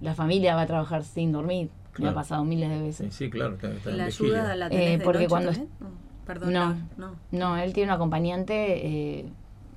la 0.02 0.14
familia 0.16 0.56
va 0.56 0.62
a 0.62 0.68
trabajar 0.68 1.04
sin 1.04 1.32
dormir. 1.32 1.70
Me 1.92 1.98
Claro. 1.98 2.12
ha 2.12 2.16
pasado 2.22 2.44
miles 2.46 2.70
de 2.70 2.80
veces. 2.82 3.14
Sí, 3.14 3.26
sí, 3.26 3.30
claro. 3.30 3.56
Está, 3.56 3.72
está 3.72 3.92
la 3.92 4.06
ayuda 4.06 4.56
la 4.56 4.70
tenés 4.70 4.88
Eh, 4.88 4.98
de 4.98 5.04
porque 5.04 5.20
noche 5.20 5.30
cuando 5.30 5.52
también? 5.52 5.70
No, 5.80 5.88
perdón, 6.26 6.54
No. 6.54 6.76
no. 6.98 7.16
No, 7.32 7.58
él 7.58 7.74
tiene 7.74 7.92
un 7.92 7.96
acompañante 7.96 8.88
eh, 9.20 9.26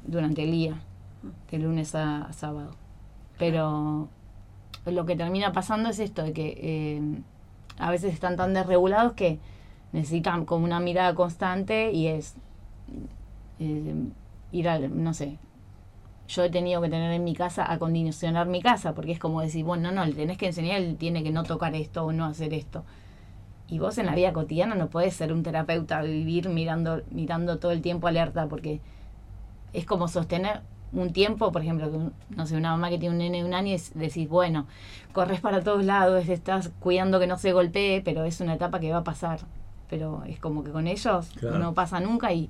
durante 0.07 0.45
el 0.45 0.51
día, 0.53 0.81
de 1.51 1.59
lunes 1.59 1.95
a, 1.95 2.27
a 2.27 2.33
sábado. 2.33 2.71
Pero 3.39 4.09
lo 4.87 5.07
que 5.07 5.17
termina 5.17 5.53
pasando 5.53 5.89
es 5.89 5.99
esto, 5.99 6.23
de 6.23 6.33
que 6.33 6.59
eh, 6.61 7.03
a 7.79 7.91
veces 7.91 8.13
están 8.15 8.37
tan 8.37 8.55
desregulados 8.55 9.15
que 9.15 9.39
necesitan 9.93 10.45
como 10.45 10.65
una 10.65 10.79
mirada 10.81 11.15
constante 11.15 11.91
y 11.93 12.07
es 12.09 12.35
eh, 13.59 13.95
ir 14.53 14.69
al, 14.69 15.03
no 15.03 15.15
sé, 15.15 15.39
yo 16.29 16.43
he 16.43 16.51
tenido 16.51 16.81
que 16.81 16.89
tener 16.89 17.13
en 17.13 17.23
mi 17.25 17.35
casa, 17.35 17.71
acondicionar 17.71 18.47
mi 18.47 18.63
casa, 18.63 18.95
porque 18.95 19.13
es 19.13 19.19
como 19.19 19.41
decir, 19.43 19.65
bueno, 19.65 19.91
no, 19.91 20.01
no, 20.01 20.07
le 20.07 20.13
tenés 20.15 20.39
que 20.39 20.47
enseñar, 20.47 20.81
él 20.81 20.97
tiene 20.97 21.23
que 21.23 21.31
no 21.31 21.43
tocar 21.45 21.75
esto 21.75 22.05
o 22.05 22.13
no 22.13 22.25
hacer 22.25 22.55
esto. 22.55 22.85
Y 23.69 23.79
vos 23.79 23.97
en 23.99 24.07
la 24.07 24.15
vida 24.15 24.33
cotidiana 24.33 24.75
no 24.75 24.89
podés 24.89 25.15
ser 25.15 25.33
un 25.33 25.43
terapeuta, 25.43 26.03
vivir 26.03 26.49
mirando, 26.49 27.03
mirando 27.11 27.59
todo 27.59 27.73
el 27.73 27.83
tiempo 27.83 28.07
alerta, 28.09 28.47
porque 28.47 28.81
es 29.73 29.85
como 29.85 30.09
sostener 30.09 30.61
un 30.93 31.13
tiempo, 31.13 31.51
por 31.51 31.63
ejemplo, 31.63 31.91
que 31.91 31.97
un- 31.97 32.13
no 32.31 32.47
sé, 32.47 32.57
una 32.57 32.71
mamá 32.71 32.89
que 32.89 32.99
tiene 32.99 33.15
un 33.15 33.19
nene 33.19 33.39
de 33.39 33.45
un 33.45 33.53
año 33.55 33.69
y 33.69 33.75
es- 33.75 33.93
decís, 33.95 34.29
bueno, 34.29 34.67
corres 35.13 35.41
para 35.41 35.63
todos 35.63 35.85
lados, 35.85 36.29
estás 36.29 36.71
cuidando 36.79 37.19
que 37.19 37.27
no 37.27 37.37
se 37.37 37.53
golpee, 37.53 38.01
pero 38.03 38.25
es 38.25 38.41
una 38.41 38.55
etapa 38.55 38.79
que 38.81 38.93
va 38.93 38.99
a 38.99 39.05
pasar. 39.05 39.41
Pero 39.91 40.23
es 40.27 40.39
como 40.39 40.63
que 40.63 40.71
con 40.71 40.87
ellos 40.87 41.31
Claro. 41.37 41.59
no 41.59 41.75
pasa 41.75 41.99
nunca 42.01 42.33
y, 42.33 42.49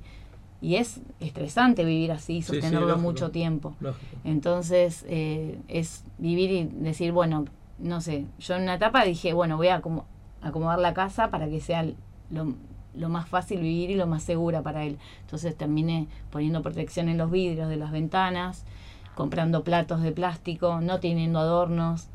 y 0.65 0.77
es 0.77 0.99
estresante 1.19 1.85
vivir 1.85 2.11
así, 2.11 2.41
Sí, 2.41 2.41
sí, 2.41 2.47
sostenerlo 2.53 2.87
lógico. 2.87 3.01
mucho 3.07 3.29
tiempo. 3.31 3.75
Lógico. 3.79 4.17
Entonces, 4.23 5.05
eh, 5.07 5.59
es 5.67 6.03
vivir 6.17 6.49
y 6.51 6.63
decir, 6.63 7.11
bueno, 7.11 7.45
no 7.77 8.01
sé, 8.01 8.25
yo 8.39 8.55
en 8.55 8.63
una 8.63 8.75
etapa 8.75 9.03
dije, 9.03 9.33
bueno, 9.33 9.57
voy 9.57 9.67
a 9.67 9.81
acomo- 9.81 10.05
acomodar 10.41 10.79
la 10.79 10.93
casa 10.93 11.29
para 11.29 11.47
que 11.49 11.61
sea 11.61 11.85
lo, 12.31 12.55
lo 12.95 13.09
más 13.09 13.27
fácil 13.29 13.59
vivir 13.61 13.91
y 13.91 13.95
lo 13.95 14.07
más 14.07 14.23
segura 14.23 14.61
para 14.63 14.83
él. 14.85 14.97
Entonces 15.21 15.55
terminé 15.55 16.07
poniendo 16.31 16.61
protección 16.63 17.09
en 17.09 17.17
los 17.19 17.29
vidrios 17.29 17.69
de 17.69 17.75
las 17.75 17.91
ventanas, 17.91 18.63
comprando 19.13 19.63
platos 19.63 20.01
de 20.01 20.11
plástico, 20.13 20.81
no 20.81 20.99
teniendo 20.99 21.39
adornos, 21.39 22.07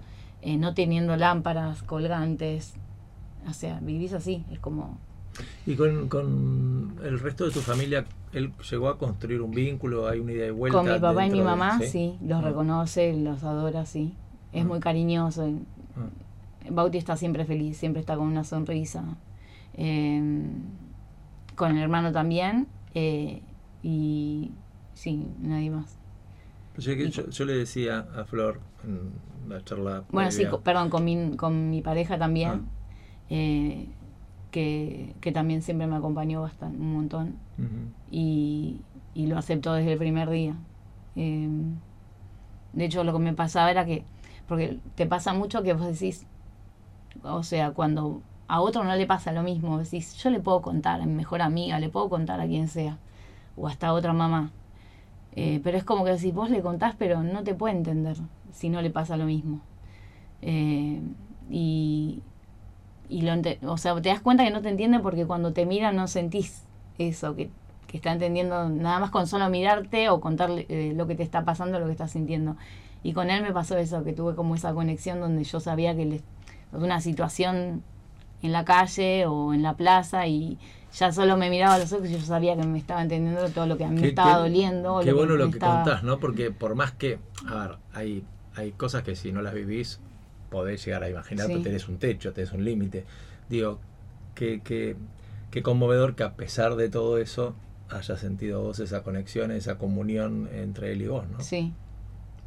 eh, 0.43 0.57
no 0.57 0.75
teniendo 0.75 1.17
lámparas 1.17 1.83
colgantes. 1.85 2.75
O 3.49 3.53
sea, 3.53 3.79
vivís 3.81 4.13
así, 4.13 4.45
es 4.51 4.59
como... 4.59 4.99
Y 5.67 5.75
con, 5.77 6.09
con 6.09 6.97
el 7.05 7.19
resto 7.21 7.45
de 7.45 7.51
tu 7.51 7.61
familia, 7.61 8.05
¿él 8.33 8.53
llegó 8.71 8.89
a 8.89 8.99
construir 8.99 9.41
un 9.43 9.51
vínculo? 9.51 10.09
¿Hay 10.09 10.21
una 10.21 10.33
idea 10.33 10.45
de 10.47 10.51
vuelta? 10.51 10.79
Con 10.79 10.93
mi 10.93 10.99
papá 10.99 11.27
y 11.27 11.31
mi 11.31 11.39
de- 11.39 11.45
mamá, 11.45 11.79
sí, 11.81 12.17
los 12.23 12.39
Ah. 12.43 12.49
reconoce, 12.49 13.17
los 13.17 13.43
adora, 13.45 13.87
sí. 13.87 14.15
Es 14.53 14.65
Ah. 14.65 14.69
muy 14.69 14.81
cariñoso. 14.81 15.51
Ah. 15.97 16.09
Bauti 16.71 16.99
está 16.99 17.17
siempre 17.17 17.45
feliz, 17.45 17.77
siempre 17.77 18.01
está 18.01 18.17
con 18.17 18.27
una 18.27 18.45
sonrisa. 18.45 19.05
Eh, 19.75 20.43
con 21.57 21.71
el 21.77 21.79
hermano 21.83 22.13
también. 22.13 22.67
eh, 22.95 23.41
y 23.85 24.51
sí, 24.95 25.25
nadie 25.41 25.71
más. 25.71 25.97
Yo, 26.77 26.93
yo- 26.93 27.31
yo 27.31 27.45
le 27.45 27.53
decía 27.55 28.07
a 28.17 28.25
Flor 28.25 28.59
en 28.85 29.13
la 29.49 29.63
charla. 29.65 30.03
Bueno, 30.11 30.31
sí, 30.33 30.43
previa, 30.43 30.59
perdón, 30.59 30.91
con 30.91 31.05
mi, 31.05 31.37
con 31.37 31.71
mi 31.71 31.81
pareja 31.83 32.19
también. 32.19 32.51
Ah. 32.51 32.61
eh, 33.31 33.87
que, 34.51 35.15
que 35.21 35.33
también 35.33 35.63
siempre 35.63 35.87
me 35.87 35.97
acompañó 35.97 36.43
bastante, 36.43 36.79
un 36.79 36.93
montón. 36.93 37.37
Y, 38.11 38.81
y 39.15 39.27
lo 39.27 39.39
aceptó 39.39 39.75
desde 39.75 39.93
el 39.93 39.99
primer 39.99 40.31
día. 40.31 40.55
Eh, 41.17 41.49
de 42.73 42.85
hecho, 42.85 43.05
lo 43.05 43.13
que 43.13 43.19
me 43.19 43.33
pasaba 43.35 43.71
era 43.71 43.85
que, 43.85 44.05
porque 44.47 44.79
te 44.95 45.07
pasa 45.07 45.33
mucho 45.33 45.63
que 45.63 45.73
vos 45.73 45.87
decís, 45.87 46.27
o 47.23 47.43
sea, 47.43 47.73
cuando 47.73 48.23
a 48.49 48.61
otro 48.61 48.85
no 48.85 48.95
le 48.97 49.07
pasa 49.07 49.33
lo 49.33 49.43
mismo, 49.43 49.79
decís, 49.79 50.15
yo 50.17 50.31
le 50.31 50.41
puedo 50.41 50.63
contar 50.63 51.01
a 51.01 51.07
mi 51.07 51.13
mejor 51.13 51.43
amiga, 51.43 51.79
le 51.79 51.89
puedo 51.89 52.09
contar 52.09 52.41
a 52.41 52.47
quien 52.47 52.69
sea, 52.69 52.99
o 53.57 53.69
hasta 53.69 53.89
a 53.89 53.93
otra 53.93 54.13
mamá. 54.13 54.51
Eh, 55.37 55.61
pero 55.63 55.79
es 55.79 55.85
como 55.85 56.05
que 56.05 56.13
decís, 56.13 56.35
vos 56.35 56.51
le 56.51 56.61
contás, 56.61 56.95
pero 56.99 57.23
no 57.23 57.45
te 57.45 57.55
puede 57.55 57.77
entender 57.77 58.17
si 58.53 58.69
no 58.69 58.83
le 58.83 58.91
pasa 58.91 59.17
lo 59.17 59.27
mismo. 59.27 59.61
Eh, 60.43 61.01
y, 61.51 62.23
y 63.11 63.23
lo 63.23 63.33
o 63.73 63.77
sea, 63.77 64.01
te 64.01 64.09
das 64.09 64.21
cuenta 64.21 64.45
que 64.45 64.51
no 64.51 64.63
te 64.63 64.69
entiende 64.69 65.01
porque 65.01 65.27
cuando 65.27 65.53
te 65.53 65.67
mira 65.67 65.93
no 65.93 66.07
sentís 66.07 66.63
eso, 66.99 67.35
que, 67.35 67.51
que 67.87 67.97
está 67.97 68.13
entendiendo 68.13 68.69
nada 68.69 69.01
más 69.01 69.11
con 69.11 69.27
solo 69.27 69.49
mirarte 69.51 70.09
o 70.09 70.21
contarle 70.21 70.67
eh, 70.69 70.93
lo 70.95 71.07
que 71.07 71.17
te 71.17 71.23
está 71.25 71.45
pasando, 71.45 71.81
lo 71.81 71.87
que 71.87 71.93
estás 71.93 72.13
sintiendo. 72.13 72.57
Y 73.03 73.13
con 73.13 73.31
él 73.31 73.43
me 73.43 73.53
pasó 73.53 73.77
eso, 73.77 74.05
que 74.05 74.13
tuve 74.13 74.35
como 74.35 74.55
esa 74.55 74.73
conexión 74.73 75.21
donde 75.21 75.45
yo 75.45 75.59
sabía 75.59 75.97
que 75.97 76.05
le, 76.05 76.21
una 76.73 77.01
situación 77.01 77.83
en 78.43 78.53
la 78.53 78.65
calle 78.65 79.27
o 79.27 79.53
en 79.53 79.63
la 79.63 79.75
plaza 79.75 80.27
y 80.27 80.59
ya 80.93 81.13
solo 81.13 81.37
me 81.37 81.51
miraba 81.51 81.75
a 81.75 81.79
los 81.79 81.93
ojos 81.93 82.09
y 82.09 82.13
yo 82.13 82.21
sabía 82.21 82.57
que 82.57 82.65
me 82.67 82.79
estaba 82.79 83.03
entendiendo 83.03 83.49
todo 83.51 83.67
lo 83.67 83.77
que 83.77 83.85
a 83.85 83.89
mí 83.89 84.01
me 84.01 84.09
estaba 84.09 84.39
doliendo. 84.39 85.01
Qué 85.03 85.13
bueno 85.13 85.37
lo 85.37 85.51
que 85.51 85.59
estaba- 85.59 85.83
contás, 85.85 86.03
¿no? 86.03 86.19
Porque 86.21 86.51
por 86.51 86.75
más 86.75 86.93
que, 86.93 87.19
a 87.49 87.55
ver, 87.55 87.77
hay, 87.93 88.25
hay 88.55 88.73
cosas 88.73 89.03
que 89.03 89.17
si 89.17 89.33
no 89.33 89.43
las 89.43 89.55
vivís 89.55 90.01
podés 90.51 90.85
llegar 90.85 91.03
a 91.05 91.09
imaginar, 91.09 91.47
Sí. 91.47 91.53
pero 91.53 91.63
tenés 91.65 91.89
un 91.89 91.99
techo, 91.99 92.33
tenés 92.33 92.53
un 92.53 92.65
límite. 92.65 93.05
Digo, 93.49 93.79
qué, 94.35 94.61
qué, 94.63 94.97
qué 95.51 95.63
conmovedor 95.63 96.15
que 96.15 96.23
a 96.25 96.35
pesar 96.35 96.77
de 96.77 96.89
todo 96.89 97.19
eso 97.19 97.55
hayas 97.89 98.21
sentido 98.21 98.63
vos 98.63 98.79
esa 98.81 99.03
conexión, 99.03 99.51
esa 99.51 99.79
comunión 99.79 100.49
entre 100.53 100.93
él 100.93 101.03
y 101.03 101.07
vos, 101.09 101.25
¿no? 101.29 101.41
Sí, 101.41 101.73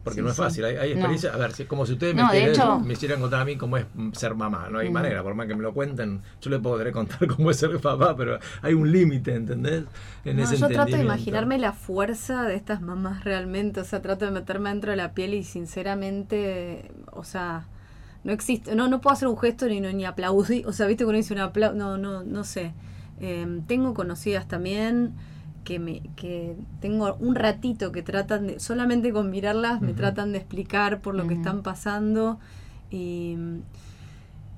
Porque 0.04 0.20
Sí, 0.20 0.22
no 0.24 0.30
es 0.32 0.36
sí. 0.36 0.41
fácil, 0.41 0.66
hay, 0.66 0.76
hay 0.76 0.89
No. 0.89 0.95
experiencias, 0.95 1.34
a 1.34 1.38
ver, 1.38 1.54
si- 1.54 1.64
como 1.64 1.86
si 1.86 1.93
ustedes 1.93 2.14
No, 2.14 2.26
me, 2.26 2.32
quieren- 2.32 2.49
hecho- 2.49 2.78
me 2.82 2.91
hicieran 2.91 3.22
contar 3.22 3.39
a 3.39 3.45
mí 3.45 3.56
cómo 3.56 3.78
es 3.78 3.86
ser 4.12 4.36
mamá, 4.36 4.68
no 4.70 4.80
hay 4.80 4.89
Mm. 4.89 4.91
manera, 4.93 5.24
por 5.24 5.34
más 5.34 5.47
que 5.47 5.56
me 5.56 5.62
lo 5.64 5.74
cuenten, 5.74 6.22
yo 6.41 6.49
le 6.49 6.60
podré 6.60 6.91
contar 6.91 7.20
cómo 7.38 7.49
es 7.51 7.56
ser 7.56 7.80
papá, 7.80 8.14
pero 8.18 8.38
hay 8.62 8.74
un 8.74 8.91
límite, 8.91 9.34
¿entendés? 9.34 9.86
En 10.26 10.36
No, 10.36 10.43
ese 10.43 10.58
yo 10.58 10.68
trato 10.68 10.97
de 10.97 11.04
imaginarme 11.04 11.58
la 11.58 11.72
fuerza 11.72 12.43
de 12.43 12.56
estas 12.56 12.82
mamás 12.82 13.24
realmente, 13.24 13.80
o 13.80 13.86
sea, 13.86 14.01
trato 14.01 14.26
de 14.26 14.32
meterme 14.32 14.72
dentro 14.72 14.91
de 14.91 14.97
la 14.97 15.14
piel 15.14 15.34
y 15.36 15.43
sinceramente, 15.45 16.91
o 17.14 17.24
sea, 17.24 17.66
no 18.24 18.32
existe, 18.32 18.76
no, 18.76 18.88
no 18.88 19.01
puedo 19.01 19.13
hacer 19.13 19.28
un 19.28 19.38
gesto 19.38 19.67
ni, 19.67 19.82
ni 19.82 20.05
aplaudir, 20.05 20.65
o 20.67 20.74
sea, 20.74 20.88
viste 20.88 21.03
cuando 21.03 21.17
dice 21.17 21.34
un 21.34 21.39
aplauso, 21.41 21.76
no, 21.76 21.97
no, 21.97 22.24
no 22.24 22.43
sé. 22.43 22.74
Eh, 23.19 23.61
tengo 23.67 23.93
conocidas 23.93 24.47
también 24.47 25.13
que 25.63 25.80
me, 25.80 26.01
que 26.15 26.55
tengo 26.82 27.15
un 27.19 27.36
ratito 27.36 27.91
que 27.91 28.01
tratan 28.03 28.47
de, 28.47 28.59
solamente 28.59 29.13
con 29.13 29.30
mirarlas 29.30 29.82
me 29.82 29.93
tratan 29.93 30.32
de 30.34 30.39
explicar 30.39 30.99
por 31.01 31.15
lo 31.15 31.26
que 31.28 31.36
están 31.36 31.63
pasando 31.63 32.39
y, 32.91 33.38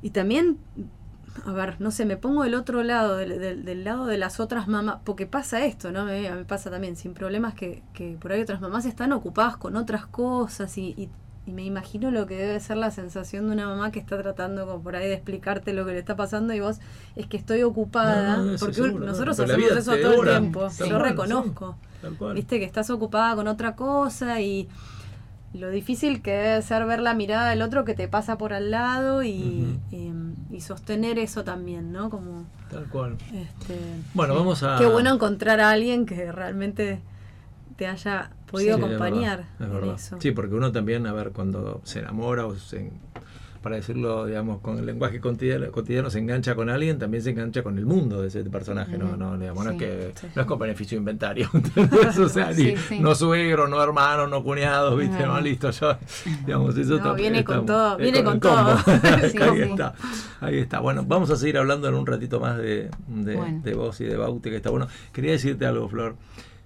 y 0.01 0.09
también 0.11 0.57
a 1.45 1.51
ver, 1.51 1.76
no 1.82 1.91
sé, 1.91 2.05
me 2.05 2.16
pongo 2.16 2.43
del 2.43 2.55
otro 2.55 2.82
lado, 2.82 3.18
del, 3.18 3.38
del- 3.39 3.66
del 3.66 3.84
lado 3.84 4.05
de 4.05 4.18
las 4.18 4.39
otras 4.39 4.70
mamás, 4.70 4.99
porque 5.03 5.26
pasa 5.28 5.66
esto, 5.66 5.91
¿no? 5.91 6.05
Me, 6.05 6.32
me 6.32 6.45
pasa 6.45 6.72
también, 6.72 6.95
sin 6.95 7.13
problemas, 7.13 7.53
que, 7.55 7.84
que 7.93 8.16
por 8.22 8.32
ahí 8.32 8.41
otras 8.41 8.61
mamás 8.61 8.86
están 8.86 9.11
ocupadas 9.11 9.57
con 9.57 9.76
otras 9.76 10.05
cosas 10.05 10.78
y, 10.78 10.93
y- 10.97 11.09
y 11.48 11.52
me 11.52 11.64
imagino 11.64 12.10
lo 12.12 12.26
que 12.26 12.36
debe 12.36 12.60
ser 12.60 12.78
la 12.78 12.89
sensación 12.91 13.48
de 13.48 13.54
una 13.54 13.68
mamá 13.68 13.91
que 13.91 14.00
está 14.00 14.20
tratando 14.22 14.66
como 14.66 14.82
por 14.82 14.96
ahí 14.96 15.08
de 15.08 15.14
explicarte 15.14 15.74
lo 15.74 15.86
que 15.86 15.91
le 15.93 16.00
está 16.00 16.16
pasando 16.16 16.54
y 16.54 16.60
vos 16.60 16.80
es 17.16 17.28
que 17.28 17.38
estoy 17.38 17.62
ocupada, 17.64 18.38
No, 18.38 18.43
no, 18.54 18.58
porque 18.58 18.74
seguro, 18.74 19.00
no, 19.00 19.06
nosotros 19.06 19.38
la 19.39 19.46
hacemos 19.46 19.72
eso 19.72 19.96
todo 19.98 20.24
el 20.24 20.30
tiempo, 20.30 20.68
tal 20.78 20.89
yo 20.89 21.00
reconozco. 21.00 21.78
Tal 22.02 22.16
cual. 22.18 22.34
Viste 22.36 22.60
que 22.60 22.66
estás 22.66 22.89
ocupada 22.89 23.36
con 23.36 23.48
otra 23.48 23.76
cosa 23.76 24.41
y 24.41 24.68
lo 25.54 25.70
difícil 25.70 26.22
que 26.22 26.32
debe 26.32 26.62
ser 26.62 26.86
ver 26.86 27.00
la 27.00 27.14
mirada 27.14 27.50
del 27.52 27.62
otro 27.62 27.86
que 27.86 27.93
te 27.93 28.08
pasa 28.08 28.38
por 28.38 28.52
al 28.52 28.72
lado 28.72 29.24
y, 29.24 29.80
y, 29.91 30.12
y 30.52 30.62
sostener 30.62 31.18
eso 31.20 31.43
también, 31.43 31.91
¿no? 31.93 32.10
Como, 32.10 32.46
Tal 32.70 32.86
cual. 32.89 33.18
este, 33.34 33.80
Bueno, 34.14 34.36
vamos 34.36 34.64
a. 34.64 34.78
qué 34.78 34.86
bueno 34.86 35.14
encontrar 35.14 35.60
a 35.62 35.70
alguien 35.72 36.06
que 36.06 36.32
realmente 36.32 37.00
te 37.78 37.88
haya 37.88 38.32
podido 38.50 38.78
Sí, 38.78 38.82
es 38.84 38.86
acompañar 38.88 39.38
verdad, 39.39 39.48
es 39.60 39.66
en 39.68 39.74
verdad. 39.74 39.96
eso. 39.96 40.18
Sí, 40.20 40.32
porque 40.32 40.56
uno 40.56 40.72
también, 40.72 41.06
a 41.08 41.14
ver, 41.14 41.32
cuando 41.32 41.82
se 41.84 42.00
enamora 42.00 42.46
o 42.46 42.56
se, 42.56 42.91
para 43.62 43.78
decirlo, 43.78 44.28
digamos, 44.28 44.62
con 44.62 44.78
el 44.78 44.86
lenguaje 44.86 45.20
cotidiano, 45.20 45.72
cotidiano, 45.72 46.12
se 46.12 46.20
engancha 46.20 46.54
con 46.54 46.70
alguien, 46.70 47.00
también 47.00 47.24
se 47.24 47.32
engancha 47.32 47.64
con 47.64 47.80
el 47.80 47.88
mundo 47.88 48.22
de 48.22 48.28
ese 48.28 48.43
personaje, 48.43 48.96
¿no? 48.96 49.18
No, 49.18 49.39
digamos, 49.39 49.66
no 49.66 49.72
es 49.72 49.78
que 49.80 50.12
sí. 50.14 50.28
no 50.36 50.41
es 50.43 50.48
con 50.48 50.60
beneficio 50.60 50.96
inventario, 51.00 51.50
¿entendés? 51.54 52.20
O 52.20 52.30
sea, 52.30 52.52
ni- 52.52 52.76
no 53.00 53.16
suegro, 53.16 53.68
no 53.68 53.82
hermano, 53.82 54.28
no 54.28 54.43
cuñados, 54.43 54.96
¿viste? 55.00 55.26
No, 55.26 55.41
listo, 55.41 55.72
yo, 55.72 55.98
digamos, 56.46 56.78
eso 56.78 56.91
No, 56.91 56.96
está- 56.98 57.14
viene 57.14 57.43
con 57.43 57.66
todo, 57.66 57.93
es 57.93 57.98
viene 58.04 58.24
con 58.24 58.39
todo. 58.39 58.78
Ahí 59.04 59.62
está, 59.62 59.93
ahí 60.41 60.58
está. 60.60 60.80
Bueno, 60.80 61.04
vamos 61.04 61.32
a 61.32 61.36
seguir 61.36 61.58
hablando 61.58 61.88
en 61.88 61.96
un 61.96 62.06
ratito 62.06 62.39
más 62.39 62.58
de, 62.60 62.91
de, 63.08 63.36
Bueno. 63.36 63.62
de 63.64 63.74
vos 63.74 64.00
y 64.00 64.04
de 64.04 64.16
Baute, 64.16 64.52
que 64.52 64.58
está 64.58 64.70
bueno. 64.70 64.88
Quería 65.12 65.32
decirte 65.32 65.66
algo, 65.66 65.89
Flor. 65.89 66.16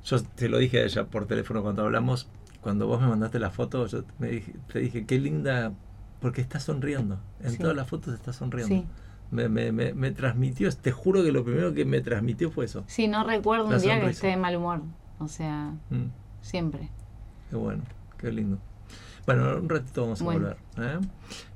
Yo 0.05 0.21
te 0.23 0.49
lo 0.49 0.57
dije 0.57 0.79
a 0.79 0.83
ella 0.85 1.05
por 1.05 1.25
teléfono 1.27 1.61
cuando 1.61 1.83
hablamos. 1.83 2.27
Cuando 2.61 2.87
vos 2.87 2.99
me 3.01 3.07
mandaste 3.07 3.39
la 3.39 3.51
foto, 3.51 3.85
yo 3.87 4.03
me 4.19 4.29
dije- 4.29 4.53
te 4.71 4.79
dije, 4.79 5.05
qué 5.05 5.19
linda, 5.19 5.71
porque 6.19 6.41
está 6.41 6.59
sonriendo. 6.59 7.19
En 7.41 7.51
Sí. 7.51 7.57
todas 7.57 7.75
las 7.75 7.87
fotos 7.87 8.13
está 8.13 8.33
sonriendo. 8.33 8.75
Sí. 8.75 8.85
Me, 9.31 9.47
me, 9.47 9.71
me, 9.71 9.93
me 9.93 10.11
transmitió, 10.11 10.69
te 10.71 10.91
juro 10.91 11.23
que 11.23 11.31
lo 11.31 11.43
primero 11.45 11.73
que 11.73 11.85
me 11.85 12.01
transmitió 12.01 12.49
fue 12.51 12.65
eso. 12.65 12.83
Sí, 12.87 13.07
no 13.07 13.23
recuerdo 13.23 13.67
un 13.67 13.79
día 13.79 13.99
que 14.01 14.09
esté 14.09 14.27
de 14.27 14.37
mal 14.37 14.55
humor. 14.55 14.81
O 15.19 15.27
sea, 15.27 15.73
Mm, 15.89 16.07
siempre. 16.41 16.89
qué 17.49 17.55
bueno, 17.55 17.83
qué 18.17 18.31
lindo. 18.31 18.57
Bueno, 19.25 19.51
en 19.51 19.57
un 19.59 19.69
ratito 19.69 20.01
vamos 20.01 20.21
a 20.21 20.23
Bueno. 20.23 20.39
volver. 20.39 20.57
¿eh? 20.79 20.99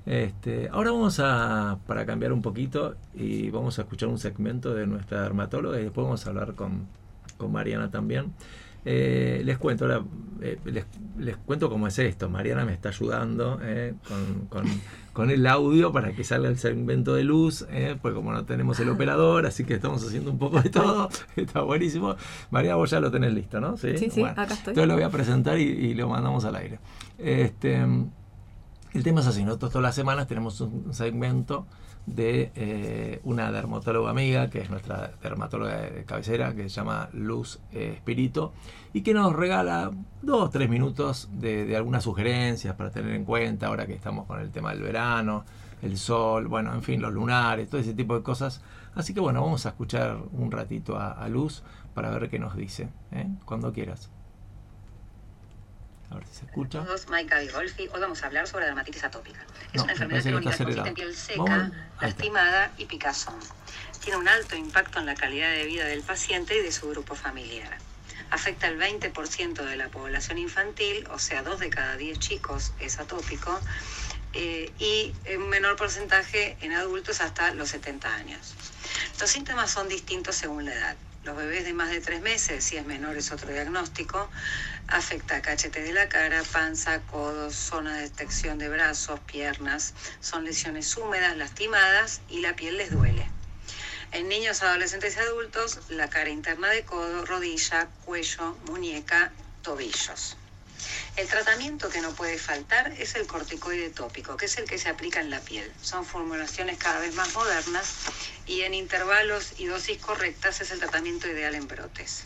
Este, 0.06 0.70
ahora 0.70 0.92
vamos 0.92 1.20
a, 1.20 1.80
para 1.88 2.06
cambiar 2.06 2.32
un 2.34 2.42
poquito, 2.44 2.96
y 3.16 3.50
vamos 3.50 3.80
a 3.80 3.84
escuchar 3.84 4.10
un 4.10 4.20
segmento 4.20 4.74
de 4.76 4.86
nuestra 4.86 5.22
dermatóloga 5.24 5.80
y 5.80 5.84
después 5.84 6.04
vamos 6.06 6.26
a 6.26 6.30
hablar 6.30 6.54
con, 6.54 6.86
con 7.44 7.52
Mariana 7.52 7.92
también. 7.92 8.34
Eh, 8.86 9.42
les 9.46 9.58
cuento 9.60 9.86
ahora, 9.86 10.04
eh, 10.42 10.60
les, 10.66 10.86
les 11.18 11.38
cuento 11.38 11.70
cómo 11.70 11.88
es 11.88 11.98
esto. 12.00 12.30
Mariana 12.30 12.66
me 12.66 12.74
está 12.74 12.90
ayudando 12.90 13.58
eh, 13.62 13.94
con, 14.08 14.48
con- 14.48 14.82
con 15.14 15.30
el 15.30 15.46
audio 15.46 15.92
para 15.94 16.12
que 16.14 16.24
salga 16.24 16.50
el 16.50 16.58
segmento 16.58 17.14
de 17.14 17.24
luz, 17.24 17.68
pues 18.02 18.14
como 18.16 18.34
no 18.34 18.46
tenemos 18.46 18.80
el 18.80 18.90
operador, 18.90 19.46
así 19.46 19.64
que 19.64 19.76
estamos 19.76 20.04
haciendo 20.04 20.32
un 20.32 20.40
poco 20.40 20.60
de 20.60 20.70
todo. 20.72 21.08
Está 21.36 21.62
buenísimo. 21.62 22.16
Mariana, 22.50 22.78
vos 22.78 22.90
ya 22.90 23.00
lo 23.00 23.12
tenés 23.12 23.32
listo, 23.32 23.62
¿no? 23.62 23.78
Sí, 23.78 23.96
sí, 24.10 24.24
acá 24.24 24.44
estoy. 24.46 24.72
Entonces 24.72 24.88
lo 24.88 24.96
voy 24.96 25.04
a 25.04 25.10
presentar 25.12 25.60
y, 25.60 25.64
y 25.66 25.94
lo 25.94 26.10
mandamos 26.10 26.44
al 26.46 26.56
aire. 26.56 26.80
Este, 27.20 27.76
el 28.94 29.04
tema 29.04 29.22
es 29.22 29.28
así, 29.28 29.44
nosotros 29.44 29.72
todas 29.72 29.84
las 29.84 29.94
semanas 29.96 30.28
tenemos 30.28 30.60
un 30.62 30.92
segmento 30.96 31.68
de 32.06 32.52
eh, 32.56 33.22
una 33.24 33.52
dermatóloga 33.52 34.12
amiga, 34.12 34.50
que 34.50 34.60
es 34.60 34.70
nuestra 34.70 35.12
dermatóloga 35.22 35.78
de 35.78 36.04
cabecera, 36.06 36.54
que 36.54 36.64
se 36.64 36.70
llama 36.70 37.10
Luz 37.14 37.60
Espirito, 37.72 38.54
y 38.94 39.02
que 39.02 39.14
nos 39.14 39.34
regala 39.34 39.92
dos, 40.22 40.52
tres 40.52 40.70
minutos 40.70 41.30
de, 41.32 41.76
algunas 41.76 42.04
sugerencias 42.04 42.76
para 42.76 42.92
tener 42.92 43.16
en 43.16 43.26
cuenta 43.26 43.68
ahora 43.68 43.86
que 43.86 43.94
estamos 43.94 44.26
con 44.26 44.40
el 44.40 44.52
tema 44.52 44.72
del 44.72 44.82
verano, 44.82 45.46
el 45.82 45.98
sol, 45.98 46.48
bueno, 46.48 46.74
en 46.74 46.84
fin, 46.84 47.02
los 47.02 47.14
lunares, 47.14 47.70
todo 47.70 47.80
ese 47.82 47.94
tipo 47.94 48.16
de 48.16 48.24
cosas. 48.24 48.62
Así 48.96 49.14
que 49.14 49.20
bueno, 49.20 49.42
vamos 49.42 49.66
a 49.66 49.70
escuchar 49.70 50.18
un 50.34 50.52
ratito 50.52 50.98
a, 50.98 51.12
a 51.12 51.28
Luz 51.30 51.64
para 51.94 52.10
ver 52.12 52.30
qué 52.30 52.40
nos 52.40 52.56
dice, 52.56 52.90
¿eh? 53.12 53.28
cuando 53.46 53.72
quieras. 53.72 54.13
A 56.14 56.18
ver 56.18 56.28
si 56.28 56.36
se 56.36 56.46
escucha. 56.46 56.86
Maika. 57.10 57.40
Hoy 57.40 57.90
vamos 58.00 58.22
a 58.22 58.28
hablar 58.28 58.48
sobre 58.48 58.66
dermatitis 58.66 59.04
atópica. 59.04 59.40
Es 59.72 59.78
No, 59.78 59.84
una 59.84 59.86
me 59.86 59.92
enfermedad 59.94 60.22
crónica 60.22 60.52
que 60.52 60.64
consiste 60.64 60.90
en 60.90 60.94
piel 60.94 61.16
seca, 61.16 61.44
Vamos, 61.44 61.72
lastimada 62.02 62.72
y 62.78 62.86
picazón. 62.86 63.40
Tiene 64.04 64.18
un 64.18 64.28
alto 64.28 64.56
impacto 64.56 65.00
en 65.00 65.08
la 65.08 65.16
calidad 65.16 65.50
de 65.52 65.66
vida 65.66 65.86
del 65.86 66.04
paciente 66.04 66.56
y 66.58 66.62
de 66.62 66.72
su 66.72 66.88
grupo 66.90 67.16
familiar. 67.16 67.78
Afecta 68.30 68.68
al 68.68 68.78
20% 68.78 69.64
de 69.64 69.76
la 69.76 69.90
población 69.90 70.38
infantil, 70.38 71.08
o 71.12 71.18
sea, 71.18 71.42
2 71.42 71.60
de 71.60 71.70
cada 71.70 71.98
10 71.98 72.20
chicos 72.20 72.74
es 72.80 73.00
atópico, 73.00 73.60
eh, 74.34 74.72
y 74.78 75.14
un 75.36 75.50
menor 75.50 75.76
porcentaje 75.78 76.58
en 76.62 76.74
adultos 76.74 77.22
hasta 77.22 77.54
los 77.56 77.70
70 77.70 78.14
años. 78.14 78.54
Los 79.20 79.30
síntomas 79.30 79.72
son 79.72 79.88
distintos 79.88 80.36
según 80.36 80.66
la 80.66 80.74
edad. 80.74 80.96
Los 81.24 81.38
bebés 81.38 81.64
de 81.64 81.74
más 81.74 81.90
de 81.90 82.02
tres 82.02 82.22
meses, 82.22 82.66
si 82.66 82.76
es 82.76 82.86
menor 82.86 83.16
es 83.16 83.32
otro 83.32 83.50
diagnóstico, 83.50 84.30
afecta 84.90 85.42
cachete 85.42 85.82
de 85.82 85.94
la 85.94 86.10
cara, 86.10 86.44
panza, 86.44 87.00
codos, 87.04 87.56
zona 87.56 87.96
de 87.96 88.02
detección 88.04 88.58
de 88.58 88.68
brazos, 88.68 89.22
piernas. 89.22 89.94
Son 90.20 90.44
lesiones 90.44 90.98
húmedas, 90.98 91.38
lastimadas 91.38 92.20
y 92.28 92.42
la 92.42 92.58
piel 92.58 92.76
les 92.76 92.92
duele. 92.92 93.26
En 94.12 94.28
niños, 94.28 94.64
adolescentes 94.64 95.16
y 95.16 95.20
adultos, 95.20 95.80
la 95.88 96.10
cara 96.10 96.30
interna 96.30 96.70
de 96.70 96.84
codo, 96.84 97.26
rodilla, 97.26 97.88
cuello, 98.04 98.58
muñeca, 98.66 99.32
tobillos. 99.62 100.36
El 101.16 101.28
tratamiento 101.28 101.90
que 101.90 102.02
no 102.02 102.14
puede 102.16 102.38
faltar 102.38 102.92
es 102.98 103.16
el 103.16 103.28
corticoide 103.28 103.90
tópico, 103.90 104.38
que 104.38 104.46
es 104.46 104.58
el 104.58 104.66
que 104.66 104.78
se 104.78 104.90
aplica 104.90 105.20
en 105.20 105.30
la 105.30 105.40
piel. 105.40 105.72
Son 105.82 106.06
formulaciones 106.06 106.78
cada 106.78 107.00
vez 107.00 107.14
más 107.16 107.34
modernas 107.34 107.94
y 108.46 108.62
en 108.62 108.74
intervalos 108.74 109.54
y 109.58 109.66
dosis 109.66 110.00
correctas 110.00 110.62
es 110.62 110.72
el 110.72 110.80
tratamiento 110.80 111.28
ideal 111.28 111.56
en 111.56 111.68
brotes. 111.68 112.24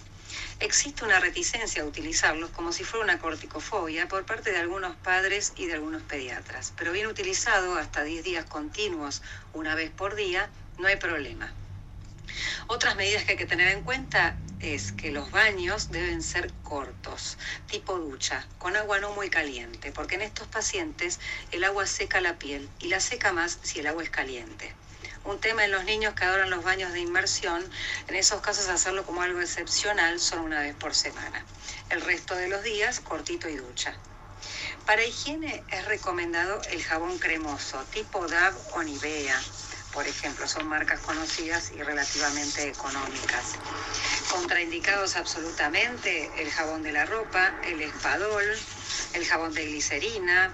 Existe 0.59 1.03
una 1.03 1.19
reticencia 1.19 1.83
a 1.83 1.85
utilizarlos 1.85 2.49
como 2.49 2.71
si 2.71 2.83
fuera 2.83 3.03
una 3.03 3.19
corticofobia 3.19 4.07
por 4.07 4.25
parte 4.25 4.51
de 4.51 4.57
algunos 4.57 4.95
padres 4.95 5.53
y 5.55 5.67
de 5.67 5.73
algunos 5.73 6.01
pediatras, 6.01 6.73
pero 6.77 6.91
bien 6.91 7.07
utilizado 7.07 7.75
hasta 7.75 8.03
10 8.03 8.23
días 8.23 8.45
continuos, 8.45 9.21
una 9.53 9.75
vez 9.75 9.91
por 9.91 10.15
día, 10.15 10.49
no 10.77 10.87
hay 10.87 10.95
problema. 10.95 11.53
Otras 12.67 12.95
medidas 12.95 13.23
que 13.23 13.31
hay 13.33 13.37
que 13.37 13.45
tener 13.45 13.67
en 13.69 13.83
cuenta 13.83 14.35
es 14.59 14.91
que 14.91 15.11
los 15.11 15.31
baños 15.31 15.91
deben 15.91 16.21
ser 16.21 16.51
cortos, 16.63 17.37
tipo 17.67 17.97
ducha, 17.97 18.47
con 18.57 18.75
agua 18.75 18.99
no 18.99 19.11
muy 19.11 19.29
caliente, 19.29 19.91
porque 19.91 20.15
en 20.15 20.23
estos 20.23 20.47
pacientes 20.47 21.19
el 21.51 21.63
agua 21.63 21.85
seca 21.85 22.21
la 22.21 22.39
piel 22.39 22.67
y 22.79 22.87
la 22.87 22.99
seca 22.99 23.33
más 23.33 23.59
si 23.61 23.79
el 23.79 23.87
agua 23.87 24.03
es 24.03 24.09
caliente. 24.09 24.73
Un 25.25 25.39
tema 25.39 25.65
en 25.65 25.71
los 25.71 25.83
niños 25.83 26.13
que 26.13 26.23
adoran 26.23 26.49
los 26.49 26.63
baños 26.63 26.93
de 26.93 27.01
inmersión, 27.01 27.63
en 28.07 28.15
esos 28.15 28.41
casos 28.41 28.69
hacerlo 28.69 29.05
como 29.05 29.21
algo 29.21 29.41
excepcional, 29.41 30.19
solo 30.19 30.43
una 30.43 30.61
vez 30.61 30.75
por 30.75 30.95
semana. 30.95 31.45
El 31.89 32.01
resto 32.01 32.35
de 32.35 32.47
los 32.47 32.63
días, 32.63 32.99
cortito 32.99 33.49
y 33.49 33.57
ducha. 33.57 33.93
Para 34.85 35.03
higiene 35.03 35.63
es 35.69 35.85
recomendado 35.85 36.61
el 36.71 36.81
jabón 36.81 37.19
cremoso, 37.19 37.83
tipo 37.91 38.25
DAV 38.27 38.55
o 38.73 38.83
Nivea, 38.83 39.37
por 39.97 40.07
ejemplo, 40.07 40.47
son 40.47 40.67
marcas 40.67 40.99
conocidas 40.99 41.71
y 41.75 41.81
relativamente 41.81 42.69
económicas. 42.69 43.55
Contraindicados 44.29 45.15
absolutamente 45.15 46.29
el 46.37 46.51
jabón 46.51 46.83
de 46.83 46.91
la 46.91 47.07
ropa, 47.07 47.55
el 47.63 47.81
espadol, 47.81 48.43
el 49.15 49.25
jabón 49.25 49.55
de 49.55 49.65
glicerina, 49.65 50.53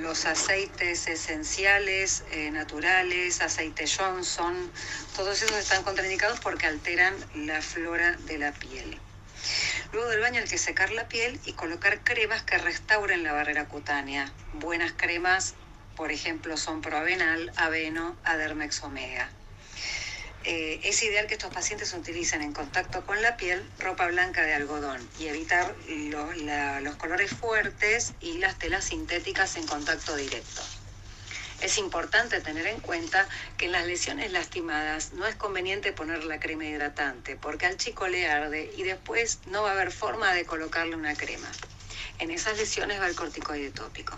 los 0.00 0.24
aceites 0.24 1.08
esenciales, 1.08 2.24
eh, 2.30 2.50
naturales, 2.52 3.42
aceite 3.42 3.84
Johnson, 3.86 4.72
todos 5.14 5.42
esos 5.42 5.58
están 5.58 5.82
contraindicados 5.82 6.40
porque 6.40 6.66
alteran 6.66 7.14
la 7.34 7.60
flora 7.60 8.16
de 8.20 8.38
la 8.38 8.52
piel. 8.52 8.98
Luego 9.92 10.08
del 10.08 10.20
baño 10.20 10.40
hay 10.40 10.48
que 10.48 10.56
secar 10.56 10.90
la 10.92 11.06
piel 11.06 11.38
y 11.44 11.52
colocar 11.52 12.02
cremas 12.02 12.44
que 12.44 12.56
restauren 12.56 13.24
la 13.24 13.34
barrera 13.34 13.68
cutánea. 13.68 14.32
Buenas 14.54 14.92
cremas, 14.96 15.54
por 16.00 16.12
ejemplo, 16.12 16.56
son 16.56 16.80
Proavenal, 16.80 17.52
Aveno, 17.56 18.16
Adermex 18.24 18.82
Omega. 18.84 19.30
Eh, 20.44 20.80
es 20.84 21.02
ideal 21.02 21.26
que 21.26 21.34
estos 21.34 21.52
pacientes 21.52 21.92
utilicen 21.92 22.40
en 22.40 22.54
contacto 22.54 23.04
con 23.04 23.20
la 23.20 23.36
piel 23.36 23.70
ropa 23.78 24.06
blanca 24.06 24.40
de 24.42 24.54
algodón 24.54 25.06
y 25.18 25.26
evitar 25.26 25.76
lo- 26.08 26.32
los 26.80 26.96
colores 26.96 27.30
fuertes 27.32 28.14
y 28.18 28.38
las 28.38 28.58
telas 28.58 28.84
sintéticas 28.86 29.58
en 29.58 29.66
contacto 29.66 30.16
directo. 30.16 30.62
Es 31.60 31.76
importante 31.76 32.40
tener 32.40 32.66
en 32.66 32.80
cuenta 32.80 33.28
que 33.58 33.66
en 33.66 33.72
las 33.72 33.84
lesiones 33.84 34.32
lastimadas 34.32 35.12
no 35.12 35.26
es 35.26 35.36
conveniente 35.36 35.92
poner 35.92 36.24
la 36.24 36.40
crema 36.40 36.64
hidratante 36.64 37.36
porque 37.36 37.66
al 37.66 37.76
chico 37.76 38.08
le 38.08 38.26
arde 38.26 38.72
y 38.74 38.84
después 38.84 39.40
no 39.44 39.64
va 39.64 39.72
a 39.72 39.74
haber 39.74 39.92
forma 39.92 40.32
de 40.32 40.46
colocarle 40.46 40.96
una 40.96 41.14
crema. 41.14 41.50
En 42.18 42.30
esas 42.30 42.56
lesiones 42.56 42.98
va 43.02 43.06
el 43.06 43.14
corticoide 43.14 43.70
tópico. 43.70 44.16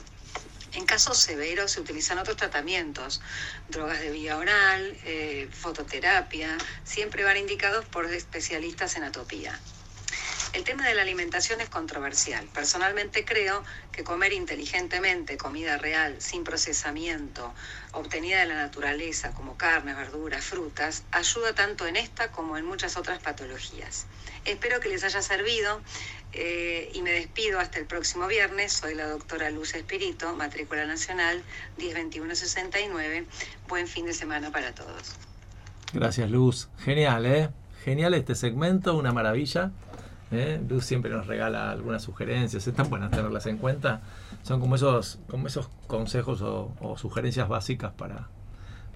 En 0.74 0.86
casos 0.86 1.18
severos 1.18 1.72
se 1.72 1.80
utilizan 1.80 2.18
otros 2.18 2.36
tratamientos, 2.38 3.20
drogas 3.68 4.00
de 4.00 4.10
vía 4.10 4.38
oral, 4.38 4.96
eh, 5.04 5.48
fototerapia, 5.52 6.56
siempre 6.82 7.24
van 7.24 7.36
indicados 7.36 7.84
por 7.84 8.06
especialistas 8.06 8.96
en 8.96 9.04
atopía. 9.04 9.58
El 10.54 10.64
tema 10.64 10.86
de 10.86 10.94
la 10.94 11.00
alimentación 11.00 11.62
es 11.62 11.70
controversial. 11.70 12.46
Personalmente 12.52 13.24
creo 13.24 13.64
que 13.90 14.04
comer 14.04 14.34
inteligentemente 14.34 15.38
comida 15.38 15.78
real, 15.78 16.20
sin 16.20 16.44
procesamiento, 16.44 17.54
obtenida 17.92 18.40
de 18.40 18.46
la 18.46 18.56
naturaleza, 18.56 19.32
como 19.32 19.56
carnes, 19.56 19.96
verduras, 19.96 20.44
frutas, 20.44 21.04
ayuda 21.10 21.54
tanto 21.54 21.86
en 21.86 21.96
esta 21.96 22.30
como 22.32 22.58
en 22.58 22.66
muchas 22.66 22.98
otras 22.98 23.18
patologías. 23.18 24.06
Espero 24.44 24.80
que 24.80 24.88
les 24.88 25.04
haya 25.04 25.22
servido 25.22 25.80
eh, 26.32 26.90
y 26.94 27.02
me 27.02 27.12
despido 27.12 27.60
hasta 27.60 27.78
el 27.78 27.86
próximo 27.86 28.26
viernes. 28.26 28.72
Soy 28.72 28.94
la 28.94 29.06
doctora 29.06 29.50
Luz 29.50 29.74
Espirito, 29.74 30.34
matrícula 30.34 30.84
nacional 30.86 31.42
102169. 31.78 33.26
Buen 33.68 33.86
fin 33.86 34.06
de 34.06 34.12
semana 34.14 34.50
para 34.50 34.74
todos. 34.74 35.16
Gracias, 35.92 36.30
Luz. 36.30 36.68
Genial, 36.78 37.26
¿eh? 37.26 37.50
Genial 37.84 38.14
este 38.14 38.34
segmento, 38.34 38.96
una 38.96 39.12
maravilla. 39.12 39.70
¿eh? 40.32 40.60
Luz 40.68 40.86
siempre 40.86 41.10
nos 41.10 41.26
regala 41.26 41.70
algunas 41.70 42.02
sugerencias, 42.02 42.66
están 42.66 42.88
buenas 42.88 43.10
tenerlas 43.10 43.46
en 43.46 43.58
cuenta. 43.58 44.02
Son 44.42 44.58
como 44.58 44.76
esos, 44.76 45.20
como 45.28 45.46
esos 45.46 45.68
consejos 45.86 46.42
o, 46.42 46.74
o 46.80 46.96
sugerencias 46.96 47.48
básicas 47.48 47.92
para, 47.92 48.28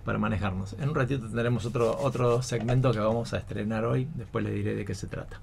para 0.07 0.19
manejarnos. 0.19 0.75
En 0.81 0.89
un 0.89 0.95
ratito 0.95 1.27
tendremos 1.27 1.67
otro, 1.67 1.99
otro 2.01 2.41
segmento 2.41 2.93
que 2.93 3.01
vamos 3.01 3.35
a 3.35 3.39
estrenar 3.39 3.85
hoy, 3.85 4.09
después 4.15 4.43
les 4.45 4.55
diré 4.55 4.75
de 4.75 4.85
qué 4.87 4.95
se 4.95 5.07
trata. 5.09 5.39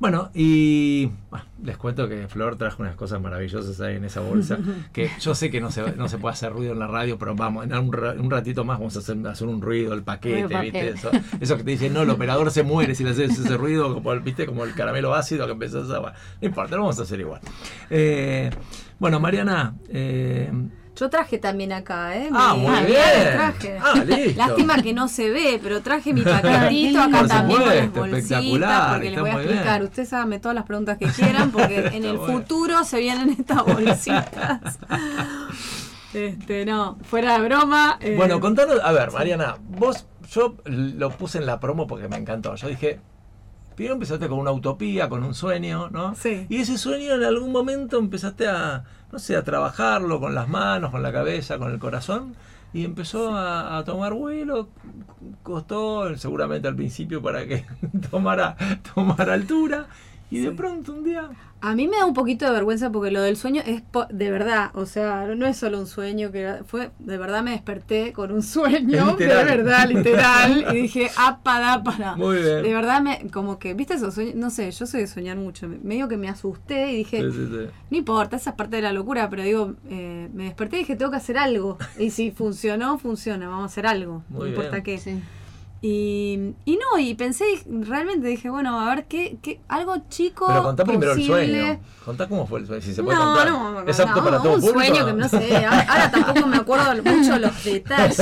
Bueno, 0.00 0.30
y 0.32 1.06
bueno, 1.28 1.44
les 1.64 1.76
cuento 1.76 2.08
que 2.08 2.28
Flor 2.28 2.54
trajo 2.54 2.82
unas 2.84 2.94
cosas 2.94 3.20
maravillosas 3.20 3.80
ahí 3.80 3.96
en 3.96 4.04
esa 4.04 4.20
bolsa. 4.20 4.56
Que 4.92 5.10
yo 5.20 5.34
sé 5.34 5.50
que 5.50 5.60
no 5.60 5.72
se, 5.72 5.96
no 5.96 6.08
se 6.08 6.18
puede 6.18 6.34
hacer 6.34 6.52
ruido 6.52 6.72
en 6.72 6.78
la 6.78 6.86
radio, 6.86 7.18
pero 7.18 7.34
vamos, 7.34 7.64
en 7.64 7.72
un, 7.74 7.92
un 7.96 8.30
ratito 8.30 8.64
más 8.64 8.78
vamos 8.78 8.94
a 8.94 9.00
hacer, 9.00 9.16
hacer 9.26 9.48
un 9.48 9.60
ruido, 9.60 9.94
el 9.94 10.02
paquete, 10.04 10.60
¿viste? 10.60 10.90
Eso, 10.90 11.10
eso 11.40 11.56
que 11.56 11.64
te 11.64 11.70
dicen, 11.72 11.92
no, 11.94 12.02
el 12.02 12.10
operador 12.10 12.52
se 12.52 12.62
muere 12.62 12.94
si 12.94 13.02
le 13.02 13.10
haces 13.10 13.36
ese 13.36 13.56
ruido, 13.56 13.92
como 13.92 14.12
el, 14.12 14.20
¿viste? 14.20 14.46
Como 14.46 14.62
el 14.62 14.72
caramelo 14.72 15.14
ácido 15.14 15.46
que 15.46 15.52
empezás 15.52 15.90
a. 15.90 15.98
no 16.00 16.12
importa, 16.42 16.76
lo 16.76 16.82
vamos 16.82 17.00
a 17.00 17.02
hacer 17.02 17.18
igual. 17.18 17.40
Eh, 17.90 18.50
bueno, 19.00 19.18
Mariana. 19.18 19.74
eh, 19.88 20.52
Yo 20.98 21.08
traje 21.08 21.38
también 21.38 21.72
acá, 21.72 22.16
¿eh? 22.16 22.28
ah, 22.32 22.54
muy 22.54 22.74
bien. 22.86 23.32
Traje. 23.34 23.78
Ah, 23.80 23.94
listo. 24.04 24.38
Lástima 24.38 24.82
que 24.82 24.92
no 24.92 25.06
se 25.08 25.30
ve, 25.30 25.60
pero 25.62 25.80
traje 25.80 26.12
mi 26.12 26.22
paquetito 26.24 27.00
acá 27.00 27.18
Por 27.20 27.28
también 27.28 27.60
con 27.60 27.68
las 27.68 27.90
bolsitas 27.92 28.22
espectacular, 28.22 28.90
porque 28.92 29.10
les 29.10 29.20
voy 29.20 29.30
a 29.30 29.34
explicar. 29.34 29.82
Ustedes 29.84 30.12
háganme 30.12 30.38
todas 30.40 30.54
las 30.56 30.64
preguntas 30.64 30.98
que 30.98 31.06
quieran 31.06 31.50
porque 31.52 31.86
en 31.92 32.04
el 32.04 32.16
bueno. 32.18 32.32
futuro 32.32 32.84
se 32.84 32.98
vienen 32.98 33.30
estas 33.30 33.64
bolsitas. 33.64 34.78
Este, 36.14 36.64
no, 36.64 36.96
fuera 37.02 37.38
de 37.38 37.44
broma. 37.46 37.98
eh, 38.00 38.14
Bueno, 38.16 38.40
contanos, 38.40 38.80
a 38.82 38.92
ver, 38.92 39.12
Mariana, 39.12 39.56
vos, 39.60 40.06
yo 40.30 40.56
lo 40.64 41.10
puse 41.10 41.36
en 41.36 41.44
la 41.44 41.60
promo 41.60 41.86
porque 41.86 42.08
me 42.08 42.16
encantó. 42.16 42.54
Yo 42.54 42.66
dije, 42.68 42.98
primero 43.78 43.94
empezaste 43.94 44.28
con 44.28 44.40
una 44.40 44.50
utopía, 44.50 45.08
con 45.08 45.22
un 45.22 45.34
sueño, 45.34 45.88
¿no? 45.90 46.12
Sí. 46.16 46.46
Y 46.48 46.56
ese 46.56 46.76
sueño 46.76 47.14
en 47.14 47.22
algún 47.22 47.52
momento 47.52 47.96
empezaste 47.96 48.48
a, 48.48 48.82
no 49.12 49.20
sé, 49.20 49.36
a 49.36 49.44
trabajarlo 49.44 50.18
con 50.18 50.34
las 50.34 50.48
manos, 50.48 50.90
con 50.90 51.00
la 51.00 51.12
cabeza, 51.12 51.58
con 51.58 51.70
el 51.70 51.78
corazón. 51.78 52.34
Y 52.72 52.84
empezó 52.84 53.36
a, 53.36 53.78
a 53.78 53.84
tomar 53.84 54.14
vuelo, 54.14 54.68
costó 55.44 56.12
seguramente 56.16 56.66
al 56.66 56.74
principio 56.74 57.22
para 57.22 57.46
que 57.46 57.66
tomara, 58.10 58.56
tomara 58.92 59.34
altura. 59.34 59.86
Y 60.28 60.40
de 60.40 60.50
pronto 60.50 60.94
un 60.94 61.04
día 61.04 61.30
A 61.60 61.74
mí 61.74 61.88
me 61.88 61.96
da 61.96 62.04
un 62.06 62.14
poquito 62.14 62.44
de 62.44 62.52
vergüenza 62.52 62.90
porque 62.92 63.10
lo 63.10 63.20
del 63.20 63.36
sueño 63.36 63.62
es 63.66 63.80
po- 63.82 64.06
de 64.10 64.30
verdad, 64.30 64.70
o 64.74 64.86
sea, 64.86 65.26
no 65.36 65.44
es 65.44 65.56
solo 65.56 65.80
un 65.80 65.88
sueño, 65.88 66.30
que 66.30 66.42
era- 66.42 66.62
fue 66.64 66.90
de 67.00 67.18
verdad 67.18 67.42
me 67.42 67.50
desperté 67.50 68.12
con 68.12 68.30
un 68.30 68.42
sueño, 68.44 69.16
de 69.16 69.24
Literal. 69.24 69.44
verdad, 69.44 69.88
literal, 69.88 70.66
y 70.72 70.82
dije, 70.82 71.10
apa, 71.18 71.58
da, 71.58 71.82
para. 71.82 72.14
Muy 72.14 72.36
bien. 72.36 72.62
De 72.62 72.72
verdad, 72.72 73.02
me, 73.02 73.28
como 73.32 73.58
que, 73.58 73.74
viste 73.74 73.94
esos 73.94 74.14
sueños, 74.14 74.36
no 74.36 74.50
sé, 74.50 74.70
yo 74.70 74.86
soy 74.86 75.00
de 75.00 75.06
soñar 75.08 75.36
mucho, 75.36 75.66
me- 75.66 75.78
medio 75.78 76.06
que 76.06 76.16
me 76.16 76.28
asusté 76.28 76.92
y 76.92 76.96
dije, 76.98 77.22
Sí, 77.22 77.32
sí, 77.36 77.46
sí. 77.50 77.66
no 77.90 77.96
importa, 77.98 78.36
esa 78.36 78.50
es 78.50 78.56
parte 78.56 78.76
de 78.76 78.82
la 78.82 78.92
locura, 78.92 79.28
pero 79.28 79.42
digo, 79.42 79.74
eh, 79.90 80.28
me 80.32 80.44
desperté 80.44 80.76
y 80.76 80.78
dije, 80.80 80.94
tengo 80.94 81.10
que 81.10 81.16
hacer 81.16 81.38
algo, 81.38 81.76
y 81.98 82.10
si 82.10 82.30
funcionó, 82.30 82.98
funciona, 82.98 83.48
vamos 83.48 83.64
a 83.64 83.66
hacer 83.66 83.86
algo, 83.86 84.22
no 84.30 84.46
importa 84.46 84.82
qué. 84.84 84.98
Y, 85.80 86.54
y 86.64 86.76
no, 86.76 86.98
y 86.98 87.14
pensé, 87.14 87.44
realmente 87.68 88.26
dije, 88.26 88.50
bueno, 88.50 88.80
a 88.80 88.92
ver, 88.92 89.04
qué, 89.06 89.38
qué 89.40 89.60
algo 89.68 89.94
chico. 90.08 90.46
Pero 90.48 90.64
contá 90.64 90.84
primero 90.84 91.12
el 91.12 91.22
sueño. 91.24 91.78
Contá 92.04 92.26
cómo 92.28 92.46
fue 92.48 92.58
el 92.60 92.66
sueño, 92.66 92.82
si 92.82 92.92
se 92.94 93.02
puede 93.02 93.16
no, 93.16 93.24
contar. 93.26 93.48
no, 93.50 93.80
¿Es 93.88 93.98
no, 93.98 94.04
apto 94.06 94.18
no, 94.18 94.24
para 94.24 94.38
todo 94.42 94.54
un 94.54 94.60
público? 94.60 94.80
sueño 94.80 95.06
que 95.06 95.12
no 95.12 95.28
sé, 95.28 95.56
ahora, 95.66 95.86
ahora 95.88 96.10
tampoco 96.10 96.46
me 96.48 96.56
acuerdo 96.56 97.02
mucho 97.04 97.38
los 97.38 97.64
detalles, 97.64 98.16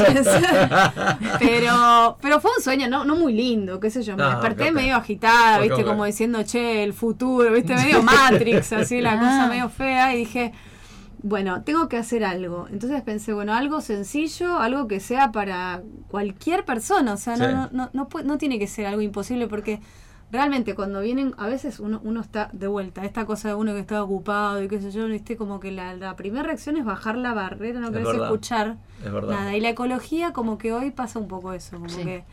pero 1.39 2.19
pero 2.21 2.41
fue 2.41 2.51
un 2.57 2.63
sueño 2.63 2.89
no, 2.89 3.05
no 3.05 3.17
muy 3.17 3.33
lindo, 3.33 3.81
qué 3.81 3.91
sé 3.91 4.03
yo, 4.03 4.17
me 4.17 4.23
Ah, 4.25 4.31
desperté 4.31 4.73
medio 4.73 4.97
agitada, 4.97 5.59
viste, 5.61 5.85
como 5.85 6.05
diciendo, 6.05 6.43
che, 6.45 6.83
el 6.83 6.93
futuro, 6.93 7.51
viste, 7.53 7.75
medio 7.75 8.03
Matrix, 8.03 8.73
así, 8.73 9.01
la 9.01 9.19
cosa 9.19 9.45
Ah. 9.45 9.49
medio 9.49 9.69
fea, 9.69 10.15
y 10.15 10.19
dije, 10.19 10.53
bueno, 11.29 11.63
tengo 11.63 11.89
que 11.89 11.97
hacer 11.97 12.25
algo. 12.25 12.69
Entonces 12.71 13.03
pensé, 13.03 13.33
bueno, 13.33 13.53
algo 13.53 13.81
sencillo, 13.81 14.59
algo 14.59 14.87
que 14.87 15.01
sea 15.01 15.33
para 15.33 15.83
cualquier 16.09 16.65
persona. 16.65 17.15
O 17.15 17.17
sea, 17.17 17.37
no, 17.37 17.47
Sí. 17.47 17.69
no, 17.73 17.91
no, 17.93 18.09
no, 18.25 18.39
tiene 18.39 18.61
que 18.61 18.69
ser 18.69 18.87
algo 18.87 19.01
imposible 19.01 19.49
porque 19.49 19.81
realmente 20.31 20.77
cuando 20.77 21.01
vienen, 21.01 21.35
a 21.37 21.49
veces 21.49 21.81
uno, 21.81 22.01
uno 22.05 22.21
está 22.21 22.49
de 22.53 22.69
vuelta, 22.69 23.05
esta 23.05 23.25
cosa 23.27 23.49
de 23.49 23.55
uno 23.55 23.73
que 23.75 23.81
está 23.81 24.01
ocupado 24.05 24.63
y 24.63 24.69
qué 24.69 24.81
sé 24.81 24.93
yo, 24.93 25.07
viste, 25.07 25.37
como 25.37 25.59
que 25.59 25.73
la, 25.73 25.95
la 25.95 26.15
primera 26.15 26.45
reacción 26.45 26.77
es 26.77 26.85
bajar 26.85 27.17
la 27.17 27.35
barrera, 27.35 27.81
no 27.81 27.87
Es 27.89 27.93
querés 27.93 28.07
verdad. 28.07 28.25
escuchar 28.27 28.77
Es 29.05 29.13
nada. 29.13 29.57
Y 29.57 29.61
la 29.61 29.71
ecología 29.71 30.33
como 30.33 30.59
que 30.59 30.73
hoy 30.73 30.93
pasa 30.93 31.19
un 31.19 31.27
poco 31.27 31.53
eso, 31.55 31.77
como 31.79 31.89
Sí. 31.89 32.05
que 32.05 32.25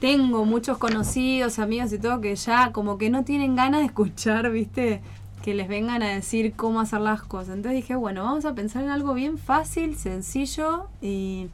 tengo 0.00 0.44
muchos 0.44 0.76
conocidos, 0.76 1.58
amigos 1.58 1.92
y 1.92 1.98
todo 1.98 2.20
que 2.20 2.34
ya 2.36 2.72
como 2.72 2.98
que 2.98 3.08
no 3.08 3.24
tienen 3.24 3.56
ganas 3.56 3.80
de 3.80 3.86
escuchar, 3.86 4.50
¿viste? 4.50 5.00
Que 5.44 5.52
les 5.52 5.68
vengan 5.68 6.02
a 6.02 6.08
decir 6.08 6.54
cómo 6.54 6.80
hacer 6.80 7.02
las 7.02 7.20
cosas. 7.22 7.56
Entonces 7.56 7.82
dije, 7.82 7.94
bueno, 7.96 8.24
vamos 8.24 8.46
a 8.46 8.54
pensar 8.54 8.82
en 8.82 8.88
algo 8.88 9.12
bien 9.12 9.36
fácil, 9.36 9.96
sencillo 9.96 10.88
y... 11.02 11.50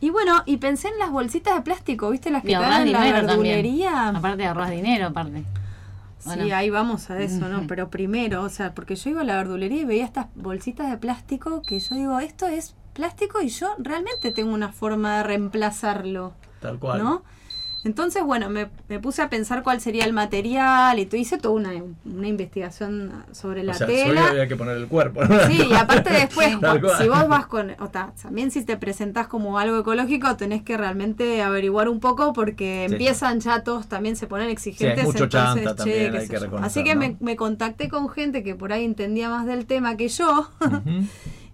Y 0.00 0.10
bueno, 0.10 0.42
y 0.46 0.56
pensé 0.56 0.88
en 0.88 0.98
las 0.98 1.12
bolsitas 1.12 1.54
de 1.54 1.60
plástico, 1.60 2.10
¿viste? 2.10 2.32
Las 2.32 2.42
que 2.42 2.48
te 2.48 2.54
dan 2.54 2.82
en 2.88 2.92
la 2.92 3.02
dinero 3.04 3.18
también. 3.24 3.54
verdulería. 3.54 4.08
Aparte 4.08 4.44
ahorras 4.44 4.70
dinero, 4.72 5.06
aparte. 5.06 5.44
Sí, 6.18 6.50
ahí 6.50 6.70
vamos 6.70 7.08
a 7.10 7.20
eso, 7.20 7.48
¿no? 7.48 7.64
Pero 7.68 7.88
primero, 7.88 8.42
o 8.42 8.48
sea, 8.48 8.74
porque 8.74 8.96
yo 8.96 9.10
iba 9.10 9.20
a 9.20 9.24
la 9.24 9.36
verdulería 9.36 9.82
y 9.82 9.84
veía 9.84 10.04
estas 10.04 10.26
bolsitas 10.34 10.90
de 10.90 10.98
plástico 10.98 11.62
que 11.62 11.78
yo 11.78 11.94
digo, 11.94 12.18
esto 12.18 12.46
es 12.46 12.74
plástico 12.94 13.40
y 13.40 13.48
yo 13.48 13.68
realmente 13.78 14.32
tengo 14.32 14.52
una 14.52 14.72
forma 14.72 15.18
de 15.18 15.22
reemplazarlo. 15.22 16.32
Tal 16.60 16.80
cual. 16.80 16.98
¿no? 16.98 17.22
Entonces, 17.84 18.22
bueno, 18.22 18.48
me, 18.48 18.68
me 18.88 19.00
puse 19.00 19.22
a 19.22 19.28
pensar 19.28 19.64
cuál 19.64 19.80
sería 19.80 20.04
el 20.04 20.12
material 20.12 20.98
y 21.00 21.06
todo. 21.06 21.20
Hice 21.20 21.36
toda 21.38 21.54
una, 21.54 21.70
una 22.04 22.28
investigación 22.28 23.12
sobre 23.32 23.64
la 23.64 23.72
o 23.72 23.74
sea, 23.74 23.86
tela. 23.88 24.28
había 24.28 24.46
que 24.46 24.54
poner 24.54 24.76
el 24.76 24.86
cuerpo. 24.86 25.20
Sí, 25.48 25.62
y 25.68 25.74
aparte 25.74 26.10
después, 26.12 26.50
si 26.98 27.08
vos 27.08 27.26
vas 27.28 27.46
con, 27.46 27.72
o 27.80 27.88
ta, 27.88 28.12
también 28.22 28.52
si 28.52 28.64
te 28.64 28.76
presentás 28.76 29.26
como 29.26 29.58
algo 29.58 29.78
ecológico, 29.80 30.36
tenés 30.36 30.62
que 30.62 30.76
realmente 30.76 31.42
averiguar 31.42 31.88
un 31.88 31.98
poco 31.98 32.32
porque 32.32 32.86
Sí. 32.88 32.92
empiezan 32.92 33.40
ya 33.40 33.64
todos, 33.64 33.88
también 33.88 34.14
se 34.14 34.26
ponen 34.28 34.48
exigentes. 34.48 35.04
mucho 35.04 35.24
entonces, 35.24 35.64
chanta 35.64 35.74
también, 35.74 36.14
hay 36.14 36.28
que 36.28 36.34
yo. 36.34 36.40
reconocer, 36.40 36.66
Así 36.66 36.84
que 36.84 36.94
¿no? 36.94 37.00
me, 37.00 37.16
me 37.18 37.34
contacté 37.36 37.88
con 37.88 38.08
gente 38.08 38.42
que 38.44 38.54
por 38.54 38.72
ahí 38.72 38.84
entendía 38.84 39.28
más 39.28 39.44
del 39.46 39.66
tema 39.66 39.96
que 39.96 40.08
yo. 40.08 40.48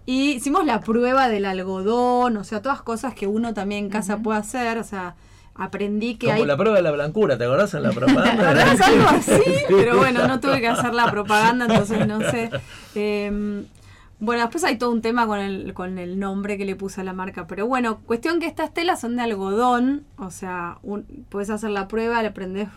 Y 0.06 0.32
hicimos 0.32 0.64
la 0.64 0.80
prueba 0.80 1.28
del 1.28 1.44
algodón, 1.44 2.38
o 2.38 2.44
sea, 2.44 2.62
todas 2.62 2.80
cosas 2.80 3.12
que 3.14 3.26
uno 3.26 3.52
también 3.52 3.84
en 3.84 3.90
casa 3.90 4.16
puede 4.18 4.38
hacer, 4.38 4.78
o 4.78 4.84
sea, 4.84 5.16
aprendí 5.58 6.14
que 6.16 6.26
Como 6.28 6.38
hay... 6.40 6.46
la 6.46 6.56
prueba 6.56 6.76
de 6.76 6.82
la 6.82 6.92
blancura, 6.92 7.36
¿te 7.36 7.44
acordás 7.44 7.74
en 7.74 7.82
la 7.82 7.90
propaganda? 7.90 8.42
Verdad 8.54 8.72
es 8.74 8.80
algo 8.80 9.08
así, 9.08 9.42
pero 9.68 9.96
bueno, 9.98 10.26
no 10.26 10.40
tuve 10.40 10.60
que 10.60 10.68
hacer 10.68 10.94
la 10.94 11.10
propaganda, 11.10 11.66
entonces 11.66 12.06
no 12.06 12.20
sé. 12.20 12.50
Eh, 12.94 13.64
bueno, 14.20 14.42
después 14.42 14.64
hay 14.64 14.78
todo 14.78 14.90
un 14.90 15.02
tema 15.02 15.26
con 15.26 15.38
el, 15.38 15.74
con 15.74 15.98
el 15.98 16.18
nombre 16.18 16.56
que 16.58 16.64
le 16.64 16.74
puse 16.74 17.00
a 17.02 17.04
la 17.04 17.12
marca, 17.12 17.46
pero 17.46 17.66
bueno, 17.66 17.98
cuestión 18.06 18.40
que 18.40 18.46
estas 18.46 18.72
telas 18.74 19.00
son 19.00 19.14
de 19.16 19.22
algodón, 19.22 20.04
o 20.16 20.30
sea, 20.30 20.78
un, 20.82 21.04
puedes 21.28 21.50
hacer 21.50 21.70
la 21.70 21.86
prueba, 21.88 22.22
le 22.22 22.30
prendes... 22.32 22.68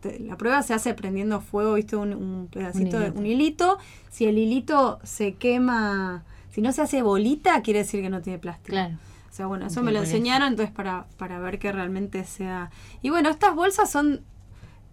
te- 0.00 0.18
La 0.20 0.36
prueba 0.36 0.62
se 0.62 0.74
hace 0.74 0.94
prendiendo 0.94 1.40
fuego, 1.40 1.74
viste, 1.74 1.94
un, 1.96 2.12
un 2.14 2.48
pedacito 2.52 2.98
de 2.98 3.06
hilito. 3.06 3.18
un 3.20 3.26
hilito. 3.26 3.78
Si 4.10 4.26
el 4.26 4.38
hilito 4.38 4.98
se 5.04 5.34
quema, 5.34 6.24
si 6.50 6.62
no 6.62 6.72
se 6.72 6.82
hace 6.82 7.02
bolita, 7.02 7.62
quiere 7.62 7.80
decir 7.80 8.00
que 8.02 8.10
no 8.10 8.20
tiene 8.20 8.38
plástico. 8.40 8.70
Claro. 8.72 8.96
O 9.38 9.40
sea, 9.40 9.46
bueno, 9.46 9.66
eso 9.66 9.84
me 9.84 9.92
lo 9.92 10.00
enseñaron, 10.00 10.48
entonces 10.48 10.74
para, 10.74 11.06
para 11.16 11.38
ver 11.38 11.60
que 11.60 11.70
realmente 11.70 12.24
sea... 12.24 12.72
Y 13.02 13.10
bueno, 13.10 13.28
estas 13.28 13.54
bolsas 13.54 13.88
son 13.88 14.22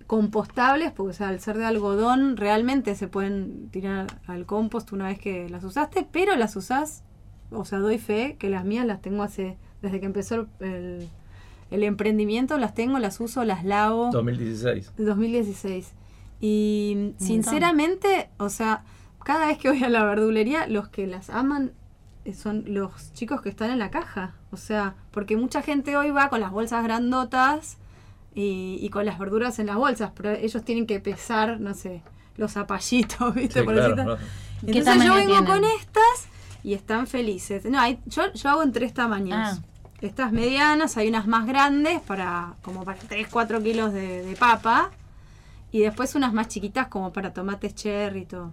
compostables, 0.06 0.92
porque 0.92 1.10
o 1.10 1.14
sea, 1.14 1.30
al 1.30 1.40
ser 1.40 1.58
de 1.58 1.66
algodón, 1.66 2.38
realmente 2.38 2.94
se 2.94 3.08
pueden 3.08 3.70
tirar 3.72 4.06
al 4.28 4.46
compost 4.46 4.92
una 4.92 5.08
vez 5.08 5.18
que 5.18 5.50
las 5.50 5.64
usaste, 5.64 6.08
pero 6.12 6.36
las 6.36 6.56
usás, 6.56 7.04
o 7.50 7.66
sea, 7.66 7.80
doy 7.80 7.98
fe 7.98 8.36
que 8.38 8.52
las 8.52 8.66
mías 8.66 8.86
las 8.86 9.02
tengo 9.02 9.24
hace, 9.24 9.58
desde 9.82 10.00
que 10.00 10.06
empezó 10.06 10.46
el, 10.60 11.10
el, 11.72 11.84
emprendimiento, 11.84 12.60
las 12.60 12.76
tengo, 12.76 13.00
las 13.00 13.20
uso, 13.20 13.44
las 13.46 13.66
lavo. 13.66 14.12
2016. 14.12 14.94
2016. 14.96 15.92
Y 16.40 17.16
sinceramente, 17.18 18.30
o 18.38 18.50
sea, 18.50 18.84
cada 19.24 19.48
vez 19.48 19.58
que 19.58 19.70
voy 19.70 19.84
a 19.84 19.90
la 19.90 20.04
verdulería, 20.04 20.68
los 20.68 20.88
que 20.90 21.08
las 21.08 21.32
aman 21.32 21.72
son 22.34 22.64
los 22.68 23.14
chicos 23.14 23.42
que 23.42 23.50
están 23.50 23.70
en 23.72 23.80
la 23.80 23.92
caja. 23.92 24.34
O 24.52 24.58
sea, 24.58 24.96
porque 25.12 25.38
mucha 25.38 25.62
gente 25.62 25.96
hoy 25.98 26.10
va 26.10 26.30
con 26.30 26.40
las 26.40 26.52
bolsas 26.52 26.84
grandotas 26.84 27.78
y, 28.34 28.78
y 28.82 28.90
con 28.90 29.06
las 29.06 29.20
verduras 29.20 29.60
en 29.60 29.68
las 29.68 29.76
bolsas, 29.76 30.12
pero 30.16 30.32
ellos 30.32 30.64
tienen 30.64 30.88
que 30.88 31.00
pesar, 31.00 31.60
no 31.60 31.74
sé, 31.74 32.02
los 32.38 32.54
zapallitos, 32.54 33.34
¿viste? 33.36 33.60
Sí, 33.60 33.66
Por 33.66 33.76
claro, 33.76 33.96
decirte. 33.96 34.12
¿no? 34.12 34.18
¿Qué 34.72 34.80
Entonces 34.80 35.04
yo 35.06 35.14
vengo 35.16 35.34
tienen? 35.34 35.46
con 35.46 35.64
estas 35.64 36.28
y 36.64 36.74
están 36.74 37.08
felices. 37.08 37.66
No, 37.66 37.80
hay, 37.80 38.00
yo, 38.06 38.34
yo 38.34 38.50
hago 38.50 38.64
en 38.64 38.72
tres 38.72 38.94
tamaños. 38.94 39.38
Ah. 39.40 39.58
Estas 40.02 40.32
medianas, 40.32 40.98
hay 40.98 41.08
unas 41.08 41.26
más 41.28 41.46
grandes 41.48 42.02
para 42.02 42.56
como 42.62 42.84
para 42.84 43.00
3, 43.00 43.28
4 43.30 43.62
kilos 43.64 43.94
de, 43.94 44.24
de 44.24 44.36
papa. 44.36 44.92
Y 45.72 45.82
después 45.82 46.16
unas 46.16 46.34
más 46.34 46.48
chiquitas 46.48 46.88
como 46.88 47.12
para 47.14 47.34
tomates 47.34 47.76
cherry 47.76 48.22
y 48.22 48.26
todo. 48.26 48.52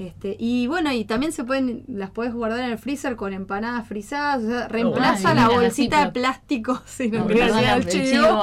Este, 0.00 0.34
y 0.38 0.66
bueno, 0.66 0.90
y 0.94 1.04
también 1.04 1.30
se 1.30 1.44
pueden, 1.44 1.84
las 1.86 2.08
puedes 2.10 2.32
guardar 2.32 2.60
en 2.60 2.70
el 2.70 2.78
freezer 2.78 3.16
con 3.16 3.34
empanadas 3.34 3.86
frisadas, 3.86 4.42
o 4.42 4.48
sea, 4.48 4.66
reemplaza 4.66 5.34
la 5.34 5.50
bolsita 5.50 6.06
de 6.06 6.10
plástico, 6.10 6.80
si 6.86 7.10
no, 7.10 7.26
No, 7.26 7.28
el 7.28 7.86
chivo. 7.86 8.42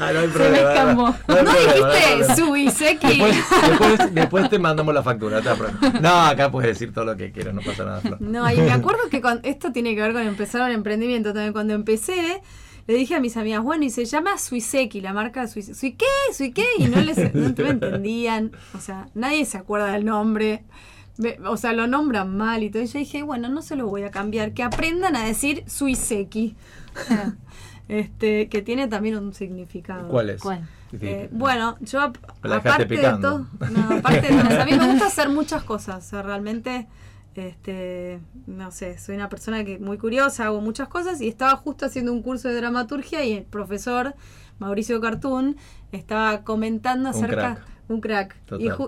hay 0.00 0.26
Se 0.26 0.32
problema. 0.32 0.94
No, 0.94 1.06
hay 1.08 1.44
¿No 1.44 1.50
problema, 1.50 1.92
dijiste. 1.92 2.36
Subiseki? 2.36 3.06
Después, 3.06 3.36
después, 3.68 4.14
después 4.14 4.50
te 4.50 4.58
mandamos 4.58 4.94
la 4.94 5.02
factura. 5.02 5.42
No, 6.00 6.20
acá 6.22 6.50
puedes 6.50 6.70
decir 6.70 6.92
todo 6.94 7.04
lo 7.04 7.14
que 7.16 7.30
quieras, 7.30 7.52
no 7.52 7.60
pasa 7.60 7.84
nada. 7.84 8.00
Flor. 8.00 8.20
No, 8.22 8.50
y 8.50 8.56
me 8.56 8.72
acuerdo 8.72 9.10
que 9.10 9.20
cuando, 9.20 9.46
esto 9.46 9.72
tiene 9.72 9.94
que 9.94 10.00
ver 10.00 10.14
con 10.14 10.22
empezar 10.22 10.68
el 10.70 10.74
emprendimiento 10.74 11.34
también. 11.34 11.52
Cuando 11.52 11.74
empecé, 11.74 12.40
le 12.88 12.94
dije 12.94 13.14
a 13.14 13.20
mis 13.20 13.36
amigas, 13.36 13.62
bueno, 13.62 13.84
y 13.84 13.90
se 13.90 14.06
llama 14.06 14.38
Suiseki, 14.38 15.02
la 15.02 15.12
marca 15.12 15.42
de 15.42 15.48
Suiseki. 15.48 15.78
¿Sui 15.78 15.92
qué? 15.92 16.06
¿Sui 16.32 16.52
qué? 16.52 16.64
Y 16.78 16.86
no 16.86 16.98
les 17.02 17.34
no 17.34 17.52
me 17.56 17.70
entendían. 17.70 18.52
O 18.74 18.80
sea, 18.80 19.08
nadie 19.14 19.44
se 19.44 19.58
acuerda 19.58 19.92
del 19.92 20.06
nombre. 20.06 20.64
O 21.44 21.58
sea, 21.58 21.74
lo 21.74 21.86
nombran 21.86 22.34
mal 22.34 22.62
y 22.62 22.70
todo. 22.70 22.82
Y 22.82 22.86
yo 22.86 22.98
dije, 22.98 23.22
bueno, 23.22 23.50
no 23.50 23.60
se 23.60 23.76
lo 23.76 23.88
voy 23.88 24.04
a 24.04 24.10
cambiar. 24.10 24.54
Que 24.54 24.62
aprendan 24.62 25.16
a 25.16 25.24
decir 25.26 25.64
Suiseki. 25.66 26.56
este, 27.88 28.48
que 28.48 28.62
tiene 28.62 28.88
también 28.88 29.18
un 29.18 29.34
significado. 29.34 30.08
¿Cuál 30.08 30.30
es? 30.30 30.40
¿Cuál? 30.40 30.66
Eh, 30.98 31.28
bueno, 31.30 31.76
yo 31.80 32.00
aparte 32.00 32.86
de 32.86 32.96
todo, 33.20 33.46
no, 33.70 33.96
aparte 33.98 34.32
de 34.32 34.42
todo, 34.48 34.60
a 34.62 34.64
mí 34.64 34.72
me 34.72 34.90
gusta 34.92 35.08
hacer 35.08 35.28
muchas 35.28 35.62
cosas, 35.62 36.06
o 36.06 36.08
sea, 36.08 36.22
realmente, 36.22 36.86
este, 37.38 38.20
no 38.46 38.70
sé, 38.70 38.98
soy 38.98 39.16
una 39.16 39.28
persona 39.28 39.64
que 39.64 39.78
muy 39.78 39.98
curiosa, 39.98 40.46
hago 40.46 40.60
muchas 40.60 40.88
cosas 40.88 41.20
y 41.20 41.28
estaba 41.28 41.56
justo 41.56 41.86
haciendo 41.86 42.12
un 42.12 42.22
curso 42.22 42.48
de 42.48 42.54
dramaturgia 42.54 43.24
y 43.24 43.32
el 43.32 43.44
profesor 43.44 44.14
Mauricio 44.58 45.00
Cartoon 45.00 45.56
estaba 45.92 46.42
comentando 46.42 47.10
Un 47.10 47.14
acerca 47.14 47.54
crack. 47.54 47.66
un 47.88 48.00
crack 48.00 48.36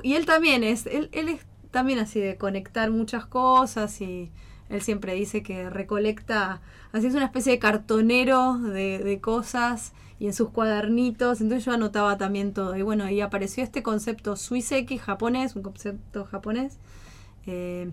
y, 0.02 0.14
él 0.14 0.26
también 0.26 0.64
es, 0.64 0.86
él, 0.86 1.08
él 1.12 1.28
es 1.28 1.46
también 1.70 1.98
así 1.98 2.20
de 2.20 2.36
conectar 2.36 2.90
muchas 2.90 3.26
cosas 3.26 4.00
y 4.00 4.30
él 4.68 4.82
siempre 4.82 5.14
dice 5.14 5.42
que 5.42 5.68
recolecta, 5.68 6.60
así 6.92 7.06
es 7.06 7.14
una 7.14 7.26
especie 7.26 7.52
de 7.52 7.58
cartonero 7.58 8.58
de, 8.58 8.98
de 8.98 9.20
cosas 9.20 9.92
y 10.20 10.26
en 10.26 10.34
sus 10.34 10.50
cuadernitos, 10.50 11.40
entonces 11.40 11.64
yo 11.64 11.72
anotaba 11.72 12.18
también 12.18 12.52
todo. 12.52 12.76
Y 12.76 12.82
bueno, 12.82 13.08
y 13.08 13.22
apareció 13.22 13.64
este 13.64 13.82
concepto 13.82 14.36
suiseki 14.36 14.98
japonés, 14.98 15.56
un 15.56 15.62
concepto 15.62 16.26
japonés, 16.26 16.78
eh, 17.46 17.90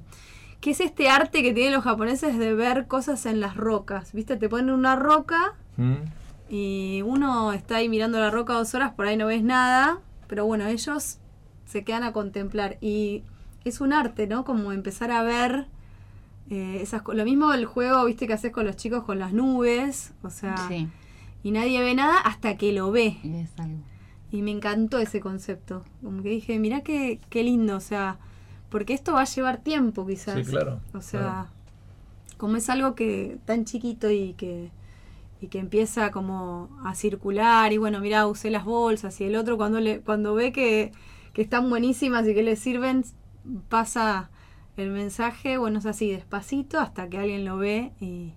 que 0.62 0.72
es 0.72 0.80
este 0.82 1.10
arte 1.10 1.44
que 1.44 1.54
tienen 1.54 1.74
los 1.74 1.84
japoneses 1.84 2.38
de 2.38 2.54
ver 2.54 2.88
cosas 2.88 3.26
en 3.26 3.40
las 3.40 3.56
rocas. 3.56 4.12
¿Viste? 4.14 4.38
Te 4.38 4.50
ponen 4.50 4.72
una 4.72 4.96
roca 4.96 5.54
¿Mm? 5.78 5.96
y 6.50 7.02
uno 7.06 7.54
está 7.54 7.78
ahí 7.78 7.90
mirando 7.90 8.20
la 8.20 8.32
roca 8.32 8.54
dos 8.54 8.74
horas, 8.74 8.94
por 8.94 9.06
ahí 9.06 9.18
no 9.18 9.28
ves 9.28 9.44
nada, 9.44 10.00
pero 10.28 10.46
bueno, 10.46 10.66
ellos 10.68 11.20
se 11.66 11.84
quedan 11.84 12.04
a 12.04 12.14
contemplar 12.14 12.78
y 12.82 13.24
es 13.66 13.82
un 13.82 13.94
arte, 13.94 14.28
¿no? 14.28 14.46
Como 14.46 14.72
empezar 14.72 15.12
a 15.12 15.22
ver 15.24 15.68
eh, 16.50 16.80
esas 16.82 17.02
Lo 17.06 17.26
mismo 17.26 17.52
el 17.54 17.66
juego, 17.66 18.06
viste, 18.06 18.26
que 18.28 18.34
haces 18.34 18.52
con 18.52 18.66
los 18.66 18.78
chicos 18.78 19.04
con 19.04 19.20
las 19.20 19.34
nubes, 19.34 20.14
o 20.24 20.30
sea, 20.30 20.56
Sí, 20.70 20.88
y 21.44 21.52
nadie 21.52 21.82
ve 21.82 21.94
nada 21.94 22.18
hasta 22.20 22.56
que 22.58 22.72
lo 22.72 22.92
ve. 22.92 23.18
es 23.24 23.52
algo. 23.60 23.80
Y 24.32 24.42
me 24.42 24.52
encantó 24.52 24.98
ese 25.00 25.20
concepto. 25.20 25.84
Como 26.04 26.22
que 26.24 26.30
dije, 26.30 26.58
mirá 26.60 26.82
qué, 26.82 27.20
qué 27.30 27.44
lindo, 27.44 27.76
o 27.78 27.82
sea, 27.82 28.18
porque 28.70 28.94
esto 28.94 29.14
va 29.14 29.22
a 29.22 29.26
llevar 29.26 29.58
tiempo 29.64 30.06
quizás. 30.06 30.36
Sí, 30.36 30.44
claro, 30.52 30.80
O 30.94 31.02
sea, 31.02 31.20
claro. 31.22 31.48
como 32.38 32.58
es 32.58 32.70
algo 32.70 32.96
que 32.96 33.38
tan 33.46 33.66
chiquito 33.66 34.10
y 34.12 34.34
que 34.34 34.72
y 35.40 35.48
que 35.48 35.60
empieza 35.60 36.12
como 36.12 36.70
a 36.84 36.96
circular 36.96 37.72
y 37.72 37.78
bueno, 37.78 38.00
mirá, 38.00 38.26
usé 38.28 38.50
las 38.50 38.66
bolsas 38.66 39.20
y 39.22 39.26
el 39.26 39.36
otro 39.36 39.58
cuando 39.58 39.80
le 39.80 40.02
cuando 40.02 40.34
ve 40.34 40.52
que, 40.52 40.92
que 41.34 41.42
están 41.44 41.70
buenísimas 41.70 42.28
y 42.28 42.34
que 42.34 42.44
le 42.44 42.56
sirven, 42.56 43.04
pasa 43.70 44.30
el 44.78 44.90
mensaje, 44.92 45.58
bueno, 45.58 45.80
es 45.80 45.86
así, 45.86 46.12
despacito 46.12 46.80
hasta 46.80 47.10
que 47.10 47.18
alguien 47.18 47.46
lo 47.46 47.58
ve 47.58 47.92
y... 48.00 48.34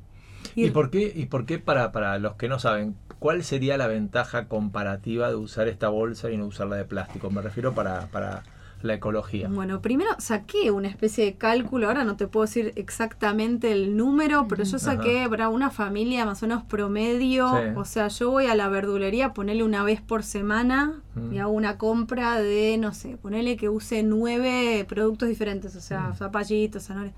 ¿Y 0.54 0.70
por 0.70 0.90
qué, 0.90 1.12
y 1.14 1.26
por 1.26 1.46
qué 1.46 1.58
para, 1.58 1.92
para 1.92 2.18
los 2.18 2.34
que 2.34 2.48
no 2.48 2.58
saben, 2.58 2.96
cuál 3.18 3.44
sería 3.44 3.76
la 3.76 3.86
ventaja 3.86 4.48
comparativa 4.48 5.28
de 5.28 5.36
usar 5.36 5.68
esta 5.68 5.88
bolsa 5.88 6.30
y 6.30 6.36
no 6.38 6.46
usarla 6.46 6.76
de 6.76 6.84
plástico? 6.84 7.30
Me 7.30 7.42
refiero 7.42 7.74
para, 7.74 8.06
para 8.06 8.42
la 8.82 8.94
ecología. 8.94 9.48
Bueno, 9.48 9.82
primero 9.82 10.10
saqué 10.18 10.70
una 10.70 10.88
especie 10.88 11.24
de 11.26 11.34
cálculo, 11.34 11.88
ahora 11.88 12.04
no 12.04 12.16
te 12.16 12.26
puedo 12.26 12.46
decir 12.46 12.72
exactamente 12.76 13.72
el 13.72 13.96
número, 13.96 14.46
pero 14.48 14.64
yo 14.64 14.78
saqué 14.78 15.26
para 15.28 15.48
una 15.50 15.70
familia 15.70 16.24
más 16.24 16.42
o 16.42 16.46
menos 16.46 16.62
promedio, 16.64 17.48
Sí. 17.50 17.62
o 17.76 17.84
sea, 17.84 18.08
yo 18.08 18.30
voy 18.30 18.46
a 18.46 18.54
la 18.54 18.68
verdulería, 18.68 19.34
ponerle 19.34 19.64
una 19.64 19.82
vez 19.84 20.00
por 20.00 20.22
semana 20.22 20.94
Mm. 21.14 21.32
y 21.34 21.38
hago 21.38 21.52
una 21.52 21.76
compra 21.76 22.40
de, 22.40 22.78
no 22.78 22.94
sé, 22.94 23.16
ponerle 23.18 23.56
que 23.56 23.68
use 23.68 24.02
nueve 24.02 24.84
productos 24.88 25.28
diferentes, 25.28 25.76
o 25.76 25.80
sea, 25.80 26.08
Mm. 26.10 26.14
zapallitos, 26.16 26.84
zanahorias. 26.84 27.14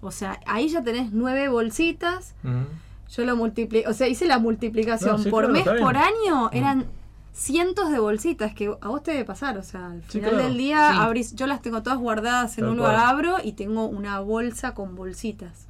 O 0.00 0.10
sea, 0.10 0.38
ahí 0.46 0.68
ya 0.68 0.82
tenés 0.82 1.12
nueve 1.12 1.48
bolsitas, 1.48 2.34
¿Mm? 2.42 2.62
yo 3.16 3.24
lo 3.24 3.34
multipliqué, 3.36 3.88
o 3.88 3.94
sea, 3.94 4.06
hice 4.08 4.26
la 4.26 4.38
multiplicación 4.38 5.12
No, 5.16 5.22
sí, 5.22 5.30
por 5.30 5.50
claro, 5.50 5.72
mes, 5.72 5.80
por 5.82 5.96
año, 5.96 6.50
eran 6.52 6.84
cientos 7.38 7.90
de 7.92 8.00
bolsitas 8.00 8.52
que 8.52 8.74
a 8.80 8.88
vos 8.88 9.02
te 9.02 9.12
debe 9.12 9.24
pasar, 9.24 9.56
o 9.58 9.62
sea, 9.62 9.92
al 9.92 10.02
Sí, 10.04 10.18
final 10.18 10.30
claro. 10.30 10.44
del 10.48 10.58
día 10.58 10.90
Sí. 10.90 10.96
abrís, 11.00 11.34
yo 11.36 11.46
las 11.46 11.62
tengo 11.62 11.82
todas 11.84 11.98
guardadas 12.00 12.58
en 12.58 12.64
Tal 12.64 12.72
un 12.72 12.78
cual. 12.78 12.92
lugar, 12.92 13.06
abro 13.08 13.36
y 13.42 13.52
tengo 13.52 13.86
una 13.86 14.18
bolsa 14.20 14.74
con 14.74 14.96
bolsitas. 14.96 15.68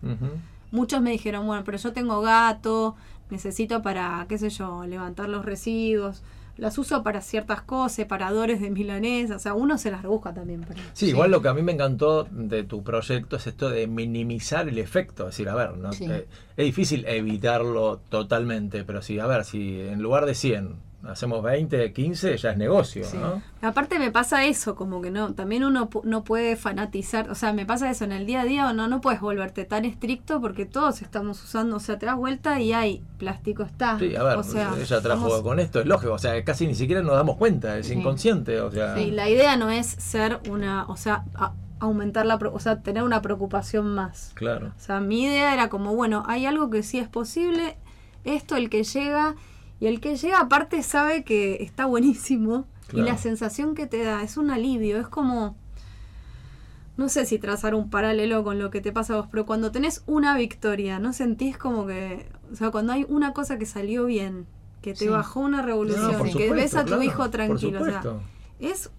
Muchos 0.71 1.01
me 1.03 1.11
dijeron, 1.11 1.47
bueno, 1.47 1.65
pero 1.65 1.77
yo 1.79 1.93
tengo 1.93 2.21
gato, 2.23 2.97
necesito 3.31 3.83
para, 3.83 4.25
qué 4.29 4.39
sé 4.39 4.49
yo, 4.51 4.85
levantar 4.87 5.29
los 5.29 5.45
residuos. 5.45 6.23
las 6.57 6.77
uso 6.77 7.05
para 7.05 7.21
ciertas 7.21 7.63
cosas, 7.63 7.93
separadores 7.93 8.61
de 8.61 8.69
milanesa, 8.71 9.37
o 9.37 9.39
sea, 9.39 9.55
uno 9.55 9.79
se 9.79 9.93
las 9.93 10.03
rebusca 10.03 10.35
también. 10.35 10.67
Sí, 10.93 11.07
igual 11.11 11.31
lo 11.31 11.41
que 11.41 11.47
a 11.47 11.55
mí 11.55 11.63
me 11.63 11.71
encantó 11.71 12.25
de 12.33 12.65
tu 12.65 12.83
proyecto 12.83 13.37
es 13.37 13.47
esto 13.47 13.71
de 13.71 13.87
minimizar 13.87 14.69
el 14.69 14.79
efecto. 14.79 15.23
Es 15.29 15.37
decir, 15.37 15.49
a 15.51 15.55
ver, 15.55 15.77
¿no? 15.77 15.91
Eh, 15.93 16.27
es 16.57 16.65
difícil 16.65 17.05
evitarlo 17.07 18.01
totalmente, 18.09 18.83
pero 18.83 19.03
sí, 19.03 19.21
a 19.21 19.27
ver, 19.29 19.45
si 19.45 19.79
en 19.83 20.03
lugar 20.03 20.27
de 20.27 20.35
100 20.35 20.75
hacemos 21.07 21.43
20, 21.43 21.93
15, 21.93 22.37
ya 22.37 22.51
es 22.51 22.57
negocio, 22.57 23.05
Sí. 23.05 23.17
¿no? 23.17 23.41
Aparte 23.63 23.99
me 23.99 24.11
pasa 24.11 24.45
eso, 24.45 24.75
como 24.75 25.01
que 25.01 25.11
no, 25.11 25.33
también 25.35 25.65
uno 25.65 25.89
no 26.05 26.25
puede 26.25 26.57
fanatizar, 26.57 27.31
o 27.31 27.35
sea, 27.35 27.53
me 27.53 27.65
pasa 27.67 27.89
eso 27.91 28.05
en 28.05 28.13
el 28.13 28.27
día 28.27 28.41
a 28.43 28.45
día, 28.45 28.73
no, 28.73 28.89
no 28.89 29.01
puedes 29.01 29.21
volverte 29.21 29.65
tan 29.65 29.85
estricto 29.85 30.41
porque 30.41 30.67
todos 30.67 31.01
estamos 31.03 31.43
usando, 31.43 31.77
o 31.77 31.81
sea, 31.81 31.99
te 31.99 32.07
das 32.07 32.17
vuelta 32.17 32.61
y 32.61 32.73
hay 32.73 33.03
plástico 33.19 33.63
está. 33.63 33.99
Sí, 33.99 34.15
a 34.17 34.23
ver, 34.25 34.37
o 34.39 34.43
sea, 34.43 34.73
ella 34.79 35.01
trajo 35.01 35.43
con 35.43 35.61
esto, 35.61 35.81
es 35.81 35.87
lógico, 35.87 36.13
o 36.15 36.19
sea, 36.19 36.43
casi 36.45 36.67
ni 36.67 36.75
siquiera 36.75 37.03
nos 37.03 37.15
damos 37.15 37.37
cuenta, 37.37 37.79
es 37.79 37.87
Sí. 37.87 37.95
inconsciente, 37.95 38.61
o 38.61 38.71
sea. 38.71 38.97
Sí, 38.97 39.11
la 39.11 39.29
idea 39.29 39.57
no 39.57 39.71
es 39.71 39.87
ser 39.87 40.41
una, 40.51 40.85
o 40.89 40.97
sea, 40.97 41.25
a- 41.35 41.53
aumentar 41.81 42.27
la, 42.27 42.35
o 42.35 42.59
sea, 42.59 42.83
tener 42.83 43.05
una 43.05 43.23
preocupación 43.23 43.95
más. 43.95 44.33
Claro. 44.35 44.73
O 44.77 44.81
sea, 44.81 44.99
mi 44.99 45.23
idea 45.23 45.55
era 45.55 45.69
como, 45.69 45.95
bueno, 45.95 46.25
hay 46.27 46.45
algo 46.45 46.71
que 46.71 46.83
sí 46.83 46.99
es 46.99 47.07
posible, 47.09 47.77
esto 48.25 48.57
el 48.57 48.69
que 48.69 48.83
llega, 48.83 49.37
y 49.81 49.87
el 49.87 50.01
que 50.01 50.17
llega 50.17 50.41
aparte 50.41 50.83
sabe 50.83 51.25
que 51.25 51.63
está 51.63 51.87
buenísimo, 51.87 52.67
Claro. 52.89 53.07
y 53.07 53.11
la 53.11 53.19
sensación 53.19 53.75
que 53.75 53.87
te 53.87 54.03
da 54.03 54.23
es 54.23 54.37
un 54.39 54.51
alivio, 54.51 54.99
es 54.99 55.09
como, 55.09 55.57
no 56.97 57.09
sé 57.09 57.27
si 57.27 57.39
trazar 57.39 57.75
un 57.75 57.91
paralelo 57.91 58.43
con 58.43 58.59
lo 58.59 58.71
que 58.71 58.81
te 58.81 58.93
pasa 58.93 59.15
a 59.15 59.17
vos, 59.19 59.27
pero 59.31 59.47
cuando 59.47 59.71
tenés 59.71 60.03
una 60.07 60.37
victoria, 60.37 60.99
¿no 60.99 61.13
sentís 61.13 61.57
como 61.59 61.87
que, 61.87 62.29
o 62.53 62.57
sea, 62.57 62.71
cuando 62.71 62.93
hay 62.93 63.05
una 63.09 63.33
cosa 63.35 63.59
que 63.59 63.67
salió 63.67 64.07
bien, 64.07 64.47
que 64.83 64.93
te 64.95 65.01
Sí. 65.01 65.09
bajó 65.09 65.41
una 65.41 65.63
revolución, 65.63 66.13
No, 66.13 66.25
que 66.25 66.53
ves 66.53 66.75
a 66.75 66.83
tu 66.83 66.89
claro, 66.89 67.03
hijo 67.03 67.31
tranquilo, 67.31 67.83
o 67.83 67.85
sea, 67.85 68.03
es 68.59 68.91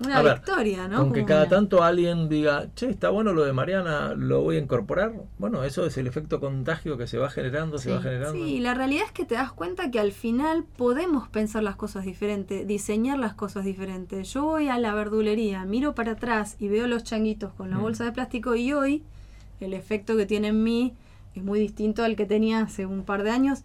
una 0.00 0.18
A 0.18 0.22
ver, 0.22 0.34
victoria, 0.34 0.86
¿no? 0.86 0.98
Aunque 0.98 1.24
cada 1.24 1.40
una- 1.42 1.48
tanto 1.50 1.82
alguien 1.82 2.28
diga, 2.28 2.68
che, 2.76 2.88
está 2.88 3.10
bueno 3.10 3.32
lo 3.32 3.44
de 3.44 3.52
Mariana, 3.52 4.14
lo 4.14 4.42
voy 4.42 4.56
a 4.56 4.60
incorporar. 4.60 5.12
Bueno, 5.38 5.64
eso 5.64 5.84
es 5.86 5.96
el 5.98 6.06
efecto 6.06 6.38
contagio 6.38 6.96
que 6.96 7.06
se 7.08 7.18
va 7.18 7.30
generando, 7.30 7.78
se 7.78 7.88
Sí. 7.88 7.94
va 7.96 8.02
generando. 8.02 8.32
Sí, 8.32 8.60
la 8.60 8.74
realidad 8.74 9.04
es 9.06 9.12
que 9.12 9.24
te 9.24 9.34
das 9.34 9.50
cuenta 9.52 9.90
que 9.90 9.98
al 9.98 10.12
final 10.12 10.64
podemos 10.76 11.28
pensar 11.28 11.62
las 11.64 11.74
cosas 11.76 12.04
diferentes, 12.04 12.66
diseñar 12.66 13.18
las 13.18 13.34
cosas 13.34 13.64
diferentes. 13.64 14.32
Yo 14.32 14.44
voy 14.44 14.68
a 14.68 14.78
la 14.78 14.94
verdulería, 14.94 15.64
miro 15.64 15.94
para 15.94 16.12
atrás 16.12 16.56
y 16.60 16.68
veo 16.68 16.86
los 16.86 17.02
changuitos 17.02 17.52
con 17.54 17.70
la 17.70 17.78
Mm. 17.78 17.82
bolsa 17.82 18.04
de 18.04 18.12
plástico 18.12 18.54
y 18.54 18.72
hoy 18.72 19.02
el 19.60 19.72
efecto 19.74 20.16
que 20.16 20.26
tiene 20.26 20.48
en 20.48 20.62
mí 20.62 20.94
es 21.34 21.42
muy 21.42 21.58
distinto 21.58 22.04
al 22.04 22.14
que 22.14 22.24
tenía 22.26 22.60
hace 22.60 22.86
un 22.86 23.02
par 23.02 23.24
de 23.24 23.30
años. 23.30 23.62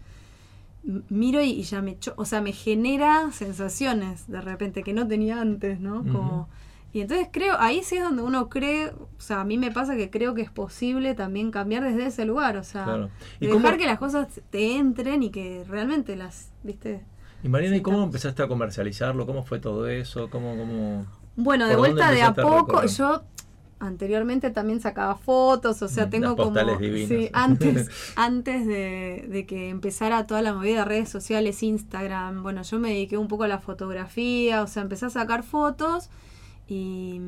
Miro 1.09 1.41
y, 1.41 1.51
y 1.51 1.63
ya 1.63 1.81
me 1.81 1.97
cho- 1.97 2.13
o 2.17 2.25
sea, 2.25 2.41
me 2.41 2.51
genera 2.51 3.31
sensaciones 3.31 4.27
de 4.27 4.41
repente 4.41 4.83
que 4.83 4.93
no 4.93 5.07
tenía 5.07 5.39
antes, 5.39 5.79
¿no? 5.79 6.03
Como 6.03 6.49
y 6.91 7.01
entonces 7.01 7.27
creo, 7.31 7.55
ahí 7.59 7.81
sí 7.83 7.95
es 7.95 8.03
donde 8.03 8.21
uno 8.21 8.49
cree, 8.49 8.89
o 8.89 9.07
sea, 9.17 9.41
a 9.41 9.43
mí 9.45 9.57
me 9.57 9.71
pasa 9.71 9.95
que 9.95 10.11
creo 10.11 10.35
que 10.35 10.43
es 10.43 10.51
posible 10.51 11.15
también 11.15 11.49
cambiar 11.49 11.83
desde 11.83 12.05
ese 12.05 12.23
lugar, 12.25 12.55
o 12.57 12.63
sea, 12.63 12.83
Claro. 12.83 13.09
¿Y 13.39 13.47
cómo- 13.47 13.61
dejar 13.61 13.79
que 13.79 13.85
las 13.87 13.97
cosas 13.97 14.27
te 14.51 14.75
entren 14.75 15.23
y 15.23 15.31
que 15.31 15.63
realmente 15.67 16.15
las, 16.15 16.51
¿viste? 16.61 17.01
Y 17.43 17.49
Mariana, 17.49 17.77
¿y 17.77 17.81
cómo 17.81 18.03
empezaste 18.03 18.43
a 18.43 18.47
comercializarlo? 18.47 19.25
¿Cómo 19.25 19.43
fue 19.43 19.59
todo 19.59 19.87
eso? 19.87 20.29
¿Cómo, 20.29 20.55
cómo... 20.55 21.05
Bueno, 21.35 21.67
de 21.67 21.75
¿Por 21.75 21.87
dónde 21.87 22.03
vuelta 22.03 22.11
de 22.15 22.21
a 22.21 22.33
poco, 22.33 22.85
yo 22.85 23.23
anteriormente 23.85 24.49
también 24.51 24.79
sacaba 24.81 25.15
fotos, 25.15 25.81
o 25.81 25.87
sea, 25.89 26.07
Mm, 26.07 26.09
tengo 26.09 26.25
las 26.27 26.35
como 26.35 26.45
postales 26.51 26.79
divinas. 26.79 27.07
sí, 27.09 27.29
antes 27.33 27.89
antes 28.15 28.65
de, 28.67 29.25
de 29.29 29.45
que 29.45 29.69
empezara 29.69 30.25
toda 30.27 30.41
la 30.41 30.53
movida 30.53 30.79
de 30.79 30.85
redes 30.85 31.09
sociales, 31.09 31.61
Instagram, 31.63 32.43
bueno, 32.43 32.61
yo 32.63 32.79
me 32.79 32.89
dediqué 32.89 33.17
un 33.17 33.27
poco 33.27 33.43
a 33.43 33.47
la 33.47 33.59
fotografía, 33.59 34.61
o 34.63 34.67
sea, 34.67 34.83
empecé 34.83 35.05
a 35.07 35.09
sacar 35.09 35.43
fotos 35.43 36.09
y 36.67 37.21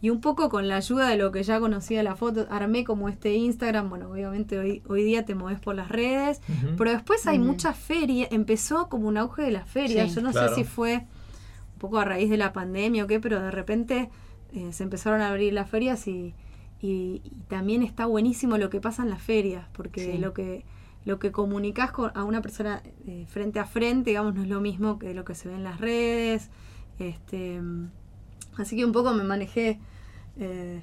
y 0.00 0.10
un 0.10 0.20
poco 0.20 0.48
con 0.48 0.68
la 0.68 0.76
ayuda 0.76 1.08
de 1.08 1.16
lo 1.16 1.32
que 1.32 1.42
ya 1.42 1.58
conocía 1.58 2.04
la 2.04 2.14
foto, 2.14 2.46
armé 2.50 2.84
como 2.84 3.08
este 3.08 3.34
Instagram, 3.34 3.90
bueno, 3.90 4.08
obviamente 4.12 4.56
hoy, 4.56 4.80
hoy 4.86 5.02
día 5.02 5.24
te 5.24 5.34
mueves 5.34 5.60
por 5.60 5.74
las 5.74 5.88
redes. 5.88 6.40
Pero 6.76 6.92
después 6.92 7.26
hay 7.26 7.38
Ujú. 7.38 7.48
muchas 7.48 7.76
ferias, 7.76 8.28
empezó 8.30 8.88
como 8.88 9.08
un 9.08 9.16
auge 9.16 9.42
de 9.42 9.50
las 9.50 9.68
ferias. 9.68 10.10
Sí, 10.10 10.14
Yo 10.14 10.22
no 10.22 10.30
claro. 10.30 10.50
sé 10.50 10.54
si 10.54 10.62
fue 10.64 10.98
un 10.98 11.78
poco 11.80 11.98
a 11.98 12.04
raíz 12.04 12.30
de 12.30 12.36
la 12.36 12.52
pandemia 12.52 13.02
o 13.04 13.06
qué, 13.08 13.18
pero 13.18 13.40
de 13.40 13.50
repente 13.50 14.08
eh, 14.54 14.72
se 14.72 14.82
empezaron 14.82 15.20
a 15.20 15.28
abrir 15.28 15.52
las 15.52 15.68
ferias 15.70 16.06
y, 16.08 16.34
y- 16.80 17.20
y 17.24 17.42
también 17.48 17.82
está 17.82 18.06
buenísimo 18.06 18.56
lo 18.58 18.70
que 18.70 18.80
pasa 18.80 19.02
en 19.02 19.10
las 19.10 19.22
ferias, 19.22 19.66
porque 19.72 20.12
Sí. 20.12 20.18
lo 20.18 20.32
que 20.32 20.64
lo 21.04 21.18
que 21.18 21.32
comunicas 21.32 21.90
con, 21.90 22.10
a 22.14 22.24
una 22.24 22.42
persona 22.42 22.82
eh, 23.06 23.24
frente 23.28 23.58
a 23.60 23.64
frente, 23.64 24.10
digamos, 24.10 24.34
no 24.34 24.42
es 24.42 24.48
lo 24.48 24.60
mismo 24.60 24.98
que 24.98 25.14
lo 25.14 25.24
que 25.24 25.34
se 25.34 25.48
ve 25.48 25.54
en 25.54 25.64
las 25.64 25.80
redes. 25.80 26.50
Este, 26.98 27.62
así 28.58 28.76
que 28.76 28.84
un 28.84 28.92
poco 28.92 29.14
me 29.14 29.22
manejé 29.24 29.78
eh, 30.38 30.82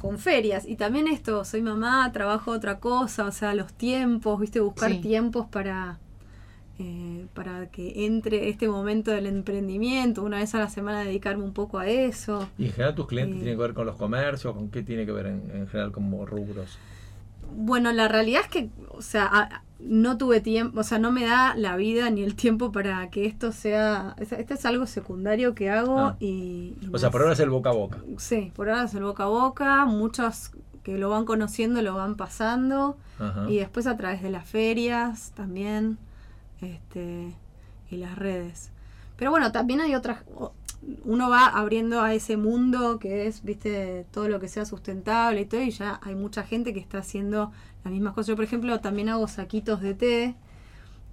con 0.00 0.18
ferias. 0.18 0.64
Y 0.66 0.76
también 0.76 1.08
esto, 1.08 1.44
soy 1.44 1.62
mamá, 1.62 2.12
trabajo 2.12 2.52
otra 2.52 2.78
cosa, 2.78 3.24
o 3.24 3.32
sea, 3.32 3.54
los 3.54 3.72
tiempos, 3.72 4.38
viste, 4.38 4.60
buscar 4.60 4.92
Sí. 4.92 5.00
tiempos 5.00 5.46
para, 5.48 5.98
eh, 6.78 7.26
para 7.34 7.66
que 7.70 8.04
entre 8.06 8.48
este 8.48 8.68
momento 8.68 9.10
del 9.12 9.26
emprendimiento, 9.26 10.22
una 10.22 10.38
vez 10.38 10.54
a 10.54 10.58
la 10.58 10.68
semana 10.68 11.00
dedicarme 11.04 11.44
un 11.44 11.52
poco 11.52 11.78
a 11.78 11.86
eso. 11.88 12.48
¿Y 12.58 12.66
en 12.66 12.72
general 12.72 12.94
tus 12.94 13.06
clientes 13.06 13.36
Eh, 13.36 13.40
tienen 13.40 13.56
que 13.58 13.62
ver 13.62 13.74
con 13.74 13.86
los 13.86 13.96
comercios? 13.96 14.54
¿Con 14.54 14.68
qué 14.70 14.82
tiene 14.82 15.06
que 15.06 15.12
ver 15.12 15.26
en, 15.26 15.50
en 15.54 15.66
general 15.68 15.92
como 15.92 16.26
rubros? 16.26 16.78
Bueno, 17.56 17.92
la 17.92 18.08
realidad 18.08 18.40
es 18.42 18.48
que, 18.48 18.70
o 18.90 19.02
sea, 19.02 19.26
a- 19.32 19.62
no 19.78 20.16
tuve 20.16 20.40
tiempo, 20.40 20.80
o 20.80 20.82
sea, 20.82 20.98
no 20.98 21.12
me 21.12 21.24
da 21.26 21.54
la 21.56 21.76
vida 21.76 22.08
ni 22.10 22.22
el 22.22 22.34
tiempo 22.34 22.72
para 22.72 23.10
que 23.10 23.26
esto 23.26 23.52
sea, 23.52 24.16
es- 24.18 24.32
esto 24.32 24.54
es 24.54 24.64
algo 24.64 24.86
secundario 24.86 25.54
que 25.54 25.70
hago 25.70 25.98
Ah. 26.00 26.16
y, 26.20 26.74
y 26.80 26.88
O 26.92 26.98
sea, 26.98 27.10
por 27.10 27.20
ahora 27.20 27.34
es 27.34 27.40
el 27.40 27.50
boca 27.50 27.70
a 27.70 27.74
boca. 27.74 27.98
Sí, 28.16 28.50
por 28.56 28.68
ahora 28.70 28.84
es 28.84 28.94
el 28.94 29.02
boca 29.04 29.24
a 29.24 29.28
boca, 29.28 29.84
muchos 29.84 30.50
que 30.82 30.98
lo 30.98 31.10
van 31.10 31.24
conociendo 31.24 31.80
lo 31.82 31.94
van 31.94 32.14
pasando 32.16 32.96
Ajá. 33.18 33.46
y 33.48 33.56
después 33.58 33.86
a 33.86 33.96
través 33.96 34.22
de 34.22 34.30
las 34.30 34.46
ferias 34.48 35.32
también 35.36 35.96
este 36.64 37.34
y 37.90 37.96
las 37.96 38.16
redes. 38.16 38.70
Pero 39.16 39.30
bueno, 39.30 39.52
también 39.52 39.80
hay 39.80 39.94
otras 39.94 40.24
uno 41.04 41.30
va 41.30 41.46
abriendo 41.46 42.00
a 42.00 42.14
ese 42.14 42.36
mundo 42.36 42.98
que 42.98 43.26
es, 43.26 43.42
viste, 43.42 44.06
todo 44.10 44.28
lo 44.28 44.40
que 44.40 44.48
sea 44.48 44.64
sustentable 44.64 45.42
y 45.42 45.46
todo 45.46 45.62
y 45.62 45.70
ya 45.70 46.00
hay 46.02 46.14
mucha 46.14 46.42
gente 46.42 46.74
que 46.74 46.80
está 46.80 46.98
haciendo 46.98 47.52
las 47.84 47.92
mismas 47.92 48.14
cosas. 48.14 48.28
Yo, 48.28 48.36
por 48.36 48.44
ejemplo, 48.44 48.80
también 48.80 49.08
hago 49.08 49.28
saquitos 49.28 49.80
de 49.80 49.94
té 49.94 50.34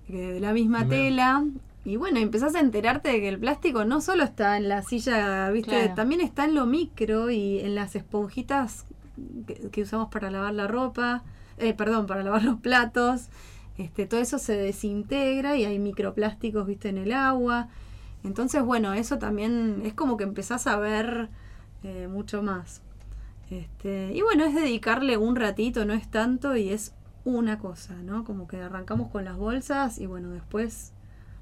que 0.07 0.33
de 0.33 0.39
la 0.39 0.53
misma 0.53 0.87
tela. 0.87 1.45
Y 1.83 1.95
bueno, 1.95 2.19
empezás 2.19 2.53
a 2.55 2.59
enterarte 2.59 3.09
de 3.09 3.21
que 3.21 3.29
el 3.29 3.39
plástico 3.39 3.85
no 3.85 4.01
solo 4.01 4.23
está 4.23 4.57
en 4.57 4.69
la 4.69 4.83
silla, 4.83 5.49
¿viste? 5.49 5.71
Claro. 5.71 5.93
También 5.95 6.21
está 6.21 6.45
en 6.45 6.53
lo 6.53 6.65
micro 6.65 7.31
y 7.31 7.59
en 7.59 7.75
las 7.75 7.95
esponjitas 7.95 8.85
que, 9.47 9.69
que 9.69 9.81
usamos 9.81 10.09
para 10.09 10.29
lavar 10.29 10.53
la 10.53 10.67
ropa, 10.67 11.23
eh, 11.57 11.73
perdón, 11.73 12.05
para 12.05 12.23
lavar 12.23 12.43
los 12.43 12.59
platos. 12.59 13.29
Este, 13.78 14.05
todo 14.05 14.19
eso 14.19 14.38
se 14.38 14.55
desintegra 14.55 15.55
y 15.55 15.65
hay 15.65 15.80
microplásticos, 15.80 16.67
¿viste? 16.67 16.89
En 16.89 16.97
el 16.97 17.13
agua. 17.13 17.69
Entonces, 18.24 18.63
bueno, 18.63 18.93
eso 18.93 19.17
también 19.17 19.82
es 19.86 19.93
como 19.93 20.17
que 20.17 20.24
empezás 20.24 20.67
a 20.67 20.78
ver 20.78 21.30
eh, 21.84 22.07
mucho 22.07 22.43
más. 22.43 22.82
Este, 23.49 24.11
y 24.13 24.22
bueno, 24.22 24.45
es 24.45 24.55
dedicarle 24.55 25.17
un 25.17 25.36
ratito, 25.36 25.84
no 25.86 25.93
es 25.93 26.09
tanto 26.09 26.55
y 26.55 26.69
es 26.69 26.93
una 27.26 27.59
cosa, 27.59 27.95
¿no? 27.95 28.24
Como 28.24 28.47
que 28.47 28.61
arrancamos 28.61 29.09
con 29.09 29.26
las 29.26 29.36
bolsas 29.36 29.99
y 29.99 30.05
bueno, 30.05 30.30
después 30.30 30.93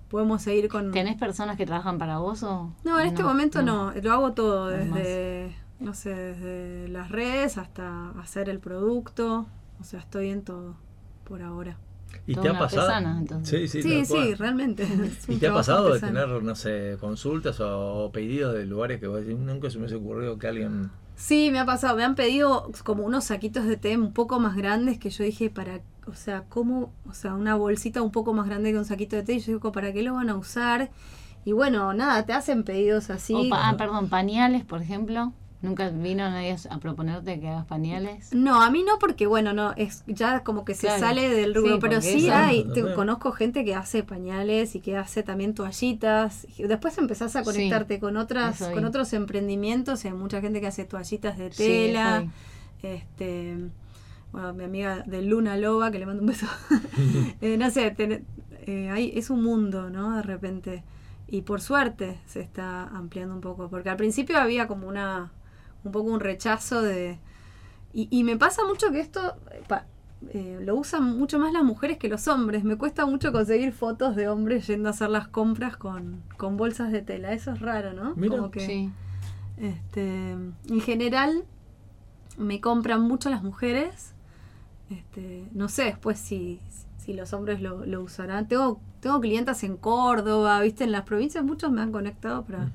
podemos 0.10 0.42
seguir 0.42 0.70
con... 0.70 0.92
¿Tenés 0.92 1.18
personas 1.18 1.56
que 1.56 1.66
trabajan 1.66 1.98
para 1.98 2.18
vos 2.18 2.42
o...? 2.44 2.74
No, 2.84 3.00
en 3.00 3.08
este 3.08 3.24
momento 3.24 3.62
no. 3.62 3.94
lo 4.02 4.12
hago 4.12 4.34
todo, 4.34 4.72
No 4.72 4.96
desde, 4.96 5.56
no 5.80 5.94
sé, 5.94 6.16
desde 6.16 6.88
las 6.90 7.10
redes 7.10 7.58
hasta 7.58 8.10
hacer 8.20 8.50
el 8.50 8.60
producto, 8.60 9.46
o 9.80 9.84
sea, 9.84 10.00
estoy 10.00 10.30
en 10.30 10.44
todo 10.44 10.76
por 11.26 11.44
ahora. 11.44 11.78
¿Y 12.28 12.34
Toda 12.36 12.44
te 12.44 12.50
ha 12.50 12.60
pasado? 12.60 13.18
entonces. 13.20 13.50
Sí, 13.72 13.82
sí, 13.82 13.84
Sí, 13.84 14.06
sí, 14.06 14.36
realmente. 14.36 14.88
¿Y 15.28 15.38
te 15.38 15.48
ha 15.48 15.54
pasado 15.54 15.94
de 15.94 16.00
tener, 16.00 16.28
no 16.28 16.56
sé, 16.56 16.98
consultas 17.00 17.60
o 17.60 18.12
pedidos 18.14 18.54
de 18.54 18.66
lugares 18.66 19.00
que 19.00 19.08
vos 19.08 19.22
decís, 19.22 19.38
nunca 19.40 19.70
se 19.70 19.78
me 19.78 19.86
hubiese 19.86 19.96
ocurrido 19.96 20.38
que 20.38 20.48
alguien... 20.48 20.90
Sí, 21.16 21.50
me 21.52 21.60
ha 21.60 21.66
pasado. 21.66 21.98
Me 21.98 22.04
han 22.04 22.16
pedido 22.16 22.72
como 22.84 23.04
unos 23.04 23.26
saquitos 23.26 23.66
de 23.66 23.78
té 23.78 23.98
un 23.98 24.14
poco 24.14 24.40
más 24.40 24.56
grandes 24.56 25.00
que 25.00 25.10
yo 25.10 25.24
dije 25.24 25.50
para, 25.50 25.82
o 26.08 26.14
sea, 26.14 26.44
¿cómo? 26.48 26.94
O 27.10 27.14
sea, 27.14 27.34
una 27.34 27.56
bolsita 27.56 28.02
un 28.02 28.12
poco 28.12 28.34
más 28.34 28.48
grande 28.48 28.72
que 28.72 28.78
un 28.78 28.86
saquito 28.86 29.16
de 29.16 29.24
té. 29.24 29.34
Y 29.34 29.40
yo 29.40 29.54
digo, 29.54 29.72
¿para 29.72 29.92
qué 29.92 30.02
lo 30.02 30.14
van 30.14 30.30
a 30.30 30.36
usar? 30.36 30.92
Y 31.46 31.52
bueno, 31.52 31.94
nada, 31.94 32.26
te 32.26 32.34
hacen 32.34 32.64
pedidos 32.64 33.10
así. 33.10 33.34
O 33.36 33.50
pa- 33.50 33.70
ah, 33.70 33.76
perdón, 33.78 34.08
pañales, 34.10 34.64
por 34.66 34.82
ejemplo. 34.82 35.34
¿Nunca 35.62 35.90
vino 35.90 36.30
nadie 36.30 36.56
a 36.70 36.78
proponerte 36.80 37.38
que 37.42 37.50
hagas 37.50 37.66
pañales? 37.66 38.34
No, 38.34 38.62
a 38.62 38.72
mí 38.72 38.82
no, 38.84 38.98
porque 38.98 39.28
bueno, 39.28 39.52
no, 39.54 39.74
es 39.76 40.04
ya 40.08 40.42
como 40.46 40.64
que 40.64 40.74
se 40.74 40.88
Claro. 40.88 41.00
sale 41.02 41.28
del 41.30 41.54
rubro, 41.54 41.74
Sí, 41.76 41.80
pero 41.82 42.02
sí 42.02 42.30
hay, 42.30 42.64
te- 42.74 42.94
conozco 42.94 43.34
gente 43.34 43.66
que 43.66 43.76
hace 43.76 44.04
pañales 44.04 44.76
y 44.76 44.80
que 44.80 44.96
hace 44.96 45.22
también 45.22 45.54
toallitas. 45.54 46.48
Y 46.58 46.64
Después 46.64 46.98
empezás 46.98 47.36
a 47.36 47.40
Sí, 47.40 47.46
conectarte 47.46 48.00
con 48.00 48.16
otras, 48.16 48.62
con 48.74 48.86
otros 48.86 49.12
emprendimientos, 49.12 50.06
hay 50.06 50.14
mucha 50.14 50.40
gente 50.40 50.62
que 50.62 50.68
hace 50.68 50.86
toallitas 50.86 51.38
de 51.38 51.50
tela. 51.50 52.26
este 52.82 53.58
bueno, 54.32 54.54
mi 54.54 54.64
amiga 54.64 55.04
de 55.08 55.24
Luna 55.24 55.58
Loba, 55.58 55.92
que 55.92 56.00
le 56.00 56.06
mando 56.06 56.22
un 56.22 56.28
beso. 56.28 56.46
Eh, 57.42 57.58
no 57.58 57.70
sé, 57.72 57.92
ten- 57.92 58.26
eh, 58.68 58.90
hay- 58.90 59.12
es 59.16 59.30
un 59.30 59.44
mundo, 59.44 59.90
¿no? 59.90 60.16
De 60.18 60.22
repente. 60.24 60.84
y 61.32 61.44
por 61.44 61.62
suerte 61.62 62.18
se 62.26 62.40
está 62.42 62.84
ampliando 62.88 63.36
un 63.36 63.42
poco, 63.42 63.70
porque 63.70 63.90
al 63.90 63.98
principio 63.98 64.40
había 64.40 64.68
como 64.68 64.88
una, 64.88 65.32
un 65.84 65.92
poco 65.92 66.10
un 66.12 66.20
rechazo 66.20 66.82
de... 66.82 67.20
Y, 67.94 68.08
y 68.12 68.24
me 68.24 68.38
pasa 68.38 68.62
mucho 68.68 68.92
que 68.92 69.00
esto 69.00 69.36
eh, 69.52 69.64
pa- 69.68 69.86
eh, 70.32 70.60
lo 70.62 70.76
usan 70.76 71.18
mucho 71.18 71.40
más 71.40 71.52
las 71.54 71.64
mujeres 71.64 71.98
que 71.98 72.08
los 72.10 72.28
hombres. 72.28 72.64
Me 72.64 72.76
cuesta 72.78 73.06
mucho 73.06 73.32
conseguir 73.32 73.72
fotos 73.74 74.16
de 74.16 74.28
hombres 74.28 74.68
yendo 74.68 74.90
a 74.90 74.92
hacer 74.92 75.10
las 75.10 75.28
compras 75.28 75.76
con, 75.78 76.22
con 76.38 76.56
bolsas 76.58 76.92
de 76.92 77.02
tela. 77.02 77.32
Eso 77.34 77.52
es 77.52 77.60
raro, 77.62 77.94
¿no? 77.94 78.14
Mira. 78.16 78.36
Como 78.36 78.52
que, 78.52 78.60
Sí. 78.60 78.92
este, 79.58 80.32
en 80.32 80.82
general 80.82 81.46
me 82.38 82.62
compran 82.62 83.02
mucho 83.02 83.30
las 83.30 83.42
mujeres. 83.44 84.14
Este, 84.90 85.48
no 85.54 85.68
sé 85.70 85.84
después 85.86 86.20
si, 86.20 86.60
si 86.98 87.14
los 87.14 87.34
hombres 87.34 87.62
lo, 87.62 87.86
lo 87.86 88.02
usarán. 88.02 88.48
Tengo, 88.48 88.80
tengo 89.00 89.20
clientas 89.20 89.64
en 89.64 89.78
Córdoba, 89.78 90.62
viste, 90.62 90.84
en 90.84 90.92
las 90.92 91.04
provincias 91.04 91.44
muchos 91.44 91.72
me 91.72 91.82
han 91.82 91.92
conectado 91.92 92.44
para... 92.44 92.70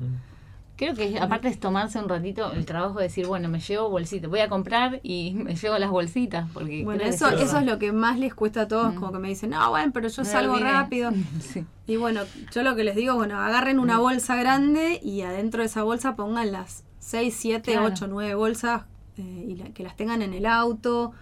Creo 0.77 0.95
que 0.95 1.19
aparte 1.21 1.47
es 1.49 1.61
tomarse 1.61 2.01
un 2.01 2.09
ratito 2.09 2.51
el 2.53 2.67
trabajo 2.67 2.99
de 2.99 3.05
decir, 3.05 3.27
bueno, 3.29 3.49
me 3.49 3.61
llevo 3.61 3.89
bolsitas, 3.91 4.29
voy 4.29 4.41
a 4.41 4.49
comprar 4.49 4.99
y 5.05 5.33
me 5.37 5.55
llevo 5.55 5.79
las 5.79 5.91
bolsitas. 5.91 6.49
Porque 6.53 6.83
Bueno, 6.85 7.05
eso, 7.05 7.29
eso 7.29 7.59
es 7.59 7.65
lo 7.65 7.79
que 7.79 7.93
más 7.93 8.19
les 8.19 8.35
cuesta 8.35 8.63
a 8.63 8.69
todos, 8.69 8.93
Mm. 8.93 8.97
como 8.99 9.13
que 9.13 9.19
me 9.21 9.29
dicen, 9.29 9.51
no, 9.51 9.71
bueno, 9.71 9.93
pero 9.93 10.09
yo 10.09 10.23
me 10.23 10.29
salgo 10.29 10.55
olvidé". 10.55 10.71
rápido. 10.73 11.13
Sí. 11.41 11.65
Y 11.87 11.97
bueno, 11.97 12.23
yo 12.53 12.63
lo 12.65 12.75
que 12.75 12.83
les 12.83 12.97
digo, 12.97 13.15
bueno, 13.15 13.39
agarren 13.39 13.77
Mm. 13.77 13.81
una 13.81 13.99
bolsa 13.99 14.35
grande 14.37 14.99
y 15.03 15.23
adentro 15.23 15.61
de 15.61 15.67
esa 15.67 15.83
bolsa 15.85 16.17
pongan 16.17 16.51
las 16.51 16.83
6, 16.99 17.37
7, 17.39 17.73
Claro. 17.73 17.87
8, 17.87 18.07
9 18.09 18.35
bolsas 18.35 18.83
eh, 19.17 19.47
y 19.49 19.55
la- 19.57 19.67
que 19.71 19.85
las 19.85 19.95
tengan 19.97 20.23
en 20.23 20.35
el 20.35 20.45
auto. 20.47 21.13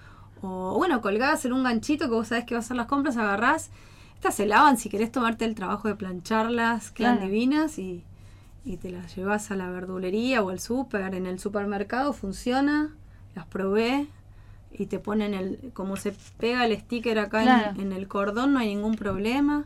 O 0.40 0.74
bueno, 0.78 1.00
colgadas 1.02 1.44
en 1.44 1.52
un 1.52 1.62
ganchito 1.62 2.06
que 2.08 2.14
vos 2.14 2.28
sabés 2.28 2.44
que 2.44 2.54
vas 2.54 2.64
a 2.64 2.66
hacer 2.68 2.76
las 2.78 2.86
compras, 2.86 3.16
agarrás. 3.18 3.70
Estas 4.14 4.34
se 4.34 4.46
lavan 4.46 4.76
si 4.78 4.88
querés 4.88 5.12
tomarte 5.12 5.44
el 5.44 5.54
trabajo 5.54 5.88
de 5.88 5.94
plancharlas, 5.96 6.90
quedan 6.90 7.16
Claro. 7.18 7.30
divinas 7.30 7.78
y, 7.78 8.02
y 8.64 8.76
te 8.76 8.90
las 8.90 9.14
llevas 9.16 9.50
a 9.50 9.56
la 9.56 9.70
verdulería 9.70 10.42
o 10.42 10.50
al 10.50 10.60
súper. 10.60 11.14
En 11.14 11.26
el 11.26 11.38
supermercado 11.38 12.12
funciona, 12.12 12.90
las 13.34 13.46
probé 13.46 14.06
y 14.72 14.86
te 14.86 14.98
ponen 14.98 15.34
el, 15.34 15.70
como 15.74 15.96
se 15.96 16.14
pega 16.38 16.64
el 16.66 16.78
sticker 16.78 17.18
acá 17.18 17.44
en- 17.76 17.92
el 17.92 18.08
cordón, 18.08 18.52
no 18.54 18.58
hay 18.60 18.74
ningún 18.74 18.96
problema. 18.96 19.64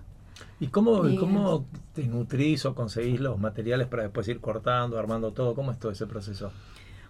¿Y 0.61 0.69
cómo, 0.69 1.03
Y- 1.09 1.17
cómo 1.17 1.65
te 1.95 2.07
nutrís 2.07 2.65
o 2.67 2.75
conseguís 2.75 3.21
los 3.21 3.39
materiales 3.39 3.87
para 3.89 4.03
después 4.05 4.29
ir 4.29 4.41
cortando, 4.41 4.99
armando 4.99 5.33
todo? 5.33 5.55
¿Cómo 5.55 5.71
es 5.73 5.79
todo 5.79 5.93
ese 5.93 6.07
proceso? 6.07 6.53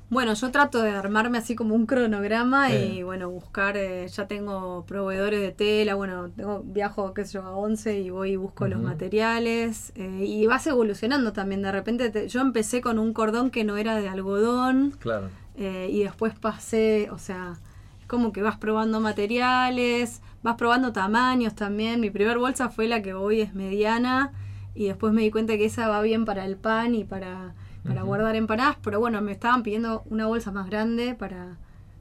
Bueno, 0.09 0.35
yo 0.35 0.53
trato 0.53 0.83
de 0.83 0.91
armarme 0.91 1.39
así 1.39 1.57
como 1.57 1.75
un 1.75 1.85
cronograma 1.87 2.73
Eh. 2.73 2.95
y 2.99 3.03
bueno, 3.03 3.29
buscar, 3.29 3.77
eh, 3.77 4.07
ya 4.07 4.29
tengo 4.29 4.85
proveedores 4.87 5.41
de 5.41 5.51
tela, 5.51 5.97
bueno, 5.97 6.31
tengo 6.31 6.63
viajo, 6.65 7.13
qué 7.13 7.25
sé 7.25 7.33
yo, 7.35 7.43
a 7.43 7.51
11 7.57 7.99
y 8.01 8.11
voy 8.11 8.31
y 8.33 8.37
busco 8.37 8.69
los 8.69 8.81
materiales 8.81 9.93
eh, 9.97 10.25
y 10.25 10.47
vas 10.47 10.65
evolucionando 10.69 11.33
también, 11.33 11.63
de 11.63 11.73
repente 11.73 12.11
te- 12.11 12.29
yo 12.29 12.41
empecé 12.41 12.81
con 12.81 13.01
un 13.01 13.13
cordón 13.13 13.51
que 13.51 13.65
no 13.65 13.77
era 13.79 13.97
de 13.97 14.09
algodón 14.09 14.93
Claro. 15.01 15.29
eh, 15.57 15.89
y 15.91 16.05
después 16.05 16.35
pasé, 16.39 17.09
o 17.11 17.19
sea, 17.19 17.57
es 18.01 18.07
como 18.07 18.33
que 18.33 18.43
vas 18.43 18.59
probando 18.59 19.01
materiales, 19.01 20.23
vas 20.45 20.55
probando 20.55 20.93
tamaños 20.93 21.57
también, 21.57 21.99
mi 22.01 22.11
primer 22.11 22.39
bolsa 22.39 22.69
fue 22.69 22.87
la 22.87 23.03
que 23.03 23.13
hoy 23.13 23.41
es 23.41 23.55
mediana 23.55 24.31
y 24.73 24.87
después 24.87 25.13
me 25.13 25.23
di 25.23 25.33
cuenta 25.33 25.57
que 25.57 25.65
esa 25.65 25.89
va 25.89 26.01
bien 26.03 26.25
para 26.25 26.45
el 26.45 26.55
pan 26.57 26.95
y 26.95 27.03
para, 27.03 27.55
para 27.87 28.03
guardar 28.03 28.37
empanadas, 28.37 28.76
pero 28.82 29.01
bueno, 29.01 29.20
me 29.22 29.32
estaban 29.32 29.62
pidiendo 29.62 30.03
una 30.11 30.26
bolsa 30.26 30.53
más 30.53 30.68
grande 30.68 31.14
para 31.14 31.57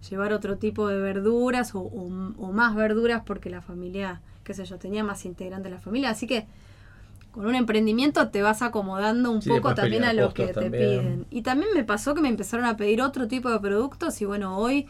llevar 0.09 0.33
otro 0.33 0.57
tipo 0.57 0.87
de 0.87 0.99
verduras 0.99 1.75
o, 1.75 1.79
o- 1.81 2.33
o 2.37 2.51
más 2.51 2.75
verduras 2.75 3.23
porque 3.25 3.49
la 3.49 3.61
familia, 3.61 4.21
qué 4.43 4.53
sé 4.53 4.65
yo, 4.65 4.77
tenía 4.79 5.03
más 5.03 5.25
integrantes 5.25 5.71
de 5.71 5.77
la 5.77 5.81
familia, 5.81 6.09
así 6.11 6.27
que 6.27 6.47
con 7.31 7.45
un 7.45 7.55
emprendimiento 7.55 8.29
te 8.29 8.41
vas 8.41 8.61
acomodando 8.61 9.29
un 9.31 9.41
Sí, 9.41 9.49
poco 9.49 9.73
también 9.75 10.03
a 10.05 10.13
lo 10.13 10.33
que 10.33 10.53
te 10.53 10.71
piden. 10.71 11.25
Y 11.29 11.41
también 11.41 11.71
me 11.75 11.83
pasó 11.83 12.15
que 12.15 12.21
me 12.21 12.29
empezaron 12.29 12.65
a 12.65 12.77
pedir 12.77 13.01
otro 13.01 13.27
tipo 13.27 13.49
de 13.51 13.59
productos 13.59 14.21
y 14.21 14.25
bueno, 14.25 14.57
hoy 14.57 14.87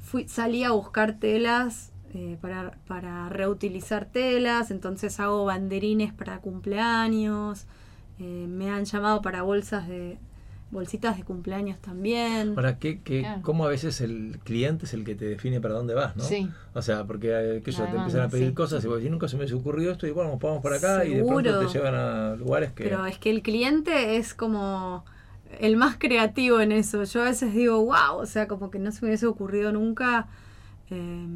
fui, 0.00 0.28
salí 0.28 0.62
a 0.62 0.70
buscar 0.70 1.14
telas 1.18 1.90
eh, 2.14 2.38
para, 2.40 2.72
para 2.86 3.28
reutilizar 3.30 4.06
telas, 4.06 4.70
entonces 4.70 5.18
hago 5.18 5.44
banderines 5.44 6.12
para 6.12 6.38
cumpleaños, 6.38 7.66
eh, 8.20 8.46
me 8.48 8.70
han 8.70 8.84
llamado 8.84 9.20
para 9.20 9.42
bolsas 9.42 9.88
de 9.88 10.18
bolsitas 10.70 11.16
de 11.16 11.24
cumpleaños 11.24 11.78
también. 11.78 12.54
¿Para 12.54 12.78
qué, 12.78 13.00
qué, 13.00 13.20
Claro. 13.20 13.42
cómo 13.42 13.64
a 13.64 13.68
veces 13.68 14.00
el 14.00 14.38
cliente 14.44 14.84
es 14.84 14.94
el 14.94 15.04
que 15.04 15.14
te 15.14 15.24
define 15.24 15.60
para 15.60 15.74
dónde 15.74 15.94
vas, 15.94 16.16
¿no? 16.16 16.24
Sí. 16.24 16.48
O 16.74 16.82
sea, 16.82 17.04
porque 17.04 17.28
eh, 17.32 17.62
que 17.62 17.72
yo, 17.72 17.84
te 17.84 17.96
empiezan 17.96 18.22
a 18.22 18.28
pedir 18.28 18.48
sí. 18.48 18.54
cosas 18.54 18.84
y 18.84 18.86
vos 18.86 18.96
decís, 18.96 19.10
nunca 19.10 19.28
se 19.28 19.36
me 19.36 19.40
hubiese 19.40 19.54
ocurrido 19.54 19.92
esto 19.92 20.06
y 20.06 20.10
bueno, 20.10 20.30
nos 20.30 20.40
vamos 20.40 20.60
por 20.60 20.74
acá 20.74 21.04
y 21.04 21.14
de 21.14 21.24
pronto 21.24 21.58
te 21.60 21.72
llevan 21.72 21.94
a 21.94 22.36
lugares 22.36 22.72
que... 22.72 22.84
Pero 22.84 23.06
es 23.06 23.18
que 23.18 23.30
el 23.30 23.42
cliente 23.42 24.16
es 24.16 24.34
como 24.34 25.04
el 25.58 25.76
más 25.76 25.96
creativo 25.98 26.60
en 26.60 26.72
eso. 26.72 27.02
Yo 27.04 27.22
a 27.22 27.24
veces 27.24 27.54
digo, 27.54 27.82
wow, 27.84 28.18
o 28.18 28.26
sea, 28.26 28.46
como 28.46 28.70
que 28.70 28.78
no 28.78 28.92
se 28.92 29.00
me 29.02 29.08
hubiese 29.08 29.26
ocurrido 29.26 29.72
nunca, 29.72 30.26
eh, 30.90 31.26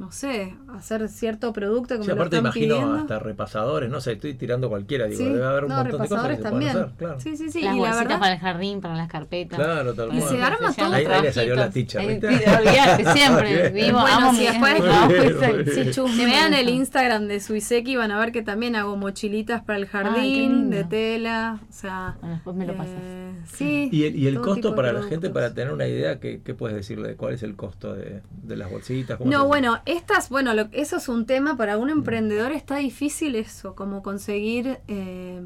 no 0.00 0.10
sé, 0.10 0.54
hacer 0.74 1.06
cierto 1.10 1.52
producto 1.52 1.96
que 1.98 2.02
Sí, 2.04 2.08
me 2.08 2.14
lo 2.14 2.22
aparte 2.22 2.36
están 2.36 2.46
imagino 2.46 2.74
pidiendo. 2.76 2.94
hasta 3.02 3.18
repasadores, 3.18 3.90
no 3.90 4.00
sé, 4.00 4.12
estoy 4.12 4.32
tirando 4.32 4.70
cualquiera, 4.70 5.04
digo, 5.04 5.18
Sí, 5.18 5.24
debe 5.28 5.44
haber 5.44 5.64
un 5.64 5.68
no, 5.70 5.76
montón 5.76 5.92
de 5.92 6.08
cosas 6.08 6.08
que 6.08 6.14
repasadores 6.32 6.36
se 6.38 6.42
también. 6.42 6.72
pueden 6.72 6.86
hacer, 6.86 6.96
claro. 6.98 7.20
Sí, 7.20 7.36
sí, 7.36 7.50
sí. 7.50 7.60
las 7.60 7.74
y 7.74 7.76
la 7.76 7.82
bolsitas 7.82 7.98
verdad, 8.04 8.18
para 8.20 8.32
el 8.32 8.38
jardín, 8.40 8.80
para 8.80 8.94
las 8.96 9.08
carpetas. 9.08 9.58
Claro, 9.58 9.92
tal 9.94 10.08
Y 10.14 10.18
cual. 10.20 10.30
se 10.30 10.42
arma 10.42 10.72
todo. 10.72 10.92
Ahí- 10.94 11.04
ahí 11.04 11.22
le 11.22 11.32
salió 11.34 11.54
la 11.54 11.64
Ahí- 11.64 11.70
¿viste? 11.72 12.28
siempre. 13.14 13.68
Vivo, 13.70 14.00
Bueno, 14.00 14.16
amo 14.16 14.32
si 14.34 14.44
después- 14.46 14.74
mi 14.74 14.80
trabajo, 14.80 15.06
Muy 15.06 15.14
bien, 15.14 15.28
¿viste? 15.28 15.46
muy 15.52 15.62
bien. 15.64 15.74
Sí, 15.76 15.84
Si 15.84 15.90
chusmean 15.90 16.30
vean 16.30 16.54
el. 16.54 16.68
Instagram 16.70 17.26
de 17.28 17.40
Suiseki 17.40 17.96
van 17.96 18.10
a 18.10 18.18
ver 18.18 18.32
que 18.32 18.42
también 18.42 18.76
hago 18.76 18.96
mochilitas 18.96 19.62
para 19.62 19.78
el 19.78 19.86
jardín, 19.86 20.70
de 20.70 20.84
tela, 20.84 21.60
o 21.68 21.72
sea... 21.72 22.16
Bueno, 22.20 22.34
después 22.36 22.56
me 22.56 22.66
lo 22.66 22.74
pasas. 22.74 22.94
eh, 22.96 23.32
sí. 23.52 23.88
Y 23.92 24.04
el, 24.04 24.16
y 24.16 24.26
el 24.28 24.40
costo 24.40 24.74
para 24.74 24.92
la 24.92 25.02
gente, 25.02 25.30
para 25.30 25.52
tener 25.52 25.72
una 25.72 25.86
idea, 25.86 26.20
¿qué, 26.20 26.40
qué 26.42 26.54
puedes 26.54 26.76
decirle? 26.76 27.16
¿Cuál 27.16 27.34
es 27.34 27.42
el 27.42 27.54
costo 27.56 27.92
de, 27.94 28.22
de 28.42 28.56
las 28.56 28.70
bolsitas? 28.70 29.18
¿Cómo 29.18 29.30
se 29.30 29.36
No, 29.36 29.46
bueno, 29.46 29.80
estas, 29.92 30.28
bueno, 30.28 30.54
lo- 30.54 30.68
eso 30.72 30.96
es 30.96 31.08
un 31.08 31.26
tema 31.26 31.56
para 31.56 31.78
un 31.78 31.90
emprendedor, 31.90 32.52
está 32.52 32.76
difícil 32.76 33.34
eso, 33.36 33.74
como 33.74 34.02
conseguir, 34.02 34.78
eh, 34.88 35.42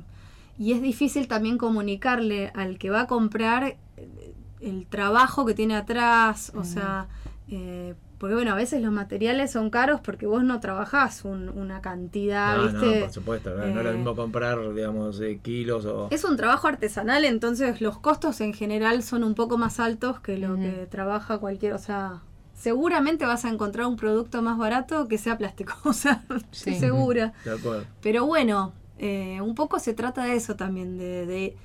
y 0.58 0.72
es 0.72 0.82
difícil 0.82 1.28
también 1.28 1.58
comunicarle 1.58 2.50
al 2.54 2.78
que 2.78 2.90
va 2.90 3.02
a 3.02 3.06
comprar 3.06 3.76
eh, 3.96 4.34
el 4.60 4.86
trabajo 4.86 5.44
que 5.44 5.54
tiene 5.54 5.76
atrás, 5.76 6.52
o 6.54 6.58
Ujú. 6.60 6.64
sea, 6.64 7.08
eh, 7.48 7.94
porque 8.18 8.34
bueno, 8.34 8.52
a 8.52 8.54
veces 8.54 8.80
los 8.80 8.92
materiales 8.92 9.50
son 9.52 9.68
caros 9.70 10.00
porque 10.00 10.26
vos 10.26 10.42
no 10.44 10.60
trabajás 10.60 11.24
un- 11.24 11.48
una 11.50 11.80
cantidad, 11.82 12.56
No, 12.56 12.62
¿viste? 12.62 12.94
no, 12.94 13.00
por 13.06 13.12
supuesto, 13.12 13.50
no, 13.50 13.56
no 13.56 13.66
es 13.66 13.74
lo 13.84 13.90
Eh, 13.92 13.96
mismo 13.96 14.16
comprar, 14.16 14.72
digamos, 14.74 15.20
eh, 15.20 15.40
kilos 15.42 15.84
o... 15.86 16.08
Es 16.10 16.24
un 16.24 16.36
trabajo 16.36 16.68
artesanal, 16.68 17.24
entonces 17.24 17.80
los 17.80 17.98
costos 17.98 18.40
en 18.40 18.54
general 18.54 19.02
son 19.02 19.24
un 19.24 19.34
poco 19.34 19.58
más 19.58 19.80
altos 19.80 20.20
que 20.20 20.38
lo 20.38 20.54
que 20.56 20.86
trabaja 20.90 21.38
cualquier, 21.38 21.74
o 21.74 21.78
sea, 21.78 22.22
seguramente 22.54 23.26
vas 23.26 23.44
a 23.44 23.50
encontrar 23.50 23.86
un 23.86 23.96
producto 23.96 24.40
más 24.42 24.56
barato 24.58 25.08
que 25.08 25.18
sea 25.18 25.36
plástico, 25.38 25.74
o 25.84 25.92
sea, 25.92 26.24
estoy 26.52 26.74
segura. 26.80 27.32
De 27.44 27.52
acuerdo. 27.52 27.84
Pero 28.00 28.24
bueno, 28.26 28.72
eh, 28.98 29.40
un 29.40 29.54
poco 29.54 29.78
se 29.78 29.92
trata 29.94 30.24
de 30.24 30.36
eso 30.36 30.54
también, 30.56 30.96
de, 30.98 31.26
de, 31.26 31.56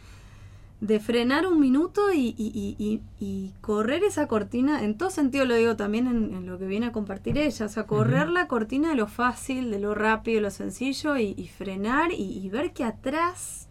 de 0.81 0.99
frenar 0.99 1.45
un 1.45 1.59
minuto 1.59 2.11
y, 2.13 2.33
y- 2.37 3.01
y- 3.19 3.53
correr 3.61 4.03
esa 4.03 4.27
cortina, 4.27 4.83
en 4.83 4.97
todo 4.97 5.09
sentido 5.09 5.45
lo 5.45 5.55
digo 5.55 5.75
también 5.75 6.07
en, 6.07 6.33
en 6.33 6.45
lo 6.47 6.57
que 6.57 6.65
viene 6.65 6.87
a 6.87 6.91
compartir 6.91 7.37
ella, 7.37 7.65
o 7.65 7.69
sea, 7.69 7.85
correr 7.85 8.29
la 8.29 8.47
cortina 8.47 8.89
de 8.89 8.95
lo 8.95 9.07
fácil, 9.07 9.69
de 9.71 9.79
lo 9.79 9.93
rápido, 9.93 10.37
de 10.37 10.41
lo 10.41 10.51
sencillo 10.51 11.17
y, 11.17 11.35
y 11.37 11.47
frenar 11.49 12.11
y, 12.11 12.15
y 12.39 12.49
ver 12.49 12.73
que 12.73 12.83
atrás 12.83 13.67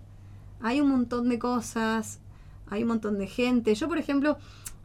hay 0.60 0.80
un 0.80 0.90
montón 0.90 1.28
de 1.28 1.38
cosas, 1.38 2.20
hay 2.68 2.82
un 2.82 2.88
montón 2.88 3.18
de 3.18 3.26
gente. 3.26 3.74
Yo, 3.74 3.88
por 3.88 3.96
ejemplo, 3.98 4.36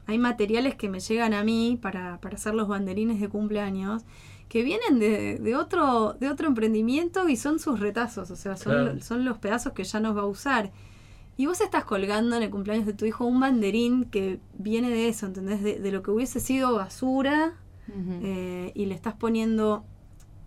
hay 0.08 0.18
materiales 0.18 0.76
que 0.76 0.90
me 0.90 1.00
llegan 1.00 1.34
a 1.34 1.44
mí 1.44 1.78
para, 1.82 2.20
para 2.22 2.36
hacer 2.36 2.54
los 2.56 2.68
banderines 2.68 3.20
de 3.22 3.30
cumpleaños 3.30 4.04
que 4.50 4.62
vienen 4.64 5.00
de, 5.00 5.40
de 5.40 5.56
otro 5.56 6.14
de 6.14 6.30
otro 6.30 6.48
emprendimiento 6.48 7.28
y 7.30 7.38
son 7.38 7.60
sus 7.60 7.80
retazos, 7.80 8.30
o 8.30 8.36
sea, 8.36 8.56
son, 8.58 8.74
Claro. 8.74 9.02
son 9.02 9.26
los 9.26 9.38
pedazos 9.40 9.74
que 9.74 9.84
ya 9.84 10.00
no 10.00 10.14
va 10.14 10.24
a 10.24 10.26
usar. 10.26 10.72
Y 11.38 11.48
vos 11.48 11.62
estás 11.62 11.86
colgando 11.86 12.36
en 12.36 12.44
el 12.44 12.52
cumpleaños 12.52 12.86
de 12.86 12.94
tu 12.94 13.06
hijo 13.06 13.26
un 13.26 13.40
banderín 13.40 14.06
que 14.06 14.40
viene 14.58 14.90
de 14.92 15.08
eso, 15.08 15.26
¿entendés? 15.26 15.64
De, 15.64 15.80
de 15.80 15.92
lo 15.92 16.04
que 16.04 16.12
hubiese 16.12 16.40
sido 16.40 16.76
basura 16.76 17.54
eh, 18.22 18.72
y 18.76 18.86
le 18.86 18.94
estás 18.96 19.16
poniendo 19.16 19.84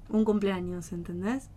un 0.08 0.24
cumpleaños, 0.24 0.92
¿entendés? 0.92 1.48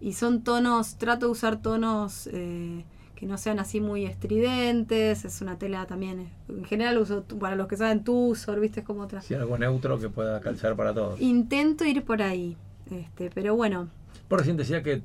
Y 0.00 0.14
son 0.14 0.42
tonos, 0.42 0.96
trato 0.98 1.26
de 1.26 1.32
usar 1.32 1.62
tonos 1.62 2.28
eh, 2.32 2.84
que 3.14 3.26
no 3.26 3.38
sean 3.38 3.58
así 3.58 3.80
muy 3.80 4.04
estridentes, 4.06 5.24
es 5.24 5.40
una 5.40 5.58
tela 5.58 5.86
también, 5.86 6.28
en 6.48 6.64
general 6.64 6.98
uso, 6.98 7.22
tu- 7.22 7.38
para 7.38 7.56
los 7.56 7.68
que 7.68 7.76
saben 7.76 8.02
Tussor, 8.04 8.60
viste, 8.60 8.80
es 8.80 8.86
como 8.86 9.02
otra. 9.02 9.20
Sí, 9.20 9.34
algo 9.34 9.56
neutro 9.58 9.98
que 9.98 10.08
pueda 10.08 10.40
calzar 10.40 10.74
para 10.76 10.92
todos. 10.92 11.20
Intento 11.20 11.84
ir 11.84 12.04
por 12.04 12.22
ahí, 12.22 12.56
este, 12.90 13.30
pero 13.30 13.54
bueno, 13.56 13.88
Por 14.28 14.38
recién 14.40 14.56
decía 14.56 14.82
que 14.82 15.02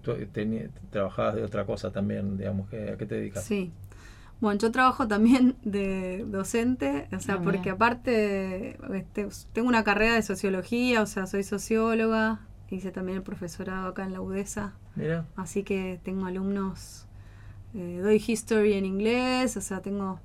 trabajabas 0.91 1.36
de 1.36 1.43
otra 1.43 1.66
cosa 1.66 1.91
también, 1.91 2.38
digamos, 2.38 2.70
que, 2.70 2.91
¿a 2.91 2.97
qué 2.97 3.05
te 3.05 3.16
dedicas? 3.16 3.43
sí. 3.43 3.72
Bueno, 4.41 4.57
yo 4.57 4.72
trabajo 4.72 5.05
también 5.05 5.57
de 5.64 6.24
docente, 6.26 7.10
o 7.14 7.20
sea, 7.20 7.36
Ah, 7.36 7.41
porque 7.43 7.60
mira. 7.60 7.74
aparte 7.74 8.78
este, 8.95 9.28
tengo 9.51 9.68
una 9.68 9.84
carrera 9.84 10.14
de 10.16 10.22
sociología, 10.22 11.01
o 11.01 11.05
sea, 11.05 11.26
soy 11.28 11.43
socióloga, 11.43 12.39
hice 12.70 12.91
también 12.91 13.18
el 13.18 13.24
profesorado 13.24 13.89
acá 13.89 14.05
en 14.05 14.14
la 14.14 14.22
UDESA. 14.22 14.76
Mira, 14.95 15.26
Así 15.36 15.64
que 15.64 15.99
tengo 16.03 16.26
alumnos 16.26 17.05
eh, 17.74 17.99
doy 18.03 18.24
history 18.26 18.74
en 18.74 18.86
inglés, 18.86 19.55
o 19.57 19.61
sea, 19.61 19.82
tengo 19.82 20.20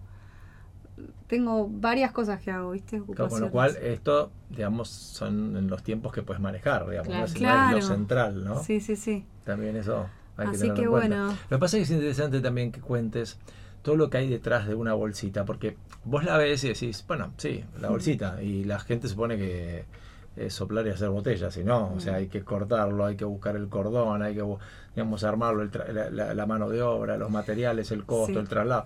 tengo 1.26 1.68
varias 1.68 2.12
cosas 2.12 2.40
que 2.40 2.50
hago, 2.50 2.70
¿viste? 2.72 3.02
Claro, 3.14 3.28
con 3.30 3.40
lo 3.40 3.50
cual, 3.50 3.76
esto, 3.82 4.30
digamos, 4.50 4.88
son 4.88 5.56
en 5.56 5.68
los 5.68 5.82
tiempos 5.82 6.12
que 6.12 6.22
puedes 6.22 6.40
manejar, 6.40 6.88
digamos, 6.88 7.08
Claro. 7.08 7.26
no 7.26 7.34
Claro. 7.34 7.78
es 7.78 7.84
lo 7.84 7.94
central, 7.94 8.44
¿no? 8.44 8.62
Sí, 8.62 8.80
sí, 8.80 8.94
sí. 8.94 9.24
También 9.44 9.74
eso 9.76 10.06
hay 10.36 10.48
que 10.50 10.56
Así 10.56 10.68
que 10.68 10.86
cuenta. 10.86 10.90
bueno. 10.90 11.28
Lo 11.50 11.56
que 11.56 11.58
pasa 11.58 11.76
es 11.78 11.80
que 11.88 11.94
es 11.94 11.98
interesante 11.98 12.40
también 12.40 12.70
que 12.70 12.80
cuentes 12.80 13.38
todo 13.82 13.96
lo 13.96 14.08
que 14.10 14.18
hay 14.18 14.28
detrás 14.28 14.68
de 14.68 14.74
una 14.74 14.94
bolsita, 14.94 15.44
porque 15.44 15.76
vos 16.04 16.24
la 16.24 16.36
ves 16.36 16.62
y 16.64 16.68
decís, 16.68 17.04
bueno, 17.08 17.32
sí, 17.38 17.64
la 17.80 17.88
bolsita, 17.88 18.40
y 18.42 18.64
la 18.64 18.78
gente 18.78 19.08
supone 19.08 19.36
que 19.36 19.84
es 20.36 20.54
soplar 20.54 20.86
y 20.86 20.90
hacer 20.90 21.08
botellas, 21.10 21.56
y 21.56 21.64
no, 21.64 21.92
o 21.94 22.00
sea, 22.00 22.16
hay 22.16 22.28
que 22.28 22.42
cortarlo, 22.42 23.04
hay 23.06 23.16
que 23.16 23.24
buscar 23.24 23.56
el 23.56 23.68
cordón, 23.68 24.22
hay 24.22 24.34
que, 24.34 24.44
digamos, 24.94 25.24
armarlo, 25.24 25.62
el 25.62 25.70
tra- 25.70 25.88
la, 25.92 26.10
la- 26.10 26.34
la 26.34 26.46
mano 26.46 26.68
de 26.68 26.82
obra, 26.82 27.16
los 27.16 27.30
materiales, 27.30 27.90
el 27.90 28.04
costo, 28.04 28.32
Sí. 28.34 28.38
el 28.38 28.48
traslado. 28.48 28.84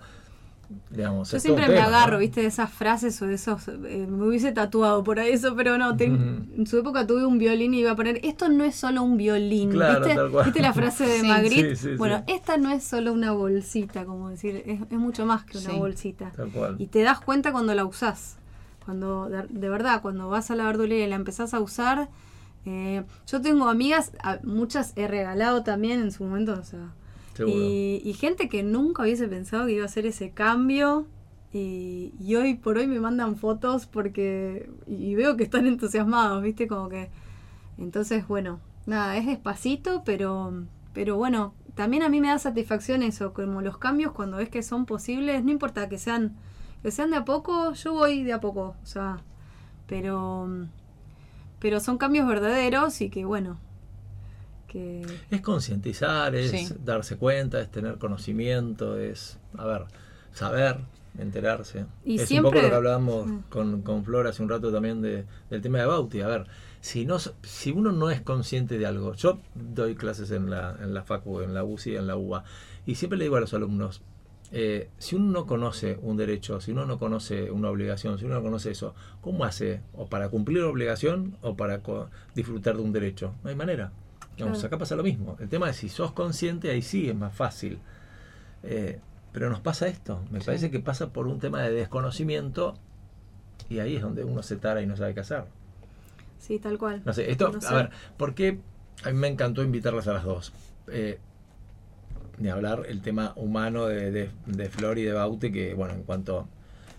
Digamos, 0.91 1.31
Yo 1.31 1.39
siempre 1.39 1.67
me 1.67 1.73
tema, 1.73 1.87
agarro, 1.87 2.13
¿no? 2.13 2.19
viste, 2.19 2.41
de 2.41 2.45
esas 2.47 2.71
frases 2.71 3.19
o 3.23 3.25
de 3.25 3.33
esos. 3.35 3.67
eh, 3.67 4.05
me 4.07 4.27
hubiese 4.27 4.51
tatuado 4.51 5.03
por 5.03 5.19
ahí 5.19 5.31
eso, 5.31 5.55
pero 5.55 5.79
no. 5.79 5.93
Ujú. 5.93 6.03
En 6.03 6.67
su 6.67 6.77
época 6.77 7.07
tuve 7.07 7.25
un 7.25 7.39
violín 7.39 7.73
y 7.73 7.79
iba 7.79 7.89
a 7.91 7.95
poner. 7.95 8.19
Esto 8.23 8.49
no 8.49 8.63
es 8.63 8.75
solo 8.75 9.01
un 9.01 9.17
violín. 9.17 9.71
Claro, 9.71 10.01
¿viste? 10.01 10.15
tal 10.15 10.29
cual. 10.29 10.45
¿Viste 10.45 10.61
la 10.61 10.73
frase 10.73 11.07
de 11.07 11.21
Sí. 11.21 11.27
Magritte? 11.27 11.75
Sí, 11.75 11.89
sí, 11.89 11.95
bueno, 11.95 12.23
sí. 12.27 12.33
esta 12.35 12.57
no 12.57 12.69
es 12.69 12.83
solo 12.83 13.13
una 13.13 13.31
bolsita, 13.31 14.05
como 14.05 14.29
decir, 14.29 14.61
es, 14.63 14.79
es 14.81 14.97
mucho 14.99 15.25
más 15.25 15.43
que 15.43 15.57
una 15.57 15.71
Sí. 15.71 15.75
bolsita. 15.75 16.31
Tal 16.35 16.51
cual. 16.51 16.75
Y 16.77 16.85
te 16.85 17.01
das 17.01 17.19
cuenta 17.19 17.51
cuando 17.51 17.73
la 17.73 17.83
usás. 17.85 18.37
Cuando, 18.85 19.27
de, 19.27 19.47
de 19.49 19.69
verdad, 19.69 20.03
cuando 20.03 20.29
vas 20.29 20.51
a 20.51 20.55
la 20.55 20.65
verdulería 20.65 21.05
y 21.05 21.09
la 21.09 21.15
empezás 21.15 21.55
a 21.55 21.59
usar. 21.61 22.09
Eh, 22.65 23.03
yo 23.27 23.41
tengo 23.41 23.67
amigas, 23.67 24.11
muchas 24.43 24.93
he 24.95 25.07
regalado 25.07 25.63
también 25.63 26.01
en 26.01 26.11
su 26.11 26.23
momento, 26.23 26.53
o 26.53 26.63
sea. 26.63 26.93
Y, 27.47 28.01
y 28.03 28.13
gente 28.13 28.49
que 28.49 28.63
nunca 28.63 29.03
hubiese 29.03 29.27
pensado 29.27 29.65
que 29.65 29.73
iba 29.73 29.83
a 29.83 29.85
hacer 29.85 30.05
ese 30.05 30.31
cambio. 30.31 31.07
Y, 31.51 32.13
y 32.19 32.35
hoy 32.35 32.55
por 32.55 32.77
hoy 32.77 32.87
me 32.87 32.99
mandan 32.99 33.37
fotos 33.37 33.85
porque. 33.85 34.69
Y 34.87 35.15
veo 35.15 35.37
que 35.37 35.43
están 35.43 35.65
entusiasmados, 35.67 36.43
¿viste? 36.43 36.67
Como 36.67 36.89
que. 36.89 37.09
Entonces, 37.77 38.27
bueno, 38.27 38.59
nada, 38.85 39.17
es 39.17 39.25
despacito, 39.25 40.03
pero. 40.03 40.65
Pero 40.93 41.15
bueno, 41.17 41.53
también 41.75 42.03
a 42.03 42.09
mí 42.09 42.19
me 42.19 42.27
da 42.27 42.39
satisfacción 42.39 43.03
eso, 43.03 43.33
como 43.33 43.61
los 43.61 43.77
cambios 43.77 44.11
cuando 44.11 44.37
ves 44.37 44.49
que 44.49 44.63
son 44.63 44.85
posibles, 44.85 45.43
no 45.43 45.51
importa 45.51 45.87
que 45.87 45.97
sean. 45.97 46.35
Que 46.81 46.91
sean 46.91 47.11
de 47.11 47.17
a 47.17 47.25
poco, 47.25 47.73
yo 47.73 47.93
voy 47.93 48.23
de 48.23 48.33
a 48.33 48.41
poco, 48.41 48.75
o 48.81 48.85
sea. 48.85 49.17
Pero. 49.87 50.67
Pero 51.59 51.79
son 51.79 51.97
cambios 51.97 52.27
verdaderos 52.27 53.01
y 53.01 53.09
que, 53.09 53.25
bueno. 53.25 53.59
Que. 54.67 55.05
Es 55.31 55.41
concientizar, 55.41 56.35
es 56.35 56.51
Sí. 56.51 56.73
darse 56.85 57.17
cuenta, 57.17 57.59
es 57.59 57.71
tener 57.71 57.97
conocimiento, 57.97 58.97
es, 58.99 59.39
a 59.57 59.65
ver, 59.65 59.85
saber, 60.31 60.77
enterarse. 61.17 61.85
Y 62.05 62.19
es 62.19 62.27
siempre- 62.27 62.49
un 62.49 62.53
poco 62.53 62.63
lo 62.63 62.69
que 62.69 62.75
hablábamos 62.75 63.25
Mm. 63.27 63.39
con, 63.49 63.81
con 63.81 64.05
Flor 64.05 64.27
hace 64.27 64.43
un 64.43 64.49
rato 64.49 64.71
también 64.71 65.01
de, 65.01 65.25
del 65.49 65.61
tema 65.61 65.79
de 65.79 65.85
Bauti. 65.85 66.21
A 66.21 66.27
ver, 66.27 66.45
si, 66.81 67.05
no, 67.05 67.17
si 67.19 67.71
uno 67.71 67.91
no 67.91 68.11
es 68.11 68.21
consciente 68.21 68.77
de 68.77 68.85
algo, 68.85 69.13
yo 69.15 69.39
doy 69.55 69.95
clases 69.95 70.29
en 70.31 70.49
la, 70.51 70.77
en 70.79 70.93
la 70.93 71.03
FACU, 71.03 71.41
en 71.41 71.53
la 71.55 71.63
UCI, 71.63 71.95
en 71.95 72.05
la 72.07 72.15
UBA, 72.15 72.43
y 72.85 72.95
siempre 72.95 73.17
le 73.17 73.25
digo 73.25 73.37
a 73.37 73.39
los 73.41 73.53
alumnos, 73.55 74.01
eh, 74.51 74.89
si 74.97 75.15
uno 75.15 75.31
no 75.31 75.45
conoce 75.45 75.97
un 76.01 76.17
derecho, 76.17 76.59
si 76.61 76.71
uno 76.71 76.85
no 76.85 76.97
conoce 76.99 77.51
una 77.51 77.69
obligación, 77.69 78.17
si 78.17 78.25
uno 78.25 78.35
no 78.35 78.41
conoce 78.41 78.71
eso, 78.71 78.95
¿cómo 79.21 79.45
hace? 79.45 79.81
¿O 79.93 80.07
para 80.07 80.29
cumplir 80.29 80.59
la 80.59 80.67
obligación 80.67 81.37
o 81.41 81.55
para 81.55 81.81
disfrutar 82.35 82.75
de 82.77 82.81
un 82.81 82.91
derecho? 82.91 83.33
No 83.43 83.49
hay 83.49 83.55
manera. 83.55 83.91
Acá 84.63 84.77
pasa 84.77 84.95
lo 84.95 85.03
mismo. 85.03 85.35
El 85.39 85.49
tema 85.49 85.69
es 85.69 85.75
si 85.75 85.89
sos 85.89 86.13
consciente, 86.13 86.69
ahí 86.71 86.81
sí 86.81 87.09
es 87.09 87.15
más 87.15 87.35
fácil. 87.35 87.77
Eh, 88.63 88.99
pero 89.33 89.49
nos 89.49 89.59
pasa 89.59 89.87
esto. 89.87 90.23
Me 90.31 90.39
Sí. 90.39 90.45
parece 90.45 90.71
que 90.71 90.79
pasa 90.79 91.11
por 91.11 91.27
un 91.27 91.39
tema 91.39 91.61
de 91.61 91.71
desconocimiento 91.71 92.75
y 93.69 93.79
ahí 93.79 93.97
es 93.97 94.01
donde 94.01 94.23
uno 94.23 94.41
se 94.41 94.55
tara 94.55 94.81
y 94.81 94.85
no 94.87 94.95
sabe 94.95 95.13
qué 95.13 95.19
hacer. 95.19 95.43
Sí, 96.39 96.57
tal 96.57 96.77
cual. 96.77 97.01
No 97.05 97.11
sé, 97.13 97.29
esto, 97.29 97.51
No 97.51 97.59
sé. 97.61 97.67
a 97.67 97.73
ver, 97.73 97.89
¿por 98.17 98.33
qué 98.33 98.59
a 99.03 99.11
mí 99.11 99.17
me 99.17 99.27
encantó 99.27 99.61
invitarlas 99.61 100.07
a 100.07 100.13
las 100.13 100.23
dos? 100.23 100.53
Eh, 100.87 101.19
ni 102.39 102.49
hablar 102.49 102.83
el 102.87 103.01
tema 103.01 103.33
humano 103.35 103.85
de, 103.85 104.11
de, 104.11 104.29
de 104.45 104.69
Flor 104.69 104.97
y 104.97 105.03
de 105.03 105.13
Baute, 105.13 105.51
que 105.51 105.73
bueno, 105.73 105.93
en 105.93 106.03
cuanto 106.03 106.47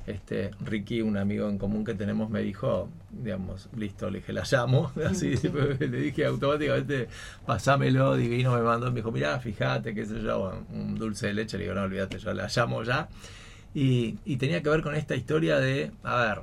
este 0.07 0.51
Ricky, 0.65 1.03
un 1.03 1.17
amigo 1.17 1.49
en 1.49 1.59
común 1.59 1.85
que 1.85 1.95
tenemos, 1.95 2.31
me 2.31 2.41
dijo, 2.43 2.89
digamos, 3.11 3.69
listo, 3.77 4.11
le 4.11 4.19
dije, 4.19 4.33
la 4.33 4.45
llamo, 4.51 4.91
así 5.07 5.35
le 5.79 5.87
dije 5.89 6.25
automáticamente, 6.27 7.09
pasámelo, 7.47 8.17
divino, 8.17 8.55
me 8.55 8.63
mandó, 8.63 8.91
me 8.91 8.97
dijo, 8.97 9.13
mirá, 9.13 9.39
fíjate, 9.39 9.95
qué 9.95 10.07
sé 10.07 10.21
yo, 10.23 10.53
un 10.73 10.95
dulce 10.97 11.29
de 11.29 11.35
leche, 11.35 11.59
le 11.59 11.65
digo, 11.65 11.75
no, 11.75 11.83
olvídate, 11.83 12.19
yo 12.19 12.33
la 12.33 12.49
llamo 12.55 12.83
ya. 12.83 13.09
Y, 13.75 14.19
y 14.25 14.37
tenía 14.37 14.63
que 14.63 14.69
ver 14.71 14.83
con 14.83 14.97
esta 14.97 15.15
historia 15.15 15.59
de, 15.59 15.93
a 16.03 16.17
ver, 16.23 16.39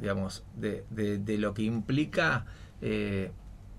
digamos, 0.00 0.42
de, 0.56 0.84
de- 0.90 1.18
de 1.18 1.38
lo 1.38 1.54
que 1.54 1.62
implica, 1.62 2.44
eh, 2.80 3.30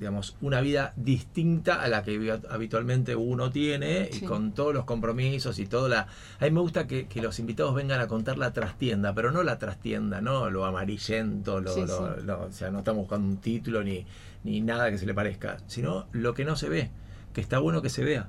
digamos, 0.04 0.36
una 0.42 0.60
vida 0.60 0.92
distinta 0.98 1.82
a 1.82 1.88
la 1.88 2.04
que 2.04 2.38
habitualmente 2.50 3.16
uno 3.16 3.50
tiene 3.52 4.10
y 4.12 4.20
con 4.20 4.52
todos 4.52 4.74
los 4.74 4.84
compromisos 4.84 5.60
y 5.60 5.66
todo 5.66 5.88
la... 5.88 6.08
A 6.40 6.44
mí 6.44 6.52
me 6.52 6.60
gusta 6.60 6.88
que, 6.88 7.08
que 7.08 7.22
los 7.22 7.40
invitados 7.40 7.74
vengan 7.74 8.02
a 8.02 8.08
contar 8.08 8.38
la 8.38 8.52
trastienda, 8.52 9.14
pero 9.14 9.32
no 9.32 9.44
la 9.44 9.58
trastienda, 9.60 10.20
no 10.20 10.50
lo 10.50 10.66
amarillento, 10.66 11.62
lo, 11.62 11.74
Sí, 11.74 11.86
lo- 11.86 12.16
sí. 12.18 12.22
lo- 12.26 12.42
o 12.44 12.52
sea, 12.52 12.70
no 12.70 12.80
estamos 12.80 13.00
buscando 13.04 13.28
un 13.30 13.38
título 13.38 13.82
ni, 13.82 14.06
ni 14.44 14.60
nada 14.60 14.92
que 14.92 14.98
se 14.98 15.06
le 15.06 15.14
parezca, 15.14 15.58
sino 15.68 16.06
lo 16.12 16.34
que 16.34 16.44
no 16.44 16.58
se 16.58 16.68
ve, 16.68 16.90
que 17.34 17.40
está 17.40 17.60
bueno 17.60 17.82
que 17.82 17.90
se 17.90 18.04
vea. 18.04 18.28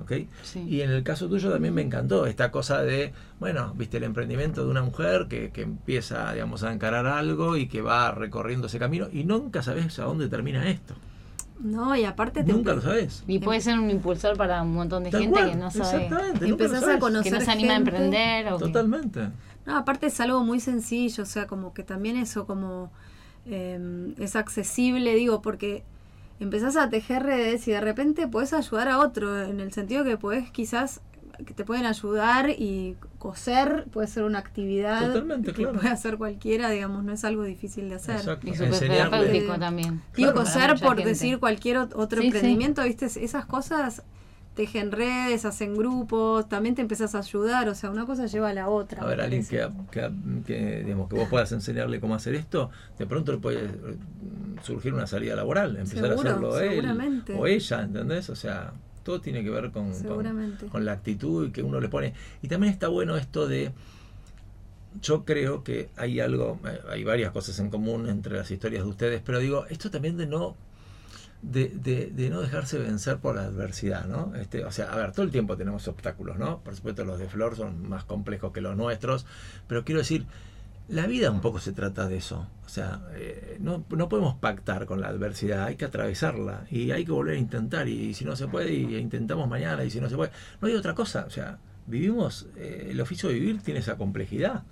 ¿ok? 0.00 0.12
Sí. 0.42 0.60
Y 0.68 0.82
en 0.82 0.90
el 0.90 1.02
caso 1.02 1.26
tuyo 1.26 1.50
también 1.50 1.72
me 1.72 1.80
encantó 1.80 2.26
esta 2.26 2.50
cosa 2.50 2.82
de, 2.82 3.14
bueno, 3.40 3.72
viste 3.76 3.96
el 3.96 4.04
emprendimiento 4.04 4.62
de 4.62 4.70
una 4.70 4.82
mujer 4.82 5.26
que, 5.26 5.50
que 5.52 5.62
empieza, 5.62 6.34
digamos, 6.34 6.62
a 6.64 6.72
encarar 6.72 7.06
algo 7.06 7.56
y 7.56 7.66
que 7.66 7.80
va 7.80 8.10
recorriendo 8.10 8.66
ese 8.66 8.78
camino 8.78 9.08
y 9.10 9.24
nunca 9.24 9.62
sabes 9.62 9.98
a 9.98 10.04
dónde 10.04 10.28
termina 10.28 10.68
esto. 10.68 10.94
No, 11.58 11.96
y 11.96 12.04
aparte 12.04 12.44
te 12.44 12.52
Nunca 12.52 12.74
lo 12.74 12.82
sabes. 12.82 13.24
Y 13.26 13.38
puede 13.38 13.60
ser 13.60 13.78
un 13.78 13.90
impulsor 13.90 14.36
para 14.36 14.62
un 14.62 14.74
montón 14.74 15.04
de 15.04 15.10
Tal 15.10 15.22
gente 15.22 15.38
cual, 15.38 15.50
que 15.50 15.56
no 15.56 15.70
sabe, 15.70 16.04
Exactamente, 16.04 16.48
nunca 16.48 16.64
empezás 16.64 16.86
lo 16.88 16.94
a 16.94 16.98
conocer 16.98 17.32
que 17.32 17.38
no 17.38 17.44
se 17.44 17.50
anima 17.50 17.72
a 17.72 17.76
emprender 17.76 18.52
o 18.52 18.58
que- 18.58 18.64
Totalmente. 18.66 19.28
No, 19.64 19.76
aparte 19.76 20.06
es 20.06 20.20
algo 20.20 20.44
muy 20.44 20.60
sencillo, 20.60 21.22
o 21.22 21.26
sea, 21.26 21.46
como 21.46 21.72
que 21.74 21.82
también 21.82 22.16
eso 22.16 22.46
como 22.46 22.90
eh, 23.46 24.12
es 24.18 24.36
accesible, 24.36 25.14
digo, 25.14 25.40
porque 25.42 25.82
empezás 26.40 26.76
a 26.76 26.88
tejer 26.90 27.22
redes 27.22 27.66
y 27.68 27.72
de 27.72 27.80
repente 27.80 28.28
puedes 28.28 28.52
ayudar 28.52 28.88
a 28.88 28.98
otro, 28.98 29.42
en 29.42 29.60
el 29.60 29.72
sentido 29.72 30.04
que 30.04 30.16
puedes 30.16 30.50
quizás, 30.50 31.00
que 31.44 31.54
te 31.54 31.64
pueden 31.64 31.86
ayudar 31.86 32.50
y 32.50 32.96
coser 33.18 33.84
puede 33.92 34.06
ser 34.08 34.24
una 34.24 34.38
actividad 34.38 35.06
Totalmente, 35.08 35.52
que 35.52 35.62
claro. 35.62 35.78
puede 35.78 35.88
hacer 35.90 36.16
cualquiera, 36.18 36.70
digamos, 36.70 37.04
no 37.04 37.12
es 37.12 37.24
algo 37.24 37.42
difícil 37.42 37.88
de 37.88 37.96
hacer. 37.96 38.16
Exacto. 38.16 38.46
y 38.48 38.54
súper 38.54 38.78
terapéutico 38.78 39.54
Eh, 39.54 39.58
también. 39.58 40.02
Digo, 40.16 40.32
Claro. 40.32 40.34
coser 40.34 40.70
por 40.80 40.96
gente. 40.96 41.10
decir 41.10 41.38
cualquier 41.38 41.76
ot- 41.78 41.92
otro 41.94 42.20
Sí, 42.22 42.30
sí. 42.30 42.36
emprendimiento, 42.36 42.82
¿viste? 42.84 43.06
Esas 43.06 43.46
cosas 43.46 44.02
tejen 44.54 44.90
redes, 44.90 45.44
hacen 45.44 45.76
grupos, 45.76 46.48
también 46.48 46.74
te 46.74 46.80
empezás 46.80 47.14
a 47.14 47.18
ayudar, 47.18 47.68
o 47.68 47.74
sea, 47.74 47.90
una 47.90 48.06
cosa 48.06 48.24
lleva 48.24 48.48
a 48.48 48.54
la 48.54 48.68
otra. 48.70 49.02
A 49.02 49.06
ver, 49.06 49.20
alguien 49.20 49.44
que, 49.46 49.68
que, 49.90 50.10
que, 50.46 50.82
digamos, 50.82 51.10
que 51.10 51.16
vos 51.16 51.28
puedas 51.28 51.52
enseñarle 51.52 52.00
cómo 52.00 52.14
hacer 52.14 52.34
esto, 52.34 52.70
de 52.98 53.04
pronto 53.04 53.32
le 53.32 53.38
puede 53.38 53.66
eh, 53.66 53.70
surgir 54.62 54.94
una 54.94 55.06
salida 55.06 55.36
laboral, 55.36 55.76
empezar 55.76 56.08
Seguro, 56.08 56.30
a 56.30 56.32
hacerlo 56.32 56.58
él 56.60 57.22
o 57.38 57.46
ella, 57.46 57.82
¿entendés? 57.82 58.30
O 58.30 58.34
sea, 58.34 58.72
todo 59.06 59.20
tiene 59.20 59.42
que 59.44 59.50
ver 59.50 59.70
con, 59.70 59.94
con, 60.68 60.84
la 60.84 60.92
actitud 60.92 61.52
que 61.52 61.62
uno 61.62 61.80
le 61.80 61.88
pone. 61.88 62.12
Y 62.42 62.48
también 62.48 62.72
está 62.72 62.88
bueno 62.88 63.16
esto 63.16 63.46
de, 63.46 63.70
yo 65.00 65.24
creo 65.24 65.62
que 65.62 65.88
hay 65.96 66.18
algo, 66.20 66.58
eh, 66.66 66.80
hay 66.90 67.04
varias 67.04 67.30
cosas 67.30 67.58
en 67.60 67.70
común 67.70 68.08
entre 68.08 68.36
las 68.36 68.50
historias 68.50 68.82
de 68.82 68.90
ustedes, 68.90 69.22
pero 69.24 69.38
digo, 69.38 69.64
esto 69.68 69.90
también 69.90 70.16
de 70.16 70.26
no 70.26 70.56
de, 71.42 71.68
de- 71.68 72.10
de 72.12 72.30
no 72.30 72.40
dejarse 72.40 72.78
vencer 72.78 73.18
por 73.18 73.36
la 73.36 73.42
adversidad, 73.44 74.06
¿no? 74.06 74.34
Este, 74.34 74.64
o 74.64 74.72
sea, 74.72 74.92
a 74.92 74.96
ver, 74.96 75.12
todo 75.12 75.22
el 75.24 75.30
tiempo 75.30 75.56
tenemos 75.56 75.86
obstáculos, 75.86 76.38
¿no? 76.38 76.58
Por 76.60 76.74
supuesto 76.74 77.04
los 77.04 77.18
de 77.20 77.28
Flor 77.28 77.54
son 77.56 77.88
más 77.88 78.04
complejos 78.04 78.52
que 78.52 78.60
los 78.60 78.76
nuestros, 78.76 79.24
pero 79.68 79.84
quiero 79.84 80.00
decir, 80.00 80.26
la 80.88 81.06
vida 81.06 81.30
un 81.30 81.40
poco 81.40 81.58
se 81.58 81.72
trata 81.72 82.06
de 82.08 82.16
eso. 82.16 82.46
O 82.64 82.68
sea, 82.68 83.00
eh, 83.14 83.58
no, 83.60 83.84
no 83.90 84.08
podemos 84.08 84.36
pactar 84.36 84.86
con 84.86 85.00
la 85.00 85.08
adversidad, 85.08 85.64
hay 85.64 85.76
que 85.76 85.84
atravesarla 85.84 86.66
y 86.70 86.90
hay 86.90 87.04
que 87.04 87.12
volver 87.12 87.36
a 87.36 87.38
intentar. 87.38 87.88
Y, 87.88 88.14
si 88.14 88.24
no 88.24 88.36
se 88.36 88.46
puede, 88.46 88.72
y 88.72 88.96
intentamos 88.96 89.48
mañana, 89.48 89.84
y 89.84 89.90
si 89.90 90.00
no 90.00 90.08
se 90.08 90.16
puede, 90.16 90.30
no 90.60 90.68
hay 90.68 90.74
otra 90.74 90.94
cosa. 90.94 91.24
O 91.26 91.30
sea, 91.30 91.58
vivimos, 91.86 92.46
eh, 92.56 92.88
el 92.90 93.00
oficio 93.00 93.28
de 93.28 93.34
vivir 93.34 93.60
tiene 93.62 93.80
esa 93.80 93.96
complejidad. 93.96 94.64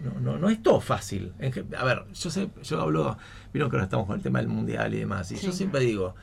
No, 0.00 0.18
no, 0.20 0.38
no 0.38 0.48
es 0.48 0.62
todo 0.62 0.80
fácil. 0.80 1.32
A 1.76 1.84
ver, 1.84 2.04
yo 2.14 2.30
sé, 2.30 2.48
yo 2.62 2.80
hablo, 2.80 3.18
vieron 3.52 3.70
que 3.70 3.76
ahora 3.76 3.84
estamos 3.84 4.06
con 4.06 4.16
el 4.16 4.22
tema 4.22 4.38
del 4.38 4.48
mundial 4.48 4.94
y 4.94 5.00
demás, 5.00 5.30
y 5.32 5.36
yo 5.36 5.52
siempre 5.52 5.80
digo, 5.80 6.14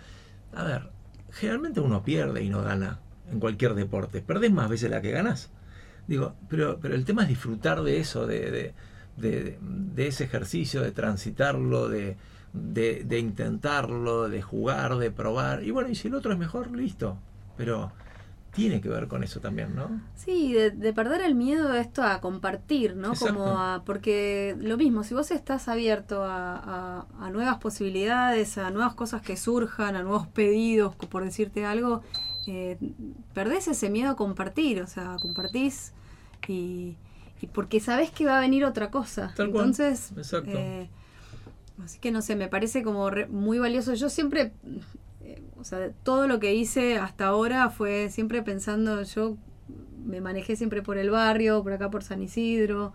a 0.56 0.64
ver, 0.64 0.90
generalmente 1.32 1.80
uno 1.80 2.04
pierde 2.04 2.44
y 2.44 2.50
no 2.50 2.64
gana 2.64 3.00
en 3.32 3.40
cualquier 3.40 3.76
deporte. 3.76 4.22
Perdés 4.22 4.52
más 4.52 4.70
veces 4.70 4.90
la 4.90 5.02
que 5.02 5.12
ganas. 5.12 5.52
Digo, 6.08 6.36
pero, 6.50 6.80
pero 6.82 6.96
el 6.96 7.06
tema 7.06 7.24
es 7.24 7.28
disfrutar 7.28 7.84
de 7.84 8.00
eso, 8.00 8.26
de, 8.26 8.50
de, 8.50 8.74
de- 9.18 9.58
de 9.62 10.08
ese 10.08 10.24
ejercicio, 10.26 10.82
de 10.82 10.92
transitarlo, 10.92 11.90
de, 11.90 12.16
de, 12.54 13.04
de 13.04 13.20
intentarlo, 13.20 14.30
de 14.30 14.42
jugar, 14.42 14.98
de 14.98 15.12
probar. 15.12 15.64
Y 15.64 15.72
bueno, 15.72 15.90
y 15.90 15.96
si 15.96 16.08
el 16.08 16.16
otro 16.16 16.32
es 16.32 16.38
mejor, 16.38 16.72
listo. 16.72 17.18
Pero 17.58 17.92
tiene 18.54 18.82
que 18.82 18.90
ver 18.90 19.08
con 19.08 19.24
eso 19.24 19.40
también, 19.40 19.76
¿no? 19.76 20.02
Sí, 20.16 20.54
de, 20.54 20.72
de 20.72 20.94
perder 20.94 21.22
el 21.22 21.36
miedo 21.36 21.72
a 21.72 21.80
esto 21.80 22.02
a 22.04 22.22
compartir, 22.22 22.96
¿no? 22.96 23.10
Exacto. 23.14 23.34
Como 23.36 23.60
a, 23.60 23.84
porque 23.86 24.56
lo 24.60 24.78
mismo, 24.78 25.04
si 25.04 25.14
vos 25.14 25.30
estás 25.32 25.68
abierto 25.68 26.24
a, 26.24 26.56
a- 26.56 27.06
a 27.20 27.30
nuevas 27.30 27.58
posibilidades, 27.58 28.58
a 28.58 28.72
nuevas 28.72 28.96
cosas 28.96 29.22
que 29.22 29.38
surjan, 29.38 29.96
a 29.96 30.02
nuevos 30.04 30.28
pedidos, 30.28 30.96
por 30.96 31.24
decirte 31.24 31.66
algo, 31.66 32.02
eh, 32.48 32.78
perdés 33.34 33.68
ese 33.68 33.90
miedo 33.90 34.12
a 34.12 34.16
compartir, 34.16 34.82
o 34.82 34.88
sea, 34.88 35.18
compartís 35.22 35.94
y, 36.48 36.96
y 37.42 37.48
porque 37.48 37.80
sabés 37.80 38.12
que 38.12 38.26
va 38.26 38.38
a 38.38 38.42
venir 38.42 38.66
otra 38.66 38.90
cosa. 38.92 39.34
Tal 39.36 39.52
cual. 39.52 39.66
Entonces, 39.68 40.12
Exacto. 40.18 40.52
eh, 40.54 40.90
así 41.84 42.00
que 42.00 42.12
no 42.12 42.22
sé, 42.22 42.36
me 42.36 42.48
parece 42.48 42.84
como 42.84 43.10
re- 43.10 43.28
muy 43.28 43.60
valioso. 43.60 43.94
Yo 43.94 44.10
siempre, 44.10 44.54
eh, 45.22 45.42
o 45.58 45.64
sea, 45.64 45.92
todo 46.04 46.28
lo 46.28 46.40
que 46.40 46.54
hice 46.56 46.98
hasta 46.98 47.28
ahora 47.28 47.70
fue 47.70 48.10
siempre 48.10 48.42
pensando, 48.42 49.04
yo 49.04 49.38
me 50.06 50.22
manejé 50.22 50.56
siempre 50.56 50.82
por 50.82 50.98
el 50.98 51.10
barrio, 51.10 51.62
por 51.64 51.74
acá 51.74 51.90
por 51.92 52.04
San 52.04 52.22
Isidro. 52.22 52.94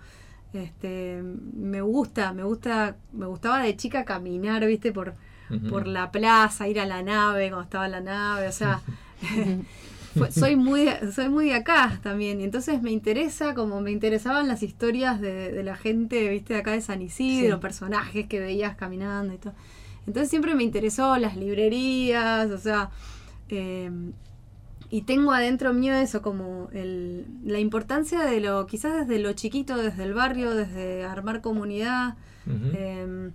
Este, 0.52 1.22
me 1.22 1.80
gusta, 1.80 2.32
me 2.32 2.42
gusta, 2.44 2.96
me 3.12 3.26
gustaba 3.26 3.62
de 3.62 3.76
chica 3.76 4.04
caminar, 4.04 4.66
viste, 4.66 4.92
por, 4.92 5.14
por 5.70 5.86
la 5.86 6.10
plaza, 6.10 6.68
ir 6.68 6.78
a 6.80 6.84
la 6.86 7.02
nave 7.02 7.48
cuando 7.48 7.62
estaba 7.64 7.88
la 7.88 8.00
nave, 8.00 8.48
o 8.48 8.52
sea, 8.52 8.80
fue- 10.16 10.30
soy 10.32 10.56
muy 10.56 10.88
soy 11.14 11.28
muy 11.28 11.46
de 11.46 11.54
acá 11.54 11.98
también 12.02 12.40
y 12.40 12.44
entonces 12.44 12.82
me 12.82 12.90
interesa 12.90 13.54
como 13.54 13.80
me 13.80 13.90
interesaban 13.90 14.48
las 14.48 14.62
historias 14.62 15.20
de, 15.20 15.52
de 15.52 15.62
la 15.62 15.76
gente 15.76 16.28
viste 16.28 16.54
de 16.54 16.60
acá 16.60 16.72
de 16.72 16.80
San 16.80 17.02
Isidro 17.02 17.56
Sí. 17.56 17.60
personajes 17.62 18.26
que 18.26 18.40
veías 18.40 18.76
caminando 18.76 19.34
y 19.34 19.38
todo 19.38 19.54
entonces 20.06 20.30
siempre 20.30 20.54
me 20.54 20.62
interesó 20.64 21.16
las 21.16 21.36
librerías 21.36 22.50
o 22.50 22.58
sea 22.58 22.90
eh, 23.48 23.90
y 24.90 25.02
tengo 25.02 25.32
adentro 25.32 25.72
mío 25.72 25.94
eso 25.94 26.20
como 26.20 26.68
el, 26.72 27.26
la 27.44 27.58
importancia 27.58 28.20
de 28.24 28.40
lo 28.40 28.66
quizás 28.66 29.06
desde 29.06 29.22
lo 29.22 29.32
chiquito 29.32 29.76
desde 29.76 30.04
el 30.04 30.12
barrio 30.14 30.54
desde 30.54 31.04
armar 31.04 31.40
comunidad 31.40 32.16
eh, 32.74 33.30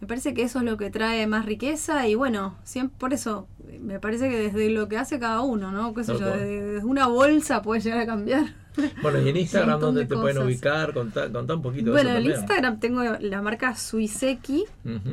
me 0.00 0.06
parece 0.06 0.34
que 0.34 0.42
eso 0.42 0.58
es 0.58 0.64
lo 0.66 0.76
que 0.76 0.90
trae 0.90 1.26
más 1.26 1.46
riqueza 1.46 2.06
y 2.08 2.14
bueno, 2.14 2.56
siempre, 2.62 2.94
por 2.98 3.14
eso 3.14 3.48
me 3.80 4.00
parece 4.00 4.28
que 4.30 4.36
desde 4.38 4.70
lo 4.70 4.88
que 4.88 4.96
hace 4.98 5.18
cada 5.18 5.40
uno, 5.42 5.70
¿no? 5.72 5.94
¿Qué 5.94 6.04
sé 6.04 6.12
yo? 6.18 6.26
Desde, 6.26 6.62
desde 6.74 6.86
una 6.86 7.06
bolsa 7.06 7.62
puede 7.62 7.80
llegar 7.80 8.00
a 8.00 8.06
cambiar. 8.06 8.44
Bueno, 9.02 9.20
y 9.20 9.28
en 9.28 9.36
Instagram, 9.36 9.78
¿dónde 9.78 10.00
de 10.00 10.06
te 10.08 10.16
pueden 10.16 10.42
ubicar? 10.42 10.92
Contá, 10.92 11.30
contá 11.30 11.54
un 11.54 11.62
poquito 11.62 11.92
Bueno, 11.92 12.10
de 12.10 12.16
en 12.16 12.22
eso 12.22 12.32
también. 12.32 12.40
Instagram 12.40 12.80
tengo 12.80 13.02
la 13.20 13.40
marca 13.40 13.76
Suiseki 13.76 14.64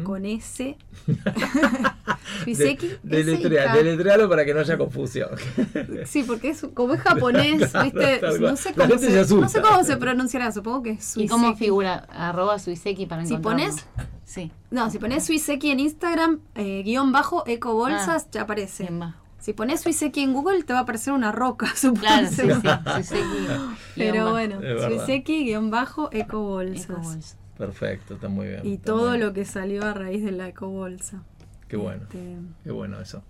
con 0.04 0.26
S. 0.26 0.76
De, 1.06 2.56
Suiseki. 2.56 2.86
Y 3.04 3.08
deletrea- 3.08 3.66
K. 3.66 3.76
deletrealo 3.76 4.28
para 4.30 4.46
que 4.46 4.54
no 4.56 4.62
haya 4.62 4.78
confusión. 4.80 5.30
Sí, 6.06 6.24
porque 6.24 6.50
es, 6.50 6.66
como 6.74 6.96
es 6.96 7.02
japonés, 7.02 7.70
Claro, 7.72 7.86
¿viste? 7.86 8.22
No 8.40 8.56
sé 8.56 8.74
cómo 8.74 8.98
se 8.98 9.12
se, 9.12 9.20
asusta. 9.20 9.42
no 9.42 9.50
sé 9.50 9.62
cómo 9.62 9.84
se 9.84 9.98
pronunciará, 9.98 10.52
supongo 10.52 10.82
que 10.82 10.90
es 10.92 11.00
¿Y 11.00 11.14
Suiseki. 11.14 11.28
cómo 11.30 11.56
figura? 11.56 12.08
Arroba 12.10 12.58
Suiseki 12.58 13.06
para 13.06 13.26
Si 13.26 13.36
encontrarlo. 13.36 13.74
pones- 13.76 13.86
Sí, 14.24 14.50
No, 14.70 14.90
si 14.90 14.98
pones 14.98 15.26
Suiseki 15.26 15.72
en 15.72 15.82
Instagram, 15.82 16.40
eh, 16.56 16.84
guion 16.84 17.12
bajo, 17.12 17.44
eco 17.48 17.74
bolsas, 17.74 18.32
ya 18.32 18.41
aparece. 18.44 18.90
Si 19.40 19.54
pones 19.54 19.82
Suiseki 19.82 20.22
en 20.22 20.34
Google 20.34 20.64
te 20.64 20.74
va 20.74 20.80
a 20.80 20.82
aparecer 20.84 21.14
una 21.14 21.32
roca, 21.32 21.68
supongo. 21.76 22.02
Claro, 22.02 22.28
sí, 22.28 22.36
sí. 22.36 22.92
Suiseki. 22.94 23.48
Pero 23.96 24.32
bueno, 24.32 24.56
Es 24.56 24.62
verdad. 24.62 24.88
Suiseki 24.90 25.46
guion 25.46 25.72
bajo 25.72 26.04
bajo, 26.04 26.14
ecobolsas. 26.14 26.90
ecobolsa. 26.90 27.38
Perfecto, 27.58 28.16
está 28.16 28.28
muy 28.28 28.48
bien. 28.48 28.62
Y 28.66 28.78
todo 28.78 29.10
bien. 29.10 29.22
lo 29.22 29.34
que 29.34 29.46
salió 29.46 29.84
a 29.86 29.94
raíz 29.94 30.24
de 30.24 30.32
la 30.32 30.48
ecobolsa. 30.48 31.24
Qué 31.68 31.78
bueno, 31.78 32.04
Este, 32.04 32.38
qué 32.64 32.72
bueno 32.72 33.00
eso. 33.00 33.24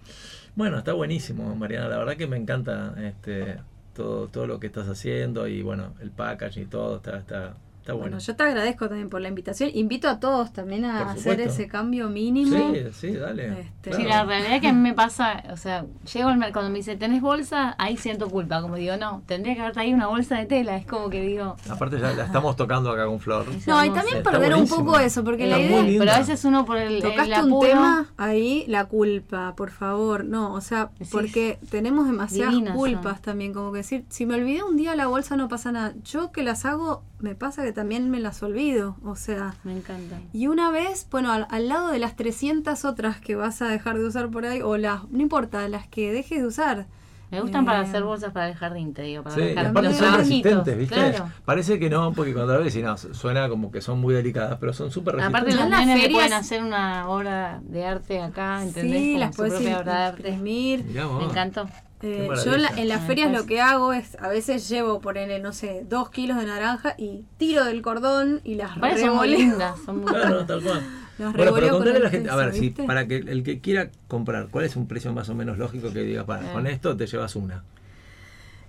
Bueno, 0.56 0.80
está 0.80 0.94
buenísimo, 0.94 1.56
Mariana. 1.56 1.88
La 1.88 1.98
verdad 1.98 2.18
que 2.18 2.28
me 2.28 2.38
encanta 2.38 2.96
este 2.98 3.60
todo, 3.94 4.28
todo 4.28 4.48
lo 4.48 4.60
que 4.60 4.68
estás 4.68 4.88
haciendo 4.88 5.48
y 5.48 5.62
bueno, 5.62 5.94
el 6.02 6.12
packaging 6.12 6.64
y 6.64 6.66
todo 6.66 6.98
está, 6.98 7.18
está, 7.18 7.56
está 7.82 7.94
bueno. 7.94 8.12
bueno, 8.12 8.20
yo 8.20 8.36
te 8.36 8.44
agradezco 8.44 8.88
también 8.88 9.10
por 9.10 9.22
la 9.22 9.28
invitación. 9.28 9.70
Invito 9.74 10.08
a 10.08 10.20
todos 10.20 10.54
también 10.54 10.86
a 10.86 11.12
hacer 11.12 11.42
ese 11.42 11.68
cambio 11.68 12.10
mínimo. 12.10 12.56
Sí, 12.74 12.84
sí, 12.94 13.16
dale. 13.16 13.62
Este, 13.62 13.94
Sí, 13.94 14.04
la 14.04 14.24
realidad 14.24 14.62
que 14.62 14.68
a 14.68 14.74
mí 14.74 14.80
me 14.80 14.94
pasa, 14.94 15.44
o 15.52 15.58
sea, 15.58 15.86
llego 16.14 16.30
al 16.30 16.38
mercado, 16.38 16.70
me 16.70 16.78
dice, 16.78 16.96
¿tenés 16.96 17.22
bolsa? 17.22 17.76
Ahí 17.78 17.98
siento 17.98 18.30
culpa, 18.30 18.62
como 18.62 18.76
digo, 18.76 18.96
no, 18.98 19.24
tendría 19.26 19.56
que 19.56 19.62
haber 19.62 19.74
traído 19.74 19.96
una 19.98 20.08
bolsa 20.08 20.38
de 20.38 20.46
tela, 20.46 20.78
es 20.78 20.86
como 20.86 21.10
que 21.10 21.22
digo... 21.22 21.56
Aparte 21.70 22.00
ya 22.00 22.14
la 22.14 22.26
estamos 22.26 22.56
tocando 22.56 22.92
acá 22.92 23.06
con 23.06 23.20
Flor. 23.20 23.46
No, 23.68 23.84
y 23.86 23.90
también 23.90 24.18
Está 24.20 24.32
perder 24.32 24.56
un 24.56 24.68
poco 24.68 24.98
eso, 25.00 25.24
porque 25.24 25.44
Está 25.46 25.58
la 25.58 25.64
muy 25.64 25.72
idea 25.74 25.84
lindo. 25.84 26.00
Pero 26.06 26.12
a 26.12 26.20
veces 26.20 26.46
uno 26.46 26.66
por 26.66 26.78
el, 26.78 26.96
el 26.96 27.02
Tocaste 27.02 27.44
un 27.44 27.60
tema 27.62 28.08
ahí, 28.18 28.66
la 28.68 28.86
culpa, 28.86 29.56
por 29.56 29.72
favor. 29.72 30.24
No, 30.26 30.54
o 30.54 30.62
sea, 30.62 30.92
Sí. 31.02 31.10
porque 31.12 31.58
tenemos 31.70 32.06
demasiadas 32.06 32.52
Divinas 32.54 32.76
culpas 32.76 33.16
son. 33.16 33.22
también. 33.24 33.54
Como 33.54 33.72
que 33.72 33.80
decir, 33.80 34.06
si 34.10 34.26
me 34.26 34.36
olvidé 34.36 34.64
un 34.64 34.78
día 34.78 34.96
la 34.96 35.08
bolsa 35.08 35.36
no 35.36 35.48
pasa 35.48 35.72
nada. 35.72 35.94
Yo 36.04 36.32
que 36.32 36.44
las 36.44 36.66
hago, 36.66 37.04
me 37.22 37.36
pasa 37.36 37.64
que 37.64 37.72
también 37.72 38.10
me 38.10 38.20
las 38.20 38.42
olvido. 38.44 38.98
O 39.04 39.16
sea, 39.16 39.56
Me 39.64 39.74
encanta. 39.78 40.20
y 40.34 40.48
una 40.48 40.72
vez, 40.72 41.08
bueno, 41.12 41.32
al, 41.32 41.48
al 41.50 41.68
lado 41.70 41.90
de 41.92 42.00
las 42.00 42.16
300 42.16 42.86
otras 42.86 43.20
que 43.22 43.36
vas 43.36 43.62
a 43.62 43.68
dejar 43.68 43.98
de 43.98 44.06
usar 44.06 44.30
por 44.30 44.46
ahí, 44.46 44.62
o 44.62 44.78
las, 44.78 45.10
no 45.10 45.22
importa, 45.22 45.68
las 45.70 45.88
que 45.88 46.12
dejes 46.12 46.40
de 46.42 46.48
usar. 46.48 46.88
Me 47.30 47.40
gustan 47.40 47.64
para 47.64 47.80
Eh, 47.80 47.84
hacer 47.84 48.04
bolsas 48.04 48.34
para 48.34 48.50
el 48.50 48.56
jardín, 48.56 48.94
te 48.94 49.04
digo, 49.04 49.24
para 49.24 49.36
Sí, 49.36 49.42
dejar 49.42 49.68
aparte 49.68 49.88
los 49.90 49.98
son 49.98 50.16
resistentes, 50.18 50.78
¿viste? 50.78 50.96
Claro. 50.96 51.32
Parece 51.46 51.80
que 51.80 51.90
no, 51.90 52.12
porque 52.12 52.34
cuando 52.34 52.52
la 52.52 52.60
ves, 52.60 52.76
y 52.76 52.82
no, 52.82 52.98
suena 52.98 53.48
como 53.48 53.72
que 53.72 53.80
son 53.80 54.02
muy 54.02 54.14
delicadas, 54.14 54.58
pero 54.60 54.74
son 54.74 54.92
súper 54.92 55.16
Aparte 55.16 55.46
resistentes. 55.46 55.56
Yo 55.64 55.70
los 55.78 55.80
nenes 55.88 56.02
ferias- 56.02 56.14
pueden 56.18 56.34
hacer 56.34 56.62
una 56.62 57.08
obra 57.10 57.62
de 57.64 57.86
arte 57.86 58.22
acá, 58.22 58.62
¿entendés? 58.62 59.00
Sí, 59.02 59.08
Como 59.14 59.20
las 59.20 59.30
su 59.34 59.38
puedes 59.38 59.54
propia 59.54 59.80
obra 59.80 59.94
de 59.94 60.04
arte. 60.08 60.30
imprimir. 60.30 60.84
Me 60.84 61.24
encantó. 61.24 61.70
Eh, 62.04 62.28
yo 62.46 62.54
en, 62.56 62.62
la- 62.64 62.70
en 62.78 62.88
las 62.88 63.02
Ah, 63.02 63.06
ferias 63.08 63.32
lo 63.32 63.46
que 63.46 63.62
hago 63.62 63.94
es, 63.94 64.16
a 64.20 64.28
veces 64.28 64.68
llevo, 64.70 65.02
ponele, 65.02 65.40
no 65.40 65.54
sé, 65.54 65.86
dos 65.88 66.10
kilos 66.10 66.38
de 66.38 66.46
naranja 66.46 66.96
y 66.98 67.26
tiro 67.38 67.64
del 67.66 67.82
cordón 67.82 68.42
y 68.44 68.56
las 68.56 68.76
Aparte 68.78 69.02
son 69.02 69.16
muy 69.16 69.28
revoleo. 69.28 69.38
lindas, 69.50 69.80
son 69.86 69.98
muy 70.02 70.08
Claro, 70.12 70.46
tal 70.46 70.62
cual. 70.64 70.82
Las 71.18 71.34
Bueno, 71.34 71.34
pero 71.34 71.68
revoleo 71.68 71.72
contale 71.74 71.94
a 71.94 71.98
el 71.98 72.04
la 72.04 72.10
gente, 72.10 72.30
a 72.32 72.36
ver, 72.36 72.54
si 72.54 72.70
para 72.72 73.08
que 73.08 73.18
el 73.18 73.44
que 73.44 73.60
quiera 73.60 73.90
comprar, 74.08 74.48
¿cuál 74.50 74.66
es 74.66 74.76
un 74.76 74.88
precio 74.88 75.14
más 75.14 75.30
o 75.30 75.36
menos 75.36 75.58
lógico 75.58 75.92
que 75.94 76.00
digas, 76.04 76.26
para, 76.26 76.50
Eh. 76.50 76.54
con 76.54 76.66
esto 76.68 76.98
te 76.98 77.06
llevas 77.06 77.36
una? 77.36 77.64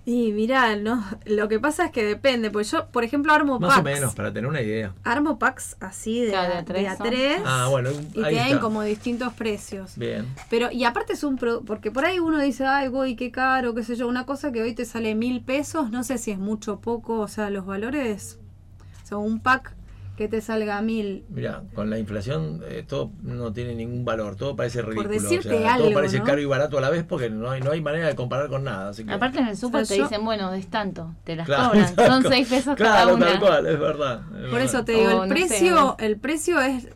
Y 0.05 0.33
mirá, 0.33 0.75
no, 0.75 1.05
lo 1.27 1.49
que 1.49 1.61
pasa 1.61 1.85
es 1.87 1.91
que 1.93 2.05
depende, 2.05 2.51
pues 2.51 2.71
yo, 2.71 2.89
por 2.89 3.05
ejemplo, 3.05 3.33
armo 3.33 3.61
Más 3.61 3.71
packs. 3.77 3.81
o 3.81 3.85
menos, 3.85 4.15
para 4.17 4.33
tener 4.33 4.49
una 4.51 4.61
idea. 4.61 4.93
Armo 5.05 5.39
packs 5.39 5.77
así 5.79 6.23
de, 6.23 6.31
Claro, 6.31 6.55
de 6.55 6.59
a, 6.59 6.65
tres 6.65 6.83
de 6.83 6.89
a 6.89 6.97
son. 6.97 7.07
tres, 7.07 7.41
Ah, 7.45 7.69
bueno, 7.71 7.91
y 7.91 8.23
ahí 8.25 8.31
tienen 8.35 8.49
está. 8.49 8.61
como 8.61 8.83
distintos 8.83 9.33
precios. 9.35 9.97
Bien. 9.97 10.27
Pero, 10.51 10.73
y 10.73 10.85
aparte 10.85 11.13
es 11.13 11.23
un 11.23 11.37
pro- 11.37 11.61
porque 11.63 11.91
por 11.93 12.05
ahí 12.05 12.19
uno 12.19 12.41
dice, 12.41 12.67
ay, 12.67 12.89
voy, 12.89 13.15
qué 13.15 13.31
caro, 13.31 13.75
qué 13.75 13.85
sé 13.85 13.95
yo, 13.95 14.09
una 14.09 14.27
cosa 14.27 14.51
que 14.51 14.61
hoy 14.63 14.75
te 14.75 14.85
sale 14.85 15.15
mil 15.15 15.41
pesos, 15.43 15.91
no 15.93 16.03
sé 16.03 16.19
si 16.19 16.33
es 16.33 16.39
mucho 16.39 16.75
o 16.75 16.81
poco, 16.81 17.21
o 17.21 17.29
sea, 17.29 17.51
los 17.51 17.65
valores, 17.65 18.39
o 19.05 19.07
sea, 19.07 19.19
un 19.19 19.39
pack 19.39 19.73
que 20.23 20.29
te 20.29 20.41
salga 20.41 20.81
mil, 20.83 21.25
Mira, 21.29 21.65
con 21.75 21.91
la 21.91 21.99
inflación 21.99 22.61
eh, 22.69 22.85
todo 22.87 23.11
no 23.23 23.53
tiene 23.53 23.75
ningún 23.75 24.05
valor, 24.05 24.37
todo 24.37 24.55
parece 24.57 24.83
ridículo. 24.83 25.09
decirte 25.11 25.49
todo 25.51 25.69
algo, 25.69 25.93
parece 25.93 26.19
¿no? 26.19 26.25
caro 26.25 26.41
y 26.41 26.45
barato 26.45 26.79
a 26.79 26.81
la 26.81 26.91
vez 26.91 27.05
porque 27.05 27.29
no 27.31 27.51
hay, 27.51 27.61
no 27.61 27.71
hay 27.71 27.81
manera 27.81 28.07
de 28.07 28.15
comparar 28.15 28.49
con 28.49 28.65
nada. 28.65 28.91
Así 28.91 29.05
que, 29.05 29.13
Aparte 29.13 29.39
en 29.41 29.49
el 29.49 29.57
súper 29.57 29.83
O 29.83 29.85
sea, 29.85 29.97
te 29.97 30.01
yo- 30.03 30.09
dicen, 30.09 30.25
bueno, 30.25 30.53
es 30.55 30.69
tanto, 30.69 31.15
te 31.25 31.37
las 31.37 31.47
Claro, 31.47 31.71
cobran, 31.71 31.97
son 32.07 32.23
seis 32.23 32.49
pesos 32.49 32.75
claro, 32.77 32.95
cada 33.11 33.15
una. 33.15 33.27
tal 33.27 33.41
cual, 33.41 33.67
es 33.67 33.79
verdad. 33.79 34.21
es 34.21 34.31
Por 34.33 34.43
verdad. 34.43 34.63
eso 34.65 34.85
te 34.85 34.93
digo, 34.93 35.05
O 35.05 35.11
el 35.25 35.29
no 35.31 35.37
sé. 35.37 35.47
precio, 35.49 35.97
el 35.99 36.17
precio 36.19 36.61
es, 36.61 36.89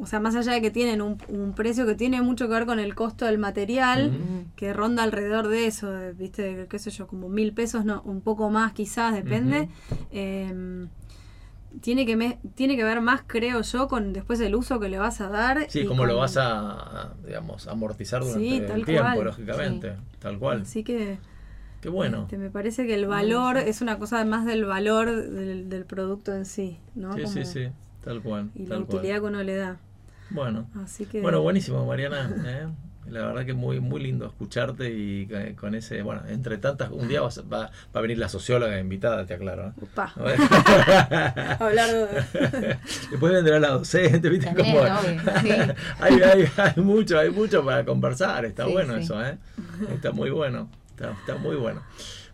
o 0.00 0.06
sea, 0.06 0.18
más 0.20 0.34
allá 0.34 0.52
de 0.52 0.60
que 0.62 0.70
tienen 0.70 1.00
un, 1.00 1.18
un 1.28 1.54
precio 1.54 1.86
que 1.86 1.94
tiene 1.94 2.22
mucho 2.22 2.48
que 2.48 2.54
ver 2.54 2.66
con 2.66 2.78
el 2.80 2.94
costo 2.94 3.24
del 3.26 3.38
material, 3.38 4.12
que 4.56 4.72
ronda 4.72 5.02
alrededor 5.04 5.48
de 5.48 5.66
eso, 5.66 5.90
de, 5.92 6.12
viste, 6.12 6.66
qué 6.68 6.78
sé 6.78 6.90
yo, 6.90 7.06
como 7.06 7.28
mil 7.28 7.52
pesos, 7.52 7.84
no, 7.84 8.02
un 8.02 8.20
poco 8.20 8.50
más 8.50 8.72
quizás, 8.72 9.14
depende. 9.14 9.68
Eh, 10.10 10.86
tiene 11.80 12.04
que 12.06 12.16
me- 12.16 12.38
tiene 12.54 12.76
que 12.76 12.84
ver 12.84 13.00
más, 13.00 13.22
creo 13.26 13.62
yo, 13.62 13.88
con 13.88 14.12
después 14.12 14.40
el 14.40 14.54
uso 14.54 14.78
que 14.80 14.88
le 14.88 14.98
vas 14.98 15.20
a 15.20 15.28
dar. 15.28 15.66
Sí, 15.68 15.80
y 15.80 15.86
como 15.86 16.04
lo 16.06 16.16
vas 16.16 16.36
a, 16.36 17.14
digamos, 17.26 17.66
amortizar 17.68 18.22
durante 18.22 18.40
Sí, 18.40 18.56
el 18.56 18.84
tiempo, 18.84 19.02
cual. 19.14 19.24
lógicamente. 19.24 19.96
Tal 20.18 20.38
cual. 20.38 20.62
Así 20.62 20.84
que 20.84 21.18
Qué 21.80 21.88
bueno. 21.88 22.22
este, 22.22 22.38
me 22.38 22.50
parece 22.50 22.86
que 22.86 22.94
el 22.94 23.06
valor 23.06 23.56
es 23.56 23.80
una 23.80 23.98
cosa 23.98 24.24
más 24.24 24.44
del 24.46 24.64
valor 24.64 25.10
del, 25.10 25.68
del 25.68 25.84
producto 25.84 26.34
en 26.34 26.44
sí, 26.46 26.78
¿no? 26.94 27.14
Sí, 27.14 27.20
sí, 27.26 27.32
Como- 27.34 27.44
sí. 27.46 27.68
Tal 28.04 28.20
cual. 28.22 28.50
Y 28.54 28.62
la 28.66 28.76
cual. 28.76 28.80
utilidad 28.82 29.16
que 29.20 29.26
uno 29.26 29.42
le 29.42 29.56
da. 29.56 29.76
Bueno. 30.30 30.66
Así 30.82 31.06
que. 31.06 31.20
Bueno, 31.20 31.40
buenísimo, 31.42 31.84
Mariana. 31.86 32.34
¿eh? 32.44 32.66
La 33.10 33.26
verdad 33.26 33.44
que 33.44 33.52
muy 33.52 33.80
muy 33.80 34.00
lindo 34.00 34.26
escucharte 34.26 34.90
y 34.90 35.28
con 35.56 35.74
ese, 35.74 36.02
bueno, 36.02 36.22
entre 36.28 36.56
tantas, 36.58 36.90
un 36.90 37.08
día 37.08 37.20
vas- 37.20 37.42
va, 37.52 37.58
va 37.66 37.70
a 37.94 38.00
venir 38.00 38.16
la 38.18 38.28
socióloga 38.28 38.78
invitada, 38.78 39.26
te 39.26 39.34
aclaro. 39.34 39.68
¿eh? 39.68 39.72
Hablar 41.58 41.90
de. 41.90 42.78
Después 43.10 43.32
vendrá 43.32 43.58
la 43.60 43.68
docente, 43.70 44.28
¿viste 44.28 44.46
También, 44.46 44.76
cómo? 44.76 45.40
sí. 45.40 45.50
hay, 46.00 46.20
hay, 46.22 46.48
hay 46.56 46.82
mucho, 46.82 47.18
hay 47.18 47.30
mucho 47.30 47.64
para 47.64 47.84
conversar, 47.84 48.44
está 48.44 48.66
Sí, 48.66 48.72
bueno 48.72 48.94
sí. 48.96 49.02
eso, 49.02 49.24
¿eh? 49.24 49.36
Está 49.92 50.12
muy 50.12 50.30
bueno, 50.30 50.70
está, 50.90 51.10
está 51.12 51.34
muy 51.36 51.56
bueno. 51.56 51.82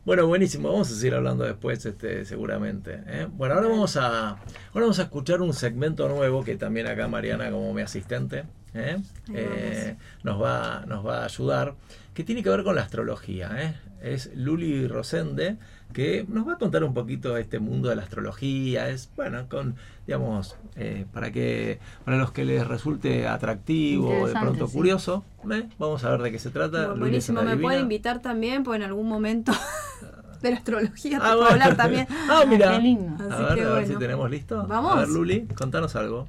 Bueno, 0.09 0.26
buenísimo, 0.26 0.70
vamos 0.70 0.90
a 0.90 0.94
seguir 0.94 1.14
hablando 1.14 1.44
después, 1.44 1.85
este, 1.85 2.24
seguramente. 2.24 3.02
¿eh? 3.09 3.26
Bueno, 3.30 3.56
ahora 3.56 3.68
vamos 3.68 3.94
a, 3.98 4.28
ahora 4.30 4.40
vamos 4.72 4.98
a 5.01 5.02
escuchar 5.02 5.43
un 5.43 5.52
segmento 5.52 6.09
nuevo 6.09 6.43
que 6.43 6.56
también 6.56 6.86
acá 6.86 7.09
Mariana 7.09 7.51
como 7.51 7.74
mi 7.74 7.82
asistente, 7.82 8.44
¿eh? 8.72 8.97
Eh, 9.35 9.97
nos, 10.22 10.40
va, 10.40 10.86
nos 10.86 11.06
va 11.06 11.20
a 11.20 11.24
ayudar, 11.26 11.74
que 12.14 12.24
tiene 12.24 12.43
que 12.43 12.48
ver 12.48 12.64
con 12.64 12.76
la 12.76 12.80
astrología. 12.80 13.78
Es 14.02 14.35
Luli 14.35 14.89
Rosende, 14.89 15.59
que 15.93 16.24
nos 16.28 16.47
va 16.47 16.52
a 16.55 16.59
contar 16.59 16.85
un 16.85 16.94
poquito 16.94 17.36
este 17.36 17.59
mundo 17.59 17.89
de 17.89 17.97
la 17.97 18.02
astrología. 18.02 18.89
Es, 18.90 19.10
bueno, 19.16 19.48
con, 19.48 19.77
digamos, 20.06 20.56
eh, 20.77 21.06
para 21.12 21.31
que 21.32 21.78
para 22.05 22.16
los 22.19 22.31
que 22.32 22.44
les 22.44 22.66
resulte 22.66 23.27
atractivo, 23.27 24.27
de 24.28 24.32
pronto 24.35 24.66
sí. 24.69 24.73
curioso, 24.74 25.24
¿eh? 25.51 25.69
vamos 25.78 26.05
a 26.05 26.10
ver 26.10 26.23
de 26.23 26.32
qué 26.32 26.39
se 26.39 26.51
trata. 26.51 26.86
Bueno, 26.89 27.01
buenísimo, 27.01 27.43
me 27.43 27.56
puede 27.56 27.81
invitar 27.81 28.20
también, 28.20 28.65
pues 28.65 28.77
en 28.77 28.85
algún 28.85 29.09
momento 29.09 29.52
de 30.43 30.51
la 30.51 30.56
astrología 30.56 31.19
te 31.19 31.24
Ah, 31.24 31.28
puedo 31.31 31.39
bueno. 31.40 31.52
hablar 31.52 31.77
también. 31.77 32.06
Ah, 32.31 32.44
mira. 32.47 32.70
Qué 32.73 32.78
lindo. 32.81 33.24
Así 33.24 33.43
A 33.43 33.47
ver, 33.47 33.55
que 33.55 33.60
a 33.62 33.65
ver 33.65 33.73
bueno. 33.73 33.86
si 33.89 33.97
tenemos 33.98 34.31
listo. 34.31 34.66
Vamos. 34.66 34.93
A 34.93 35.01
ver, 35.01 35.09
Luli, 35.09 35.47
contanos 35.56 35.97
algo. 35.97 36.28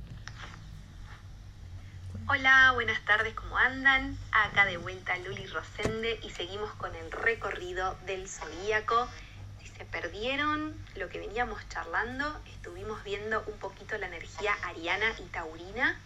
Hola, 2.28 2.72
buenas 2.76 3.04
tardes, 3.06 3.34
¿cómo 3.34 3.58
andan? 3.58 4.16
Acá 4.32 4.66
de 4.66 4.78
vuelta 4.78 5.18
Luli 5.18 5.48
Rosende 5.48 6.20
y 6.24 6.30
seguimos 6.30 6.72
con 6.76 6.96
el 6.96 7.12
recorrido 7.12 7.96
del 8.06 8.28
zodíaco. 8.28 9.08
Perdieron 9.86 10.76
lo 10.96 11.10
que 11.10 11.20
veníamos 11.20 11.68
charlando, 11.70 12.40
estuvimos 12.54 13.04
viendo 13.04 13.44
un 13.48 13.58
poquito 13.58 13.98
la 13.98 14.08
energía 14.08 14.54
ariana 14.64 15.14
y 15.20 15.24
taurina, 15.24 15.98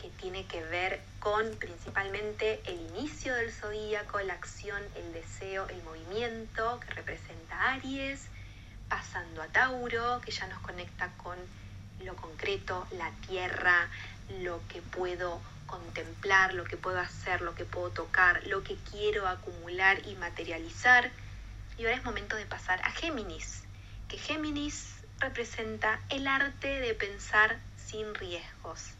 que 0.00 0.08
tiene 0.10 0.46
que 0.46 0.62
ver 0.64 1.00
con 1.18 1.54
principalmente 1.56 2.60
el 2.64 2.80
inicio 2.96 3.34
del 3.34 3.52
zodíaco, 3.52 4.20
la 4.20 4.34
acción, 4.34 4.82
el 4.96 5.12
deseo, 5.12 5.68
el 5.68 5.82
movimiento 5.82 6.80
que 6.80 6.94
representa 6.94 7.72
Aries, 7.72 8.28
pasando 8.88 9.42
a 9.42 9.48
Tauro, 9.48 10.20
que 10.22 10.32
ya 10.32 10.46
nos 10.46 10.58
conecta 10.60 11.10
con 11.18 11.36
lo 12.00 12.16
concreto, 12.16 12.86
la 12.92 13.10
tierra, 13.28 13.88
lo 14.40 14.60
que 14.68 14.80
puedo 14.80 15.40
contemplar, 15.66 16.54
lo 16.54 16.64
que 16.64 16.76
puedo 16.76 16.98
hacer, 16.98 17.42
lo 17.42 17.54
que 17.54 17.64
puedo 17.64 17.90
tocar, 17.90 18.46
lo 18.46 18.64
que 18.64 18.76
quiero 18.90 19.28
acumular 19.28 20.06
y 20.06 20.14
materializar. 20.16 21.10
Y 21.80 21.84
ahora 21.84 21.96
es 21.96 22.04
momento 22.04 22.36
de 22.36 22.44
pasar 22.44 22.78
a 22.84 22.90
Géminis, 22.90 23.62
que 24.06 24.18
Géminis 24.18 24.96
representa 25.18 25.98
el 26.10 26.26
arte 26.26 26.78
de 26.78 26.92
pensar 26.92 27.58
sin 27.78 28.14
riesgos. 28.14 28.90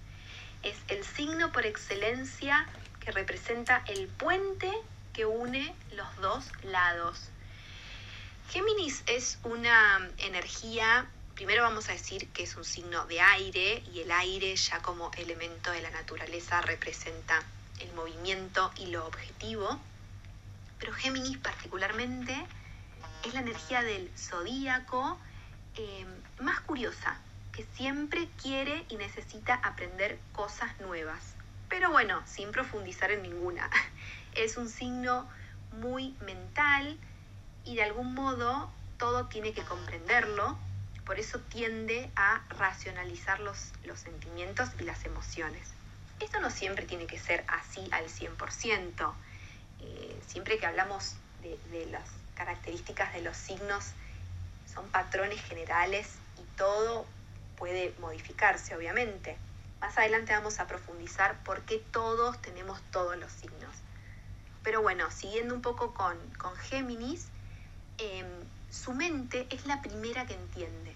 Es 0.62 0.78
el 0.88 1.04
signo 1.04 1.52
por 1.52 1.66
excelencia 1.66 2.66
que 3.00 3.10
representa 3.10 3.84
el 3.86 4.08
puente 4.08 4.72
que 5.12 5.26
une 5.26 5.74
los 5.92 6.16
dos 6.22 6.46
lados. 6.62 7.28
Géminis 8.48 9.02
es 9.04 9.38
una 9.44 10.10
energía, 10.16 11.06
primero 11.34 11.62
vamos 11.62 11.90
a 11.90 11.92
decir 11.92 12.28
que 12.28 12.44
es 12.44 12.56
un 12.56 12.64
signo 12.64 13.04
de 13.04 13.20
aire 13.20 13.82
y 13.92 14.00
el 14.00 14.10
aire 14.10 14.56
ya 14.56 14.80
como 14.80 15.10
elemento 15.18 15.70
de 15.70 15.82
la 15.82 15.90
naturaleza 15.90 16.62
representa 16.62 17.42
el 17.78 17.92
movimiento 17.92 18.72
y 18.78 18.86
lo 18.86 19.06
objetivo, 19.06 19.78
pero 20.78 20.94
Géminis 20.94 21.36
particularmente 21.36 22.42
es 23.24 23.34
la 23.34 23.40
energía 23.40 23.82
del 23.82 24.10
zodíaco 24.16 25.18
eh, 25.76 26.06
más 26.40 26.60
curiosa, 26.60 27.18
que 27.52 27.64
siempre 27.74 28.28
quiere 28.40 28.84
y 28.88 28.96
necesita 28.96 29.54
aprender 29.54 30.18
cosas 30.32 30.78
nuevas, 30.80 31.34
pero 31.68 31.90
bueno, 31.90 32.22
sin 32.26 32.50
profundizar 32.52 33.10
en 33.10 33.22
ninguna. 33.22 33.68
Es 34.36 34.56
un 34.56 34.68
signo 34.68 35.28
muy 35.72 36.14
mental, 36.24 36.96
y 37.64 37.76
de 37.76 37.82
algún 37.82 38.14
modo 38.14 38.70
todo 38.98 39.26
tiene 39.26 39.52
que 39.52 39.62
comprenderlo, 39.62 40.58
por 41.04 41.18
eso 41.18 41.40
tiende 41.40 42.10
a 42.14 42.42
racionalizar 42.50 43.40
los, 43.40 43.72
los 43.84 43.98
sentimientos 43.98 44.68
y 44.78 44.84
las 44.84 45.04
emociones. 45.04 45.68
Esto 46.20 46.40
no 46.40 46.50
siempre 46.50 46.84
tiene 46.86 47.06
que 47.06 47.18
ser 47.18 47.44
así 47.48 47.88
al 47.90 48.06
100%. 48.06 49.12
Eh, 49.80 50.20
siempre 50.26 50.58
que 50.58 50.66
hablamos 50.66 51.14
de, 51.42 51.58
de 51.70 51.86
las 51.86 52.04
características 52.40 53.12
de 53.12 53.20
los 53.20 53.36
signos, 53.36 53.92
son 54.72 54.88
patrones 54.88 55.42
generales 55.42 56.08
y 56.38 56.56
todo 56.56 57.04
puede 57.58 57.94
modificarse, 58.00 58.74
obviamente. 58.74 59.36
Más 59.78 59.98
adelante 59.98 60.32
vamos 60.32 60.58
a 60.58 60.66
profundizar 60.66 61.36
por 61.44 61.60
qué 61.62 61.84
todos 61.92 62.40
tenemos 62.40 62.80
todos 62.92 63.18
los 63.18 63.30
signos. 63.30 63.76
Pero 64.62 64.80
bueno, 64.80 65.10
siguiendo 65.10 65.54
un 65.54 65.60
poco 65.60 65.92
con, 65.92 66.16
con 66.38 66.56
Géminis, 66.56 67.26
eh, 67.98 68.24
su 68.70 68.94
mente 68.94 69.46
es 69.50 69.66
la 69.66 69.82
primera 69.82 70.24
que 70.24 70.32
entiende. 70.34 70.94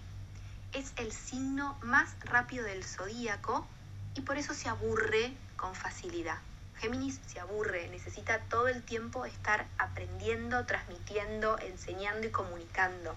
Es 0.72 0.94
el 0.96 1.12
signo 1.12 1.76
más 1.82 2.16
rápido 2.20 2.64
del 2.64 2.82
zodíaco 2.84 3.66
y 4.14 4.22
por 4.22 4.38
eso 4.38 4.54
se 4.54 4.70
aburre 4.70 5.34
con 5.56 5.74
facilidad. 5.74 6.38
Géminis 6.78 7.20
se 7.26 7.40
aburre, 7.40 7.88
necesita 7.88 8.40
todo 8.50 8.68
el 8.68 8.82
tiempo 8.82 9.24
estar 9.24 9.66
aprendiendo, 9.78 10.66
transmitiendo, 10.66 11.58
enseñando 11.58 12.26
y 12.26 12.30
comunicando. 12.30 13.14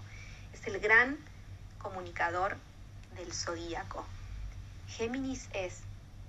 Es 0.54 0.66
el 0.68 0.80
gran 0.80 1.18
comunicador 1.80 2.58
del 3.16 3.34
zodíaco. 3.34 4.06
Géminis 4.88 5.50
es, 5.54 5.82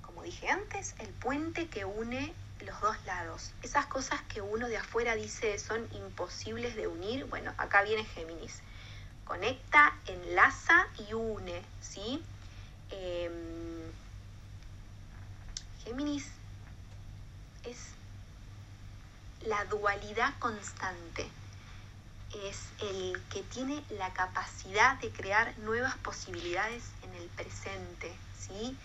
como 0.02 0.22
dije 0.22 0.48
antes, 0.48 0.94
el 0.98 1.08
puente 1.10 1.68
que 1.68 1.84
une 1.84 2.34
los 2.60 2.80
dos 2.80 2.96
lados. 3.06 3.52
Esas 3.62 3.86
cosas 3.86 4.20
que 4.22 4.40
uno 4.40 4.68
de 4.68 4.78
afuera 4.78 5.14
dice 5.14 5.58
son 5.58 5.86
imposibles 5.92 6.74
de 6.74 6.88
unir, 6.88 7.24
bueno, 7.26 7.52
acá 7.56 7.82
viene 7.82 8.04
Géminis. 8.04 8.60
Conecta, 9.24 9.94
enlaza 10.06 10.86
y 11.08 11.12
une, 11.12 11.62
¿sí? 11.80 12.24
Eh, 12.90 13.30
Géminis 15.84 16.26
es 17.70 17.78
la 19.46 19.64
dualidad 19.66 20.34
constante. 20.38 21.26
Es 22.44 22.58
el 22.80 23.20
que 23.30 23.42
tiene 23.42 23.82
la 23.90 24.12
capacidad 24.12 24.98
de 25.00 25.10
crear 25.10 25.56
nuevas 25.58 25.96
posibilidades 25.98 26.84
en 27.02 27.14
el 27.14 27.28
presente, 27.28 28.12
¿sí? 28.38 28.76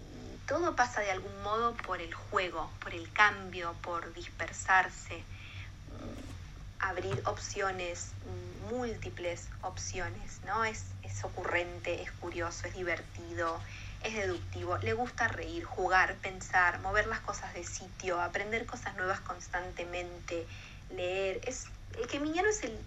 Y 0.00 0.46
todo 0.48 0.74
pasa 0.74 1.00
de 1.00 1.12
algún 1.12 1.42
modo 1.42 1.74
por 1.86 2.00
el 2.00 2.12
juego, 2.12 2.70
por 2.80 2.92
el 2.92 3.10
cambio, 3.12 3.74
por 3.82 4.12
dispersarse, 4.14 5.18
mm, 5.18 6.80
abrir 6.80 7.22
opciones, 7.26 8.08
mm, 8.26 8.74
múltiples 8.74 9.48
opciones, 9.62 10.40
¿no? 10.44 10.64
Es, 10.64 10.86
es 11.04 11.22
ocurrente, 11.24 12.02
es 12.02 12.10
curioso, 12.12 12.66
es 12.66 12.74
divertido, 12.74 13.60
es 14.04 14.14
deductivo, 14.14 14.78
le 14.78 14.92
gusta 14.94 15.28
reír, 15.28 15.64
jugar, 15.64 16.16
pensar, 16.18 16.80
mover 16.80 17.06
las 17.06 17.20
cosas 17.20 17.54
de 17.54 17.64
sitio, 17.64 18.20
aprender 18.20 18.66
cosas 18.66 18.96
nuevas 18.96 19.20
constantemente, 19.20 20.46
leer. 20.90 21.40
Es, 21.46 21.66
el 21.98 22.08
geminiano 22.08 22.48
es 22.48 22.64
el, 22.64 22.78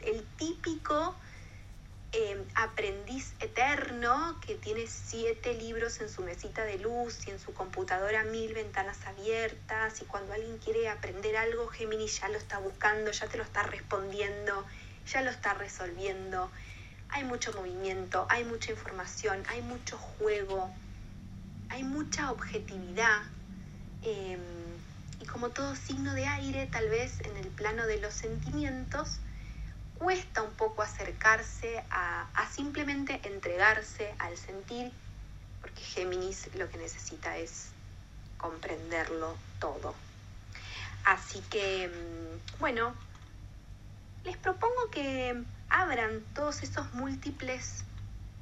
el- 0.00 0.26
típico 0.36 1.14
eh, 2.12 2.44
aprendiz 2.56 3.34
eterno 3.40 4.38
que 4.46 4.54
tiene 4.56 4.86
siete 4.86 5.54
libros 5.54 6.00
en 6.00 6.08
su 6.08 6.22
mesita 6.22 6.64
de 6.64 6.78
luz 6.78 7.26
y 7.26 7.30
en 7.30 7.38
su 7.38 7.52
computadora 7.54 8.22
mil 8.24 8.54
ventanas 8.54 8.98
abiertas 9.06 10.00
y 10.02 10.04
cuando 10.04 10.32
alguien 10.32 10.58
quiere 10.58 10.88
aprender 10.88 11.36
algo, 11.36 11.68
Géminis 11.68 12.20
ya 12.20 12.28
lo 12.28 12.38
está 12.38 12.58
buscando, 12.58 13.10
ya 13.10 13.26
te 13.26 13.36
lo 13.38 13.42
está 13.44 13.62
respondiendo, 13.64 14.64
ya 15.12 15.22
lo 15.22 15.30
está 15.30 15.54
resolviendo. 15.54 16.50
Hay 17.14 17.22
mucho 17.22 17.52
movimiento, 17.52 18.26
hay 18.28 18.42
mucha 18.44 18.72
información, 18.72 19.40
hay 19.48 19.62
mucho 19.62 19.96
juego, 19.96 20.68
hay 21.68 21.84
mucha 21.84 22.32
objetividad. 22.32 23.22
eh, 24.02 24.36
y 25.20 25.26
como 25.26 25.50
todo 25.50 25.76
signo 25.76 26.12
de 26.12 26.26
aire, 26.26 26.66
tal 26.66 26.88
vez 26.88 27.20
en 27.20 27.36
el 27.36 27.46
plano 27.46 27.86
de 27.86 28.00
los 28.00 28.12
sentimientos, 28.12 29.20
cuesta 29.96 30.42
un 30.42 30.52
poco 30.54 30.82
acercarse 30.82 31.84
a, 31.88 32.26
a 32.34 32.50
simplemente 32.50 33.20
entregarse 33.22 34.12
al 34.18 34.36
sentir, 34.36 34.92
porque 35.60 35.82
Géminis 35.82 36.50
lo 36.56 36.68
que 36.68 36.78
necesita 36.78 37.38
es 37.38 37.68
comprenderlo 38.38 39.36
todo. 39.60 39.94
Así 41.04 41.40
que, 41.48 41.86
mm, 41.88 42.58
bueno, 42.58 42.92
les 44.24 44.36
propongo 44.36 44.90
que 44.90 45.44
abran 45.74 46.20
todos 46.34 46.62
esos 46.62 46.94
múltiples 46.94 47.84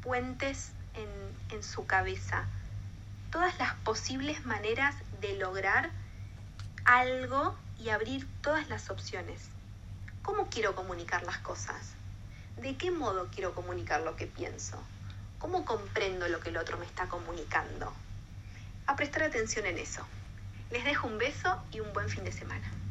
puentes 0.02 0.72
en, 0.92 1.56
en 1.56 1.62
su 1.62 1.86
cabeza, 1.86 2.44
todas 3.30 3.58
las 3.58 3.72
posibles 3.76 4.44
maneras 4.44 4.94
de 5.22 5.38
lograr 5.38 5.90
algo 6.84 7.56
y 7.78 7.88
abrir 7.88 8.28
todas 8.42 8.68
las 8.68 8.90
opciones. 8.90 9.48
¿Cómo 10.20 10.50
quiero 10.50 10.74
comunicar 10.74 11.22
las 11.22 11.38
cosas? 11.38 11.94
¿De 12.60 12.76
qué 12.76 12.90
modo 12.90 13.28
quiero 13.34 13.54
comunicar 13.54 14.02
lo 14.02 14.14
que 14.14 14.26
pienso? 14.26 14.78
¿Cómo 15.38 15.64
comprendo 15.64 16.28
lo 16.28 16.40
que 16.40 16.50
el 16.50 16.58
otro 16.58 16.76
me 16.76 16.84
está 16.84 17.08
comunicando? 17.08 17.94
A 18.86 18.94
prestar 18.94 19.22
atención 19.22 19.64
en 19.64 19.78
eso. 19.78 20.06
Les 20.70 20.84
dejo 20.84 21.06
un 21.06 21.16
beso 21.16 21.62
y 21.72 21.80
un 21.80 21.94
buen 21.94 22.10
fin 22.10 22.24
de 22.24 22.32
semana. 22.32 22.81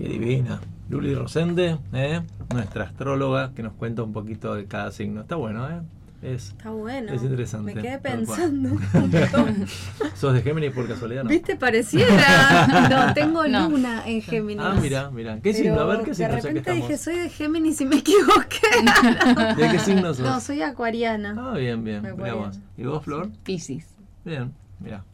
Qué 0.00 0.08
divina. 0.08 0.60
Luli 0.88 1.14
Rosende, 1.14 1.78
¿eh? 1.92 2.22
nuestra 2.54 2.84
astróloga, 2.84 3.52
que 3.54 3.62
nos 3.62 3.74
cuenta 3.74 4.02
un 4.02 4.12
poquito 4.14 4.54
de 4.54 4.64
cada 4.64 4.90
signo. 4.92 5.20
Está 5.20 5.36
bueno, 5.36 5.68
¿eh? 5.68 5.80
Es, 6.22 6.48
Está 6.50 6.70
bueno. 6.70 7.12
Es 7.12 7.22
interesante, 7.22 7.74
Me 7.74 7.80
quedé 7.82 7.98
pensando 7.98 8.70
un 8.70 8.80
montón. 8.94 9.66
¿Sos 10.14 10.34
de 10.34 10.42
Géminis 10.42 10.72
por 10.72 10.86
casualidad? 10.88 11.22
No? 11.24 11.28
¿Viste? 11.30 11.56
Pareciera. 11.56 12.88
No, 12.90 13.14
tengo 13.14 13.46
No. 13.46 13.68
luna 13.70 14.02
en 14.06 14.20
Géminis. 14.22 14.64
Ah, 14.66 14.74
mira, 14.80 15.10
mira. 15.10 15.34
¿Qué 15.36 15.52
Pero 15.52 15.54
signo? 15.56 15.80
A 15.80 15.84
ver, 15.84 15.98
¿qué 16.00 16.10
de 16.10 16.14
signo? 16.14 16.28
Que 16.30 16.36
repente 16.42 16.72
dije, 16.72 16.98
soy 16.98 17.18
de 17.18 17.28
Géminis 17.30 17.80
y 17.82 17.86
me 17.86 17.96
equivoqué. 17.98 19.56
¿De 19.56 19.68
qué 19.70 19.78
signo 19.78 20.12
sos? 20.14 20.20
No, 20.20 20.40
soy 20.40 20.62
acuariana. 20.62 21.36
Ah, 21.38 21.56
bien, 21.56 21.84
bien. 21.84 22.02
Me 22.02 22.12
Mirá 22.14 22.34
vos. 22.34 22.46
acuerdo. 22.48 22.60
¿Y 22.78 22.82
vos, 22.84 23.04
Flor? 23.04 23.30
Piscis. 23.44 23.86
Bien, 24.24 24.52
mira. 24.80 25.04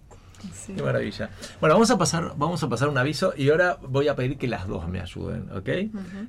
Sí. 0.52 0.74
Qué 0.74 0.82
maravilla. 0.82 1.30
Bueno, 1.60 1.74
vamos 1.74 1.90
a 1.90 1.98
pasar, 1.98 2.32
vamos 2.36 2.62
a 2.62 2.68
pasar 2.68 2.88
un 2.88 2.98
aviso 2.98 3.32
y 3.36 3.50
ahora 3.50 3.78
voy 3.88 4.08
a 4.08 4.14
pedir 4.16 4.36
que 4.38 4.48
las 4.48 4.66
dos 4.68 4.88
me 4.88 5.00
ayuden, 5.00 5.48
¿ok? 5.52 5.68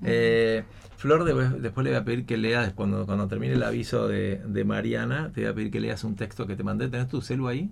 Eh, 0.03 0.63
Flor, 0.97 1.23
de- 1.25 1.59
después 1.59 1.83
le 1.83 1.91
voy 1.91 1.99
a 1.99 2.03
pedir 2.03 2.25
que 2.25 2.37
leas, 2.37 2.73
cuando, 2.73 3.05
cuando 3.05 3.27
termine 3.27 3.53
el 3.53 3.61
aviso 3.63 4.07
de, 4.07 4.41
de 4.45 4.63
Mariana, 4.65 5.31
te 5.33 5.41
voy 5.41 5.49
a 5.51 5.53
pedir 5.53 5.69
que 5.71 5.79
leas 5.79 6.03
un 6.03 6.15
texto 6.15 6.47
que 6.47 6.55
te 6.55 6.63
mandé. 6.63 6.87
¿Tenés 6.89 7.07
tu 7.07 7.21
celu 7.21 7.47
ahí? 7.47 7.69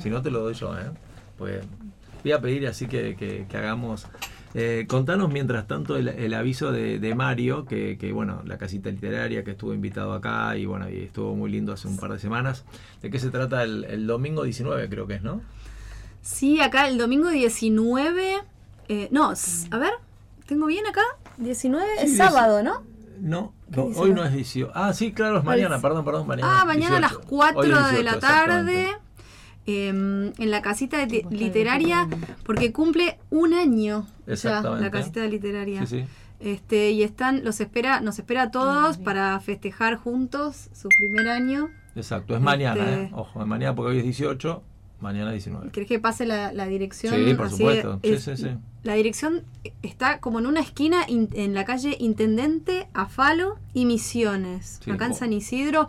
Si 0.00 0.10
no, 0.10 0.22
te 0.22 0.30
lo 0.32 0.40
doy 0.40 0.54
yo, 0.54 0.76
¿eh? 0.76 0.90
Pues 1.36 1.64
voy 2.24 2.32
a 2.32 2.40
pedir 2.40 2.66
así 2.66 2.86
que, 2.86 3.14
que- 3.16 3.46
que 3.48 3.56
hagamos... 3.56 4.06
Eh, 4.54 4.86
contanos 4.88 5.30
mientras 5.30 5.66
tanto 5.66 5.96
el, 5.98 6.08
el 6.08 6.32
aviso 6.32 6.72
de, 6.72 6.98
de 6.98 7.14
Mario, 7.14 7.66
que, 7.66 7.98
que, 7.98 8.12
bueno, 8.12 8.42
la 8.46 8.56
casita 8.56 8.90
literaria 8.90 9.44
que 9.44 9.50
estuvo 9.52 9.74
invitado 9.74 10.14
acá 10.14 10.56
y 10.56 10.64
bueno, 10.64 10.88
y 10.90 11.02
estuvo 11.02 11.36
muy 11.36 11.50
lindo 11.52 11.74
hace 11.74 11.86
un 11.86 11.98
par 11.98 12.10
de 12.12 12.18
semanas. 12.18 12.64
¿De 13.02 13.10
qué 13.10 13.18
se 13.20 13.28
trata 13.30 13.62
el, 13.62 13.84
el 13.84 14.06
domingo 14.06 14.42
19 14.44 14.88
creo 14.88 15.06
que 15.06 15.16
es, 15.16 15.22
no? 15.22 15.42
Sí, 16.22 16.60
acá 16.60 16.88
el 16.88 16.98
domingo 16.98 17.28
19. 17.30 18.38
eh, 18.88 19.08
no, 19.10 19.32
a 19.70 19.78
ver, 19.78 19.92
¿tengo 20.46 20.66
bien 20.66 20.86
acá? 20.86 21.02
19 21.38 21.86
Sí, 22.00 22.06
es 22.06 22.16
sábado, 22.16 22.62
¿no? 22.62 22.82
No, 23.20 23.52
¿Qué 23.72 23.76
no, 23.80 23.86
dice 23.88 24.00
hoy 24.00 24.10
no 24.12 24.24
es 24.24 24.32
18. 24.32 24.72
Ah, 24.74 24.92
sí, 24.92 25.12
claro, 25.12 25.38
es 25.38 25.44
mañana, 25.44 25.76
es? 25.76 25.82
perdón, 25.82 26.04
perdón, 26.04 26.26
mañana. 26.26 26.60
Ah, 26.60 26.64
mañana 26.64 26.98
a 26.98 27.00
las 27.00 27.10
18. 27.10 27.28
4 27.28 27.60
Hoy 27.60 27.66
es 27.70 27.74
de 27.74 28.02
18, 28.02 28.02
la 28.04 28.18
tarde. 28.20 28.88
em, 29.66 30.32
en 30.38 30.50
la 30.50 30.62
casita 30.62 31.04
de- 31.04 31.26
literaria, 31.30 32.08
porque 32.44 32.72
cumple 32.72 33.18
un 33.30 33.52
año 33.54 34.06
ya 34.26 34.32
Exactamente. 34.32 34.84
la 34.84 34.90
casita 34.90 35.24
literaria. 35.26 35.84
Sí, 35.86 36.00
sí. 36.00 36.06
Este, 36.40 36.90
y 36.92 37.02
están, 37.02 37.44
los 37.44 37.60
espera, 37.60 38.00
nos 38.00 38.18
espera 38.18 38.44
a 38.44 38.50
todos 38.50 38.96
para 38.96 39.38
festejar 39.40 39.96
juntos 39.96 40.70
su 40.72 40.88
primer 40.88 41.28
año. 41.28 41.68
Exacto, 41.96 42.34
es 42.36 42.40
mañana, 42.40 42.80
Este- 42.80 43.02
¿eh? 43.04 43.10
Ojo, 43.12 43.42
es 43.42 43.46
mañana 43.46 43.74
porque 43.74 43.90
hoy 43.92 43.98
es 43.98 44.04
18, 44.04 44.62
mañana 45.00 45.30
19. 45.32 45.70
¿Querés 45.70 45.88
que 45.88 45.98
pase 45.98 46.26
la, 46.26 46.52
la 46.52 46.66
dirección? 46.66 47.14
Sí, 47.14 47.34
por 47.34 47.50
supuesto. 47.50 48.00
Sí, 48.02 48.10
es- 48.12 48.22
sí, 48.24 48.36
sí. 48.36 48.48
La 48.84 48.94
dirección 48.94 49.42
está 49.82 50.18
como 50.20 50.38
en 50.38 50.46
una 50.46 50.60
esquina 50.60 51.04
in- 51.08 51.28
en 51.34 51.52
la 51.54 51.64
calle 51.64 51.96
Intendente, 52.00 52.88
Afalo 52.94 53.58
y 53.74 53.84
Misiones, 53.86 54.80
Sí, 54.84 54.90
acá 54.90 55.06
en 55.06 55.14
San 55.14 55.32
Isidro. 55.32 55.88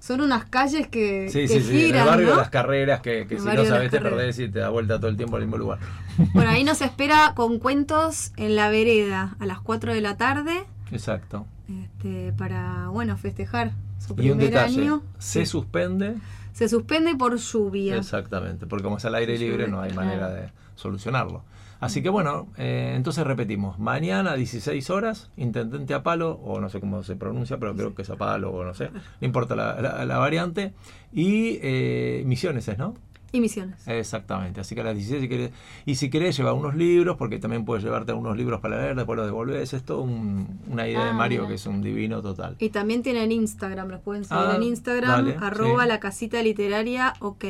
Son 0.00 0.20
unas 0.20 0.46
calles 0.46 0.88
que, 0.88 1.28
Sí, 1.30 1.42
que 1.42 1.48
sí, 1.48 1.60
sí, 1.60 1.70
en 1.70 1.76
el 1.76 1.86
giran, 1.86 2.06
barrio 2.06 2.26
¿no? 2.26 2.32
de 2.32 2.38
las 2.38 2.50
carreras 2.50 3.00
que, 3.02 3.24
si 3.28 3.36
no 3.36 3.64
sabes 3.64 3.90
te 3.92 4.00
perdés 4.00 4.36
y 4.40 4.48
te 4.48 4.58
da 4.58 4.68
vuelta 4.70 4.98
todo 4.98 5.08
el 5.08 5.16
tiempo 5.16 5.36
al 5.36 5.42
mismo 5.42 5.58
lugar. 5.58 5.78
Bueno, 6.34 6.50
ahí 6.50 6.64
nos 6.64 6.82
espera 6.82 7.32
con 7.36 7.58
cuentos 7.60 8.32
en 8.36 8.56
la 8.56 8.68
vereda 8.68 9.36
a 9.38 9.46
las 9.46 9.60
4 9.60 9.94
de 9.94 10.00
la 10.00 10.16
tarde 10.16 10.64
Exacto. 10.90 11.46
este, 11.68 12.32
para, 12.36 12.88
bueno, 12.88 13.16
festejar 13.16 13.70
su 14.00 14.14
Y 14.20 14.30
un 14.32 14.38
primer 14.38 14.50
detalle, 14.50 14.80
año. 14.82 15.02
se 15.20 15.46
suspende, 15.46 16.16
Se 16.52 16.68
suspende 16.68 17.14
por 17.16 17.36
lluvia. 17.36 17.96
exactamente, 17.96 18.66
porque 18.66 18.84
como 18.84 18.98
es 18.98 19.04
al 19.04 19.14
aire 19.14 19.38
libre 19.38 19.68
no 19.68 19.80
hay 19.80 19.92
manera 19.92 20.28
de 20.30 20.50
solucionarlo. 20.74 21.44
Así 21.80 22.00
que 22.02 22.10
bueno, 22.10 22.46
eh, 22.58 22.92
entonces 22.94 23.26
repetimos, 23.26 23.78
mañana 23.80 24.34
16 24.34 24.88
horas, 24.90 25.30
Intendente 25.36 25.94
a 25.94 26.02
palo, 26.04 26.32
o 26.44 26.60
no 26.60 26.68
sé 26.68 26.78
cómo 26.78 27.02
se 27.02 27.16
pronuncia, 27.16 27.58
pero 27.58 27.74
creo 27.74 27.94
que 27.94 28.02
es 28.02 28.10
a 28.10 28.14
palo, 28.16 28.52
o 28.52 28.64
no 28.64 28.72
sé, 28.74 28.90
no 28.92 29.26
importa 29.26 29.56
la, 29.56 29.80
la- 29.80 30.04
la 30.04 30.18
variante, 30.18 30.74
y 31.12 31.58
eh, 31.62 32.22
Misiones 32.24 32.68
es, 32.68 32.78
¿no? 32.78 32.94
Y 33.34 33.40
Misiones. 33.40 33.88
Exactamente, 33.88 34.60
así 34.60 34.74
que 34.74 34.82
a 34.82 34.84
las 34.84 34.94
16 34.94 35.22
si 35.22 35.28
querés, 35.28 35.50
y 35.86 35.94
si 35.94 36.10
querés 36.10 36.36
llevar 36.36 36.52
unos 36.52 36.74
libros, 36.74 37.16
porque 37.16 37.38
también 37.38 37.64
puedes 37.64 37.82
llevarte 37.82 38.12
unos 38.12 38.36
libros 38.36 38.60
para 38.60 38.76
leer, 38.78 38.94
después 38.94 39.16
los 39.16 39.24
devolvés, 39.26 39.72
es 39.72 39.82
todo 39.84 40.02
un- 40.02 40.60
una 40.68 40.86
idea 40.86 41.02
de 41.04 41.10
Ah, 41.10 41.14
Mario 41.14 41.40
mira. 41.40 41.48
que 41.48 41.54
es 41.54 41.66
un 41.66 41.80
divino 41.80 42.20
total. 42.20 42.56
Y 42.58 42.68
también 42.68 43.02
tienen 43.02 43.32
Instagram, 43.32 43.88
los 43.88 44.00
pueden 44.02 44.24
seguir 44.24 44.44
Ah, 44.50 44.56
en 44.56 44.62
Instagram, 44.64 45.10
dale, 45.24 45.36
arroba 45.40 45.84
sí. 45.84 45.88
la 45.88 45.98
casita 45.98 46.42
literaria, 46.42 47.14
ok. 47.20 47.44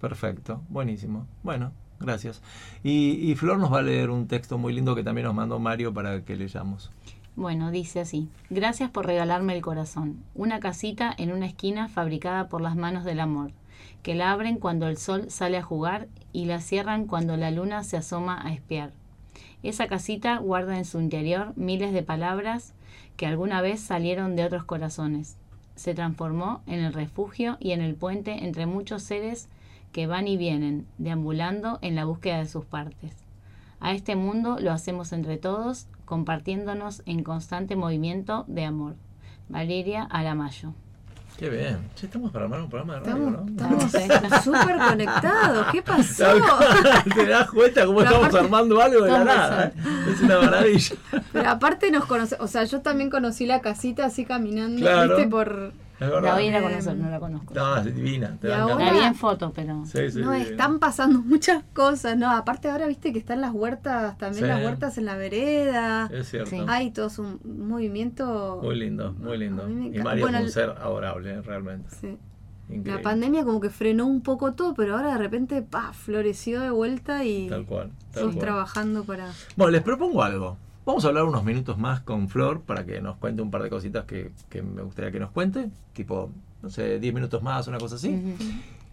Perfecto, 0.00 0.60
buenísimo. 0.68 1.26
Bueno, 1.44 1.72
gracias. 2.00 2.42
Y, 2.82 3.30
y 3.30 3.34
Flor 3.36 3.58
nos 3.58 3.72
va 3.72 3.78
a 3.78 3.82
leer 3.82 4.10
un 4.10 4.26
texto 4.26 4.58
muy 4.58 4.72
lindo 4.72 4.94
que 4.96 5.04
también 5.04 5.26
nos 5.26 5.34
mandó 5.34 5.58
Mario 5.60 5.94
para 5.94 6.24
que 6.24 6.34
leyamos. 6.36 6.90
Bueno, 7.36 7.70
dice 7.70 8.00
así. 8.00 8.28
Gracias 8.50 8.90
por 8.90 9.06
regalarme 9.06 9.54
el 9.54 9.62
corazón. 9.62 10.16
Una 10.34 10.58
casita 10.58 11.14
en 11.16 11.30
una 11.32 11.46
esquina 11.46 11.86
fabricada 11.88 12.48
por 12.48 12.60
las 12.60 12.74
manos 12.74 13.04
del 13.04 13.20
amor, 13.20 13.52
que 14.02 14.14
la 14.14 14.32
abren 14.32 14.58
cuando 14.58 14.88
el 14.88 14.96
sol 14.96 15.30
sale 15.30 15.58
a 15.58 15.62
jugar 15.62 16.08
y 16.32 16.44
la 16.44 16.60
cierran 16.60 17.06
cuando 17.06 17.36
la 17.36 17.50
luna 17.50 17.84
se 17.84 17.96
asoma 17.96 18.40
a 18.46 18.52
espiar. 18.52 18.92
Esa 19.62 19.88
casita 19.88 20.38
guarda 20.38 20.78
en 20.78 20.84
su 20.84 21.00
interior 21.00 21.52
miles 21.56 21.92
de 21.92 22.02
palabras 22.02 22.74
que 23.16 23.26
alguna 23.26 23.60
vez 23.60 23.80
salieron 23.80 24.36
de 24.36 24.44
otros 24.44 24.64
corazones. 24.64 25.36
Se 25.74 25.94
transformó 25.94 26.62
en 26.66 26.80
el 26.80 26.92
refugio 26.92 27.56
y 27.60 27.72
en 27.72 27.80
el 27.80 27.94
puente 27.94 28.44
entre 28.44 28.66
muchos 28.66 29.02
seres 29.02 29.48
que 29.92 30.06
van 30.06 30.28
y 30.28 30.36
vienen, 30.36 30.86
deambulando 30.98 31.78
en 31.82 31.94
la 31.94 32.04
búsqueda 32.04 32.38
de 32.38 32.48
sus 32.48 32.64
partes. 32.64 33.12
A 33.80 33.92
este 33.92 34.16
mundo 34.16 34.58
lo 34.60 34.72
hacemos 34.72 35.12
entre 35.12 35.36
todos, 35.36 35.86
compartiéndonos 36.04 37.02
en 37.06 37.22
constante 37.22 37.76
movimiento 37.76 38.44
de 38.48 38.64
amor. 38.64 38.96
Valeria 39.48 40.02
Aramayo. 40.02 40.74
Qué 41.38 41.48
bien. 41.48 41.78
Sí, 41.94 42.06
estamos 42.06 42.32
para 42.32 42.46
armar 42.46 42.62
un 42.62 42.68
programa 42.68 42.94
de 42.94 43.00
radio, 43.00 43.28
Estamos 43.28 43.46
¿no? 43.46 43.86
estamos 43.86 44.44
súper 44.44 44.76
conectados. 44.88 45.66
¿Qué 45.70 45.82
pasó? 45.82 46.24
¿Te 47.14 47.26
das 47.26 47.48
cuenta 47.50 47.86
cómo 47.86 47.98
Pero 47.98 48.10
estamos 48.10 48.28
aparte- 48.28 48.38
armando 48.44 48.82
algo 48.82 49.04
de 49.04 49.10
la 49.12 49.24
nada? 49.24 49.64
eh? 49.66 49.72
Es 50.12 50.20
una 50.20 50.38
maravilla. 50.40 50.96
Pero 51.32 51.48
aparte 51.48 51.90
nos 51.92 52.06
conoce, 52.06 52.36
o 52.40 52.48
sea, 52.48 52.64
yo 52.64 52.80
también 52.80 53.08
conocí 53.08 53.46
la 53.46 53.60
casita 53.60 54.06
así 54.06 54.24
caminando, 54.24 54.80
Claro. 54.80 55.14
¿viste? 55.16 55.30
Por... 55.30 55.72
Es 56.00 56.08
La 56.08 56.34
voy 56.34 56.44
a 56.44 56.46
ir 56.46 56.54
a 56.54 56.62
conocer, 56.62 56.96
no 56.96 57.10
la 57.10 57.18
conozco. 57.18 57.54
No, 57.54 57.76
es 57.76 57.94
divina. 57.94 58.36
Te 58.40 58.52
ahora-. 58.52 58.84
La 58.84 58.92
vi 58.92 58.98
en 59.00 59.14
foto, 59.14 59.52
pero... 59.52 59.84
Sí, 59.84 60.10
sí, 60.10 60.20
no, 60.20 60.32
divina. 60.32 60.50
están 60.50 60.78
pasando 60.78 61.20
muchas 61.22 61.64
cosas, 61.72 62.16
¿no? 62.16 62.30
Aparte 62.30 62.68
ahora, 62.70 62.86
viste 62.86 63.12
que 63.12 63.18
están 63.18 63.40
las 63.40 63.52
huertas, 63.52 64.16
también 64.16 64.44
Sí. 64.44 64.48
las 64.48 64.62
huertas 64.64 64.96
en 64.98 65.06
la 65.06 65.16
vereda. 65.16 66.08
Es 66.12 66.28
cierto. 66.30 66.50
Sí. 66.50 66.62
Hay 66.68 66.90
todo 66.92 67.08
un 67.18 67.40
movimiento... 67.68 68.60
Muy 68.62 68.76
lindo, 68.78 69.12
muy 69.14 69.38
lindo. 69.38 69.68
Y 69.68 69.98
Bueno, 70.00 70.38
es 70.38 70.44
un 70.44 70.50
ser 70.50 70.70
adorable, 70.70 71.42
realmente. 71.42 71.90
Sí. 72.00 72.16
Increíble. 72.68 72.92
La 72.92 73.02
pandemia 73.02 73.44
como 73.44 73.60
que 73.60 73.70
frenó 73.70 74.06
un 74.06 74.20
poco 74.20 74.52
todo, 74.52 74.74
pero 74.74 74.94
ahora 74.96 75.12
de 75.12 75.18
repente, 75.18 75.62
pa, 75.62 75.94
floreció 75.94 76.60
de 76.60 76.70
vuelta 76.70 77.24
y 77.24 77.48
Tal 77.48 77.64
cual. 77.64 77.90
Tal 78.12 78.22
todos 78.22 78.34
cual. 78.34 78.44
trabajando 78.44 79.04
para... 79.04 79.30
Bueno, 79.56 79.70
les 79.72 79.82
propongo 79.82 80.22
algo. 80.22 80.58
Vamos 80.88 81.04
a 81.04 81.08
hablar 81.08 81.24
unos 81.24 81.44
minutos 81.44 81.76
más 81.76 82.00
con 82.00 82.30
Flor 82.30 82.62
para 82.62 82.86
que 82.86 83.02
nos 83.02 83.18
cuente 83.18 83.42
un 83.42 83.50
par 83.50 83.62
de 83.62 83.68
cositas 83.68 84.06
que, 84.06 84.32
que 84.48 84.62
me 84.62 84.80
gustaría 84.80 85.12
que 85.12 85.20
nos 85.20 85.30
cuente. 85.30 85.68
Tipo, 85.92 86.30
no 86.62 86.70
sé, 86.70 86.98
10 86.98 87.12
minutos 87.12 87.42
más, 87.42 87.68
una 87.68 87.76
cosa 87.76 87.96
así. 87.96 88.34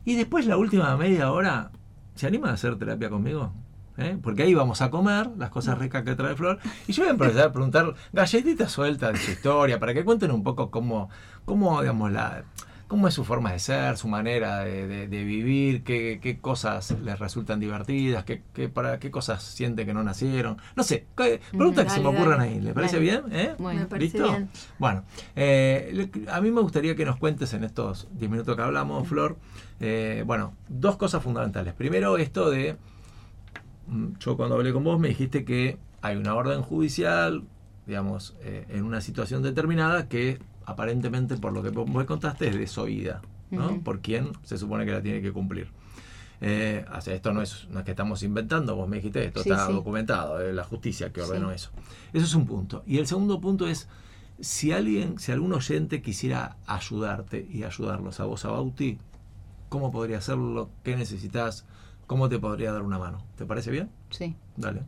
Y 0.04 0.16
después 0.16 0.46
la 0.46 0.58
última 0.58 0.98
media 0.98 1.32
hora, 1.32 1.72
¿se 2.16 2.28
anima 2.28 2.50
a 2.50 2.56
hacer 2.56 2.78
terapia 2.78 3.10
conmigo? 3.10 3.54
¿Eh? 3.98 4.18
Porque 4.22 4.44
ahí 4.44 4.54
vamos 4.54 4.82
a 4.82 4.92
comer 4.92 5.30
las 5.38 5.52
cosas 5.52 5.78
ricas 5.78 6.04
que 6.04 6.16
trae 6.16 6.36
Flor. 6.36 6.60
Y 6.86 6.92
yo 6.92 7.04
voy 7.04 7.08
a 7.08 7.12
empezar 7.12 7.48
a 7.48 7.52
preguntar 7.54 7.94
galletitas 8.12 8.74
sueltas 8.74 9.14
de 9.14 9.20
su 9.20 9.32
historia 9.32 9.80
para 9.80 9.94
que 9.94 10.04
cuenten 10.04 10.32
un 10.32 10.44
poco 10.44 10.72
cómo, 10.72 11.10
cómo 11.46 11.80
digamos, 11.80 12.12
la, 12.12 12.44
cómo 12.88 13.08
es 13.08 13.14
su 13.16 13.24
forma 13.24 13.52
de 13.52 13.60
ser, 13.60 13.98
su 13.98 14.08
manera 14.08 14.60
de, 14.64 14.88
de- 14.88 15.08
de 15.08 15.24
vivir, 15.24 15.84
qué, 15.84 16.20
qué 16.22 16.40
cosas 16.40 16.92
les 17.04 17.18
resultan 17.20 17.60
divertidas, 17.60 18.24
qué, 18.26 18.44
qué- 18.54 18.70
para 18.70 19.00
qué 19.00 19.10
cosas 19.12 19.42
sienten 19.44 19.88
que 19.88 19.94
no 19.94 20.04
nacieron. 20.04 20.58
No 20.76 20.84
sé, 20.84 21.08
preguntas 21.16 21.86
que 21.86 21.90
se 21.90 22.00
me 22.02 22.10
ocurran 22.10 22.42
ahí. 22.42 22.60
¿Les 22.62 22.74
parece 22.74 22.98
Dale. 22.98 23.06
bien? 23.06 23.24
¿Eh? 23.32 23.56
Bueno, 23.58 23.80
Me 23.82 23.86
parece 23.88 24.18
¿Listo? 24.20 24.30
bien. 24.32 24.50
Bueno, 24.78 25.04
eh, 25.36 25.92
le- 26.14 26.32
a 26.32 26.42
mí 26.42 26.52
me 26.52 26.62
gustaría 26.62 26.96
que 26.96 27.06
nos 27.06 27.18
cuentes 27.18 27.54
en 27.54 27.64
estos 27.64 28.08
10 28.12 28.30
minutos 28.30 28.56
que 28.56 28.62
hablamos, 28.62 29.08
Flor, 29.08 29.38
eh, 29.80 30.24
bueno, 30.26 30.54
dos 30.68 30.96
cosas 30.98 31.24
fundamentales. 31.24 31.74
Primero, 31.74 32.18
esto 32.18 32.50
de, 32.52 32.78
mm, 33.88 34.08
yo 34.20 34.38
cuando 34.38 34.56
hablé 34.56 34.72
con 34.74 34.84
vos 34.84 35.00
me 35.00 35.08
dijiste 35.10 35.44
que 35.46 35.78
hay 36.02 36.18
una 36.18 36.36
orden 36.36 36.62
judicial, 36.62 37.44
digamos, 37.88 38.36
eh, 38.42 38.66
en 38.70 38.84
una 38.84 39.02
situación 39.02 39.42
determinada 39.44 40.08
que 40.08 40.40
aparentemente, 40.66 41.38
por 41.38 41.54
lo 41.54 41.62
que 41.64 41.70
vos 41.70 41.90
me 41.90 42.06
contaste, 42.06 42.48
es 42.50 42.58
desoída, 42.58 43.22
¿no? 43.52 43.82
Por 43.82 44.02
quien 44.02 44.32
se 44.44 44.58
supone 44.58 44.86
que 44.86 44.92
la 44.92 45.02
tiene 45.02 45.22
que 45.22 45.32
cumplir. 45.32 45.70
Eh, 46.42 46.86
o 46.96 47.02
sea, 47.02 47.14
esto 47.14 47.32
no 47.32 47.42
es, 47.42 47.68
no 47.70 47.80
es 47.80 47.86
que 47.86 47.92
estamos 47.92 48.22
inventando, 48.24 48.76
vos 48.76 48.88
me 48.90 48.98
dijiste, 48.98 49.24
esto 49.26 49.42
Sí, 49.42 49.50
está 49.52 49.68
sí. 49.68 49.74
documentado, 49.74 50.42
es 50.42 50.54
la 50.54 50.64
justicia 50.66 51.12
que 51.14 51.22
ordenó 51.22 51.50
Sí. 51.50 51.56
eso. 51.56 51.72
Eso 52.14 52.26
es 52.26 52.36
un 52.36 52.46
punto. 52.46 52.84
Y 52.86 52.98
el 52.98 53.08
segundo 53.08 53.40
punto 53.40 53.68
es, 53.68 53.88
si 54.40 54.72
alguien, 54.74 55.18
si 55.18 55.32
algún 55.32 55.54
oyente 55.54 56.02
quisiera 56.02 56.58
ayudarte 56.68 57.48
y 57.50 57.64
ayudarlos 57.64 58.20
a 58.20 58.26
vos, 58.26 58.44
a 58.44 58.50
Bauti, 58.50 58.98
¿cómo 59.70 59.92
podría 59.92 60.18
hacerlo? 60.18 60.70
¿Qué 60.84 60.96
necesitas? 60.98 61.66
¿Cómo 62.06 62.28
te 62.28 62.38
podría 62.38 62.72
dar 62.74 62.82
una 62.82 63.00
mano? 63.00 63.20
¿Te 63.38 63.46
parece 63.46 63.72
bien? 63.72 63.90
Sí. 64.10 64.36
Dale. 64.58 64.84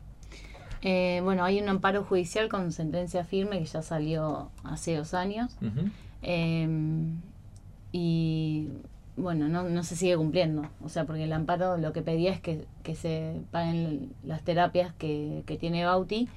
Eh, 0.82 1.22
bueno, 1.24 1.44
hay 1.44 1.60
un 1.60 1.70
amparo 1.70 2.04
judicial 2.04 2.50
con 2.50 2.72
sentencia 2.72 3.24
firme 3.24 3.60
que 3.60 3.66
ya 3.66 3.82
salió 3.82 4.50
hace 4.64 4.96
dos 4.96 5.14
años. 5.14 5.56
Eh, 6.22 6.68
y 7.92 8.70
bueno, 9.16 9.50
no, 9.50 9.64
no 9.64 9.84
se 9.84 9.96
sigue 9.96 10.16
cumpliendo. 10.16 10.70
O 10.84 10.90
sea, 10.90 11.06
porque 11.06 11.24
el 11.24 11.34
amparo 11.34 11.78
lo 11.78 11.92
que 11.92 12.02
pedía 12.02 12.32
es 12.32 12.40
que, 12.40 12.66
que 12.84 12.96
se 12.96 13.42
paguen 13.52 14.14
las 14.24 14.44
terapias 14.44 14.94
que, 14.94 15.44
que 15.46 15.58
tiene 15.58 15.84
Bauti, 15.86 16.30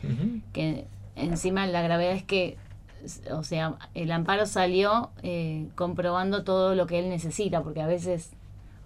que 0.52 0.86
encima 1.14 1.66
la 1.66 1.82
gravedad 1.82 2.12
es 2.12 2.24
que, 2.24 2.56
o 3.30 3.42
sea, 3.42 3.76
el 3.94 4.10
amparo 4.12 4.46
salió 4.46 5.10
eh, 5.22 5.68
comprobando 5.74 6.42
todo 6.42 6.74
lo 6.74 6.86
que 6.86 6.98
él 6.98 7.10
necesita, 7.10 7.62
porque 7.62 7.82
a 7.82 7.86
veces, 7.86 8.30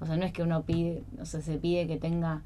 o 0.01 0.07
sea, 0.07 0.17
no 0.17 0.25
es 0.25 0.33
que 0.33 0.43
uno 0.43 0.63
pide, 0.63 1.03
o 1.21 1.25
sea, 1.25 1.41
se 1.41 1.57
pide 1.59 1.87
que 1.87 1.97
tenga 1.97 2.43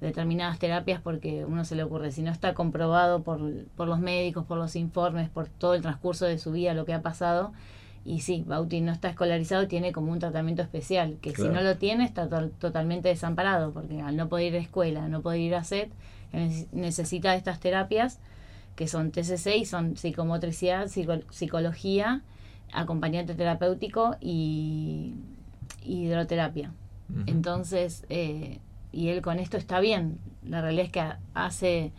determinadas 0.00 0.58
terapias 0.58 1.00
porque 1.00 1.44
uno 1.44 1.64
se 1.64 1.74
le 1.76 1.82
ocurre, 1.82 2.10
si 2.10 2.22
no 2.22 2.30
está 2.30 2.54
comprobado 2.54 3.22
por, 3.22 3.40
por 3.76 3.86
los 3.88 4.00
médicos, 4.00 4.44
por 4.46 4.56
los 4.58 4.74
informes, 4.76 5.28
por 5.28 5.48
todo 5.48 5.74
el 5.74 5.82
transcurso 5.82 6.24
de 6.26 6.38
su 6.38 6.52
vida, 6.52 6.72
lo 6.74 6.84
que 6.86 6.94
ha 6.94 7.02
pasado, 7.02 7.52
y 8.02 8.20
sí, 8.20 8.42
Bauti 8.46 8.80
no 8.80 8.92
está 8.92 9.10
escolarizado, 9.10 9.68
tiene 9.68 9.92
como 9.92 10.10
un 10.10 10.18
tratamiento 10.18 10.62
especial, 10.62 11.18
que 11.20 11.32
Claro. 11.34 11.50
si 11.50 11.54
no 11.54 11.62
lo 11.62 11.76
tiene 11.76 12.04
está 12.04 12.28
to- 12.30 12.48
totalmente 12.48 13.08
desamparado, 13.08 13.72
porque 13.72 14.00
al 14.00 14.16
no 14.16 14.28
poder 14.28 14.54
ir 14.54 14.56
a 14.58 14.62
escuela, 14.62 15.06
no 15.08 15.20
poder 15.20 15.40
ir 15.40 15.54
a 15.54 15.64
SET, 15.64 15.90
neces- 16.32 16.68
necesita 16.72 17.34
estas 17.34 17.60
terapias 17.60 18.18
que 18.76 18.88
son 18.88 19.10
TCC 19.10 19.58
y 19.58 19.66
son 19.66 19.98
psicomotricidad, 19.98 20.86
psico- 20.88 21.20
psicología, 21.30 22.22
acompañante 22.72 23.34
terapéutico 23.34 24.16
y, 24.20 25.14
hidroterapia. 25.84 26.72
Entonces, 27.26 28.04
eh, 28.08 28.60
y 28.92 29.08
él 29.08 29.22
con 29.22 29.38
esto 29.38 29.56
está 29.56 29.80
bien. 29.80 30.18
La 30.46 30.60
realidad 30.60 30.86
es 30.86 30.92
que 30.92 31.00
ha- 31.00 31.18
hace, 31.34 31.92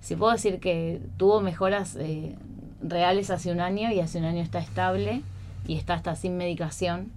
si 0.00 0.16
puedo 0.16 0.32
decir 0.32 0.60
que 0.60 1.00
tuvo 1.16 1.40
mejoras 1.40 1.96
eh, 1.96 2.36
reales 2.82 3.30
hace 3.30 3.50
un 3.52 3.60
año 3.60 3.90
y 3.92 4.00
hace 4.00 4.18
un 4.18 4.24
año 4.24 4.42
está 4.42 4.58
estable 4.58 5.22
y 5.66 5.76
está 5.76 5.94
hasta 5.94 6.14
sin 6.16 6.36
medicación, 6.36 7.10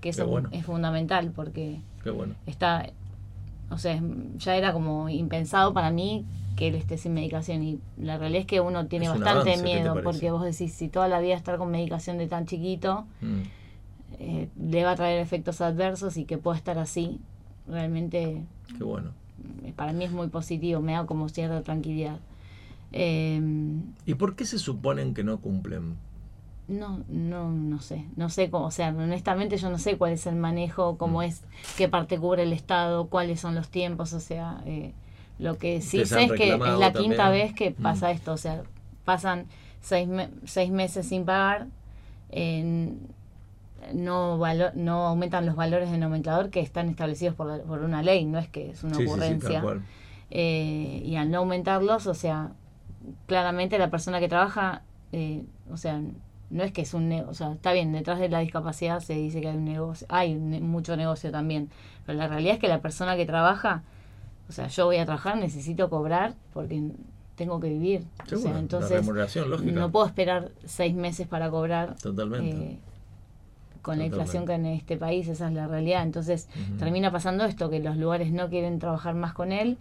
que 0.00 0.08
eso 0.10 0.26
bueno, 0.26 0.48
es 0.52 0.64
fundamental 0.66 1.30
porque 1.34 1.80
qué 2.02 2.10
bueno. 2.10 2.34
está, 2.46 2.86
o 3.70 3.78
sea, 3.78 4.00
ya 4.38 4.56
era 4.56 4.72
como 4.72 5.08
impensado 5.08 5.72
para 5.72 5.90
mí 5.90 6.24
que 6.56 6.68
él 6.68 6.74
esté 6.74 6.96
sin 6.98 7.12
medicación 7.14 7.62
y 7.62 7.78
la 7.98 8.16
realidad 8.18 8.40
es 8.40 8.46
que 8.46 8.60
uno 8.60 8.86
tiene 8.86 9.04
Es 9.06 9.10
bastante 9.12 9.30
avance, 9.30 9.50
¿qué 9.50 9.56
te 9.58 9.62
miedo 9.62 9.94
porque 10.02 10.30
vos 10.30 10.42
decís, 10.42 10.72
si 10.72 10.88
toda 10.88 11.06
la 11.08 11.20
vida 11.20 11.34
estar 11.34 11.58
con 11.58 11.70
medicación 11.70 12.16
de 12.18 12.26
tan 12.28 12.46
chiquito, 12.46 13.06
Mm. 13.20 13.42
eh, 14.18 14.48
le 14.58 14.84
va 14.84 14.92
a 14.92 14.96
traer 14.96 15.20
efectos 15.20 15.60
adversos 15.60 16.16
y 16.16 16.24
que 16.24 16.38
pueda 16.38 16.56
estar 16.56 16.78
así, 16.78 17.20
realmente 17.68 18.42
Qué 18.76 18.84
bueno. 18.84 19.10
eh, 19.64 19.72
para 19.74 19.92
mí 19.92 20.04
es 20.04 20.12
muy 20.12 20.28
positivo, 20.28 20.80
me 20.80 20.92
da 20.92 21.06
como 21.06 21.28
cierta 21.28 21.62
tranquilidad. 21.62 22.18
Eh, 22.92 23.40
¿Y 24.06 24.14
por 24.14 24.36
qué 24.36 24.44
se 24.44 24.58
suponen 24.58 25.12
que 25.14 25.24
no 25.24 25.38
cumplen? 25.40 25.96
no, 26.68 27.04
no, 27.08 27.52
no 27.52 27.78
sé, 27.80 28.06
no 28.16 28.28
sé 28.28 28.50
cómo, 28.50 28.66
o 28.66 28.70
sea, 28.72 28.88
honestamente 28.88 29.56
yo 29.56 29.70
no 29.70 29.78
sé 29.78 29.96
cuál 29.96 30.14
es 30.14 30.26
el 30.26 30.34
manejo, 30.34 30.98
cómo 30.98 31.20
Mm. 31.20 31.24
es, 31.24 31.42
qué 31.76 31.88
parte 31.88 32.18
cubre 32.18 32.42
el 32.42 32.52
Estado, 32.52 33.06
cuáles 33.06 33.38
son 33.38 33.54
los 33.54 33.68
tiempos, 33.68 34.12
o 34.12 34.18
sea, 34.18 34.60
eh, 34.66 34.92
lo 35.38 35.58
que 35.58 35.80
sí 35.80 36.04
sé 36.06 36.24
es 36.24 36.32
que 36.32 36.54
es 36.54 36.58
la 36.78 36.92
quinta 36.92 37.30
vez 37.30 37.52
que 37.54 37.70
Mm. 37.70 37.82
pasa 37.84 38.10
esto, 38.10 38.32
o 38.32 38.36
sea, 38.36 38.62
pasan 39.04 39.46
seis, 39.80 40.08
me- 40.08 40.30
seis 40.44 40.72
meses 40.72 41.06
sin 41.06 41.24
pagar, 41.24 41.68
en- 42.30 42.98
no, 43.94 44.38
valo- 44.38 44.72
no 44.74 45.06
aumentan 45.06 45.46
los 45.46 45.56
valores 45.56 45.90
de 45.90 45.98
nomenclador 45.98 46.50
que 46.50 46.60
están 46.60 46.88
establecidos 46.88 47.34
por, 47.34 47.46
la- 47.46 47.62
por 47.62 47.80
una 47.82 48.02
ley, 48.02 48.24
no 48.24 48.38
es 48.38 48.48
que 48.48 48.70
es 48.70 48.82
una 48.84 48.96
Sí, 48.96 49.02
sí, 49.02 49.08
sí, 49.08 49.10
ocurrencia. 49.10 49.60
Eh, 50.30 51.02
y 51.04 51.16
al 51.16 51.30
no 51.30 51.38
aumentarlos, 51.38 52.06
o 52.06 52.14
sea, 52.14 52.50
claramente 53.26 53.78
la 53.78 53.90
persona 53.90 54.20
que 54.20 54.28
trabaja, 54.28 54.82
eh, 55.12 55.44
o 55.70 55.76
sea, 55.76 56.00
no 56.50 56.62
es 56.62 56.72
que 56.72 56.82
es 56.82 56.94
un 56.94 57.08
negocio, 57.08 57.30
o 57.30 57.34
sea, 57.34 57.52
está 57.52 57.72
bien, 57.72 57.92
detrás 57.92 58.18
de 58.18 58.28
la 58.28 58.40
discapacidad 58.40 59.00
se 59.00 59.14
dice 59.14 59.40
que 59.40 59.48
hay 59.48 59.56
un 59.56 59.64
negocio, 59.64 60.06
hay 60.10 60.34
mucho 60.36 60.96
negocio 60.96 61.30
también, 61.30 61.70
pero 62.04 62.18
la 62.18 62.28
realidad 62.28 62.54
es 62.54 62.60
que 62.60 62.68
la 62.68 62.80
persona 62.80 63.16
que 63.16 63.26
trabaja, 63.26 63.82
o 64.48 64.52
sea, 64.52 64.68
yo 64.68 64.86
voy 64.86 64.96
a 64.98 65.04
trabajar, 65.04 65.36
necesito 65.38 65.90
cobrar 65.90 66.34
porque 66.52 66.82
tengo 67.36 67.60
que 67.60 67.68
vivir. 67.68 68.04
o 68.36 68.38
sea, 68.42 68.52
entonces 68.60 69.06
no 69.74 69.90
puedo 69.90 70.06
esperar 70.06 70.50
seis 70.64 70.94
meses 70.94 71.26
para 71.28 71.50
cobrar. 71.50 71.96
Totalmente. 71.98 72.56
eh, 72.56 72.78
con 73.86 73.98
la 73.98 74.04
inflación 74.04 74.46
que 74.46 74.52
hay 74.52 74.58
en 74.58 74.66
este 74.66 74.96
país, 74.96 75.28
esa 75.28 75.46
es 75.46 75.54
la 75.54 75.68
realidad. 75.68 76.02
Entonces 76.02 76.48
termina 76.76 77.12
pasando 77.12 77.44
esto, 77.44 77.70
que 77.70 77.78
los 77.78 77.96
lugares 77.96 78.32
no 78.32 78.48
quieren 78.48 78.80
trabajar 78.80 79.14
más 79.14 79.32
con 79.32 79.52
él 79.52 79.78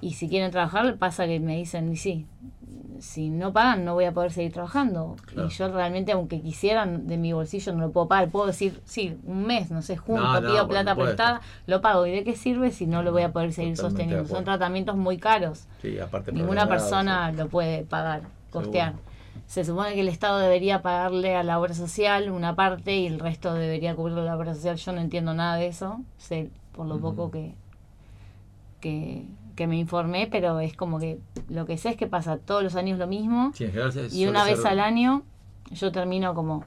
y 0.00 0.12
si 0.12 0.28
quieren 0.28 0.52
trabajar 0.52 0.96
pasa 0.96 1.26
que 1.26 1.40
me 1.40 1.56
dicen, 1.56 1.90
y 1.90 1.96
sí, 1.96 2.24
si 3.00 3.30
no 3.30 3.52
pagan 3.52 3.84
no 3.84 3.94
voy 3.94 4.04
a 4.04 4.12
poder 4.12 4.30
seguir 4.30 4.52
trabajando. 4.52 5.16
Claro. 5.26 5.48
Y 5.48 5.50
yo 5.50 5.72
realmente, 5.72 6.12
aunque 6.12 6.40
quisieran 6.40 7.08
de 7.08 7.16
mi 7.16 7.32
bolsillo, 7.32 7.72
no 7.72 7.80
lo 7.80 7.90
puedo 7.90 8.06
pagar. 8.06 8.28
Puedo 8.30 8.46
decir, 8.46 8.80
sí, 8.84 9.18
un 9.24 9.44
mes, 9.44 9.72
no 9.72 9.82
sé, 9.82 9.96
junto, 9.96 10.22
No, 10.22 10.40
no, 10.40 10.48
pido 10.52 10.68
plata 10.68 10.94
prestada, 10.94 11.40
lo 11.66 11.80
pago. 11.80 12.06
¿Y 12.06 12.12
de 12.12 12.22
qué 12.22 12.36
sirve 12.36 12.70
si 12.70 12.86
no 12.86 13.02
lo 13.02 13.10
voy 13.10 13.22
a 13.22 13.32
poder 13.32 13.52
seguir 13.52 13.74
Totalmente 13.74 14.02
sosteniendo? 14.02 14.32
Son 14.32 14.44
tratamientos 14.44 14.96
muy 14.96 15.18
caros. 15.18 15.66
Sí, 15.80 15.98
aparte 15.98 16.30
Ninguna 16.30 16.68
persona 16.68 17.32
lo 17.32 17.48
puede 17.48 17.82
pagar, 17.82 18.22
costear. 18.50 18.92
Seguro. 18.92 19.11
Se 19.52 19.64
supone 19.66 19.92
que 19.92 20.00
el 20.00 20.08
Estado 20.08 20.38
debería 20.38 20.80
pagarle 20.80 21.36
a 21.36 21.42
la 21.42 21.60
obra 21.60 21.74
social 21.74 22.30
una 22.30 22.56
parte 22.56 22.96
y 22.96 23.06
el 23.06 23.20
resto 23.20 23.52
debería 23.52 23.94
cubrirlo 23.94 24.24
la 24.24 24.34
obra 24.34 24.54
social. 24.54 24.76
Yo 24.78 24.92
no 24.92 25.00
entiendo 25.02 25.34
nada 25.34 25.56
de 25.56 25.66
eso, 25.66 26.00
sé 26.16 26.48
por 26.72 26.86
lo 26.86 26.98
poco 26.98 27.30
que, 27.30 27.54
que, 28.80 29.26
que 29.54 29.66
me 29.66 29.76
informé, 29.76 30.26
pero 30.26 30.58
es 30.60 30.74
como 30.74 30.98
que 30.98 31.18
lo 31.50 31.66
que 31.66 31.76
sé 31.76 31.90
es 31.90 31.96
que 31.98 32.06
pasa 32.06 32.38
todos 32.38 32.62
los 32.62 32.76
años 32.76 32.98
lo 32.98 33.06
mismo 33.06 33.52
Sí, 33.54 33.66
y 34.10 34.24
una 34.26 34.44
vez 34.44 34.56
ser- 34.62 34.68
al 34.68 34.80
año 34.80 35.22
yo 35.70 35.92
termino 35.92 36.34
como 36.34 36.64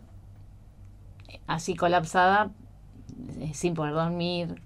así 1.48 1.76
colapsada 1.76 2.52
sin 3.53 3.73
poder 3.73 3.93
dormir, 3.93 4.61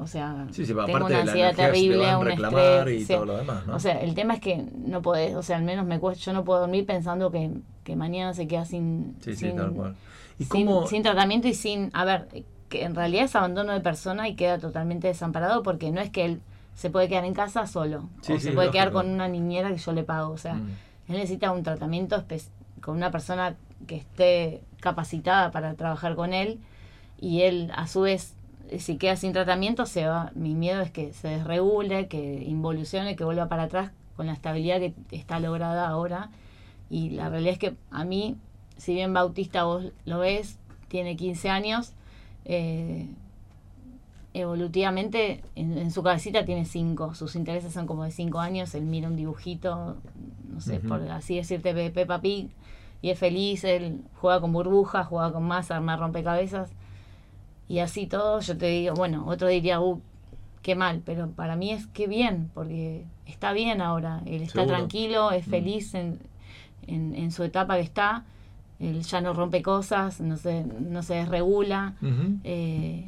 o 0.00 0.06
sea, 0.06 0.46
Sí, 0.50 0.64
sí, 0.64 0.72
aparte 0.72 0.92
tengo 0.92 1.06
una 1.06 1.20
ansiedad 1.20 1.54
terrible, 1.54 2.16
un 2.16 2.30
estrés, 2.30 3.00
y 3.00 3.04
sí. 3.04 3.12
todo 3.12 3.26
lo 3.26 3.36
demás, 3.36 3.66
¿no? 3.66 3.76
O 3.76 3.78
sea, 3.80 4.00
el 4.00 4.14
tema 4.14 4.34
es 4.34 4.40
que 4.40 4.64
no 4.74 5.02
podés, 5.02 5.34
o 5.36 5.42
sea, 5.42 5.56
al 5.58 5.64
menos 5.64 5.86
me 5.86 5.98
cuesta, 5.98 6.24
yo 6.24 6.32
no 6.32 6.44
puedo 6.44 6.60
dormir 6.60 6.86
pensando 6.86 7.30
que, 7.30 7.50
que 7.84 7.96
mañana 7.96 8.32
se 8.34 8.46
queda 8.48 8.64
sin, 8.64 9.16
sin, 9.20 9.56
tal 9.56 9.72
cual. 9.72 9.96
¿Y 10.38 10.44
sin, 10.44 10.66
cómo, 10.66 10.86
sin 10.86 11.02
tratamiento 11.02 11.48
y 11.48 11.54
sin, 11.54 11.90
a 11.92 12.04
ver, 12.04 12.28
que 12.68 12.84
en 12.84 12.94
realidad 12.94 13.24
es 13.24 13.36
abandono 13.36 13.72
de 13.72 13.80
persona 13.80 14.28
y 14.28 14.34
queda 14.34 14.58
totalmente 14.58 15.08
desamparado 15.08 15.62
porque 15.62 15.90
no 15.90 16.00
es 16.00 16.10
que 16.10 16.24
él 16.24 16.40
se 16.74 16.88
puede 16.88 17.08
quedar 17.08 17.24
en 17.24 17.34
casa 17.34 17.66
solo 17.66 18.08
o 18.28 18.38
se 18.38 18.52
puede 18.52 18.70
quedar 18.70 18.92
con 18.92 19.10
una 19.10 19.28
niñera 19.28 19.68
que 19.70 19.76
yo 19.78 19.92
le 19.92 20.04
pago, 20.04 20.32
o 20.32 20.38
sea, 20.38 20.54
Mm. 20.54 20.70
él 21.08 21.16
necesita 21.16 21.50
un 21.52 21.62
tratamiento 21.62 22.24
con 22.80 22.96
una 22.96 23.10
persona 23.10 23.56
que 23.86 23.96
esté 23.96 24.62
capacitada 24.80 25.50
para 25.50 25.74
trabajar 25.74 26.14
con 26.14 26.32
él 26.32 26.58
y 27.20 27.42
él 27.42 27.70
a 27.76 27.86
su 27.86 28.00
vez 28.02 28.34
eh, 28.70 28.78
si 28.80 28.96
queda 28.96 29.16
sin 29.16 29.32
tratamiento 29.32 29.86
se 29.86 30.06
va. 30.06 30.32
Mi 30.34 30.54
miedo 30.54 30.80
es 30.80 30.90
que 30.90 31.12
se 31.12 31.28
desregule 31.28 32.08
que 32.08 32.42
involucione 32.44 33.14
que 33.16 33.24
vuelva 33.24 33.48
para 33.48 33.64
atrás 33.64 33.92
con 34.16 34.26
la 34.26 34.32
estabilidad 34.32 34.78
que 34.80 34.94
está 35.12 35.38
lograda 35.40 35.88
ahora. 35.88 36.30
Y 36.88 37.10
la 37.10 37.28
realidad 37.28 37.52
es 37.52 37.58
que 37.58 37.76
a 37.90 38.04
mí 38.04 38.36
si 38.78 38.94
bien 38.94 39.12
Bautista 39.12 39.64
vos 39.64 39.84
lo 40.06 40.18
ves 40.20 40.58
tiene 40.88 41.14
15 41.16 41.50
años 41.50 41.92
eh, 42.46 43.06
evolutivamente 44.32 45.42
en, 45.56 45.76
en 45.76 45.90
su 45.90 46.02
cabecita 46.02 46.44
tiene 46.44 46.64
5 46.64 47.14
sus 47.14 47.34
intereses 47.36 47.72
son 47.72 47.86
como 47.86 48.04
de 48.04 48.10
5 48.10 48.38
años. 48.38 48.74
Él 48.74 48.84
mira 48.84 49.08
un 49.08 49.16
dibujito 49.16 49.96
no 50.52 50.60
sé 50.60 50.80
por 50.80 51.02
así 51.10 51.36
decirte 51.36 51.74
Pe- 51.74 51.90
Peppa 51.90 52.20
Pig 52.20 52.48
y 53.02 53.10
es 53.10 53.18
feliz. 53.18 53.64
Él 53.64 54.00
juega 54.20 54.40
con 54.40 54.52
burbujas 54.52 55.06
juega 55.06 55.32
con 55.32 55.44
masa 55.44 55.76
arma 55.76 55.96
rompecabezas 55.96 56.70
y 57.70 57.78
así 57.78 58.06
todo, 58.06 58.40
yo 58.40 58.56
te 58.58 58.66
digo, 58.66 58.94
bueno, 58.94 59.24
otro 59.26 59.46
diría, 59.48 59.80
uh, 59.80 60.00
qué 60.62 60.74
mal, 60.74 61.00
pero 61.04 61.28
para 61.30 61.54
mí 61.56 61.70
es 61.70 61.86
que 61.86 62.06
bien, 62.06 62.50
porque 62.52 63.04
está 63.26 63.52
bien 63.52 63.80
ahora, 63.80 64.22
él 64.26 64.42
está 64.42 64.62
Seguro. 64.62 64.76
tranquilo, 64.76 65.30
es 65.30 65.46
Mm. 65.46 65.50
feliz 65.50 65.94
en, 65.94 66.18
en, 66.86 67.14
en 67.14 67.30
su 67.30 67.44
etapa 67.44 67.76
que 67.76 67.82
está, 67.82 68.24
él 68.80 69.02
ya 69.02 69.20
no 69.20 69.32
rompe 69.34 69.62
cosas, 69.62 70.20
no 70.20 70.36
se, 70.36 70.64
no 70.64 71.02
se 71.02 71.14
desregula, 71.14 71.94
eh, 72.44 73.06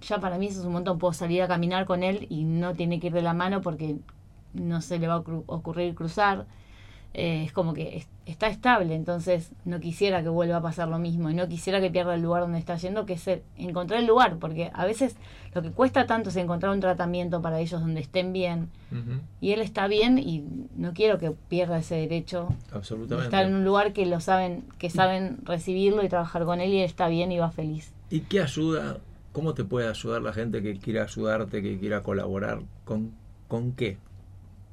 ya 0.00 0.20
para 0.20 0.38
mí 0.38 0.46
eso 0.46 0.60
es 0.60 0.66
un 0.66 0.72
montón, 0.72 0.98
puedo 0.98 1.12
salir 1.12 1.42
a 1.42 1.48
caminar 1.48 1.86
con 1.86 2.02
él 2.02 2.26
y 2.30 2.44
no 2.44 2.74
tiene 2.74 3.00
que 3.00 3.08
ir 3.08 3.12
de 3.14 3.22
la 3.22 3.34
mano 3.34 3.62
porque 3.62 3.96
no 4.54 4.80
se 4.80 4.98
le 4.98 5.08
va 5.08 5.14
a 5.14 5.24
ocurrir 5.46 5.94
cruzar. 5.94 6.46
Eh, 7.14 7.44
es 7.44 7.52
como 7.52 7.72
que 7.72 7.96
es- 7.96 8.08
está 8.26 8.48
estable, 8.48 8.94
entonces 8.94 9.50
no 9.64 9.80
quisiera 9.80 10.22
que 10.22 10.28
vuelva 10.28 10.58
a 10.58 10.62
pasar 10.62 10.88
lo 10.88 10.98
mismo 10.98 11.30
y 11.30 11.34
no 11.34 11.48
quisiera 11.48 11.80
que 11.80 11.90
pierda 11.90 12.14
el 12.14 12.20
lugar 12.22 12.42
donde 12.42 12.58
está 12.58 12.76
yendo, 12.76 13.06
que 13.06 13.14
es 13.14 13.26
el- 13.26 13.42
encontrar 13.56 14.00
el 14.00 14.06
lugar, 14.06 14.36
porque 14.38 14.70
a 14.74 14.84
veces 14.84 15.16
lo 15.54 15.62
que 15.62 15.70
cuesta 15.70 16.06
tanto 16.06 16.28
es 16.28 16.36
encontrar 16.36 16.70
un 16.72 16.80
tratamiento 16.80 17.40
para 17.40 17.58
ellos 17.60 17.80
donde 17.80 18.00
estén 18.02 18.32
bien 18.34 18.68
y 19.40 19.52
él 19.52 19.60
está 19.62 19.86
bien 19.88 20.18
y 20.18 20.44
no 20.76 20.92
quiero 20.92 21.18
que 21.18 21.30
pierda 21.30 21.78
ese 21.78 21.94
derecho 21.96 22.48
de 22.70 22.76
Absolutamente. 22.76 23.24
estar 23.24 23.46
en 23.46 23.54
un 23.54 23.64
lugar 23.64 23.94
que 23.94 24.04
lo 24.04 24.20
saben, 24.20 24.64
que 24.78 24.90
saben 24.90 25.38
recibirlo 25.44 26.04
y 26.04 26.08
trabajar 26.10 26.44
con 26.44 26.60
él 26.60 26.70
y 26.74 26.78
él 26.80 26.84
está 26.84 27.08
bien 27.08 27.32
y 27.32 27.38
va 27.38 27.50
feliz. 27.50 27.92
¿Y 28.10 28.20
qué 28.20 28.42
ayuda? 28.42 28.98
¿Cómo 29.32 29.54
te 29.54 29.64
puede 29.64 29.88
ayudar 29.88 30.20
la 30.20 30.32
gente 30.34 30.62
que 30.62 30.78
quiera 30.78 31.04
ayudarte, 31.04 31.62
que 31.62 31.78
quiera 31.78 32.02
colaborar? 32.02 32.60
¿Con, 32.84 33.12
con 33.48 33.72
qué? 33.72 33.96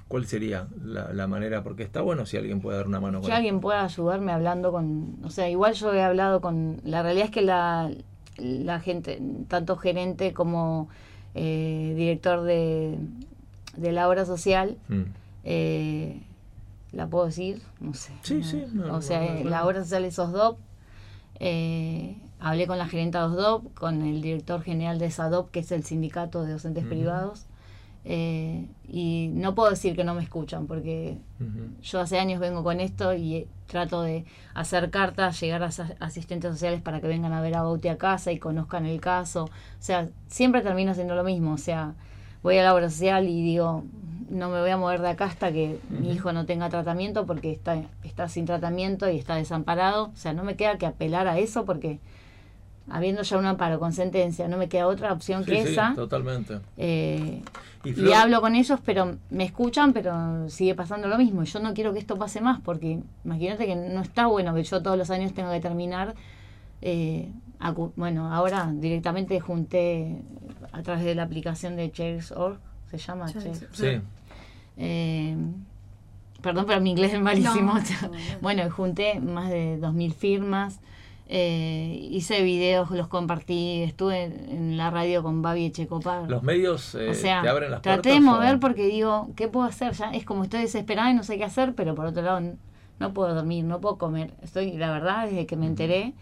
¿Cuál 0.07 0.27
sería 0.27 0.68
la, 0.84 1.11
la 1.14 1.27
manera? 1.27 1.64
Porque 1.64 1.82
está 1.84 2.02
bueno 2.02 2.26
si 2.27 2.38
alguien 2.38 2.61
puede 2.61 2.77
dar 2.77 2.88
una 2.88 2.99
mano 2.99 3.19
con 3.22 3.27
que 3.30 3.34
alguien 3.36 3.60
pueda 3.60 3.84
ayudarme 3.84 4.32
hablando 4.32 4.72
con, 4.72 5.18
o 5.23 5.30
sea, 5.32 5.49
igual 5.49 5.73
yo 5.73 5.94
he 5.94 6.03
hablado 6.03 6.41
con, 6.41 6.80
la 6.84 7.02
realidad 7.02 7.26
es 7.26 7.32
que 7.32 7.41
la, 7.41 7.90
la 8.38 8.80
gente, 8.80 9.19
tanto 9.48 9.77
gerente 9.77 10.32
como 10.34 10.90
eh, 11.34 11.94
director 11.98 12.44
de, 12.44 12.98
de 13.77 13.91
la 13.91 14.07
obra 14.07 14.26
social, 14.26 14.77
Mm. 14.90 15.02
eh, 15.44 16.22
¿la 16.91 17.07
puedo 17.07 17.26
decir? 17.26 17.61
No 17.80 17.94
sé. 17.95 18.14
Sí, 18.22 18.44
sí, 18.44 18.64
no, 18.73 18.95
o 18.95 19.02
sea, 19.02 19.19
no, 19.22 19.34
no, 19.40 19.44
no. 19.45 19.49
la 19.49 19.65
obra 19.65 19.84
social 19.84 20.06
es 20.06 20.19
OSDOP. 20.19 20.60
eh, 21.40 22.15
hablé 22.40 22.68
con 22.68 22.77
la 22.77 22.88
gerente 22.88 23.18
de 23.18 23.23
OSDOP, 23.23 23.73
con 23.73 24.02
el 24.03 24.22
director 24.22 24.61
general 24.61 24.99
de 24.99 25.10
SADOP, 25.10 25.49
que 25.52 25.60
es 25.61 25.72
el 25.72 25.84
sindicato 25.84 26.44
de 26.44 26.53
docentes 26.53 26.84
Ujú. 26.84 26.94
privados. 26.94 27.45
Eh, 28.06 28.68
y 28.88 29.30
no 29.34 29.56
puedo 29.56 29.69
decir 29.72 29.95
que 29.95 30.03
no 30.03 30.14
me 30.14 30.22
escuchan, 30.23 30.68
porque 30.68 31.18
yo 31.82 31.99
hace 31.99 32.19
años 32.19 32.40
vengo 32.40 32.64
con 32.64 32.80
esto 32.80 33.14
y 33.14 33.36
eh, 33.36 33.48
trato 33.68 34.02
de 34.03 34.26
hacer 34.53 34.91
cartas, 34.91 35.40
llegar 35.41 35.64
a 35.64 35.68
as- 35.68 35.82
asistentes 35.99 36.52
sociales 36.52 36.82
para 36.82 37.02
que 37.02 37.07
vengan 37.07 37.34
a 37.34 37.41
ver 37.41 37.56
a 37.56 37.64
Bauti 37.64 37.88
a 37.88 37.98
casa 37.98 38.32
y 38.32 38.38
conozcan 38.40 38.86
el 38.86 39.02
caso. 39.02 39.45
O 39.45 39.49
sea, 39.80 40.07
siempre 40.27 40.61
termino 40.61 40.91
haciendo 40.91 41.15
lo 41.15 41.23
mismo. 41.23 41.53
O 41.53 41.57
sea, 41.57 41.95
voy 42.44 42.57
a 42.60 42.64
la 42.64 42.73
obra 42.76 42.90
social 42.90 43.27
y 43.27 43.41
digo, 43.41 43.84
no 44.30 44.49
me 44.49 44.60
voy 44.61 44.69
a 44.69 44.77
mover 44.77 45.02
de 45.02 45.10
acá 45.10 45.26
hasta 45.26 45.52
que 45.52 45.80
mi 45.90 46.11
hijo 46.11 46.32
no 46.32 46.45
tenga 46.45 46.69
tratamiento 46.69 47.26
porque 47.26 47.52
está, 47.52 47.84
está 48.03 48.30
sin 48.30 48.45
tratamiento 48.45 49.10
y 49.10 49.18
está 49.18 49.36
desamparado. 49.36 50.06
O 50.14 50.15
sea, 50.15 50.34
no 50.34 50.44
me 50.44 50.56
queda 50.56 50.77
que 50.77 50.86
apelar 50.86 51.27
a 51.27 51.40
eso 51.40 51.65
porque 51.65 51.99
habiendo 52.90 53.22
ya 53.24 53.38
un 53.38 53.45
amparo 53.45 53.80
con 53.80 53.94
sentencia, 53.94 54.48
no 54.48 54.57
me 54.57 54.70
queda 54.70 54.88
otra 54.88 55.12
opción 55.14 55.44
Sí, 55.44 55.52
que 55.52 55.66
sí, 55.66 55.72
esa. 55.74 55.94
totalmente. 55.95 56.60
Eh, 56.78 57.41
Y 57.84 58.12
hablo 58.14 58.41
con 58.41 58.56
ellos, 58.56 58.80
pero 58.86 59.18
me 59.30 59.44
escuchan, 59.44 59.94
pero 59.94 60.49
sigue 60.49 60.74
pasando 60.76 61.07
lo 61.07 61.18
mismo. 61.18 61.44
Y 61.44 61.45
yo 61.45 61.60
no 61.60 61.74
quiero 61.74 61.94
que 61.94 61.99
esto 61.99 62.18
pase 62.18 62.41
más, 62.41 62.60
porque 62.62 62.99
imagínate 63.24 63.66
que 63.68 63.76
no 63.76 64.02
está 64.02 64.26
bueno 64.28 64.53
que 64.56 64.64
yo 64.64 64.82
todos 64.82 64.98
los 64.98 65.10
años 65.12 65.34
tenga 65.34 65.52
que 65.53 65.60
terminar. 65.62 66.16
eh, 66.82 67.32
acu- 67.60 67.91
bueno, 67.95 68.32
ahora 68.34 68.70
directamente 68.74 69.40
junté 69.40 70.22
a 70.72 70.84
través 70.84 71.03
de 71.06 71.16
la 71.16 71.24
aplicación 71.24 71.76
de 71.76 71.91
Chairs.org, 71.91 72.57
se 72.91 72.98
llama 72.98 73.32
Chairs. 73.32 73.66
Sí. 73.72 74.02
Eh, 74.78 75.36
perdón, 76.41 76.66
pero 76.68 76.82
mi 76.82 76.91
inglés 76.91 77.14
es 77.14 77.22
malísimo. 77.22 77.74
No, 77.74 77.80
no, 78.02 78.07
no. 78.10 78.18
bueno, 78.41 78.70
junté 78.70 79.20
más 79.20 79.49
de 79.49 79.78
2.000 79.80 80.14
firmas. 80.14 80.80
Eh, 81.28 81.98
hice 82.12 82.44
videos, 82.44 82.92
los 82.92 83.08
compartí, 83.08 83.82
estuve 83.84 84.24
en 84.26 84.78
la 84.78 84.92
radio 84.92 85.24
con 85.24 85.42
Babi 85.42 85.66
Echecopar. 85.66 86.30
Los 86.30 86.44
medios 86.44 86.96
eh, 86.96 87.10
O 87.10 87.14
sea, 87.14 87.42
te 87.42 87.50
abren 87.50 87.72
las 87.72 87.82
traté 87.82 88.10
puertas. 88.10 88.24
de 88.24 88.30
o- 88.30 88.34
mover 88.34 88.60
porque 88.60 88.86
digo, 88.88 89.30
¿qué 89.36 89.48
puedo 89.48 89.66
hacer? 89.66 89.94
Ya 89.94 90.12
es 90.12 90.24
como 90.26 90.44
estoy 90.44 90.62
desesperada 90.62 91.10
y 91.12 91.14
no 91.16 91.24
sé 91.24 91.38
qué 91.38 91.44
hacer, 91.44 91.74
pero 91.76 91.96
por 91.96 92.06
otro 92.06 92.22
lado 92.22 92.42
no 93.00 93.14
puedo 93.14 93.34
dormir, 93.34 93.66
no 93.66 93.82
puedo 93.82 93.98
comer. 93.98 94.34
Estoy, 94.44 94.74
la 94.74 94.92
verdad, 94.92 95.26
desde 95.28 95.46
que 95.46 95.56
me 95.56 95.66
enteré 95.68 96.14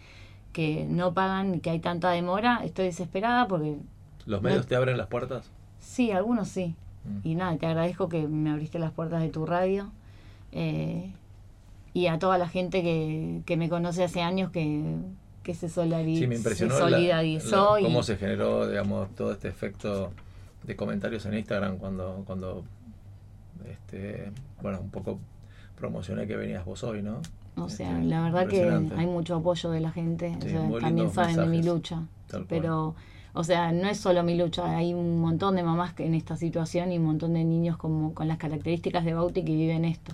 que 0.54 0.86
no 0.90 1.14
pagan 1.14 1.56
y 1.56 1.60
que 1.60 1.70
hay 1.72 1.80
tanta 1.80 2.12
demora, 2.12 2.62
estoy 2.64 2.86
desesperada 2.86 3.48
porque 3.48 3.78
¿Los 4.26 4.42
medios 4.42 4.68
te 4.68 4.76
abren 4.76 4.98
las 4.98 5.08
puertas? 5.08 5.50
sí, 5.80 6.12
algunos 6.12 6.48
sí. 6.48 6.76
Mm. 7.04 7.28
Y 7.28 7.36
nada, 7.36 7.58
te 7.58 7.66
agradezco 7.66 8.08
que 8.08 8.28
me 8.28 8.52
abriste 8.52 8.80
las 8.80 8.92
puertas 8.92 9.22
de 9.22 9.30
tu 9.30 9.46
radio. 9.46 9.92
eh, 10.54 11.12
y 11.94 12.07
a 12.07 12.18
toda 12.20 12.38
la 12.38 12.48
gente 12.48 12.82
que, 12.82 13.41
que 13.45 13.57
me 13.57 13.70
conoce 13.70 14.03
hace 14.03 14.22
años 14.22 14.49
que, 14.52 14.84
que 15.44 15.53
se, 15.53 15.68
solari- 15.68 16.18
Sí, 16.20 16.28
me 16.28 16.36
impresionó 16.36 16.74
se 16.76 16.82
la- 16.82 16.90
solidarizó. 16.90 17.74
la- 17.76 17.82
y, 17.82 17.84
cómo 17.84 18.03
se 18.03 18.18
generó, 18.18 18.68
digamos, 18.68 19.14
todo 19.15 19.32
este 19.32 19.48
efecto 19.49 20.11
de 20.64 20.76
comentarios 20.76 21.26
en 21.26 21.34
Instagram 21.36 21.78
cuando, 21.78 22.24
cuando 22.26 22.64
este, 23.70 24.32
bueno, 24.61 24.80
un 24.82 24.90
poco 24.90 25.20
promocioné 25.78 26.28
que 26.28 26.36
venías 26.36 26.65
vos 26.65 26.84
hoy, 26.84 27.02
¿no? 27.02 27.22
O 27.56 27.70
sea, 27.70 27.91
Este, 27.98 28.06
la 28.10 28.24
verdad 28.24 28.48
que 28.48 28.64
hay 28.98 29.06
mucho 29.06 29.36
apoyo 29.36 29.70
de 29.70 29.80
la 29.80 29.91
gente. 29.91 30.36
Sí, 30.41 30.48
o 30.48 30.49
sea, 30.49 30.61
muy 30.61 30.82
también 30.82 31.11
saben 31.14 31.36
de 31.36 31.45
mi 31.45 31.61
lucha. 31.64 32.02
Pero, 32.49 32.95
o 33.34 33.44
sea, 33.44 33.72
no 33.72 33.88
es 33.90 33.99
solo 33.99 34.24
mi 34.24 34.36
lucha. 34.36 34.76
Hay 34.76 34.94
un 34.95 35.20
montón 35.20 35.56
de 35.56 35.61
mamás 35.64 35.94
que 35.94 36.06
en 36.06 36.15
esta 36.15 36.36
situación 36.36 36.91
y 36.91 36.98
un 36.98 37.06
montón 37.06 37.34
de 37.34 37.44
niños 37.44 37.78
como 37.78 38.14
con 38.15 38.28
las 38.28 38.38
características 38.38 39.06
de 39.06 39.14
Bauti 39.14 39.44
que 39.45 39.53
viven 39.53 39.86
esto. 39.86 40.14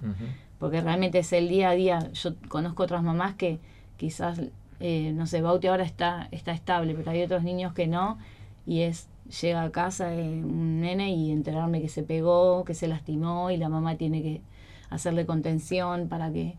Porque 0.59 0.81
realmente 0.81 1.19
es 1.19 1.31
el 1.33 1.47
día 1.47 1.69
a 1.69 1.73
día. 1.73 2.11
Yo 2.13 2.35
conozco 2.49 2.83
otras 2.83 3.01
mamás 3.03 3.35
que 3.35 3.59
quizás, 3.97 4.41
eh, 4.79 5.11
no 5.15 5.25
sé, 5.25 5.41
Bauti 5.41 5.67
ahora 5.67 5.83
está, 5.83 6.27
está 6.31 6.51
estable, 6.51 6.93
pero 6.95 7.11
hay 7.11 7.23
otros 7.23 7.43
niños 7.43 7.73
que 7.73 7.87
no. 7.87 8.17
Y 8.65 8.81
es, 8.81 9.07
llega 9.41 9.63
a 9.63 9.71
casa 9.71 10.13
eh, 10.13 10.41
un 10.43 10.81
nene 10.81 11.11
y 11.15 11.31
enterarme 11.31 11.81
que 11.81 11.89
se 11.89 12.03
pegó, 12.03 12.65
que 12.65 12.73
se 12.73 12.87
lastimó 12.87 13.51
y 13.51 13.57
la 13.57 13.69
mamá 13.69 13.95
tiene 13.95 14.21
que 14.21 14.41
hacerle 14.89 15.25
contención 15.25 16.07
para 16.09 16.31
que... 16.31 16.55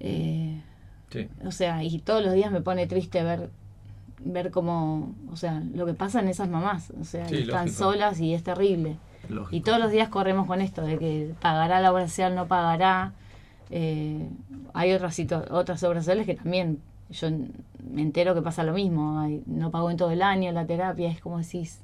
eh, 0.00 0.62
Sí, 1.10 1.26
o 1.46 1.50
sea, 1.52 1.82
y 1.82 1.98
todos 2.00 2.22
los 2.22 2.34
días 2.34 2.52
me 2.52 2.60
pone 2.60 2.86
triste 2.86 3.22
ver 3.22 3.50
ver 4.20 4.50
cómo, 4.50 5.14
o 5.32 5.36
sea, 5.36 5.62
lo 5.74 5.86
que 5.86 5.94
pasa 5.94 6.20
en 6.20 6.28
esas 6.28 6.48
mamás, 6.50 6.92
o 7.00 7.04
sea, 7.04 7.26
Sí, 7.28 7.36
están 7.36 7.66
lógico. 7.66 7.84
solas 7.84 8.20
y 8.20 8.34
es 8.34 8.42
terrible. 8.42 8.96
Lógico. 9.28 9.54
Y 9.56 9.60
todos 9.60 9.78
los 9.78 9.90
días 9.90 10.08
corremos 10.08 10.46
con 10.46 10.60
esto 10.60 10.82
de 10.82 10.98
que 10.98 11.34
pagará 11.40 11.80
la 11.80 11.92
obra 11.92 12.08
social, 12.08 12.34
no 12.34 12.46
pagará. 12.46 13.12
Eh, 13.70 14.28
hay 14.74 14.92
otras 14.92 15.18
otras 15.50 15.82
obras 15.82 16.04
sociales 16.04 16.24
que 16.26 16.34
también 16.34 16.80
yo 17.10 17.28
me 17.92 18.02
entero 18.02 18.34
que 18.34 18.42
pasa 18.42 18.62
lo 18.64 18.72
mismo, 18.72 19.20
hay- 19.20 19.42
no 19.46 19.70
pagó 19.70 19.90
en 19.90 19.96
todo 19.96 20.10
el 20.10 20.22
año 20.22 20.52
la 20.52 20.66
terapia, 20.66 21.10
es 21.10 21.20
como 21.20 21.38
decís, 21.38 21.80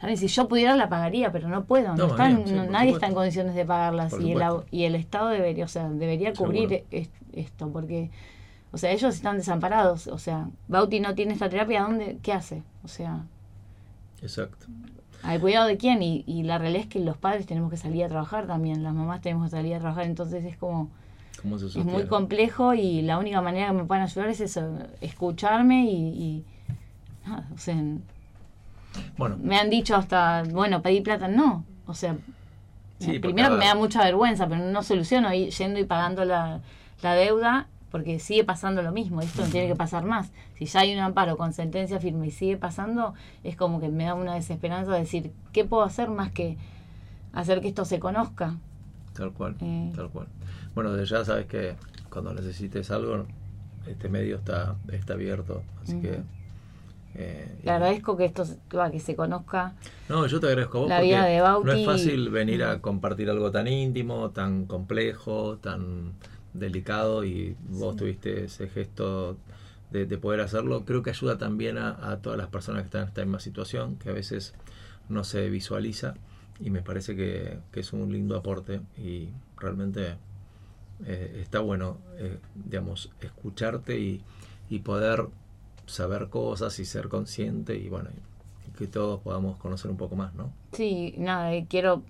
¿sabes? 0.00 0.20
Si 0.20 0.28
yo 0.28 0.46
pudiera 0.48 0.76
la 0.76 0.88
pagaría, 0.88 1.30
pero 1.32 1.48
no 1.48 1.64
puedo, 1.64 1.88
no 1.90 1.96
No, 1.96 2.06
están- 2.08 2.36
bien, 2.36 2.48
sí, 2.48 2.54
no- 2.54 2.64
nadie 2.64 2.88
supuesto. 2.90 2.96
está 2.96 3.06
en 3.08 3.14
condiciones 3.14 3.54
de 3.54 3.64
pagarlas 3.64 4.10
Por 4.12 4.22
y 4.22 4.32
el, 4.32 4.42
y 4.70 4.84
el 4.84 4.94
Estado 4.94 5.28
debería, 5.28 5.64
o 5.64 5.68
sea, 5.68 5.88
debería 5.88 6.32
cubrir 6.34 6.84
es- 6.90 7.10
esto, 7.32 7.68
porque, 7.70 8.10
o 8.72 8.78
sea, 8.78 8.90
ellos 8.90 9.14
están 9.14 9.36
desamparados, 9.38 10.06
o 10.08 10.18
sea, 10.18 10.48
Bauti 10.68 11.00
no 11.00 11.14
tiene 11.14 11.32
esta 11.32 11.48
terapia, 11.48 11.82
¿dónde, 11.82 12.18
¿qué 12.22 12.32
hace? 12.32 12.62
O 12.84 12.88
sea, 12.88 13.24
Exacto. 14.22 14.66
¿Al 15.22 15.40
cuidado 15.40 15.66
de 15.66 15.76
quién? 15.76 16.02
Y, 16.02 16.24
y 16.26 16.42
la 16.42 16.58
realidad 16.58 16.82
es 16.82 16.88
que 16.88 17.00
los 17.00 17.16
padres 17.16 17.46
tenemos 17.46 17.70
que 17.70 17.76
salir 17.76 18.04
a 18.04 18.08
trabajar 18.08 18.46
también, 18.46 18.82
las 18.82 18.94
mamás 18.94 19.20
tenemos 19.20 19.46
que 19.46 19.56
salir 19.56 19.74
a 19.74 19.78
trabajar, 19.80 20.04
entonces 20.04 20.44
es 20.44 20.56
como, 20.56 20.88
¿Cómo 21.42 21.58
se 21.58 21.66
es 21.66 21.84
muy 21.84 22.06
complejo 22.06 22.74
y 22.74 23.02
la 23.02 23.18
única 23.18 23.40
manera 23.40 23.68
que 23.68 23.72
me 23.74 23.84
pueden 23.84 24.04
ayudar 24.04 24.28
es 24.28 24.40
eso, 24.40 24.78
escucharme 25.00 25.84
y, 25.84 25.96
y 25.96 26.44
nada, 27.26 27.48
o 27.54 27.58
sea, 27.58 27.76
Bueno, 29.16 29.36
me 29.42 29.58
han 29.58 29.70
dicho 29.70 29.96
hasta, 29.96 30.44
bueno, 30.44 30.82
pedí 30.82 31.00
plata, 31.00 31.28
no, 31.28 31.64
o 31.86 31.94
sea, 31.94 32.16
Sí, 32.98 33.18
primero 33.18 33.50
que 33.50 33.56
me 33.56 33.66
da 33.66 33.74
mucha 33.74 34.02
vergüenza, 34.02 34.48
pero 34.48 34.64
no 34.64 34.82
soluciono 34.82 35.32
y 35.34 35.50
yendo 35.50 35.78
y 35.78 35.84
pagando 35.84 36.24
la, 36.24 36.60
la 37.02 37.14
deuda 37.14 37.66
porque 37.96 38.18
sigue 38.18 38.44
pasando 38.44 38.82
lo 38.82 38.92
mismo, 38.92 39.22
esto 39.22 39.40
no 39.42 39.48
tiene 39.48 39.68
que 39.68 39.74
pasar 39.74 40.04
más. 40.04 40.30
Si 40.58 40.66
ya 40.66 40.80
hay 40.80 40.92
un 40.92 41.00
amparo 41.00 41.38
con 41.38 41.54
sentencia 41.54 41.98
firme 41.98 42.26
y 42.26 42.30
sigue 42.30 42.58
pasando, 42.58 43.14
es 43.42 43.56
como 43.56 43.80
que 43.80 43.88
me 43.88 44.04
da 44.04 44.14
una 44.14 44.34
desesperanza 44.34 44.92
de 44.92 44.98
decir, 44.98 45.32
¿qué 45.52 45.64
puedo 45.64 45.82
hacer 45.82 46.10
más 46.10 46.30
que 46.30 46.58
hacer 47.32 47.62
que 47.62 47.68
esto 47.68 47.86
se 47.86 47.98
conozca? 47.98 48.56
tal 49.14 49.32
cual, 49.32 49.56
Eh. 49.62 49.92
tal 49.96 50.10
cual. 50.10 50.26
Bueno, 50.74 50.92
desde 50.92 51.14
ya 51.16 51.24
sabes 51.24 51.46
que 51.46 51.74
cuando 52.10 52.34
necesites 52.34 52.90
algo, 52.90 53.24
este 53.86 54.10
medio 54.10 54.36
está, 54.36 54.76
está 54.92 55.14
abierto, 55.14 55.62
así 55.82 55.98
que... 56.02 56.20
eh, 57.14 57.56
Le 57.64 57.70
agradezco 57.70 58.14
que 58.18 58.26
esto 58.26 58.44
se- 58.44 58.58
que 58.92 59.00
se 59.00 59.16
conozca. 59.16 59.72
No, 60.10 60.26
yo 60.26 60.38
te 60.38 60.48
agradezco 60.48 60.76
a 60.76 60.80
vos 60.82 60.88
La 60.90 61.00
vida 61.00 61.24
de 61.24 61.40
Bauti- 61.40 61.64
no 61.64 61.72
es 61.72 61.86
fácil 61.86 62.28
venir 62.28 62.62
a 62.62 62.80
compartir 62.82 63.30
algo 63.30 63.50
tan 63.50 63.66
íntimo, 63.68 64.30
tan 64.32 64.66
complejo, 64.66 65.56
tan 65.56 66.12
delicado 66.58 67.24
y 67.24 67.56
vos 67.68 67.96
tuviste 67.96 68.44
ese 68.44 68.68
gesto 68.68 69.36
de, 69.90 70.06
de 70.06 70.18
poder 70.18 70.40
hacerlo. 70.40 70.84
Creo 70.84 71.02
que 71.02 71.10
ayuda 71.10 71.38
también 71.38 71.78
a, 71.78 72.10
a 72.10 72.18
todas 72.18 72.38
las 72.38 72.48
personas 72.48 72.82
que 72.82 72.86
están 72.86 73.02
en 73.02 73.08
esta 73.08 73.22
misma 73.22 73.40
situación, 73.40 73.96
que 73.96 74.10
a 74.10 74.12
veces 74.12 74.54
no 75.08 75.24
se 75.24 75.48
visualiza 75.50 76.14
y 76.60 76.70
me 76.70 76.82
parece 76.82 77.14
que, 77.14 77.58
que 77.70 77.80
es 77.80 77.92
un 77.92 78.12
lindo 78.12 78.36
aporte 78.36 78.80
y 78.96 79.28
realmente 79.56 80.16
eh, 81.04 81.40
está 81.42 81.60
bueno, 81.60 81.98
eh, 82.18 82.38
digamos, 82.54 83.10
escucharte 83.20 83.98
y, 83.98 84.22
y 84.68 84.80
poder 84.80 85.26
saber 85.86 86.28
cosas 86.28 86.78
y 86.80 86.84
ser 86.84 87.08
consciente 87.08 87.76
y 87.76 87.88
bueno, 87.88 88.10
y 88.66 88.70
que 88.72 88.86
todos 88.86 89.20
podamos 89.20 89.58
conocer 89.58 89.90
un 89.90 89.96
poco 89.96 90.16
más, 90.16 90.34
¿no? 90.34 90.52
Sí, 90.72 91.14
nada, 91.18 91.52
quiero 91.68 92.02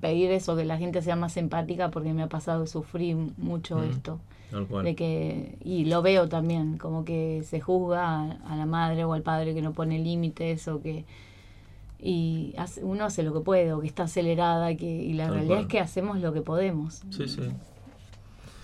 pedir 0.00 0.30
eso, 0.30 0.56
que 0.56 0.64
la 0.64 0.78
gente 0.78 1.02
sea 1.02 1.16
más 1.16 1.36
empática 1.36 1.90
porque 1.90 2.12
me 2.14 2.22
ha 2.22 2.28
pasado 2.28 2.62
de 2.62 2.66
sufrir 2.66 3.16
mucho 3.36 3.82
esto. 3.82 4.18
Tal 4.50 4.66
cual. 4.66 4.82
de 4.82 4.94
que 4.96 5.58
y 5.62 5.84
lo 5.84 6.00
veo 6.00 6.26
también 6.30 6.78
como 6.78 7.04
que 7.04 7.42
se 7.44 7.60
juzga 7.60 8.08
a, 8.08 8.30
a 8.50 8.56
la 8.56 8.64
madre 8.64 9.04
o 9.04 9.12
al 9.12 9.20
padre 9.20 9.52
que 9.52 9.60
no 9.60 9.74
pone 9.74 9.98
límites 9.98 10.66
o 10.68 10.80
que 10.80 11.04
y 12.00 12.54
hace- 12.56 12.82
uno 12.82 13.04
hace 13.04 13.22
lo 13.22 13.34
que 13.34 13.40
puede 13.40 13.72
o 13.74 13.80
que 13.80 13.86
está 13.88 14.04
acelerada 14.04 14.74
que, 14.76 14.86
y 14.86 15.12
la 15.12 15.24
Tal 15.24 15.34
realidad 15.34 15.54
cual. 15.56 15.62
es 15.64 15.68
que 15.68 15.80
hacemos 15.80 16.18
lo 16.20 16.32
que 16.32 16.40
podemos 16.40 17.02
Sí, 17.10 17.28
sí. 17.28 17.42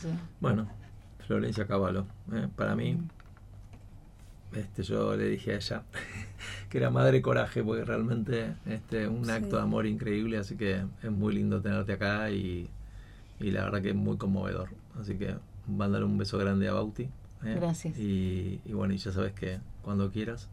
Sí. 0.01 0.09
Bueno, 0.41 0.67
Florencia 1.27 1.67
Cavallo, 1.67 2.07
¿eh? 2.33 2.49
para 2.57 2.75
mí, 2.77 2.95
Mm. 2.95 3.09
Este, 4.57 4.83
yo 4.83 5.17
le 5.17 5.29
dije 5.29 5.53
a 5.53 5.57
ella 5.57 5.83
que 6.69 6.79
era 6.79 6.91
madre 6.91 7.21
coraje, 7.23 7.63
porque 7.63 7.85
realmente 7.85 8.55
este, 8.67 9.09
un 9.09 9.25
Sí. 9.25 9.31
acto 9.31 9.57
de 9.57 9.63
amor 9.63 9.87
increíble, 9.87 10.39
así 10.39 10.57
que 10.57 10.85
es 11.03 11.11
muy 11.11 11.35
lindo 11.35 11.61
tenerte 11.61 11.93
acá 11.93 12.31
y, 12.31 12.69
y 13.41 13.51
la 13.51 13.65
verdad 13.65 13.83
que 13.83 13.91
es 13.91 13.95
muy 13.97 14.17
conmovedor. 14.17 14.69
Así 15.01 15.15
que 15.17 15.35
mándale 15.67 16.05
un 16.05 16.17
beso 16.19 16.39
grande 16.39 16.69
a 16.69 16.73
Bauti. 16.75 17.05
¿eh? 17.45 17.55
Gracias. 17.57 17.99
Y, 17.99 18.61
y 18.65 18.73
bueno, 18.73 18.95
y 18.95 18.99
ya 18.99 19.13
sabes 19.13 19.33
que 19.33 19.59
cuando 19.83 20.11
quieras. 20.11 20.49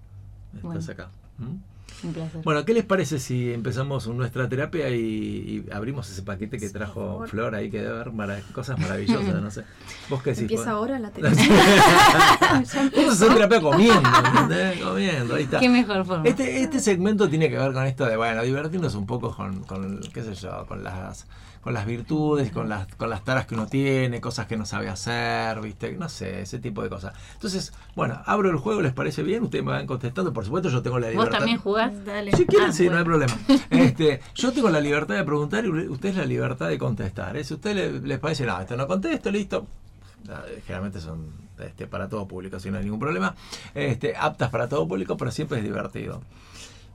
Estás 0.55 0.63
Bueno. 0.63 0.91
acá. 0.91 1.09
¿Mm? 1.37 1.55
Un 2.03 2.13
placer. 2.13 2.41
Bueno, 2.43 2.65
¿qué 2.65 2.73
les 2.73 2.83
parece 2.83 3.19
si 3.19 3.53
empezamos 3.53 4.07
nuestra 4.07 4.49
terapia 4.49 4.89
y, 4.89 5.01
y 5.01 5.65
abrimos 5.71 6.09
ese 6.09 6.23
paquete 6.23 6.57
que 6.57 6.67
Sí, 6.67 6.73
trajo. 6.73 7.25
Flor 7.27 7.53
ahí 7.55 7.69
que 7.69 7.79
debe 7.81 7.93
haber 7.93 8.11
mara- 8.11 8.41
cosas 8.53 8.79
maravillosas, 8.79 9.41
no 9.41 9.51
sé. 9.51 9.63
¿Vos 10.09 10.23
qué 10.23 10.31
decís? 10.31 10.43
Empieza 10.43 10.71
ahora 10.71 10.97
la 10.99 11.09
terapia. 11.11 11.43
Vamos 12.49 12.75
a 12.75 13.11
hacer 13.11 13.33
terapia 13.33 13.61
comiendo, 13.61 14.09
¿entendés? 14.25 14.79
Comiendo, 14.81 15.35
ahí 15.35 15.43
está. 15.43 15.59
Qué 15.59 15.69
mejor 15.69 16.05
forma. 16.05 16.23
Este, 16.27 16.61
este 16.61 16.79
segmento 16.79 17.29
tiene 17.29 17.49
que 17.49 17.57
ver 17.57 17.71
con 17.73 17.85
esto 17.85 18.05
de, 18.05 18.17
bueno, 18.17 18.41
divertirnos 18.43 18.95
un 18.95 19.05
poco 19.05 19.35
con, 19.35 19.63
con 19.63 19.99
qué 20.13 20.23
sé 20.23 20.33
yo, 20.35 20.65
con 20.67 20.83
las 20.83 21.25
con 21.61 21.73
las 21.73 21.85
virtudes, 21.85 22.51
con 22.51 22.69
las, 22.69 22.87
con 22.95 23.09
las 23.09 23.23
taras 23.23 23.45
que 23.45 23.53
uno 23.53 23.67
tiene, 23.67 24.19
cosas 24.19 24.47
que 24.47 24.57
no 24.57 24.65
sabe 24.65 24.89
hacer, 24.89 25.61
viste, 25.61 25.91
no 25.93 26.09
sé, 26.09 26.41
ese 26.41 26.59
tipo 26.59 26.81
de 26.81 26.89
cosas. 26.89 27.13
Entonces, 27.33 27.71
bueno, 27.95 28.19
abro 28.25 28.49
el 28.49 28.57
juego, 28.57 28.81
¿les 28.81 28.93
parece 28.93 29.21
bien? 29.23 29.43
Ustedes 29.43 29.63
me 29.63 29.71
van 29.71 29.85
contestando, 29.87 30.33
por 30.33 30.43
supuesto 30.43 30.69
yo 30.69 30.81
tengo 30.81 30.97
la 30.99 31.07
¿Vos 31.07 31.13
libertad. 31.15 31.37
también 31.37 31.57
jugás? 31.59 32.05
Dale. 32.05 32.31
Si 32.35 32.45
quieren, 32.45 32.69
Ah, 32.69 32.73
sí, 32.73 32.89
no 32.89 32.97
hay 32.97 33.03
problema. 33.03 33.33
Este, 33.69 34.21
yo 34.35 34.51
tengo 34.51 34.69
la 34.69 34.79
libertad 34.81 35.15
de 35.15 35.23
preguntar 35.23 35.63
y 35.65 35.69
ustedes 35.69 36.15
la 36.17 36.25
libertad 36.25 36.67
de 36.67 36.77
contestar. 36.77 37.37
¿eh? 37.37 37.43
Si 37.43 37.53
a 37.53 37.57
ustedes 37.57 37.75
les, 37.93 38.03
les 38.03 38.19
parece, 38.19 38.45
no, 38.45 38.59
esto 38.59 38.75
no 38.75 38.87
contesto, 38.87 39.31
listo. 39.31 39.67
Generalmente 40.65 40.99
son 40.99 41.27
este, 41.59 41.87
para 41.87 42.07
todo 42.09 42.27
público, 42.27 42.59
si 42.59 42.71
no 42.71 42.77
hay 42.77 42.83
ningún 42.83 42.99
problema. 42.99 43.35
Este, 43.73 44.15
aptas 44.15 44.49
para 44.49 44.67
todo 44.67 44.87
público, 44.87 45.17
pero 45.17 45.31
siempre 45.31 45.59
es 45.59 45.63
divertido. 45.63 46.21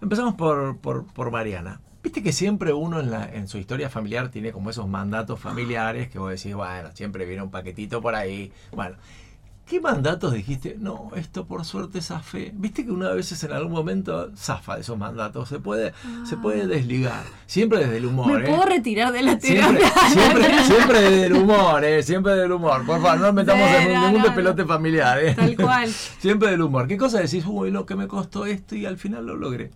Empezamos 0.00 0.34
por, 0.34 0.76
por, 0.78 1.04
por 1.06 1.30
Mariana. 1.30 1.80
Viste 2.06 2.22
que 2.22 2.30
siempre 2.30 2.72
uno 2.72 3.00
en, 3.00 3.10
la, 3.10 3.28
en 3.34 3.48
su 3.48 3.58
historia 3.58 3.90
familiar 3.90 4.28
tiene 4.28 4.52
como 4.52 4.70
esos 4.70 4.86
mandatos 4.86 5.40
familiares 5.40 6.08
que 6.08 6.20
vos 6.20 6.30
decís, 6.30 6.54
bueno, 6.54 6.88
siempre 6.94 7.26
viene 7.26 7.42
un 7.42 7.50
paquetito 7.50 8.00
por 8.00 8.14
ahí. 8.14 8.52
Bueno, 8.70 8.94
¿qué 9.66 9.80
mandatos 9.80 10.32
dijiste? 10.32 10.76
No, 10.78 11.10
esto 11.16 11.46
por 11.46 11.64
suerte 11.64 12.00
zafé. 12.00 12.52
Viste 12.54 12.84
que 12.84 12.92
una 12.92 13.10
vez 13.10 13.42
en 13.42 13.50
algún 13.50 13.72
momento 13.72 14.30
zafa 14.36 14.76
de 14.76 14.82
esos 14.82 14.96
mandatos. 14.96 15.48
Se 15.48 15.58
puede, 15.58 15.94
se 16.24 16.36
puede 16.36 16.68
desligar. 16.68 17.24
Siempre 17.46 17.80
desde 17.80 17.96
el 17.96 18.06
humor. 18.06 18.30
Ah. 18.30 18.38
¿Me 18.38 18.44
¿eh? 18.44 18.48
puedo 18.50 18.66
retirar 18.66 19.12
de 19.12 19.22
la 19.22 19.40
Siempre, 19.40 19.78
terapia? 19.80 20.08
siempre, 20.08 20.62
siempre 20.64 21.00
desde 21.00 21.26
el 21.26 21.32
humor, 21.32 21.84
¿eh? 21.84 22.02
Siempre 22.04 22.36
del 22.36 22.52
humor. 22.52 22.86
Por 22.86 23.02
favor, 23.02 23.18
no 23.18 23.26
nos 23.26 23.34
metamos 23.34 23.68
Sí, 23.68 23.74
en 23.84 23.94
no, 23.94 24.00
ningún 24.06 24.18
no, 24.20 24.26
despelote 24.28 24.62
no. 24.62 24.68
familiar, 24.68 25.18
¿eh? 25.24 25.34
Tal 25.34 25.56
cual. 25.56 25.88
Siempre 26.20 26.52
del 26.52 26.62
humor. 26.62 26.86
¿Qué 26.86 26.96
cosa 26.96 27.18
decís? 27.18 27.44
Uy, 27.44 27.72
lo 27.72 27.84
que 27.84 27.96
me 27.96 28.06
costó 28.06 28.46
esto 28.46 28.76
y 28.76 28.86
al 28.86 28.96
final 28.96 29.26
lo 29.26 29.34
logré. 29.34 29.72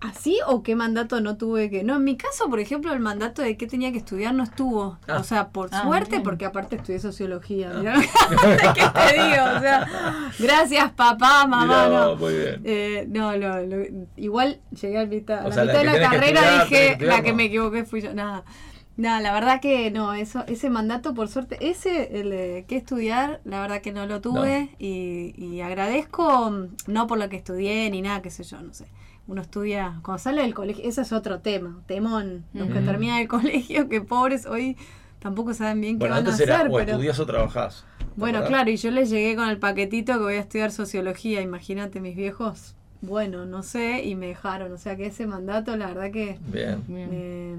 ¿Así 0.00 0.38
o 0.46 0.62
qué 0.62 0.74
mandato 0.76 1.20
no 1.20 1.36
tuve 1.36 1.68
que.? 1.68 1.84
No, 1.84 1.96
en 1.96 2.04
mi 2.04 2.16
caso, 2.16 2.48
por 2.48 2.58
ejemplo, 2.58 2.92
el 2.94 3.00
mandato 3.00 3.42
de 3.42 3.56
qué 3.58 3.66
tenía 3.66 3.92
que 3.92 3.98
estudiar 3.98 4.32
no 4.34 4.42
estuvo. 4.42 4.98
Ah. 5.06 5.18
O 5.18 5.24
sea, 5.24 5.50
por 5.50 5.68
Ah, 5.72 5.82
suerte, 5.82 6.12
bien. 6.12 6.22
porque 6.22 6.46
aparte 6.46 6.76
estudié 6.76 6.98
sociología. 7.00 7.70
Que 7.70 7.82
¿qué 8.74 8.82
te 8.94 9.12
digo? 9.22 9.44
O 9.56 9.60
sea, 9.60 9.86
gracias, 10.38 10.90
papá, 10.92 11.46
mamá. 11.46 11.66
Mirá, 11.66 11.88
no. 12.06 12.16
muy 12.16 12.34
bien. 12.34 12.62
Eh, 12.64 13.06
no, 13.10 13.36
lo- 13.36 13.66
lo- 13.66 13.86
igual 14.16 14.60
llegué 14.80 14.98
a, 15.00 15.04
mitad, 15.06 15.40
a 15.40 15.48
la 15.48 15.54
sea, 15.54 15.64
la 15.64 15.72
mitad 15.72 15.82
de 15.84 15.92
que 15.92 16.00
la 16.00 16.10
que 16.10 16.16
carrera 16.16 16.40
estudiar, 16.40 16.68
que 16.68 16.74
dije, 16.74 16.92
estudiar, 16.92 17.16
la 17.16 17.22
que 17.22 17.30
no. 17.32 17.36
me 17.36 17.44
equivoqué 17.44 17.84
fui 17.84 18.00
yo. 18.00 18.14
Nada. 18.14 18.44
Nada, 18.96 19.20
la 19.20 19.32
verdad 19.32 19.60
que 19.62 19.90
no, 19.90 20.12
eso, 20.12 20.44
ese 20.46 20.68
mandato 20.68 21.14
por 21.14 21.28
suerte, 21.28 21.56
ese, 21.60 22.20
el 22.20 22.28
de 22.30 22.64
qué 22.68 22.76
estudiar, 22.76 23.40
la 23.44 23.60
verdad 23.62 23.80
que 23.80 23.92
no 23.92 24.04
lo 24.06 24.20
tuve 24.20 24.70
y, 24.78 25.32
y 25.38 25.60
agradezco, 25.62 26.54
no 26.86 27.06
por 27.06 27.18
lo 27.18 27.28
que 27.30 27.36
estudié 27.36 27.88
ni 27.90 28.02
nada, 28.02 28.20
qué 28.20 28.30
sé 28.30 28.44
yo, 28.44 28.60
no 28.60 28.74
sé. 28.74 28.86
Uno 29.30 29.42
estudia, 29.42 30.00
cuando 30.02 30.18
sale 30.18 30.42
del 30.42 30.54
colegio, 30.54 30.82
ese 30.88 31.02
es 31.02 31.12
otro 31.12 31.38
tema, 31.38 31.80
temón, 31.86 32.44
los 32.52 32.68
que 32.68 32.80
terminan 32.80 33.18
el 33.20 33.28
colegio, 33.36 33.88
que 33.88 34.00
pobres 34.00 34.44
hoy 34.44 34.76
tampoco 35.20 35.54
saben 35.54 35.80
bien 35.80 35.98
Bueno, 35.98 36.16
qué 36.16 36.20
van 36.22 36.26
a 36.26 36.30
antes 36.30 36.40
era 36.40 36.56
hacer, 36.56 36.68
o 36.68 36.74
pero... 36.74 36.90
estudias 36.92 37.20
o 37.20 37.26
trabajás. 37.26 37.84
¿te 37.98 38.04
Bueno, 38.16 38.38
acordás? 38.38 38.48
claro, 38.48 38.70
y 38.70 38.76
yo 38.76 38.90
les 38.90 39.08
llegué 39.08 39.36
con 39.36 39.48
el 39.48 39.58
paquetito 39.58 40.14
que 40.14 40.18
voy 40.18 40.34
a 40.34 40.40
estudiar 40.40 40.72
sociología, 40.72 41.40
imagínate 41.42 42.00
mis 42.00 42.16
viejos, 42.16 42.74
bueno, 43.02 43.46
no 43.46 43.62
sé, 43.62 44.02
y 44.04 44.16
me 44.16 44.26
dejaron, 44.26 44.72
o 44.72 44.78
sea 44.78 44.96
que 44.96 45.06
ese 45.06 45.26
mandato, 45.28 45.76
la 45.76 45.86
verdad 45.86 46.10
que 46.10 46.38
Bien. 46.52 46.82
Bien. 46.88 47.08
eh, 47.12 47.56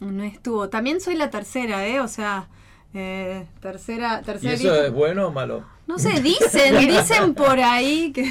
no 0.00 0.22
estuvo. 0.24 0.68
También 0.70 1.00
soy 1.00 1.14
la 1.14 1.30
tercera, 1.30 1.86
¿eh? 1.86 2.00
O 2.00 2.08
sea, 2.08 2.48
eh, 2.94 3.44
tercera, 3.60 4.20
¿Y 4.22 4.24
tercera 4.24 4.54
eso 4.54 4.84
es 4.84 4.92
bueno 4.92 5.26
o 5.26 5.32
malo? 5.32 5.64
No 5.86 5.98
sé, 5.98 6.22
dicen, 6.22 6.78
dicen 6.88 7.34
por 7.34 7.60
ahí 7.60 8.10
que... 8.12 8.24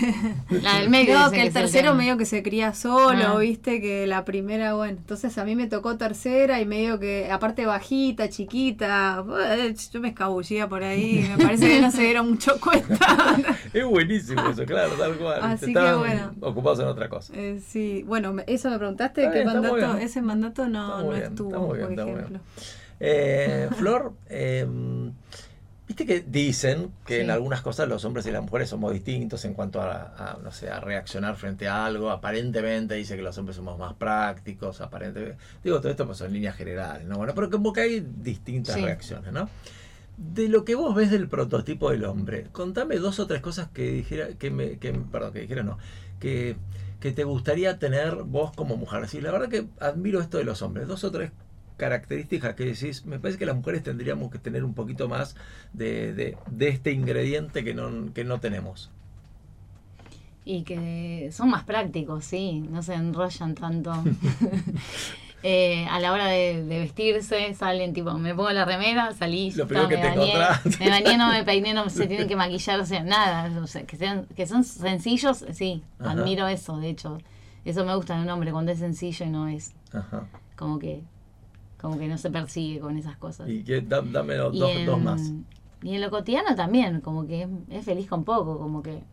La 0.63 0.79
del 0.79 0.89
medio 0.89 1.19
No, 1.19 1.29
que 1.29 1.39
el 1.43 1.53
tercero 1.53 1.93
medio 1.93 2.17
que 2.17 2.25
se 2.25 2.41
cría 2.41 2.73
solo, 2.73 3.23
Ah. 3.27 3.37
viste, 3.37 3.79
que 3.79 4.07
la 4.07 4.25
primera, 4.25 4.73
bueno, 4.73 4.97
entonces 4.97 5.37
a 5.37 5.45
mí 5.45 5.55
me 5.55 5.67
tocó 5.67 5.95
tercera 5.95 6.59
y 6.61 6.65
medio 6.65 6.99
que, 6.99 7.29
aparte 7.31 7.67
bajita, 7.67 8.27
chiquita, 8.29 9.23
yo 9.91 9.99
me 10.01 10.07
escabullía 10.07 10.67
por 10.67 10.81
ahí, 10.83 11.29
me 11.37 11.43
parece 11.43 11.67
que 11.67 11.79
no 11.81 11.91
se 11.91 12.01
dieron 12.01 12.31
mucho 12.31 12.59
cuenta. 12.59 13.35
Es 13.71 13.85
buenísimo 13.85 14.41
eso, 14.49 14.65
claro, 14.65 14.93
tal 14.93 15.13
cual. 15.17 15.39
Así 15.43 15.71
que 15.73 15.93
bueno. 15.93 16.31
ocupados 16.41 16.79
en 16.79 16.87
otra 16.87 17.07
cosa. 17.07 17.33
Eh, 17.35 17.61
sí, 17.67 18.01
bueno, 18.07 18.33
me- 18.33 18.45
eso 18.47 18.71
me 18.71 18.77
preguntaste, 18.79 19.21
Está 19.25 19.31
¿qué 19.33 19.43
bien, 19.43 19.49
muy 19.51 19.61
mandato? 19.69 19.93
bien. 19.93 20.07
Ese 20.07 20.21
mandato 20.23 20.67
no, 20.67 20.85
Está 20.87 20.95
muy 20.97 21.05
no 21.05 21.11
bien, 21.11 21.23
estuvo, 21.23 21.49
está 21.49 21.59
muy 21.59 21.77
bien, 21.77 21.83
por 21.83 21.91
está 21.91 22.03
muy 22.05 22.13
ejemplo. 22.13 22.39
Eh, 23.05 23.69
Flor, 23.77 24.13
eh, 24.29 24.65
viste 25.87 26.05
que 26.05 26.21
dicen 26.21 26.91
que 27.05 27.19
en 27.21 27.29
algunas 27.29 27.61
cosas 27.61 27.89
los 27.89 28.05
hombres 28.05 28.25
y 28.25 28.31
las 28.31 28.41
mujeres 28.41 28.69
somos 28.69 28.93
distintos 28.93 29.43
en 29.43 29.53
cuanto 29.53 29.81
a, 29.81 30.13
a, 30.17 30.37
no 30.41 30.51
sé, 30.51 30.69
a 30.69 30.79
reaccionar 30.79 31.35
frente 31.35 31.67
a 31.67 31.85
algo. 31.85 32.09
Aparentemente 32.09 32.95
dice 32.95 33.15
que 33.17 33.21
los 33.21 33.37
hombres 33.37 33.57
somos 33.57 33.77
más 33.77 33.93
prácticos, 33.95 34.79
aparentemente. 34.79 35.37
Digo, 35.63 35.79
todo 35.81 35.91
esto 35.91 36.05
pues 36.05 36.17
son 36.17 36.31
líneas 36.31 36.55
generales, 36.55 37.05
¿no? 37.05 37.17
Bueno, 37.17 37.33
pero 37.35 37.49
como 37.49 37.73
que 37.73 37.81
hay 37.81 37.99
distintas 37.99 38.75
Sí. 38.75 38.81
reacciones, 38.81 39.33
¿no? 39.33 39.49
De 40.15 40.47
lo 40.47 40.63
que 40.63 40.75
vos 40.75 40.95
ves 40.95 41.09
del 41.11 41.27
prototipo 41.27 41.89
del 41.89 42.05
hombre, 42.05 42.47
contame 42.51 42.97
dos 42.97 43.19
o 43.19 43.27
tres 43.27 43.41
cosas 43.41 43.67
que 43.73 43.91
dijera, 43.91 44.27
que 44.39 44.51
me, 44.51 44.77
que, 44.77 44.93
perdón, 44.93 45.33
que 45.33 45.41
dijera 45.41 45.63
no, 45.63 45.79
que, 46.19 46.55
que 46.99 47.11
te 47.11 47.23
gustaría 47.23 47.79
tener 47.79 48.17
vos 48.23 48.51
como 48.55 48.77
mujer. 48.77 49.07
Sí, 49.09 49.21
la 49.21 49.31
verdad 49.31 49.49
que 49.49 49.65
admiro 49.79 50.21
esto 50.21 50.37
de 50.37 50.43
los 50.45 50.61
hombres, 50.61 50.87
dos 50.87 51.03
o 51.03 51.11
tres 51.11 51.31
características 51.77 52.55
que 52.55 52.65
decís, 52.65 53.05
me 53.05 53.19
parece 53.19 53.39
que 53.39 53.45
las 53.45 53.55
mujeres 53.55 53.83
tendríamos 53.83 54.31
que 54.31 54.39
tener 54.39 54.63
un 54.63 54.73
poquito 54.73 55.07
más 55.07 55.35
de, 55.73 56.13
de, 56.13 56.37
de 56.49 56.67
este 56.67 56.91
ingrediente 56.91 57.63
que 57.63 57.73
no, 57.73 58.13
que 58.13 58.23
no 58.23 58.39
tenemos. 58.39 58.91
Y 60.45 60.63
que 60.63 61.29
son 61.31 61.49
más 61.49 61.63
prácticos, 61.63 62.25
sí, 62.25 62.61
no 62.69 62.83
se 62.83 62.95
enrollan 62.95 63.55
tanto. 63.55 63.93
Eh, 65.45 65.85
a 65.89 65.99
la 65.99 66.13
hora 66.13 66.27
de, 66.27 66.63
de 66.63 66.79
vestirse, 66.79 67.53
salen 67.53 67.91
tipo, 67.91 68.13
me 68.13 68.33
pongo 68.33 68.49
la 68.51 68.63
remera, 68.63 69.11
salí, 69.11 69.51
Lo 69.51 69.67
primero 69.67 69.89
está, 69.89 70.01
que 70.01 70.07
me 70.07 70.13
te 70.13 70.37
bañé, 70.39 70.79
me 70.79 70.89
bañé, 70.89 71.17
no 71.17 71.27
me 71.29 71.43
peiné, 71.43 71.73
no 71.73 71.89
se 71.89 72.07
tienen 72.07 72.29
que 72.29 72.37
maquillar, 72.37 72.79
o 72.79 72.85
sea, 72.85 73.03
nada, 73.03 73.61
o 73.61 73.67
sea, 73.67 73.83
que 73.83 73.97
sean, 73.97 74.25
que 74.37 74.47
son 74.47 74.63
sencillos, 74.63 75.45
sí, 75.51 75.83
Ajá. 75.99 76.11
admiro 76.11 76.47
eso, 76.47 76.77
de 76.77 76.89
hecho, 76.91 77.17
eso 77.65 77.83
me 77.83 77.93
gusta 77.93 78.15
en 78.15 78.21
un 78.21 78.29
hombre 78.29 78.53
cuando 78.53 78.71
es 78.71 78.79
sencillo 78.79 79.25
y 79.25 79.29
no 79.29 79.49
es 79.49 79.73
Ajá. 79.91 80.27
como 80.55 80.79
que, 80.79 81.01
como 81.83 81.99
que 81.99 82.07
no 82.07 82.17
se 82.17 82.31
persigue 82.31 82.79
con 82.79 82.97
esas 82.97 83.17
cosas. 83.17 83.47
Y 83.49 83.61
que, 83.63 83.81
da- 83.81 84.01
dame 84.01 84.35
dos, 84.37 84.55
en, 84.71 84.85
dos 84.87 84.99
más. 84.99 85.21
y 85.83 85.93
en 85.95 86.01
lo 86.01 86.09
cotidiano 86.09 86.55
también, 86.55 87.01
como 87.01 87.27
que 87.27 87.43
es, 87.43 87.49
es 87.69 87.85
feliz 87.85 88.07
con 88.07 88.23
poco, 88.23 88.57
como 88.57 88.81
que 88.81 89.03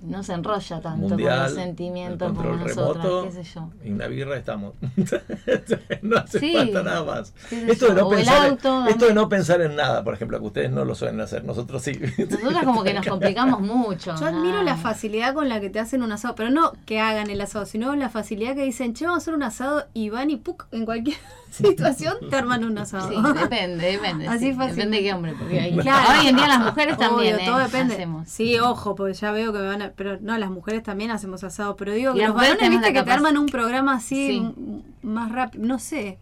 no 0.00 0.22
se 0.22 0.34
enrolla 0.34 0.80
tanto 0.82 1.00
con 1.02 1.08
Mundial, 1.10 1.42
los 1.44 1.52
el 1.52 1.56
sentimientos 1.56 2.32
como 2.36 2.42
nosotras, 2.56 3.04
remoto, 3.04 3.24
qué 3.24 3.32
sé 3.32 3.42
yo. 3.44 3.70
y 3.84 3.90
una 3.92 4.06
birra 4.06 4.36
estamos. 4.36 4.74
no 6.02 6.16
hace 6.18 6.40
Sí. 6.40 6.52
falta 6.54 6.82
nada 6.82 7.04
más. 7.04 7.32
Esto 7.50 7.86
de, 7.94 7.94
no 8.02 8.08
pensar, 8.10 8.50
auto, 8.50 8.86
esto 8.86 9.06
de 9.06 9.14
no 9.14 9.28
pensar 9.30 9.60
en 9.62 9.76
nada, 9.76 10.04
por 10.04 10.12
ejemplo, 10.14 10.38
que 10.40 10.46
ustedes 10.46 10.70
no 10.70 10.84
lo 10.84 10.94
suelen 10.94 11.20
hacer, 11.20 11.44
nosotros 11.44 11.82
sí. 11.82 11.92
Nosotras 12.18 12.64
como 12.64 12.82
que 12.82 12.92
nos 12.92 13.06
complicamos 13.06 13.60
mucho. 13.60 14.14
Yo 14.18 14.26
admiro 14.26 14.62
la 14.62 14.76
facilidad 14.76 15.32
con 15.34 15.48
la 15.48 15.60
que 15.60 15.70
te 15.70 15.80
hacen 15.80 16.02
un 16.02 16.12
asado, 16.12 16.34
pero 16.34 16.50
no 16.50 16.72
que 16.86 17.00
hagan 17.00 17.30
el 17.30 17.40
asado, 17.40 17.64
sino 17.66 17.94
la 17.96 18.08
facilidad 18.10 18.54
que 18.54 18.64
dicen, 18.64 18.92
che, 18.94 19.06
vamos 19.06 19.20
a 19.20 19.22
hacer 19.22 19.34
un 19.34 19.42
asado 19.42 19.86
y 19.94 20.10
van 20.10 20.28
y 20.30 20.36
¡puc! 20.36 20.66
en 20.72 20.84
cualquier 20.84 21.16
situación 21.68 22.14
te 22.30 22.36
arman 22.36 22.64
un 22.64 22.76
asado. 22.78 23.08
Sí, 23.08 23.16
depende, 23.40 23.86
depende. 23.92 24.28
Así 24.28 24.50
sí, 24.50 24.54
fácil. 24.54 24.76
Depende 24.76 24.96
de 24.98 25.02
qué 25.02 25.12
hombre, 25.12 25.34
porque 25.38 25.76
Claro. 25.82 26.20
hoy 26.20 26.26
en 26.28 26.36
día 26.36 26.48
las 26.48 26.60
mujeres 26.60 26.96
también, 26.98 27.34
Obvio, 27.36 27.44
¿eh? 27.44 27.46
todo 27.48 27.58
depende. 27.58 27.94
Hacemos. 27.94 28.28
Sí, 28.28 28.58
ojo, 28.58 28.94
porque 28.94 29.14
ya 29.14 29.32
veo 29.32 29.52
que 29.52 29.58
me 29.60 29.66
van 29.66 29.82
a... 29.82 29.90
Pero 29.92 30.18
no, 30.20 30.36
las 30.38 30.50
mujeres 30.50 30.82
también 30.82 31.10
hacemos 31.10 31.44
asado. 31.44 31.76
Pero 31.76 31.92
digo 31.92 32.12
que 32.14 32.20
las 32.20 32.28
los 32.28 32.36
varones, 32.36 32.70
viste, 32.70 32.92
que 32.92 33.02
te 33.02 33.10
arman 33.10 33.36
un 33.38 33.46
programa 33.46 33.94
así 33.94 34.26
Sí. 34.54 34.82
más 35.02 35.30
rápido. 35.32 35.64
No 35.64 35.78
sé, 35.78 36.18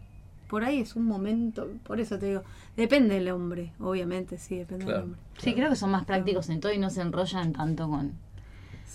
por 0.48 0.64
ahí 0.64 0.80
es 0.80 0.96
un 0.96 1.06
momento. 1.06 1.68
Por 1.84 2.00
eso 2.00 2.18
te 2.18 2.26
digo, 2.26 2.42
depende 2.76 3.14
del 3.14 3.30
hombre, 3.30 3.72
obviamente, 3.80 4.38
sí, 4.38 4.56
depende 4.58 4.84
Claro. 4.84 4.98
del 5.00 5.04
hombre. 5.10 5.20
Sí, 5.38 5.54
creo 5.54 5.70
que 5.70 5.76
son 5.76 5.90
más 5.90 6.04
prácticos 6.04 6.48
en 6.50 6.60
todo 6.60 6.72
y 6.72 6.78
no 6.78 6.90
se 6.90 7.00
enrollan 7.00 7.52
tanto 7.52 7.88
con 7.88 8.12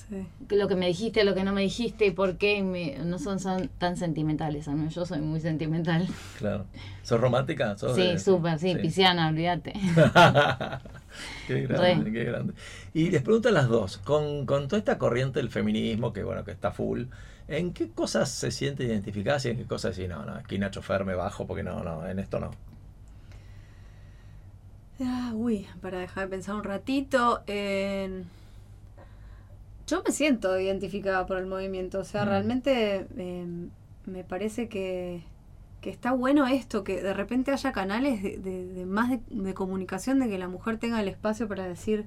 Sí. 0.09 0.25
lo 0.55 0.67
que 0.67 0.75
me 0.75 0.87
dijiste, 0.87 1.23
lo 1.23 1.33
que 1.35 1.43
no 1.43 1.51
me 1.53 1.61
dijiste 1.61 2.05
y 2.05 2.11
por 2.11 2.37
qué. 2.37 2.61
me- 2.63 2.97
no 2.99 3.19
son, 3.19 3.39
son 3.39 3.69
tan 3.77 3.97
sentimentales. 3.97 4.67
al 4.67 4.75
menos 4.75 4.95
Yo 4.95 5.05
soy 5.05 5.19
muy 5.19 5.39
sentimental. 5.39 6.07
Claro. 6.37 6.65
¿Sos 7.03 7.19
romántica? 7.19 7.77
¿Sos 7.77 7.95
Sí, 7.95 8.17
súper, 8.19 8.59
sí, 8.59 8.75
pisciana, 8.75 9.27
olvídate. 9.29 9.73
qué 11.47 11.61
grande, 11.61 12.03
Re. 12.05 12.11
qué 12.11 12.23
grande. 12.23 12.53
Y 12.93 13.09
les 13.09 13.21
pregunto 13.21 13.49
a 13.49 13.51
las 13.51 13.67
dos, 13.67 13.97
con, 13.97 14.45
con 14.45 14.67
toda 14.67 14.77
esta 14.79 14.97
corriente 14.97 15.39
del 15.39 15.49
feminismo, 15.49 16.13
que 16.13 16.23
bueno, 16.23 16.43
que 16.43 16.51
está 16.51 16.71
full, 16.71 17.03
¿en 17.47 17.73
qué 17.73 17.89
cosas 17.89 18.29
se 18.29 18.51
siente 18.51 18.83
identificada 18.83 19.39
y 19.43 19.47
en 19.49 19.57
qué 19.57 19.65
cosas 19.65 19.95
decís, 19.95 20.09
no, 20.09 20.25
no, 20.25 20.37
esquina 20.37 20.69
chofer 20.71 21.05
me 21.05 21.15
bajo 21.15 21.47
porque 21.47 21.63
no, 21.63 21.83
no, 21.83 22.07
en 22.07 22.19
esto 22.19 22.39
no? 22.39 22.51
Ah, 24.99 25.31
uy, 25.35 25.67
para 25.81 25.99
dejar 25.99 26.25
de 26.25 26.29
pensar 26.29 26.55
un 26.55 26.63
ratito. 26.63 27.41
en- 27.47 28.25
Yo 29.88 30.03
me 30.05 30.11
siento 30.11 30.59
identificada 30.59 31.26
por 31.26 31.38
el 31.38 31.45
movimiento, 31.47 31.99
o 31.99 32.03
sea, 32.03 32.26
Mm. 32.26 32.27
realmente 32.27 33.07
eh, 33.18 33.45
me 34.05 34.23
parece 34.23 34.68
que, 34.68 35.23
que 35.81 35.89
está 35.89 36.11
bueno 36.11 36.45
esto, 36.47 36.84
que 36.84 37.01
de 37.01 37.14
repente 37.14 37.51
haya 37.51 37.72
canales 37.72 38.22
de, 38.22 38.38
de- 38.38 38.65
de 38.68 38.85
más 38.85 39.09
de, 39.09 39.19
de 39.30 39.53
comunicación, 39.53 40.19
de 40.19 40.27
que 40.30 40.38
la 40.38 40.47
mujer 40.49 40.77
tenga 40.77 40.99
el 41.01 41.07
espacio 41.07 41.47
para 41.47 41.65
decir 41.68 42.05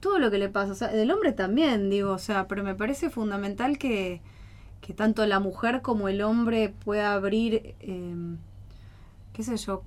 todo 0.00 0.18
lo 0.20 0.30
que 0.30 0.38
le 0.38 0.48
pasa, 0.48 0.72
o 0.72 0.74
sea, 0.76 0.88
del 0.88 1.10
hombre 1.10 1.32
también, 1.32 1.90
digo, 1.90 2.12
o 2.12 2.18
sea, 2.18 2.46
pero 2.46 2.62
me 2.62 2.74
parece 2.76 3.10
fundamental 3.10 3.78
que, 3.78 4.20
que 4.80 4.94
tanto 4.94 5.26
la 5.26 5.40
mujer 5.40 5.82
como 5.82 6.08
el 6.08 6.22
hombre 6.22 6.72
pueda 6.84 7.14
abrir, 7.14 7.74
eh, 7.80 8.14
qué 9.38 9.44
sé 9.44 9.56
yo, 9.56 9.84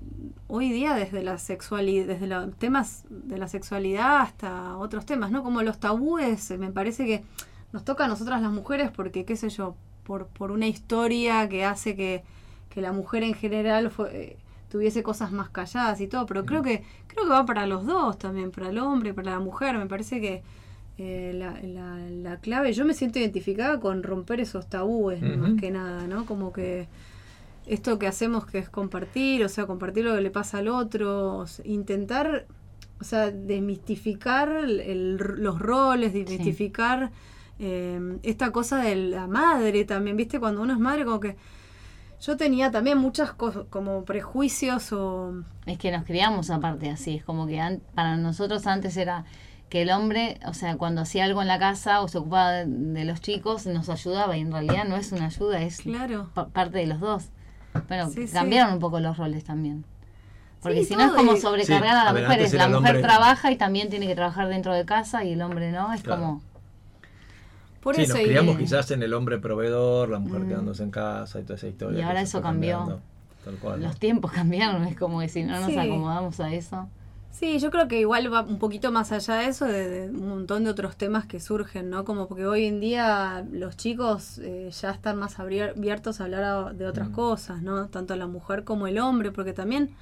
hoy 0.48 0.72
día 0.72 0.94
desde 0.94 1.24
la 1.24 1.38
sexualidad, 1.38 2.08
desde 2.08 2.26
los 2.26 2.56
temas 2.56 3.04
de 3.10 3.38
la 3.38 3.50
sexualidad 3.50 4.22
hasta 4.22 4.78
otros 4.78 5.06
temas, 5.06 5.30
¿no? 5.30 5.44
Como 5.44 5.62
los 5.62 5.78
tabúes, 5.78 6.58
me 6.58 6.72
parece 6.72 7.06
que 7.06 7.26
nos 7.74 7.84
toca 7.84 8.06
a 8.06 8.08
nosotras 8.08 8.42
las 8.42 8.54
mujeres 8.54 8.92
porque, 8.92 9.26
qué 9.26 9.36
sé 9.36 9.50
yo, 9.50 9.76
por, 10.06 10.28
por 10.28 10.52
una 10.52 10.68
historia 10.68 11.50
que 11.50 11.66
hace 11.66 11.98
que, 11.98 12.24
que 12.70 12.80
la 12.80 12.94
mujer 12.94 13.24
en 13.24 13.34
general 13.34 13.92
fue, 13.92 14.16
eh, 14.16 14.38
tuviese 14.70 15.04
cosas 15.04 15.34
más 15.34 15.50
calladas 15.50 16.00
y 16.00 16.08
todo, 16.08 16.26
pero 16.26 16.46
creo 16.46 16.62
que 16.62 16.86
creo 17.08 17.26
que 17.26 17.32
va 17.32 17.46
para 17.46 17.68
los 17.68 17.86
dos 17.86 18.18
también, 18.18 18.52
para 18.52 18.70
el 18.70 18.80
hombre 18.80 19.14
para 19.14 19.32
la 19.32 19.40
mujer. 19.40 19.78
Me 19.78 19.86
parece 19.86 20.22
que 20.22 20.44
eh, 20.98 21.34
la, 21.36 21.60
la, 21.62 21.98
la 21.98 22.38
clave, 22.38 22.72
yo 22.72 22.86
me 22.86 22.94
siento 22.94 23.20
identificada 23.20 23.82
con 23.82 24.02
romper 24.02 24.40
esos 24.40 24.70
tabúes, 24.70 25.22
más 25.22 25.60
que 25.60 25.72
nada, 25.72 26.08
¿no? 26.08 26.26
Como 26.26 26.54
que 26.54 26.88
esto 27.66 28.00
que 28.00 28.08
hacemos 28.08 28.46
que 28.46 28.58
es 28.60 28.70
compartir, 28.70 29.44
o 29.44 29.50
sea, 29.50 29.66
compartir 29.66 30.04
lo 30.06 30.16
que 30.16 30.22
le 30.22 30.32
pasa 30.32 30.58
al 30.60 30.68
otro, 30.68 31.38
o 31.38 31.48
sea, 31.48 31.66
intentar, 31.68 32.46
o 33.00 33.04
sea, 33.04 33.32
desmistificar 33.32 34.50
el- 34.52 35.16
los 35.18 35.60
roles, 35.60 36.14
desmistificar 36.14 37.12
eh, 37.64 38.18
esta 38.24 38.52
cosa 38.52 38.78
de 38.82 38.96
la 38.96 39.28
madre 39.28 39.86
también, 39.86 40.18
¿viste? 40.18 40.40
Cuando 40.40 40.62
uno 40.64 40.74
es 40.74 40.80
madre, 40.80 41.06
como 41.06 41.20
que 41.20 41.36
yo 42.20 42.36
tenía 42.38 42.72
también 42.72 42.98
muchas 42.98 43.34
cosas, 43.34 43.66
como 43.70 44.04
prejuicios 44.04 44.92
o... 44.94 45.44
Es 45.68 45.78
que 45.78 45.92
nos 45.92 46.04
criamos 46.04 46.50
aparte 46.50 46.90
así, 46.90 47.16
es 47.18 47.24
como 47.24 47.46
que 47.48 47.60
an- 47.60 47.82
para 47.94 48.18
nosotros 48.18 48.66
antes 48.68 48.98
era 48.98 49.26
que 49.70 49.84
el 49.84 49.92
hombre, 49.92 50.40
o 50.48 50.54
sea, 50.54 50.76
cuando 50.78 51.02
hacía 51.02 51.24
algo 51.26 51.42
en 51.42 51.48
la 51.48 51.58
casa 51.60 52.02
o 52.02 52.08
se 52.08 52.18
ocupaba 52.18 52.52
de, 52.52 52.66
de 52.66 53.06
los 53.06 53.22
chicos, 53.22 53.66
nos 53.68 53.90
ayudaba 53.90 54.36
y 54.38 54.42
en 54.42 54.52
realidad 54.52 54.86
no 54.88 54.96
es 54.98 55.12
una 55.12 55.28
ayuda, 55.28 55.62
es 55.62 55.82
Claro. 55.82 56.30
parte 56.54 56.80
de 56.80 56.88
los 56.88 57.00
dos. 57.00 57.30
Bueno, 57.88 58.10
Sí, 58.10 58.28
sí. 58.28 58.34
cambiaron 58.34 58.74
un 58.74 58.80
poco 58.80 59.00
los 59.00 59.18
roles 59.18 59.44
también. 59.44 59.84
Porque 60.62 60.80
Sí, 60.82 60.86
si 60.90 60.96
no 60.96 61.06
es 61.06 61.12
como 61.12 61.36
sobrecargar 61.38 61.84
Sí, 61.84 61.90
a 61.90 62.04
la 62.04 62.10
a 62.10 62.14
ver, 62.14 62.24
mujer, 62.28 62.54
la 62.54 62.68
mujer 62.68 62.96
hombre- 62.96 63.02
trabaja 63.02 63.52
y 63.52 63.56
también 63.56 63.90
tiene 63.90 64.06
que 64.08 64.14
trabajar 64.16 64.48
dentro 64.48 64.74
de 64.74 64.86
casa 64.86 65.24
y 65.24 65.34
el 65.34 65.42
hombre 65.42 65.72
no, 65.72 65.92
es 65.94 66.02
Claro. 66.04 66.22
como... 66.22 66.42
Por 67.82 67.96
sí, 67.96 68.04
eso 68.04 68.14
nos 68.14 68.22
y- 68.22 68.26
criamos 68.26 68.58
quizás 68.58 68.92
en 68.92 69.02
el 69.02 69.14
hombre 69.16 69.40
proveedor, 69.40 70.10
la 70.10 70.20
mujer 70.20 70.42
Mm. 70.42 70.48
quedándose 70.50 70.84
en 70.84 70.92
casa 70.92 71.40
y 71.40 71.44
toda 71.44 71.56
esa 71.56 71.68
historia. 71.68 72.00
Y 72.00 72.02
ahora 72.04 72.22
eso 72.22 72.42
cambió. 72.42 72.78
cambiando, 72.78 73.02
Tal 73.44 73.56
cual. 73.56 73.80
¿no? 73.80 73.88
Los 73.88 73.98
tiempos 73.98 74.32
cambiaron, 74.34 74.84
es 74.86 74.96
como 74.98 75.20
que 75.20 75.30
si 75.30 75.44
no 75.44 75.60
nos 75.60 75.66
Sí. 75.72 75.78
acomodamos 75.80 76.40
a 76.40 76.54
eso. 76.54 76.88
Sí, 77.32 77.60
yo 77.60 77.72
creo 77.72 77.88
que 77.88 78.00
igual 78.00 78.32
va 78.32 78.42
un 78.42 78.60
poquito 78.60 78.92
más 78.92 79.12
allá 79.12 79.36
de 79.36 79.48
eso, 79.48 79.66
de, 79.66 79.90
de 79.90 80.10
un 80.10 80.28
montón 80.30 80.64
de 80.66 80.70
otros 80.70 80.96
temas 80.98 81.26
que 81.26 81.40
surgen, 81.40 81.90
¿no? 81.90 82.04
Como 82.06 82.28
porque 82.28 82.46
hoy 82.46 82.66
en 82.66 82.80
día 82.80 83.46
los 83.52 83.78
chicos 83.78 84.38
eh, 84.40 84.70
ya 84.72 84.92
están 84.92 85.18
más 85.18 85.40
abiertos 85.40 86.20
a 86.22 86.26
hablar 86.26 86.44
a- 86.44 86.74
de 86.74 86.86
otras 86.86 87.10
Mm. 87.10 87.14
cosas, 87.14 87.62
¿no? 87.64 87.88
Tanto 87.88 88.16
la 88.16 88.28
mujer 88.28 88.64
como 88.64 88.86
el 88.86 89.00
hombre, 89.00 89.32
porque 89.32 89.54
también 89.54 89.96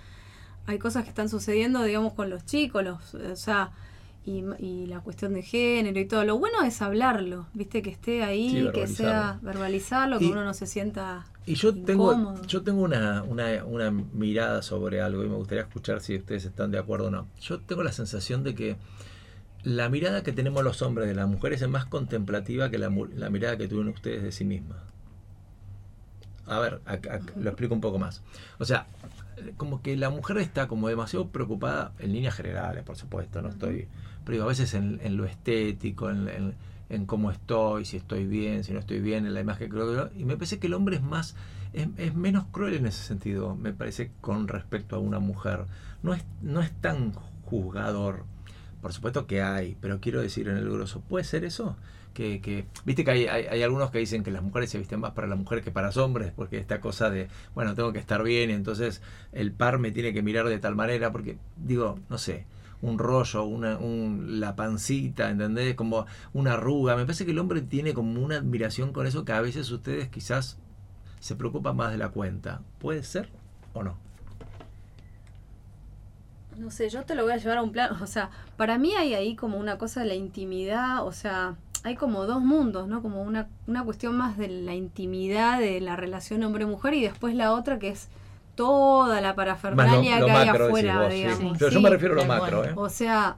hay 0.67 0.79
cosas 0.79 1.03
que 1.03 1.09
están 1.09 1.29
sucediendo, 1.29 1.83
digamos, 1.83 2.13
con 2.13 2.29
los 2.29 2.45
chicos, 2.45 2.83
los, 2.83 3.15
o 3.15 3.35
sea, 3.35 3.71
y, 4.29 4.43
y 4.63 4.85
la 4.85 4.99
cuestión 5.01 5.33
de 5.33 5.41
género 5.41 5.99
y 5.99 6.05
todo. 6.05 6.23
Lo 6.23 6.37
bueno 6.37 6.61
es 6.63 6.81
hablarlo, 6.81 7.47
¿viste? 7.53 7.81
Que 7.81 7.89
esté 7.89 8.23
ahí, 8.23 8.49
Sí, 8.49 8.69
que 8.73 8.87
sea 8.87 9.39
verbalizarlo, 9.41 10.19
que 10.19 10.25
Y- 10.25 10.31
uno 10.31 10.43
no 10.43 10.53
se 10.53 10.67
sienta... 10.67 11.25
Y 11.45 11.55
yo 11.55 11.73
tengo, 11.73 12.35
yo 12.45 12.61
tengo 12.61 12.81
una, 12.83 13.23
una, 13.23 13.65
una 13.65 13.89
mirada 13.89 14.61
sobre 14.61 15.01
algo 15.01 15.23
y 15.23 15.29
me 15.29 15.35
gustaría 15.35 15.63
escuchar 15.63 15.99
si 16.01 16.15
ustedes 16.15 16.45
están 16.45 16.69
de 16.69 16.77
acuerdo 16.77 17.07
o 17.07 17.11
no. 17.11 17.27
Yo 17.41 17.59
tengo 17.59 17.81
la 17.81 17.91
sensación 17.91 18.43
de 18.43 18.53
que 18.53 18.75
la 19.63 19.89
mirada 19.89 20.21
que 20.21 20.31
tenemos 20.31 20.63
los 20.63 20.81
hombres 20.83 21.07
de 21.07 21.15
las 21.15 21.27
mujeres 21.27 21.61
es 21.63 21.67
más 21.69 21.85
contemplativa 21.85 22.69
que 22.69 22.77
la, 22.77 22.89
la 23.15 23.29
mirada 23.31 23.57
que 23.57 23.67
tuvieron 23.67 23.91
ustedes 23.93 24.21
de 24.21 24.31
sí 24.31 24.45
mismas. 24.45 24.77
A 26.45 26.59
ver, 26.59 26.81
a- 26.85 26.93
a- 26.93 27.19
lo 27.39 27.49
explico 27.49 27.73
un 27.73 27.81
poco 27.81 27.97
más. 27.97 28.21
O 28.59 28.65
sea, 28.65 28.85
como 29.57 29.81
que 29.81 29.97
la 29.97 30.09
mujer 30.11 30.37
está 30.37 30.67
como 30.67 30.87
demasiado 30.87 31.29
preocupada 31.29 31.93
en 31.99 32.13
líneas 32.13 32.35
generales, 32.35 32.83
por 32.83 32.95
supuesto, 32.95 33.41
no 33.41 33.49
estoy, 33.49 33.87
digo, 34.33 34.45
a 34.45 34.47
veces 34.47 34.73
en, 34.73 34.99
lo 35.17 35.25
estético, 35.25 36.09
en, 36.09 36.27
en- 36.29 36.53
en 36.89 37.05
cómo 37.05 37.29
estoy, 37.29 37.85
si 37.85 37.97
estoy 37.97 38.25
bien, 38.25 38.63
si 38.63 38.73
no 38.73 38.79
estoy 38.79 38.99
bien, 38.99 39.25
en 39.27 39.33
la 39.35 39.41
imagen 39.41 39.67
que 39.69 39.73
creo 39.75 40.09
que 40.09 40.19
y 40.19 40.25
me 40.25 40.35
parece 40.37 40.57
que 40.57 40.65
el 40.67 40.73
hombre 40.73 40.95
es 40.95 41.03
más, 41.03 41.35
es, 41.73 41.87
es 41.97 42.15
menos 42.15 42.45
cruel 42.51 42.73
en 42.73 42.87
ese 42.87 43.03
sentido, 43.03 43.55
me 43.55 43.73
parece, 43.73 44.11
con 44.21 44.47
respecto 44.47 44.95
a 44.95 44.99
una 44.99 45.19
mujer. 45.19 45.65
No 46.01 46.13
es, 46.15 46.23
no 46.41 46.61
es 46.61 46.71
tan 46.81 47.11
juzgador. 47.45 48.25
Por 48.81 48.93
supuesto 48.93 49.27
que 49.27 49.41
hay, 49.41 49.77
pero 49.81 49.99
quiero 49.99 50.21
decir 50.21 50.47
en 50.47 50.57
el 50.57 50.69
grosso, 50.69 51.01
¿puede 51.01 51.25
ser 51.25 51.43
eso? 51.43 51.75
Que, 52.13 52.41
que 52.41 52.65
viste 52.85 53.03
que 53.05 53.11
hay, 53.11 53.27
hay, 53.27 53.45
hay 53.45 53.61
algunos 53.61 53.91
que 53.91 53.99
dicen 53.99 54.23
que 54.23 54.31
las 54.31 54.41
mujeres 54.41 54.69
se 54.69 54.77
visten 54.79 54.99
más 54.99 55.11
para 55.11 55.27
la 55.27 55.35
mujer 55.35 55.61
que 55.61 55.69
para 55.71 55.87
los 55.87 55.97
hombres, 55.97 56.31
porque 56.35 56.57
esta 56.57 56.79
cosa 56.79 57.09
de, 57.09 57.27
bueno, 57.55 57.75
tengo 57.75 57.93
que 57.93 57.99
estar 57.99 58.23
bien, 58.23 58.49
y 58.49 58.53
entonces 58.53 59.01
el 59.31 59.51
par 59.51 59.79
me 59.79 59.91
tiene 59.91 60.13
que 60.13 60.21
mirar 60.23 60.47
de 60.47 60.59
tal 60.59 60.75
manera, 60.75 61.11
porque 61.11 61.37
digo, 61.57 61.99
no 62.09 62.17
sé, 62.17 62.45
un 62.81 62.97
rollo, 62.97 63.43
una, 63.43 63.77
un, 63.77 64.39
la 64.39 64.55
pancita, 64.55 65.29
¿entendés? 65.29 65.75
Como 65.75 66.05
una 66.33 66.53
arruga. 66.53 66.95
Me 66.95 67.03
parece 67.03 67.25
que 67.25 67.31
el 67.31 67.39
hombre 67.39 67.61
tiene 67.61 67.93
como 67.93 68.21
una 68.21 68.37
admiración 68.37 68.93
con 68.93 69.05
eso 69.05 69.25
que 69.25 69.33
a 69.33 69.41
veces 69.41 69.69
ustedes 69.71 70.09
quizás 70.09 70.57
se 71.19 71.35
preocupan 71.35 71.75
más 71.75 71.91
de 71.91 71.97
la 71.97 72.09
cuenta. 72.09 72.61
¿Puede 72.79 73.03
ser 73.03 73.29
o 73.73 73.83
no? 73.83 73.97
No 76.57 76.71
sé, 76.71 76.89
yo 76.89 77.03
te 77.03 77.15
lo 77.15 77.23
voy 77.23 77.33
a 77.33 77.37
llevar 77.37 77.57
a 77.59 77.61
un 77.61 77.71
plan, 77.71 78.01
o 78.01 78.07
sea, 78.07 78.31
para 78.57 78.77
mí 78.77 78.93
hay 78.93 79.13
ahí 79.13 79.35
como 79.35 79.57
una 79.57 79.77
cosa 79.77 80.01
de 80.01 80.07
la 80.07 80.15
intimidad, 80.15 81.05
o 81.05 81.13
sea, 81.13 81.55
hay 81.83 81.95
como 81.95 82.25
dos 82.25 82.41
mundos, 82.41 82.89
¿no? 82.89 83.01
Como 83.01 83.21
una, 83.21 83.47
una 83.65 83.85
cuestión 83.85 84.17
más 84.17 84.37
de 84.37 84.49
la 84.49 84.75
intimidad 84.75 85.59
de 85.59 85.79
la 85.79 85.95
relación 85.95 86.43
hombre-mujer 86.43 86.95
y 86.95 87.03
después 87.03 87.33
la 87.33 87.53
otra 87.53 87.79
que 87.79 87.89
es 87.89 88.09
toda 88.59 89.21
la 89.21 89.35
parafernalia 89.35 90.19
que 90.19 90.31
hay 90.31 90.49
afuera, 90.49 91.09
sí. 91.09 91.15
digamos. 91.15 91.57
Yo, 91.57 91.69
yo 91.69 91.79
me 91.79 91.89
refiero 91.89 92.15
a 92.15 92.17
lo 92.17 92.25
macro. 92.25 92.65
¿eh? 92.65 92.73
O 92.75 92.89
sea, 92.89 93.37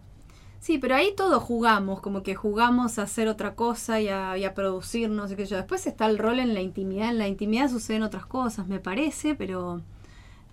sí, 0.59 0.79
pero 0.79 0.95
ahí 0.95 1.13
todos 1.15 1.43
jugamos, 1.43 2.01
como 2.01 2.23
que 2.23 2.33
jugamos 2.33 2.97
a 2.97 3.03
hacer 3.03 3.27
otra 3.27 3.53
cosa 3.53 4.01
y 4.01 4.07
a, 4.07 4.35
y 4.37 4.45
a 4.45 4.55
producirnos 4.55 5.31
y 5.31 5.35
qué 5.35 5.45
sé 5.45 5.51
yo. 5.51 5.57
Después 5.57 5.85
está 5.85 6.07
el 6.07 6.17
rol 6.17 6.39
en 6.39 6.55
la 6.55 6.61
intimidad. 6.61 7.09
En 7.09 7.19
la 7.19 7.27
intimidad 7.27 7.69
suceden 7.69 8.01
otras 8.01 8.25
cosas, 8.25 8.67
me 8.67 8.79
parece, 8.79 9.35
pero 9.35 9.81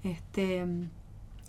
este 0.05 0.67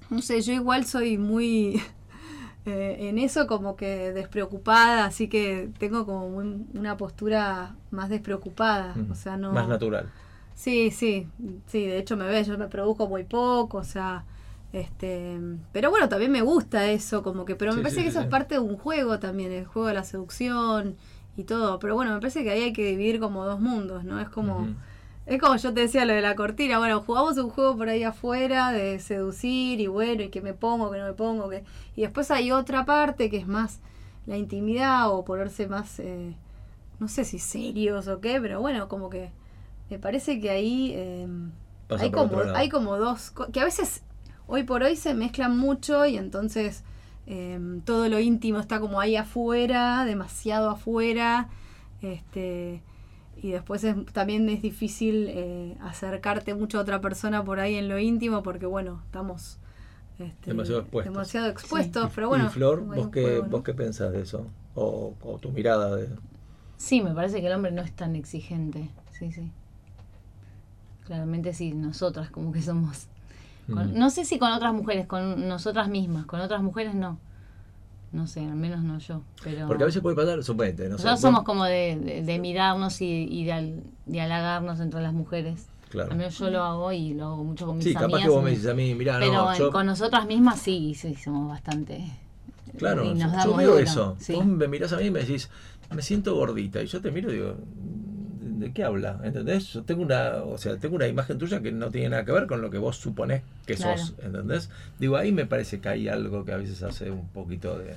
no 0.10 0.22
sé, 0.22 0.42
yo 0.42 0.54
igual 0.54 0.86
soy 0.86 1.18
muy 1.18 1.82
eh, 2.66 2.96
en 3.10 3.18
eso 3.18 3.48
como 3.48 3.76
que 3.76 4.14
despreocupada, 4.14 5.06
así 5.06 5.28
que 5.28 5.70
tengo 5.78 6.06
como 6.06 6.30
muy- 6.30 6.66
una 6.74 6.96
postura 6.98 7.76
más 7.92 8.10
despreocupada. 8.10 8.96
Mm. 8.96 9.12
O 9.12 9.16
sea, 9.16 9.38
no. 9.38 9.52
Más 9.52 9.68
natural. 9.68 10.10
Sí, 10.60 10.92
sí, 10.92 11.26
sí, 11.68 11.86
de 11.86 12.00
hecho 12.00 12.18
me 12.18 12.28
ves, 12.28 12.46
yo 12.48 12.58
me 12.58 12.68
produzco 12.68 13.08
muy 13.08 13.24
poco, 13.24 13.78
o 13.78 13.84
sea, 13.86 14.26
este, 14.74 15.40
pero 15.72 15.90
bueno, 15.90 16.10
también 16.10 16.32
me 16.34 16.42
gusta 16.42 16.86
eso, 16.92 17.24
como 17.24 17.46
que, 17.46 17.56
pero 17.56 17.74
me 17.74 17.78
Sí, 17.78 17.82
parece 17.82 18.02
sí, 18.02 18.04
que 18.04 18.10
eso 18.10 18.20
es 18.20 18.28
parte 18.28 18.56
de 18.56 18.60
un 18.60 18.78
juego 18.78 19.20
también, 19.20 19.54
el 19.54 19.66
juego 19.66 19.88
de 19.88 19.94
la 19.94 20.04
seducción 20.04 20.98
y 21.38 21.46
todo, 21.46 21.80
pero 21.80 21.96
bueno, 21.96 22.14
me 22.14 22.20
parece 22.20 22.44
que 22.44 22.52
ahí 22.52 22.64
hay 22.64 22.74
que 22.74 22.86
dividir 22.86 23.22
como 23.22 23.46
dos 23.46 23.62
mundos, 23.62 24.04
¿no? 24.04 24.20
Es 24.20 24.28
como, 24.30 24.74
es 25.26 25.40
como 25.40 25.56
yo 25.56 25.74
te 25.74 25.80
decía 25.82 26.04
lo 26.06 26.14
de 26.14 26.22
la 26.22 26.36
cortina, 26.36 26.78
bueno, 26.80 27.02
jugamos 27.02 27.38
un 27.38 27.50
juego 27.50 27.78
por 27.78 27.88
ahí 27.90 28.04
afuera 28.04 28.72
de 28.74 29.00
seducir 29.00 29.80
y 29.80 29.88
bueno, 29.88 30.24
y 30.24 30.30
que 30.30 30.42
me 30.42 30.54
pongo, 30.54 30.92
que 30.92 30.98
no 31.00 31.06
me 31.06 31.14
pongo, 31.14 31.48
que 31.50 31.64
y 31.96 32.02
después 32.02 32.32
hay 32.32 32.52
otra 32.52 32.84
parte 32.86 33.30
que 33.30 33.38
es 33.38 33.48
más 33.48 33.80
la 34.26 34.36
intimidad 34.38 35.10
o 35.12 35.24
ponerse 35.24 35.68
más, 35.68 36.00
eh, 36.00 36.36
no 37.00 37.08
sé 37.08 37.26
si 37.26 37.40
serios 37.40 38.08
o 38.08 38.20
qué, 38.22 38.40
pero 38.42 38.60
bueno, 38.62 38.88
como 38.90 39.10
que 39.10 39.32
me 39.90 40.00
parece 40.00 40.40
que 40.40 40.50
ahí 40.50 40.92
eh, 40.96 41.28
Pasa 41.88 42.04
hay 42.04 42.12
como 42.12 42.40
hay 42.56 42.70
como 42.70 42.98
dos 42.98 43.34
que 43.52 43.60
a 43.60 43.66
veces 43.66 44.04
hoy 44.48 44.64
por 44.64 44.84
hoy 44.84 44.96
se 44.96 45.14
mezclan 45.14 45.58
mucho 45.58 46.06
y 46.06 46.18
entonces 46.18 46.84
eh, 47.28 47.60
todo 47.86 48.10
lo 48.10 48.20
íntimo 48.20 48.60
está 48.60 48.80
como 48.80 49.00
ahí 49.00 49.16
afuera, 49.16 50.04
demasiado 50.06 50.70
afuera, 50.70 51.50
este 52.02 52.82
y 53.42 53.52
después 53.52 53.84
es, 53.86 53.96
también 54.12 54.50
es 54.50 54.62
difícil 54.62 55.28
eh, 55.30 55.78
acercarte 55.82 56.54
mucho 56.54 56.78
a 56.78 56.82
otra 56.82 57.00
persona 57.00 57.44
por 57.44 57.60
ahí 57.60 57.76
en 57.76 57.88
lo 57.88 57.98
íntimo 57.98 58.44
porque 58.44 58.66
bueno 58.66 59.02
estamos 59.06 59.60
este, 60.20 60.52
Demasiado 60.52 60.82
expuestos. 60.82 61.14
demasiado 61.14 61.48
expuestos, 61.48 62.12
pero 62.14 62.28
bueno 62.28 62.46
y 62.46 62.50
Flor, 62.50 62.82
¿vos 62.84 63.08
qué, 63.08 63.22
juego, 63.22 63.44
¿no? 63.44 63.50
¿vos 63.50 63.64
qué 63.64 63.74
pensás 63.74 64.12
de 64.12 64.22
eso? 64.22 64.48
O, 64.76 65.14
o 65.22 65.38
tu 65.40 65.50
mirada 65.52 65.96
de... 65.96 66.10
Sí, 66.76 67.02
me 67.02 67.14
parece 67.14 67.40
que 67.40 67.48
el 67.48 67.54
hombre 67.54 67.72
no 67.72 67.82
es 67.82 67.94
tan 67.94 68.16
exigente. 68.18 68.90
Sí, 69.12 69.32
sí. 69.32 69.52
Claramente 71.10 71.56
sí, 71.56 71.74
nosotras 71.74 72.30
como 72.30 72.52
que 72.52 72.62
somos. 72.62 73.08
con- 73.68 73.94
Mm. 73.94 73.98
no 74.00 74.10
sé 74.12 74.26
si 74.26 74.38
con 74.38 74.52
otras 74.52 74.74
mujeres, 74.76 75.08
con 75.08 75.48
nosotras 75.48 75.90
mismas. 75.90 76.26
Con 76.28 76.40
otras 76.40 76.62
mujeres 76.62 76.94
no. 76.94 77.18
No 78.12 78.28
sé, 78.28 78.42
al 78.42 78.56
menos 78.56 78.84
no 78.84 79.00
yo. 79.00 79.24
Pero 79.44 79.66
Porque 79.68 79.84
a 79.84 79.86
veces 79.88 80.02
puede 80.04 80.16
pasar, 80.16 80.44
suponete, 80.44 80.84
no 80.84 80.98
sé. 80.98 81.04
nosotros 81.06 81.14
vos- 81.14 81.22
somos 81.22 81.44
como 81.44 81.66
de, 81.66 82.00
de- 82.00 82.22
de 82.24 82.40
mirarnos 82.40 83.02
y, 83.02 83.28
y 83.30 83.46
de, 83.46 83.52
al- 83.54 83.84
de 84.06 84.22
halagarnos 84.22 84.80
entre 84.80 85.02
las 85.02 85.14
mujeres. 85.14 85.66
Claro. 85.90 86.12
Al 86.12 86.18
menos 86.18 86.38
yo 86.38 86.52
lo 86.52 86.64
hago 86.64 86.92
y 86.92 87.16
lo 87.16 87.26
hago 87.26 87.44
mucho 87.44 87.66
con 87.66 87.78
mis 87.78 87.86
Sí, 87.86 87.94
capaz 87.94 88.06
amigas. 88.06 88.24
que 88.24 88.30
vos 88.30 88.44
me 88.44 88.52
dices 88.52 88.68
a 88.68 88.74
mí, 88.76 88.94
mirá, 88.94 89.18
pero 89.20 89.34
no, 89.34 89.58
yo... 89.58 89.72
con 89.72 89.88
nosotras 89.88 90.28
mismas 90.28 90.60
sí, 90.60 90.94
sí, 90.96 91.16
somos 91.16 91.50
bastante. 91.50 92.04
Claro, 92.78 93.04
y 93.04 93.16
nos 93.16 93.32
yo 93.32 93.38
damos 93.38 93.58
veo 93.58 93.80
eso. 93.80 94.16
sí. 94.20 94.34
Vos 94.36 94.46
me 94.46 94.68
mirás 94.68 94.94
a 94.94 94.98
mí 94.98 95.06
y 95.06 95.12
me 95.12 95.22
decís, 95.22 95.50
me 95.92 96.04
siento 96.04 96.36
gordita. 96.36 96.82
Y 96.84 96.86
yo 96.86 97.02
te 97.02 97.10
miro 97.12 97.32
y 97.32 97.38
digo, 97.38 97.56
¿de 98.60 98.72
qué 98.74 98.84
habla? 98.84 99.20
¿Entendés? 99.24 99.74
Yo 99.74 99.84
tengo 99.84 100.02
una, 100.04 100.44
o 100.44 100.58
sea, 100.58 100.78
tengo 100.78 100.96
una 100.96 101.08
imagen 101.08 101.38
tuya 101.38 101.62
que 101.62 101.72
no 101.72 101.90
tiene 101.90 102.10
nada 102.10 102.26
que 102.26 102.32
ver 102.32 102.48
con 102.48 102.62
lo 102.62 102.70
que 102.70 102.78
vos 102.78 102.98
suponés 102.98 103.42
que 103.66 103.76
Claro. 103.76 103.98
sos. 103.98 104.14
¿Entendés? 104.24 104.70
Digo, 105.00 105.18
ahí 105.18 105.32
me 105.32 105.46
parece 105.46 105.80
que 105.80 105.90
hay 105.90 106.08
algo 106.08 106.46
que 106.46 106.52
a 106.54 106.58
veces 106.58 106.84
hace 106.84 107.10
un 107.12 107.28
poquito 107.30 107.78
de. 107.80 107.96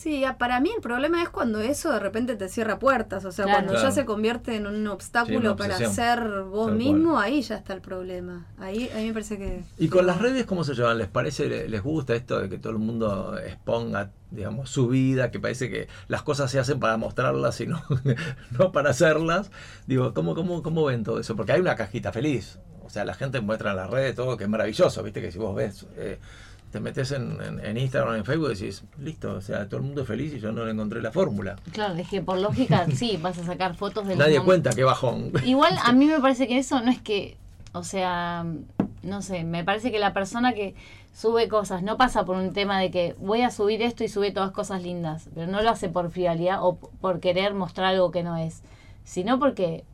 Sí, 0.00 0.22
para 0.38 0.60
mí 0.60 0.70
el 0.76 0.80
problema 0.80 1.20
es 1.24 1.28
cuando 1.28 1.60
eso 1.60 1.90
de 1.90 1.98
repente 1.98 2.36
te 2.36 2.48
cierra 2.48 2.78
puertas, 2.78 3.24
o 3.24 3.32
sea, 3.32 3.46
Claro. 3.46 3.56
cuando 3.58 3.72
Claro. 3.72 3.88
ya 3.88 3.92
se 3.92 4.04
convierte 4.04 4.54
en 4.54 4.68
un 4.68 4.86
obstáculo 4.86 5.50
Sí, 5.50 5.56
para 5.58 5.76
ser 5.76 6.42
vos 6.44 6.68
Tal 6.68 6.76
mismo, 6.76 7.12
cual. 7.14 7.24
ahí 7.24 7.42
ya 7.42 7.56
está 7.56 7.72
el 7.74 7.80
problema. 7.80 8.46
Ahí 8.58 8.88
a 8.94 8.98
mí 8.98 9.06
me 9.06 9.12
parece 9.12 9.38
que... 9.38 9.64
¿Y 9.76 9.88
con 9.88 10.06
las 10.06 10.20
redes 10.20 10.46
cómo 10.46 10.62
se 10.62 10.74
llevan? 10.74 10.98
¿Les 10.98 11.08
parece, 11.08 11.48
le- 11.48 11.68
les 11.68 11.82
gusta 11.82 12.14
esto 12.14 12.38
de 12.38 12.48
que 12.48 12.58
todo 12.58 12.72
el 12.74 12.78
mundo 12.78 13.36
exponga, 13.44 14.12
digamos, 14.30 14.70
su 14.70 14.86
vida, 14.86 15.32
que 15.32 15.40
parece 15.40 15.68
que 15.68 15.88
las 16.06 16.22
cosas 16.22 16.48
se 16.48 16.60
hacen 16.60 16.78
para 16.78 16.96
mostrarlas 16.96 17.60
y 17.60 17.66
no, 17.66 17.82
no 18.56 18.70
para 18.70 18.90
hacerlas? 18.90 19.50
Digo, 19.88 20.14
¿cómo, 20.14 20.36
cómo, 20.36 20.62
¿cómo 20.62 20.84
ven 20.84 21.02
todo 21.02 21.18
eso? 21.18 21.34
Porque 21.34 21.50
hay 21.50 21.60
una 21.60 21.74
cajita 21.74 22.12
feliz. 22.12 22.60
O 22.84 22.90
sea, 22.90 23.04
la 23.04 23.14
gente 23.14 23.40
muestra 23.40 23.72
en 23.72 23.76
las 23.78 23.90
redes 23.90 24.14
todo, 24.14 24.36
que 24.36 24.44
es 24.44 24.50
maravilloso, 24.50 25.02
¿viste? 25.02 25.20
Que 25.20 25.32
si 25.32 25.38
vos 25.38 25.56
ves, 25.56 25.86
eh, 25.96 26.20
te 26.70 26.80
metes 26.80 27.12
en, 27.12 27.38
en, 27.42 27.64
en 27.64 27.76
Instagram, 27.78 28.16
en 28.16 28.24
Facebook 28.24 28.50
y 28.50 28.54
decís, 28.54 28.82
listo, 28.98 29.32
o 29.32 29.40
sea, 29.40 29.66
todo 29.66 29.78
el 29.78 29.86
mundo 29.86 30.02
es 30.02 30.08
feliz 30.08 30.34
y 30.34 30.40
yo 30.40 30.52
no 30.52 30.64
le 30.64 30.72
encontré 30.72 31.00
la 31.00 31.10
fórmula. 31.10 31.56
Claro, 31.72 31.94
es 31.94 32.08
que 32.08 32.20
por 32.20 32.38
lógica 32.38 32.86
sí, 32.94 33.18
vas 33.20 33.38
a 33.38 33.44
sacar 33.44 33.74
fotos 33.74 34.06
de 34.06 34.16
los 34.16 34.26
Nadie 34.26 34.40
cuenta 34.40 34.70
qué 34.70 34.84
bajón. 34.84 35.32
Igual 35.44 35.76
a 35.82 35.92
mí 35.92 36.06
me 36.06 36.20
parece 36.20 36.46
que 36.46 36.58
eso 36.58 36.80
no 36.80 36.90
es 36.90 37.00
que, 37.00 37.36
o 37.72 37.84
sea, 37.84 38.44
no 39.02 39.22
sé, 39.22 39.44
me 39.44 39.64
parece 39.64 39.90
que 39.90 39.98
la 39.98 40.12
persona 40.12 40.52
que 40.52 40.74
sube 41.14 41.48
cosas 41.48 41.82
no 41.82 41.96
pasa 41.96 42.24
por 42.24 42.36
un 42.36 42.52
tema 42.52 42.78
de 42.78 42.90
que 42.90 43.16
voy 43.18 43.42
a 43.42 43.50
subir 43.50 43.82
esto 43.82 44.04
y 44.04 44.08
sube 44.08 44.30
todas 44.30 44.52
cosas 44.52 44.82
lindas, 44.82 45.28
pero 45.34 45.50
no 45.50 45.62
lo 45.62 45.70
hace 45.70 45.88
por 45.88 46.10
frialdad 46.10 46.58
o 46.62 46.76
por 46.76 47.20
querer 47.20 47.54
mostrar 47.54 47.88
algo 47.88 48.10
que 48.10 48.22
no 48.22 48.36
es, 48.36 48.62
sino 49.04 49.38
porque, 49.38 49.84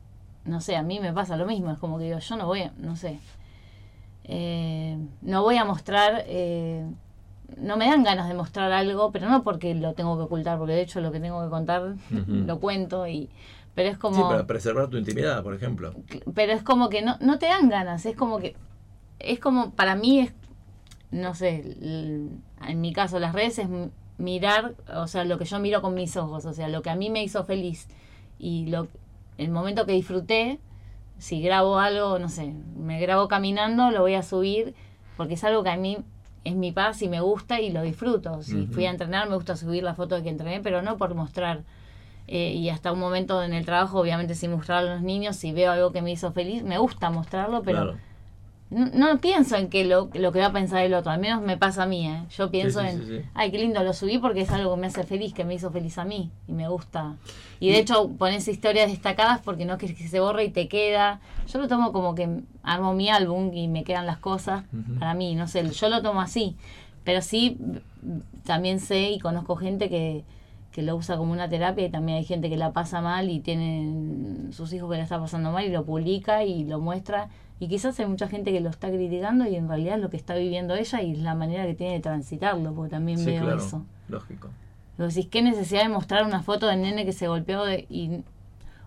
no 0.43 0.61
sé, 0.61 0.75
a 0.75 0.83
mí 0.83 0.99
me 0.99 1.13
pasa 1.13 1.37
lo 1.37 1.45
mismo, 1.45 1.71
es 1.71 1.79
como 1.79 1.97
que 1.97 2.05
digo, 2.05 2.19
yo 2.19 2.35
no 2.35 2.45
voy 2.45 2.61
a, 2.61 2.73
no 2.77 2.95
sé, 2.95 3.19
eh, 4.27 4.97
no 5.21 5.43
voy 5.43 5.57
a 5.57 5.65
mostrar, 5.65 6.23
eh, 6.27 6.85
no 7.57 7.77
me 7.77 7.85
dan 7.85 8.03
ganas 8.03 8.27
de 8.27 8.33
mostrar 8.33 8.71
algo, 8.71 9.11
pero 9.11 9.29
no 9.29 9.43
porque 9.43 9.75
lo 9.75 9.93
tengo 9.93 10.17
que 10.17 10.23
ocultar, 10.23 10.57
porque 10.57 10.73
de 10.73 10.81
hecho 10.81 10.99
lo 10.99 11.11
que 11.11 11.19
tengo 11.19 11.43
que 11.43 11.49
contar 11.49 11.95
lo 12.09 12.59
cuento 12.59 13.07
y... 13.07 13.29
Pero 13.75 13.89
es 13.89 13.97
como 13.97 14.15
Sí, 14.15 14.21
para 14.21 14.47
preservar 14.47 14.87
tu 14.89 14.97
intimidad, 14.97 15.43
por 15.43 15.53
ejemplo. 15.53 15.93
pero 16.33 16.53
es 16.53 16.63
como 16.63 16.87
que 16.87 17.01
no, 17.01 17.17
no 17.19 17.39
te 17.39 17.47
dan 17.47 17.67
ganas, 17.67 18.05
es 18.05 18.15
como 18.15 18.39
que, 18.39 18.55
es 19.19 19.39
como, 19.39 19.71
para 19.71 19.95
mí 19.95 20.19
es, 20.21 20.33
no 21.11 21.35
sé, 21.35 21.75
en 21.81 22.81
mi 22.81 22.93
caso 22.93 23.19
las 23.19 23.33
redes 23.33 23.59
es 23.59 23.67
mirar, 24.17 24.75
o 24.95 25.07
sea, 25.07 25.25
lo 25.25 25.37
que 25.37 25.43
yo 25.43 25.59
miro 25.59 25.81
con 25.81 25.93
mis 25.93 26.15
ojos, 26.15 26.45
o 26.45 26.53
sea, 26.53 26.69
lo 26.69 26.81
que 26.81 26.89
a 26.89 26.95
mí 26.95 27.09
me 27.09 27.21
hizo 27.21 27.43
feliz 27.43 27.87
y 28.39 28.67
lo, 28.67 28.87
el 29.37 29.51
momento 29.51 29.85
que 29.85 29.91
disfruté, 29.91 30.59
si 31.17 31.41
grabo 31.41 31.79
algo, 31.79 32.19
no 32.19 32.29
sé, 32.29 32.53
me 32.77 32.99
grabo 32.99 33.27
caminando, 33.27 33.91
lo 33.91 34.01
voy 34.01 34.15
a 34.15 34.23
subir, 34.23 34.75
porque 35.17 35.35
es 35.35 35.43
algo 35.43 35.63
que 35.63 35.69
a 35.69 35.77
mí 35.77 35.97
es 36.43 36.55
mi 36.55 36.71
paz 36.71 37.01
y 37.01 37.09
me 37.09 37.21
gusta 37.21 37.59
y 37.59 37.71
lo 37.71 37.81
disfruto. 37.81 38.43
Si 38.43 38.67
fui 38.67 38.85
a 38.85 38.91
entrenar, 38.91 39.27
me 39.27 39.35
gusta 39.35 39.55
subir 39.55 39.83
la 39.83 39.95
foto 39.95 40.15
de 40.15 40.23
que 40.23 40.29
entrené, 40.29 40.61
pero 40.61 40.81
no 40.81 40.97
por 40.97 41.15
mostrar. 41.15 41.63
Eh, 42.27 42.53
y 42.53 42.69
hasta 42.69 42.91
un 42.91 42.99
momento 42.99 43.43
en 43.43 43.53
el 43.53 43.65
trabajo, 43.65 43.99
obviamente 43.99 44.35
sin 44.35 44.51
mostrar 44.51 44.79
a 44.79 44.95
los 44.95 45.01
niños, 45.01 45.35
si 45.35 45.51
veo 45.53 45.71
algo 45.71 45.91
que 45.91 46.01
me 46.01 46.11
hizo 46.11 46.31
feliz, 46.31 46.63
me 46.63 46.77
gusta 46.77 47.09
mostrarlo, 47.09 47.61
pero 47.63 47.83
Claro. 47.83 47.97
No, 48.71 48.87
no 48.87 49.19
pienso 49.19 49.55
en 49.55 49.69
que 49.69 49.85
lo, 49.85 50.09
lo 50.13 50.31
que 50.31 50.39
va 50.39 50.47
a 50.47 50.51
pensar 50.51 50.83
el 50.83 50.93
otro, 50.93 51.11
al 51.11 51.19
menos 51.19 51.41
me 51.41 51.55
pasa 51.55 51.83
a 51.83 51.85
mí, 51.85 52.07
¿eh? 52.07 52.23
Yo 52.35 52.49
pienso 52.49 52.81
sí, 52.81 52.87
en, 52.87 53.05
sí, 53.05 53.21
ay, 53.35 53.51
qué 53.51 53.59
lindo, 53.59 53.83
lo 53.83 53.93
subí 53.93 54.17
porque 54.17 54.41
es 54.41 54.49
algo 54.49 54.73
que 54.73 54.81
me 54.81 54.87
hace 54.87 55.03
feliz, 55.03 55.33
que 55.33 55.45
me 55.45 55.53
hizo 55.53 55.71
feliz 55.71 55.97
a 55.97 56.05
mí 56.05 56.31
y 56.47 56.51
me 56.51 56.67
gusta. 56.67 57.15
Y 57.59 57.69
de 57.69 57.77
hecho 57.77 58.09
pones 58.17 58.47
historias 58.47 58.89
destacadas 58.89 59.39
porque 59.41 59.65
no 59.65 59.77
quieres 59.77 59.97
que 59.97 60.07
se 60.07 60.19
borre 60.19 60.45
y 60.45 60.49
te 60.49 60.67
queda. 60.67 61.21
Yo 61.47 61.59
lo 61.59 61.67
tomo 61.67 61.91
como 61.91 62.15
que 62.15 62.41
armo 62.63 62.93
mi 62.93 63.09
álbum 63.09 63.53
y 63.53 63.67
me 63.67 63.83
quedan 63.83 64.07
las 64.07 64.17
cosas 64.17 64.63
para 64.99 65.13
mí, 65.13 65.35
no 65.35 65.47
sé, 65.47 65.69
yo 65.69 65.89
lo 65.89 66.01
tomo 66.01 66.21
así. 66.21 66.55
Pero 67.03 67.21
sí, 67.21 67.59
también 68.45 68.79
sé 68.79 69.11
y 69.11 69.19
conozco 69.19 69.55
gente 69.55 69.89
que, 69.89 70.23
que 70.71 70.81
lo 70.81 70.95
usa 70.95 71.17
como 71.17 71.31
una 71.31 71.47
terapia 71.47 71.85
y 71.85 71.89
también 71.91 72.17
hay 72.17 72.25
gente 72.25 72.49
que 72.49 72.57
la 72.57 72.73
pasa 72.73 72.99
mal 72.99 73.29
y 73.29 73.39
tiene 73.41 74.51
sus 74.51 74.73
hijos 74.73 74.89
que 74.89 74.97
la 74.97 75.03
está 75.03 75.19
pasando 75.19 75.51
mal 75.51 75.65
y 75.65 75.69
lo 75.69 75.85
publica 75.85 76.43
y 76.43 76.63
lo 76.65 76.79
muestra. 76.79 77.29
Y 77.59 77.67
quizás 77.69 77.97
hay 77.99 78.05
mucha 78.07 78.27
gente 78.27 78.51
que 78.51 78.59
lo 78.59 78.69
está 78.69 78.89
criticando 78.89 79.47
y 79.47 79.55
en 79.55 79.67
realidad 79.69 79.95
es 79.95 80.01
lo 80.01 80.09
que 80.09 80.17
está 80.17 80.35
viviendo 80.35 80.75
ella 80.75 81.01
y 81.01 81.13
es 81.13 81.19
la 81.19 81.35
manera 81.35 81.65
que 81.65 81.73
tiene 81.73 81.93
de 81.93 81.99
transitarlo, 82.01 82.73
porque 82.73 82.91
también 82.91 83.17
Sí, 83.17 83.25
veo 83.27 83.43
claro. 83.43 83.57
eso. 83.57 83.85
Lógico. 84.09 84.49
Lo 84.97 85.07
decís, 85.07 85.27
¿qué 85.27 85.41
necesidad 85.41 85.83
de 85.83 85.89
mostrar 85.89 86.25
una 86.25 86.41
foto 86.43 86.67
del 86.67 86.81
nene 86.81 87.05
que 87.05 87.13
se 87.13 87.27
golpeó 87.27 87.63
de- 87.65 87.85
y, 87.89 88.23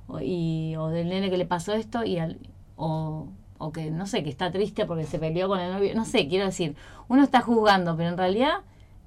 o, 0.07 0.20
y- 0.20 0.77
o 0.77 0.89
del 0.89 1.09
nene 1.09 1.31
que 1.31 1.39
le 1.39 1.47
pasó 1.47 1.73
esto 1.74 2.05
y 2.05 2.19
al- 2.19 2.39
o, 2.77 3.27
o 3.59 3.73
que, 3.73 3.90
no 3.90 4.07
sé, 4.07 4.23
que 4.23 4.31
está 4.31 4.51
triste 4.53 4.85
porque 4.86 5.05
se 5.05 5.19
peleó 5.19 5.49
con 5.49 5.61
el 5.61 5.73
novio? 5.73 5.95
No 5.95 6.05
sé, 6.05 6.28
quiero 6.28 6.45
decir, 6.47 6.77
uno 7.09 7.23
está 7.23 7.40
juzgando, 7.40 7.97
pero 7.97 8.11
en 8.11 8.19
realidad 8.19 8.53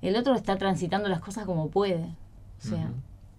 el 0.01 0.15
otro 0.15 0.33
está 0.35 0.57
transitando 0.57 1.07
las 1.07 1.19
cosas 1.21 1.45
como 1.45 1.69
puede. 1.69 2.03
O 2.59 2.67
sea, 2.67 2.89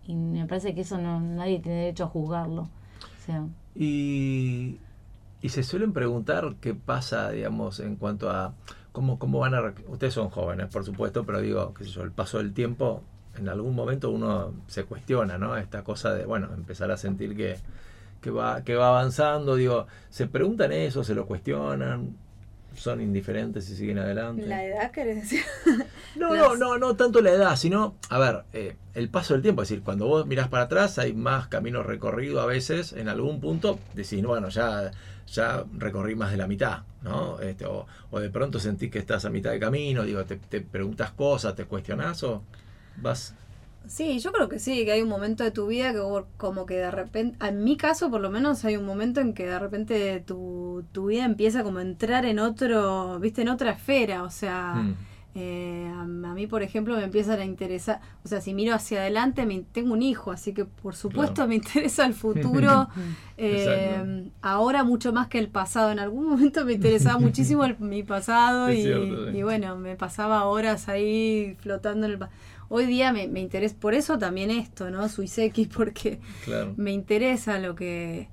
y 0.07 0.15
me 0.15 0.47
parece 0.47 0.75
que 0.75 0.81
eso 0.83 0.99
no 0.99 1.21
nadie 1.21 1.59
tiene 1.61 1.79
derecho 1.79 2.05
a 2.05 2.09
juzgarlo. 2.09 2.63
O 2.63 3.25
sea, 3.27 3.45
Y, 3.75 4.79
y 5.43 5.49
se 5.49 5.65
suelen 5.65 5.93
preguntar 5.93 6.55
qué 6.61 6.73
pasa, 6.73 7.31
digamos, 7.31 7.81
en 7.81 7.97
cuanto 7.97 8.31
a 8.31 8.55
cómo, 8.93 9.19
cómo 9.19 9.41
van 9.41 9.55
a... 9.55 9.75
Ustedes 9.89 10.15
son 10.15 10.31
jóvenes, 10.31 10.69
por 10.69 10.85
supuesto, 10.85 11.27
pero 11.27 11.41
digo, 11.41 11.75
qué 11.75 11.85
sé 11.85 11.91
yo, 11.91 12.03
el 12.05 12.13
paso 12.13 12.39
del 12.39 12.55
tiempo, 12.55 13.03
en 13.37 13.49
algún 13.49 13.75
momento 13.75 14.11
uno 14.11 14.55
se 14.69 14.85
cuestiona, 14.85 15.39
¿no? 15.39 15.57
Esta 15.57 15.83
cosa 15.83 16.15
de, 16.15 16.27
bueno, 16.27 16.49
empezar 16.55 16.93
a 16.93 16.97
sentir 16.97 17.37
que, 17.37 17.57
que, 18.21 18.31
va, 18.31 18.63
que 18.63 18.77
va 18.77 18.89
avanzando, 18.89 19.57
digo, 19.57 19.89
¿se 20.11 20.29
preguntan 20.29 20.71
eso? 20.71 21.03
¿Se 21.03 21.15
lo 21.15 21.27
cuestionan? 21.27 22.17
¿Son 22.77 23.01
indiferentes 23.01 23.69
y 23.69 23.77
siguen 23.77 23.99
adelante? 23.99 24.47
La 24.47 24.65
edad, 24.65 24.91
querés 24.93 25.23
decir. 25.23 25.43
No, 26.15 26.35
no, 26.37 26.57
no, 26.57 26.79
no 26.79 26.95
tanto 26.95 27.21
la 27.21 27.31
edad, 27.31 27.57
sino, 27.57 27.97
a 28.11 28.19
ver, 28.19 28.45
eh, 28.53 28.77
el 28.95 29.09
paso 29.09 29.35
del 29.35 29.43
tiempo, 29.43 29.63
es 29.63 29.69
decir, 29.71 29.83
cuando 29.83 30.07
vos 30.07 30.27
mirás 30.27 30.49
para 30.49 30.65
atrás 30.65 30.99
hay 30.99 31.15
más 31.15 31.49
camino 31.49 31.83
recorrido 31.83 32.41
a 32.41 32.47
veces, 32.47 32.93
en 32.93 33.09
algún 33.09 33.41
punto 33.41 33.79
decís, 33.95 34.23
bueno, 34.23 34.51
ya, 34.51 34.91
ya 35.33 35.65
recorrí 35.79 36.15
más 36.17 36.31
de 36.31 36.37
la 36.37 36.47
mitad, 36.47 36.83
¿no? 37.03 37.41
Este, 37.41 37.67
o, 37.67 37.87
o 38.11 38.21
de 38.21 38.31
pronto 38.31 38.59
sentís 38.61 38.91
que 38.91 38.99
estás 38.99 39.25
a 39.25 39.31
mitad 39.31 39.51
de 39.53 39.61
camino, 39.61 40.05
digo, 40.05 40.25
te, 40.25 40.37
te 40.37 40.61
preguntas 40.61 41.13
cosas, 41.13 41.55
te 41.55 41.65
cuestionás 41.67 42.23
o 42.23 42.43
vas... 42.97 43.35
Sí, 43.87 44.21
yo 44.21 44.31
creo 44.33 44.49
que 44.49 44.61
sí, 44.61 44.85
que 44.85 44.93
hay 44.93 45.03
un 45.03 45.09
momento 45.09 45.43
de 45.43 45.51
tu 45.51 45.67
vida 45.67 45.93
que 45.93 46.01
como 46.37 46.67
que 46.67 46.77
de 46.77 46.91
repente, 46.91 47.45
en 47.45 47.65
mi 47.65 47.77
caso 47.77 48.11
por 48.11 48.21
lo 48.21 48.31
menos 48.31 48.65
hay 48.65 48.77
un 48.77 48.87
momento 48.87 49.21
en 49.21 49.35
que 49.35 49.45
de 49.47 49.59
repente 49.59 50.21
tu, 50.21 50.85
tu 50.93 51.07
vida 51.07 51.25
empieza 51.25 51.65
como 51.65 51.79
a 51.79 51.83
entrar 51.83 52.25
en 52.25 52.39
otro, 52.39 53.19
viste, 53.19 53.43
en 53.43 53.49
otra 53.49 53.73
esfera, 53.73 54.23
o 54.23 54.31
sea, 54.31 54.75
Mm, 54.75 54.95
eh, 55.35 55.91
a, 55.95 56.03
a 56.03 56.07
mí 56.35 56.47
por 56.47 56.63
ejemplo 56.63 56.95
me 56.97 57.05
empiezan 57.05 57.41
a 57.41 57.45
interesar, 57.45 58.01
o 58.25 58.29
sea, 58.29 58.41
si 58.41 58.53
miro 58.55 58.75
hacia 58.75 59.01
adelante, 59.01 59.47
me, 59.47 59.61
tengo 59.73 59.95
un 59.95 60.03
hijo, 60.03 60.31
así 60.31 60.53
que 60.53 60.65
por 60.67 60.95
supuesto 60.95 61.35
Claro. 61.37 61.49
me 61.49 61.55
interesa 61.63 62.05
el 62.07 62.15
futuro, 62.15 62.89
eh, 63.39 64.31
ahora 64.43 64.85
mucho 64.85 65.13
más 65.13 65.29
que 65.29 65.39
el 65.39 65.49
pasado, 65.49 65.91
en 65.91 65.99
algún 65.99 66.29
momento 66.29 66.65
me 66.65 66.75
interesaba 66.75 67.19
muchísimo 67.27 67.65
el- 67.65 67.79
mi 67.79 68.03
pasado 68.03 68.71
y, 68.71 68.83
cierto, 68.83 69.31
sí. 69.31 69.39
y 69.39 69.43
bueno, 69.43 69.77
me 69.77 69.97
pasaba 69.97 70.45
horas 70.47 70.89
ahí 70.89 71.57
flotando 71.61 72.07
en 72.07 72.13
el... 72.15 72.19
Hoy 72.75 72.87
día 72.87 73.13
me, 73.13 73.29
me 73.29 73.41
interesa, 73.41 73.75
por 73.79 73.93
eso 73.93 74.19
también 74.19 74.51
esto, 74.51 74.91
¿no? 74.91 75.07
Suiseki, 75.09 75.67
porque 75.67 76.21
claro. 76.45 76.73
me 76.79 76.91
interesa 76.93 77.59
lo 77.59 77.75
que 77.75 78.29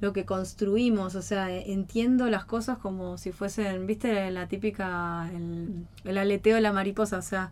lo 0.00 0.12
que 0.12 0.24
construimos, 0.24 1.14
o 1.14 1.22
sea, 1.22 1.50
eh, 1.52 1.72
entiendo 1.72 2.28
las 2.28 2.44
cosas 2.44 2.78
como 2.78 3.16
si 3.18 3.32
fuesen, 3.32 3.86
viste, 3.86 4.30
la 4.30 4.46
típica, 4.46 5.30
el, 5.34 5.86
el 6.04 6.18
aleteo 6.18 6.56
de 6.56 6.60
la 6.60 6.72
mariposa, 6.72 7.18
o 7.18 7.22
sea, 7.22 7.50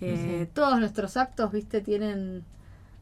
eh, 0.00 0.48
todos 0.54 0.78
nuestros 0.80 1.16
actos, 1.16 1.52
viste, 1.52 1.80
tienen 1.80 2.42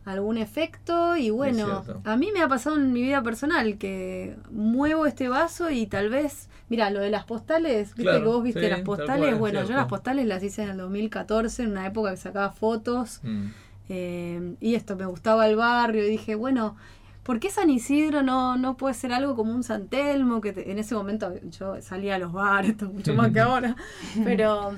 algún 0.05 0.37
efecto 0.37 1.17
y 1.17 1.31
bueno, 1.31 1.85
a 2.05 2.17
mí 2.17 2.31
me 2.35 2.43
ha 2.43 2.49
pasado 2.49 2.77
en 2.77 2.93
mi 2.93 3.03
vida 3.03 3.23
personal 3.23 3.79
que 3.79 4.37
muevo 4.51 5.07
este 5.07 5.29
vaso 5.29 5.71
y 5.71 5.87
tal 5.87 6.11
vez, 6.11 6.49
mira, 6.69 6.91
lo 6.91 7.01
de 7.01 7.09
las 7.11 7.25
postales, 7.25 7.89
viste 7.95 8.03
Claro, 8.03 8.19
que 8.21 8.27
vos 8.27 8.43
viste 8.43 8.61
sí, 8.61 8.67
las 8.69 8.79
tal 8.79 8.85
postales, 8.85 9.29
cual, 9.31 9.39
bueno, 9.39 9.65
yo 9.65 9.75
las 9.75 9.87
postales 9.87 10.27
las 10.27 10.43
hice 10.43 10.65
en 10.65 10.71
el 10.71 10.77
2014, 10.77 11.63
en 11.63 11.71
una 11.71 11.87
época 11.87 12.11
que 12.11 12.17
sacaba 12.19 12.51
fotos. 12.51 13.21
Mm, 13.23 13.47
Eh, 13.89 14.55
y 14.61 14.75
esto, 14.77 14.97
me 14.97 15.05
gustaba 15.07 15.47
el 15.49 15.57
barrio 15.57 16.07
y 16.07 16.09
dije, 16.09 16.35
bueno, 16.35 16.77
¿por 17.23 17.39
qué 17.41 17.51
San 17.51 17.71
Isidro 17.71 18.23
no, 18.23 18.57
no 18.57 18.77
puede 18.77 18.95
ser 18.95 19.13
algo 19.13 19.37
como 19.37 19.55
un 19.55 19.63
San 19.63 19.89
Telmo? 19.89 20.41
Que 20.41 20.53
te- 20.53 20.71
en 20.71 20.79
ese 20.79 20.95
momento 20.95 21.33
yo 21.59 21.81
salía 21.81 22.17
a 22.17 22.19
los 22.19 22.33
bares, 22.33 22.73
esto 22.73 22.87
mucho 22.89 23.15
más 23.15 23.33
que 23.33 23.41
ahora, 23.41 23.77
pero 24.25 24.73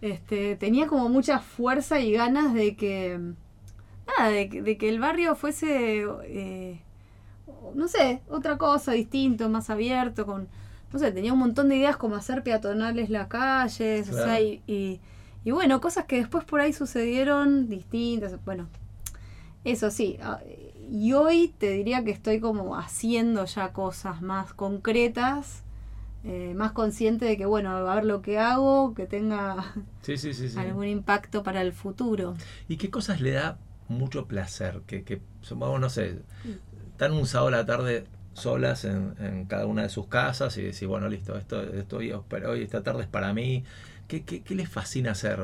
este, 0.00 0.56
tenía 0.56 0.86
como 0.86 1.08
mucha 1.08 1.38
fuerza 1.40 1.98
y 2.00 2.12
ganas 2.12 2.52
de 2.54 2.76
que, 2.76 3.18
nada, 4.18 4.30
de, 4.30 4.48
que- 4.48 4.62
de 4.62 4.76
que 4.78 4.88
el 4.88 5.00
barrio 5.00 5.34
fuese, 5.36 6.04
eh, 6.24 6.80
no 7.74 7.88
sé, 7.88 8.20
otra 8.28 8.58
cosa, 8.58 8.92
distinto, 8.92 9.48
más 9.48 9.70
abierto, 9.70 10.26
con, 10.26 10.48
no 10.92 10.98
sé, 10.98 11.12
tenía 11.12 11.32
un 11.32 11.38
montón 11.38 11.68
de 11.68 11.76
ideas 11.76 11.96
como 11.96 12.14
hacer 12.16 12.42
peatonales 12.42 13.10
las 13.10 13.26
calles, 13.28 14.08
o 14.10 14.12
sea, 14.24 14.40
y, 14.40 14.62
y, 14.66 15.00
y 15.44 15.50
bueno, 15.50 15.80
cosas 15.80 16.04
que 16.04 16.16
después 16.16 16.44
por 16.44 16.60
ahí 16.60 16.72
sucedieron 16.72 17.68
distintas, 17.68 18.36
bueno, 18.44 18.68
eso 19.64 19.90
sí, 19.90 20.16
ah, 20.22 20.38
y 20.90 21.12
hoy 21.12 21.54
te 21.58 21.70
diría 21.70 22.04
que 22.04 22.10
estoy 22.10 22.40
como 22.40 22.76
haciendo 22.76 23.44
ya 23.44 23.72
cosas 23.72 24.22
más 24.22 24.52
concretas, 24.54 25.62
eh, 26.24 26.54
más 26.56 26.72
consciente 26.72 27.24
de 27.24 27.36
que, 27.36 27.46
bueno, 27.46 27.70
a 27.70 27.94
ver 27.94 28.04
lo 28.04 28.22
que 28.22 28.38
hago, 28.38 28.94
que 28.94 29.06
tenga 29.06 29.74
Sí, 30.02 30.16
sí, 30.16 30.32
sí. 30.34 30.58
algún 30.58 30.86
impacto 30.86 31.42
para 31.42 31.62
el 31.62 31.72
futuro. 31.72 32.34
¿Y 32.68 32.76
qué 32.76 32.90
cosas 32.90 33.20
le 33.20 33.32
da 33.32 33.58
mucho 33.88 34.26
placer? 34.26 34.82
Que, 34.86 35.04
que 35.04 35.20
supongamos, 35.42 35.80
no 35.80 35.90
sé, 35.90 36.18
están 36.92 37.12
un 37.12 37.26
sábado 37.26 37.48
a 37.48 37.58
la 37.58 37.66
tarde 37.66 38.06
solas 38.34 38.84
en, 38.84 39.14
en 39.18 39.44
cada 39.46 39.66
una 39.66 39.82
de 39.82 39.88
sus 39.88 40.06
casas 40.08 40.56
y 40.58 40.62
decir, 40.62 40.88
bueno, 40.88 41.08
listo, 41.08 41.36
esto, 41.38 41.62
esto 41.62 41.98
hoy, 41.98 42.12
pero 42.28 42.50
hoy 42.52 42.62
esta 42.62 42.82
tarde 42.82 43.02
es 43.02 43.08
para 43.08 43.32
mí. 43.32 43.64
¿Qué, 44.08 44.22
qué, 44.24 44.42
qué 44.42 44.54
les 44.54 44.68
fascina 44.68 45.12
hacer? 45.12 45.38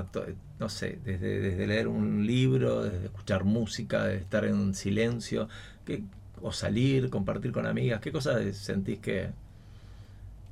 No 0.59 0.69
sé, 0.69 0.99
desde, 1.05 1.41
desde 1.41 1.67
leer 1.67 1.89
un 1.89 2.27
libro, 2.27 2.83
desde 2.85 3.07
escuchar 3.07 3.45
música, 3.45 4.05
de 4.05 4.17
estar 4.17 4.45
en 4.45 4.75
silencio, 4.75 5.49
¿qué- 5.85 6.03
o 6.41 6.53
salir, 6.53 7.11
compartir 7.11 7.53
con 7.53 7.67
amigas. 7.67 8.01
¿Qué 8.01 8.13
cosas 8.13 8.57
sentís 8.57 8.99
que... 9.01 9.31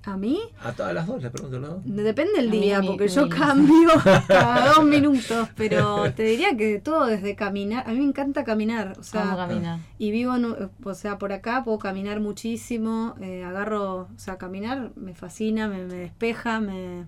¿A 0.05 0.17
mí? 0.17 0.41
A 0.65 0.73
todas 0.73 0.95
las 0.95 1.07
dos 1.07 1.23
les 1.23 1.31
pregunto, 1.31 1.61
¿no? 1.61 1.83
Depende 1.85 2.33
del 2.37 2.49
A 2.49 2.53
mí 2.53 2.61
día, 2.61 2.81
porque 2.83 3.07
yo 3.09 3.29
cambio 3.29 3.91
cada 4.29 4.75
dos 4.75 4.85
minutos, 4.85 5.49
pero 5.57 6.11
te 6.17 6.23
diría 6.23 6.57
que 6.57 6.79
todo 6.79 7.07
desde 7.07 7.37
caminar, 7.37 7.85
a 7.87 7.93
mí 7.93 7.99
me 7.99 8.05
encanta 8.07 8.45
caminar, 8.45 8.97
o 8.99 9.01
a 9.01 9.05
sea, 9.05 9.37
caminar. 9.37 9.79
y 9.99 10.11
vivo, 10.11 10.35
en 10.37 10.71
o 10.85 10.95
sea, 10.95 11.19
por 11.19 11.33
acá 11.33 11.63
puedo 11.65 11.79
caminar 11.79 12.21
muchísimo, 12.21 13.15
eh, 13.21 13.45
agarro, 13.45 14.09
o 14.15 14.19
sea, 14.19 14.39
caminar 14.39 14.93
me 14.97 15.15
fascina, 15.15 15.69
me, 15.69 15.85
me 15.85 15.95
despeja, 15.95 16.61
me... 16.61 17.05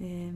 eh, 0.00 0.32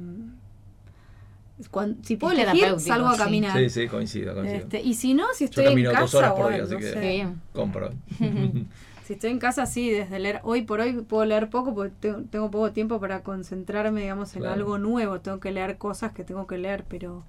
cuan- 1.70 1.98
si 2.02 2.16
puedo 2.16 2.32
elegir, 2.38 2.78
salgo 2.80 3.08
a 3.08 3.16
caminar. 3.16 3.56
Sí, 3.58 3.70
sí, 3.70 3.88
coincido, 3.88 4.34
coincido. 4.34 4.58
Este, 4.60 4.80
y 4.82 4.94
si 4.94 5.14
no, 5.14 5.24
si 5.34 5.44
Yo 5.44 5.62
estoy 5.62 5.66
en 5.66 5.84
dos 5.84 5.92
casa, 5.94 6.18
horas 6.18 6.32
por 6.32 6.38
día, 6.38 6.46
bueno, 6.46 6.64
así 6.64 6.72
no 6.74 6.80
que- 6.80 6.86
sé. 6.86 6.94
Qué 7.00 7.08
bien. 7.10 7.40
Compro. 7.52 7.90
Si 9.04 9.12
estoy 9.12 9.32
en 9.32 9.38
casa, 9.38 9.66
sí, 9.66 9.90
desde 9.90 10.18
leer. 10.18 10.40
Hoy 10.44 10.62
por 10.62 10.80
hoy 10.80 10.94
puedo 11.02 11.26
leer 11.26 11.50
poco 11.50 11.74
porque 11.74 11.92
tengo, 12.00 12.22
tengo 12.30 12.50
poco 12.50 12.72
tiempo 12.72 12.98
para 13.00 13.22
concentrarme, 13.22 14.00
digamos, 14.00 14.34
en 14.34 14.40
Claro. 14.40 14.54
algo 14.54 14.78
nuevo. 14.78 15.20
Tengo 15.20 15.40
que 15.40 15.52
leer 15.52 15.76
cosas 15.76 16.12
que 16.12 16.24
tengo 16.24 16.46
que 16.46 16.56
leer, 16.56 16.86
pero 16.88 17.22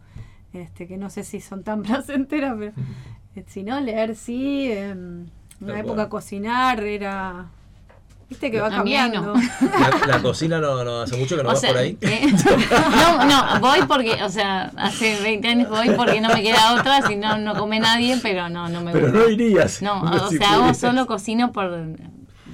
este 0.54 0.88
que 0.88 0.96
no 0.96 1.10
sé 1.10 1.26
si 1.26 1.42
son 1.42 1.64
tan 1.66 1.84
placenteras, 1.84 2.56
pero 2.58 2.72
eh, 3.36 3.44
si 3.48 3.64
no, 3.64 3.78
leer 3.82 4.16
sí. 4.16 4.72
En 4.72 5.30
una 5.60 5.74
Tal 5.74 5.82
época 5.82 5.96
cual. 5.96 6.10
cocinar 6.10 6.82
era. 6.82 7.48
Viste 8.30 8.50
que 8.50 8.60
va 8.60 8.68
ahí 8.68 8.72
no. 8.72 8.78
cambiando. 8.78 9.34
La, 10.08 10.08
la 10.08 10.22
cocina 10.22 10.60
no, 10.60 10.84
no 10.84 11.02
hace 11.02 11.16
mucho 11.18 11.38
que 11.38 11.44
no 11.44 11.50
O 11.50 11.52
vas 11.52 11.62
sea, 11.62 11.70
por 11.72 11.80
ahí. 11.80 11.98
eh, 12.02 12.28
no, 12.92 13.26
no, 13.26 13.60
voy 13.60 13.80
porque, 13.88 14.24
o 14.24 14.30
sea, 14.30 14.72
hace 14.78 15.22
20 15.22 15.48
años 15.48 15.70
voy 15.70 15.92
porque 15.92 16.20
no 16.22 16.30
me 16.30 16.42
queda 16.42 16.74
otra, 16.74 17.02
si 17.04 17.16
no, 17.16 17.38
no 17.38 17.56
come 17.56 17.80
nadie, 17.80 18.18
pero 18.22 18.50
no, 18.50 18.68
no 18.70 18.82
me 18.82 18.92
Pero 18.94 19.08
gusta. 19.08 19.20
no 19.20 19.30
irías. 19.30 19.82
No, 19.82 20.02
o 20.02 20.30
Si 20.30 20.38
sea, 20.38 20.54
hago 20.56 20.74
solo 20.74 21.06
cocino 21.06 21.52
por 21.52 21.72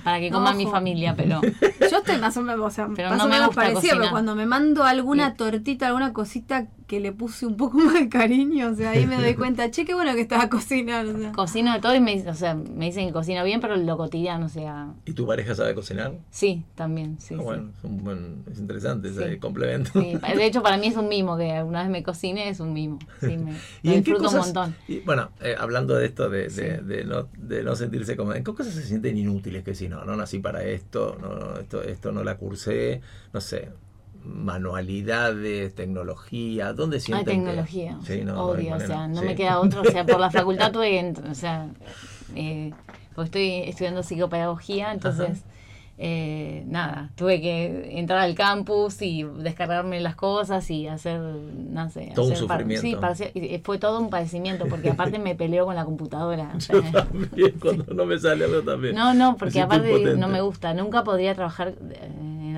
para 0.04 0.20
que 0.20 0.32
coma 0.32 0.54
mi 0.54 0.66
familia, 0.66 1.14
pero 1.16 1.40
Yo 1.42 1.98
estoy 2.00 2.18
más 2.18 2.36
o 2.36 2.42
menos, 2.42 2.66
o 2.66 2.70
sea, 2.72 2.88
Pero 2.96 3.10
más 3.10 3.18
no 3.20 3.26
o 3.26 3.28
me 3.28 3.34
menos 3.36 3.48
gusta 3.50 3.62
parecido, 3.62 3.98
pero 4.00 4.10
cuando 4.10 4.36
me 4.36 4.46
mando 4.48 4.84
alguna 4.84 5.36
tortita, 5.36 5.88
alguna 5.88 6.12
cosita 6.12 6.66
que 6.92 7.00
le 7.00 7.14
puse 7.14 7.46
un 7.46 7.56
poco 7.56 7.78
más 7.80 7.94
de 7.94 8.10
cariño, 8.10 8.68
o 8.70 8.76
sea, 8.76 8.90
ahí 8.92 9.06
me 9.06 9.16
doy 9.16 9.36
cuenta, 9.36 9.72
che, 9.72 9.86
qué 9.86 9.94
bueno 9.94 10.14
que 10.14 10.20
estaba 10.20 10.50
cocinando. 10.50 11.16
O 11.16 11.22
sea. 11.22 11.32
cocino 11.32 11.72
de 11.74 11.80
todo 11.80 11.96
y 11.96 12.02
me, 12.02 12.22
o 12.30 12.34
sea, 12.34 12.54
me 12.54 12.88
dicen 12.88 13.08
que 13.08 13.14
cocino 13.14 13.46
bien, 13.46 13.62
pero 13.62 13.78
lo 13.78 13.96
cotidiano, 13.96 14.48
o 14.48 14.50
sea, 14.50 14.92
¿Y 15.06 15.14
tu 15.14 15.26
pareja 15.26 15.56
sabe 15.56 15.74
cocinar? 15.74 16.12
sí, 16.32 16.66
también, 16.76 17.18
sí. 17.18 17.36
Ah, 17.36 17.38
sí. 17.38 17.44
bueno, 17.46 17.70
es, 17.78 17.84
un 17.86 18.04
buen, 18.04 18.44
es 18.52 18.60
interesante 18.60 19.08
ese 19.08 19.32
Sí. 19.36 19.40
complemento. 19.40 19.92
Sí, 19.94 20.20
de 20.36 20.46
hecho, 20.46 20.62
para 20.62 20.76
mí 20.78 20.88
es 20.88 20.98
un 20.98 21.08
mimo 21.08 21.38
que 21.38 21.54
alguna 21.54 21.84
vez 21.84 21.90
me 21.90 22.04
cocine, 22.04 22.50
es 22.50 22.60
un 22.60 22.74
mimo. 22.74 23.00
Sí, 23.22 23.38
me, 23.38 23.54
¿Y 23.84 23.88
lo 23.92 23.94
en 23.94 24.04
qué 24.04 24.14
cosas, 24.16 24.34
un 24.34 24.40
montón. 24.40 24.76
y, 24.90 25.00
bueno, 25.00 25.32
eh, 25.42 25.56
hablando 25.58 25.96
de 25.96 26.08
esto 26.08 26.30
de, 26.30 26.50
de, 26.50 26.80
de 26.80 27.06
no, 27.06 27.30
de 27.38 27.64
no 27.64 27.74
sentirse 27.78 28.18
cómodo, 28.18 28.36
¿en 28.36 28.44
qué 28.44 28.54
cosas 28.54 28.74
se 28.74 28.84
sienten 28.84 29.16
inútiles 29.16 29.64
que 29.64 29.76
si 29.76 29.88
no, 29.88 30.04
no 30.04 30.18
nací 30.18 30.40
para 30.40 30.66
esto, 30.66 31.18
no, 31.22 31.36
no, 31.36 31.58
esto, 31.58 31.82
esto 31.84 32.12
no 32.12 32.26
la 32.26 32.36
cursé, 32.36 33.00
no 33.32 33.40
sé, 33.40 33.70
manualidades, 34.26 35.76
tecnología, 35.76 36.74
¿dónde 36.74 36.98
Hay 36.98 37.02
sienten 37.02 37.26
que- 37.26 37.46
tecnología, 37.50 37.98
Sí, 38.06 38.22
no, 38.24 38.34
no 38.34 38.46
hay 38.46 38.50
obvio, 38.60 38.68
o 38.68 38.72
manera, 38.72 38.88
sea, 38.88 39.08
no 39.08 39.20
sí. 39.22 39.26
me 39.26 39.36
queda 39.36 39.60
otro, 39.60 39.82
o 39.82 39.86
sea, 39.86 40.06
por 40.06 40.20
la 40.20 40.32
facultad 40.32 40.72
tuve 40.72 40.90
que, 40.92 41.14
o 41.30 41.34
sea, 41.36 41.68
eh, 42.36 42.72
porque 43.16 43.26
estoy 43.28 43.70
estudiando 43.70 44.04
psicopedagogía, 44.04 44.92
entonces, 44.94 45.44
eh, 46.04 46.64
nada, 46.68 47.12
tuve 47.16 47.42
que 47.42 48.00
entrar 48.00 48.20
al 48.20 48.34
campus 48.34 49.02
y 49.04 49.22
descargarme 49.24 50.00
las 50.00 50.16
cosas 50.16 50.68
y 50.72 50.88
hacer, 50.88 51.20
no 51.20 51.90
sé, 51.92 52.12
Todo 52.16 52.28
un 52.28 52.32
hacer 52.34 52.48
par- 52.48 52.62
sufrimiento. 52.62 53.16
sí, 53.16 53.26
y 53.36 53.60
fue 53.60 53.78
todo 53.78 54.00
un 54.00 54.10
padecimiento, 54.10 54.66
porque 54.68 54.90
aparte 54.92 55.20
me 55.20 55.36
peleo 55.36 55.66
con 55.66 55.76
la 55.76 55.86
computadora. 55.86 56.54
o 56.56 56.60
sea, 56.60 56.82
también, 56.92 57.52
cuando 57.62 57.84
no 57.94 58.06
me 58.06 58.18
sale 58.18 58.46
algo 58.46 58.62
también. 58.64 58.96
no, 58.96 59.14
no, 59.14 59.38
porque 59.38 59.62
aparte 59.62 59.90
impotente. 59.92 60.18
no 60.20 60.28
me 60.28 60.42
gusta. 60.42 60.74
Nunca 60.74 61.04
podría 61.04 61.36
trabajar 61.36 61.68
eh, 61.92 62.10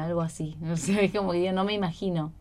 algo 0.03 0.21
así. 0.21 0.55
No 0.61 0.77
sé, 0.77 1.05
es 1.05 1.11
como 1.13 1.31
que 1.31 1.43
yo 1.43 1.51
no 1.53 1.63
me 1.63 1.73
imagino. 1.73 2.31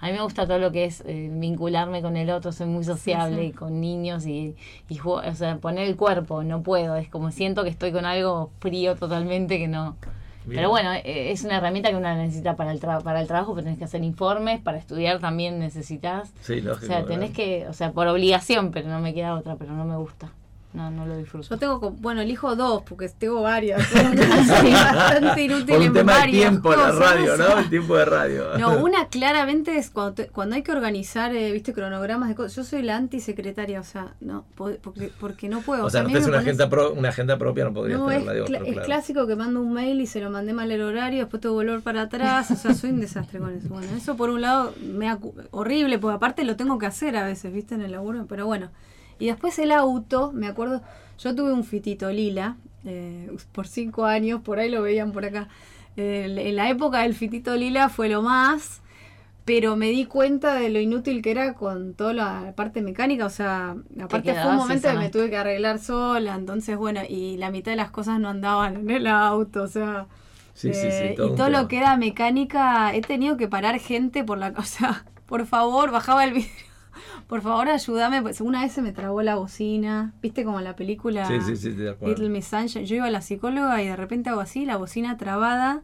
A 0.00 0.06
mí 0.06 0.12
me 0.12 0.22
gusta 0.22 0.46
todo 0.46 0.58
lo 0.60 0.70
que 0.70 0.84
es 0.84 1.02
eh, 1.06 1.28
vincularme 1.32 2.02
con 2.02 2.16
el 2.16 2.30
otro, 2.30 2.52
soy 2.52 2.68
muy 2.68 2.84
sociable 2.84 3.48
sí. 3.48 3.52
con 3.52 3.80
niños 3.80 4.26
y, 4.26 4.54
y 4.88 4.94
juego- 4.96 5.22
o 5.28 5.34
sea, 5.34 5.56
poner 5.56 5.88
el 5.88 5.96
cuerpo, 5.96 6.44
no 6.44 6.62
puedo. 6.62 6.94
Es 6.94 7.08
como 7.08 7.32
siento 7.32 7.64
que 7.64 7.70
estoy 7.70 7.90
con 7.90 8.04
algo 8.04 8.50
frío 8.60 8.94
totalmente 8.94 9.58
que 9.58 9.66
no. 9.66 9.96
Bien. 10.44 10.58
Pero 10.60 10.70
bueno, 10.70 10.92
eh, 10.94 11.32
es 11.32 11.42
una 11.42 11.56
herramienta 11.56 11.90
que 11.90 11.96
uno 11.96 12.14
necesita 12.14 12.54
para 12.54 12.70
el, 12.70 12.80
tra- 12.80 13.02
para 13.02 13.20
el 13.20 13.26
trabajo, 13.26 13.54
pero 13.54 13.64
tenés 13.64 13.78
que 13.78 13.84
hacer 13.86 14.04
informes, 14.04 14.60
para 14.60 14.78
estudiar 14.78 15.18
también 15.18 15.58
necesitas. 15.58 16.32
Sí, 16.42 16.60
O 16.60 16.64
lógico. 16.64 16.86
sea, 16.86 17.04
tenés 17.04 17.30
¿verdad? 17.30 17.34
que, 17.34 17.66
o 17.68 17.72
sea, 17.72 17.90
por 17.90 18.06
obligación, 18.06 18.70
pero 18.70 18.88
no 18.88 19.00
me 19.00 19.12
queda 19.12 19.34
otra, 19.34 19.56
pero 19.56 19.72
no 19.72 19.84
me 19.84 19.96
gusta. 19.96 20.30
No, 20.74 20.90
no 20.90 21.06
lo 21.06 21.16
disfruto. 21.16 21.48
Yo 21.48 21.56
tengo, 21.58 21.78
bueno, 21.92 22.20
elijo 22.20 22.54
dos, 22.54 22.82
porque 22.82 23.08
tengo 23.08 23.40
varias. 23.42 23.82
Soy 23.88 24.70
bastante 24.72 25.42
inútil 25.42 25.66
Por 25.66 25.76
un 25.78 25.82
en 25.84 25.92
tema 25.94 26.12
de 26.12 26.18
varias 26.20 26.42
tiempo, 26.50 26.70
la 26.70 26.76
cosas, 26.76 26.94
radio, 26.98 27.32
o 27.32 27.36
sea. 27.38 27.48
¿no? 27.48 27.58
El 27.60 27.70
tiempo 27.70 27.96
de 27.96 28.04
radio. 28.04 28.44
No, 28.58 28.78
una 28.84 29.08
claramente 29.08 29.78
es 29.78 29.88
cuando, 29.88 30.12
te- 30.12 30.26
cuando 30.28 30.56
hay 30.56 30.62
que 30.62 30.70
organizar, 30.70 31.34
eh, 31.34 31.52
viste, 31.52 31.72
cronogramas 31.72 32.28
de 32.28 32.34
cosas. 32.34 32.54
Yo 32.54 32.64
soy 32.64 32.82
la 32.82 32.96
antisecretaria, 32.96 33.80
o 33.80 33.84
sea, 33.84 34.12
no, 34.20 34.44
po- 34.56 34.76
porque, 34.82 35.10
porque 35.18 35.48
no 35.48 35.62
puedo. 35.62 35.86
O 35.86 35.90
sea, 35.90 36.00
a 36.00 36.02
no 36.02 36.08
mí 36.10 36.12
tenés 36.12 36.28
una 36.28 36.36
pones- 36.38 36.46
agenda, 36.48 36.68
pro- 36.68 36.92
una 36.92 37.08
agenda 37.08 37.38
propia, 37.38 37.64
no 37.64 37.72
podrías 37.72 37.98
No, 37.98 38.10
es, 38.10 38.18
tenerla 38.18 38.58
de 38.60 38.66
es 38.66 38.72
claro. 38.74 38.84
clásico 38.86 39.26
que 39.26 39.36
mando 39.36 39.60
un 39.62 39.72
mail 39.72 40.00
y 40.02 40.06
se 40.06 40.20
lo 40.20 40.30
mandé 40.30 40.52
mal 40.52 40.70
el 40.70 40.82
horario, 40.82 41.20
después 41.20 41.40
tengo 41.40 41.58
que 41.58 41.64
volver 41.64 41.80
para 41.82 42.02
atrás, 42.02 42.50
o 42.50 42.56
sea, 42.56 42.74
soy 42.74 42.90
un 42.90 43.00
desastre 43.00 43.38
con 43.38 43.54
eso. 43.54 43.68
Bueno, 43.70 43.88
eso 43.96 44.16
por 44.16 44.28
un 44.28 44.42
lado 44.42 44.74
me 44.82 45.08
horrible, 45.50 45.98
porque 45.98 46.16
aparte 46.16 46.44
lo 46.44 46.56
tengo 46.56 46.78
que 46.78 46.84
hacer 46.86 47.16
a 47.16 47.24
veces, 47.24 47.52
viste, 47.54 47.74
en 47.74 47.80
el 47.80 47.92
laburo, 47.92 48.26
pero 48.28 48.44
bueno. 48.44 48.68
Y 49.18 49.26
después 49.26 49.58
el 49.58 49.72
auto, 49.72 50.32
me 50.32 50.46
acuerdo, 50.46 50.82
yo 51.18 51.34
tuve 51.34 51.52
un 51.52 51.64
fitito 51.64 52.10
lila 52.10 52.56
eh, 52.84 53.30
por 53.52 53.66
cinco 53.66 54.04
años, 54.04 54.40
por 54.42 54.58
ahí 54.58 54.70
lo 54.70 54.82
veían 54.82 55.12
por 55.12 55.24
acá. 55.24 55.48
Eh, 55.96 56.24
en 56.48 56.56
la 56.56 56.70
época 56.70 57.02
del 57.02 57.14
fitito 57.14 57.56
lila 57.56 57.88
fue 57.88 58.08
lo 58.08 58.22
más, 58.22 58.80
pero 59.44 59.76
me 59.76 59.88
di 59.88 60.04
cuenta 60.04 60.54
de 60.54 60.68
lo 60.70 60.78
inútil 60.78 61.22
que 61.22 61.30
era 61.30 61.54
con 61.54 61.94
toda 61.94 62.12
la 62.12 62.52
parte 62.54 62.82
mecánica, 62.82 63.26
o 63.26 63.30
sea, 63.30 63.76
aparte 64.00 64.34
fue 64.34 64.50
un 64.50 64.56
momento 64.56 64.88
que 64.90 64.98
me 64.98 65.10
tuve 65.10 65.30
que 65.30 65.36
arreglar 65.38 65.78
sola, 65.78 66.34
entonces 66.34 66.76
bueno, 66.76 67.00
y 67.08 67.36
la 67.38 67.50
mitad 67.50 67.72
de 67.72 67.76
las 67.76 67.90
cosas 67.90 68.20
no 68.20 68.28
andaban 68.28 68.76
en 68.76 68.90
el 68.90 69.06
auto, 69.06 69.62
o 69.62 69.68
sea, 69.68 70.06
Sí, 70.54 70.74
sí, 70.74 70.90
sí, 70.90 71.04
eh, 71.04 71.14
todo 71.16 71.32
y 71.32 71.36
todo 71.36 71.50
lo 71.50 71.68
que 71.68 71.78
era 71.78 71.96
mecánica, 71.96 72.92
he 72.94 73.00
tenido 73.00 73.36
que 73.36 73.46
parar 73.48 73.78
gente 73.78 74.24
por 74.24 74.38
la, 74.38 74.48
o 74.58 74.62
sea, 74.64 75.04
por 75.26 75.46
favor, 75.46 75.90
bajaba 75.92 76.24
el 76.24 76.34
vidrio. 76.34 76.67
Por 77.26 77.42
favor, 77.42 77.68
ayúdame, 77.68 78.22
pues 78.22 78.40
una 78.40 78.62
vez 78.62 78.72
se 78.72 78.82
me 78.82 78.92
trabó 78.92 79.22
la 79.22 79.36
bocina, 79.36 80.14
¿viste 80.22 80.44
como 80.44 80.58
en 80.58 80.64
la 80.64 80.76
película 80.76 81.26
Sí, 81.26 81.40
sí, 81.40 81.56
sí, 81.56 81.70
de 81.70 81.90
acuerdo. 81.90 82.14
Little 82.14 82.28
Miss 82.30 82.46
Sunshine? 82.46 82.84
Yo 82.86 82.96
iba 82.96 83.06
a 83.06 83.10
la 83.10 83.20
psicóloga 83.20 83.82
y 83.82 83.86
de 83.86 83.96
repente 83.96 84.30
hago 84.30 84.40
así, 84.40 84.64
la 84.64 84.76
bocina 84.76 85.16
trabada, 85.16 85.82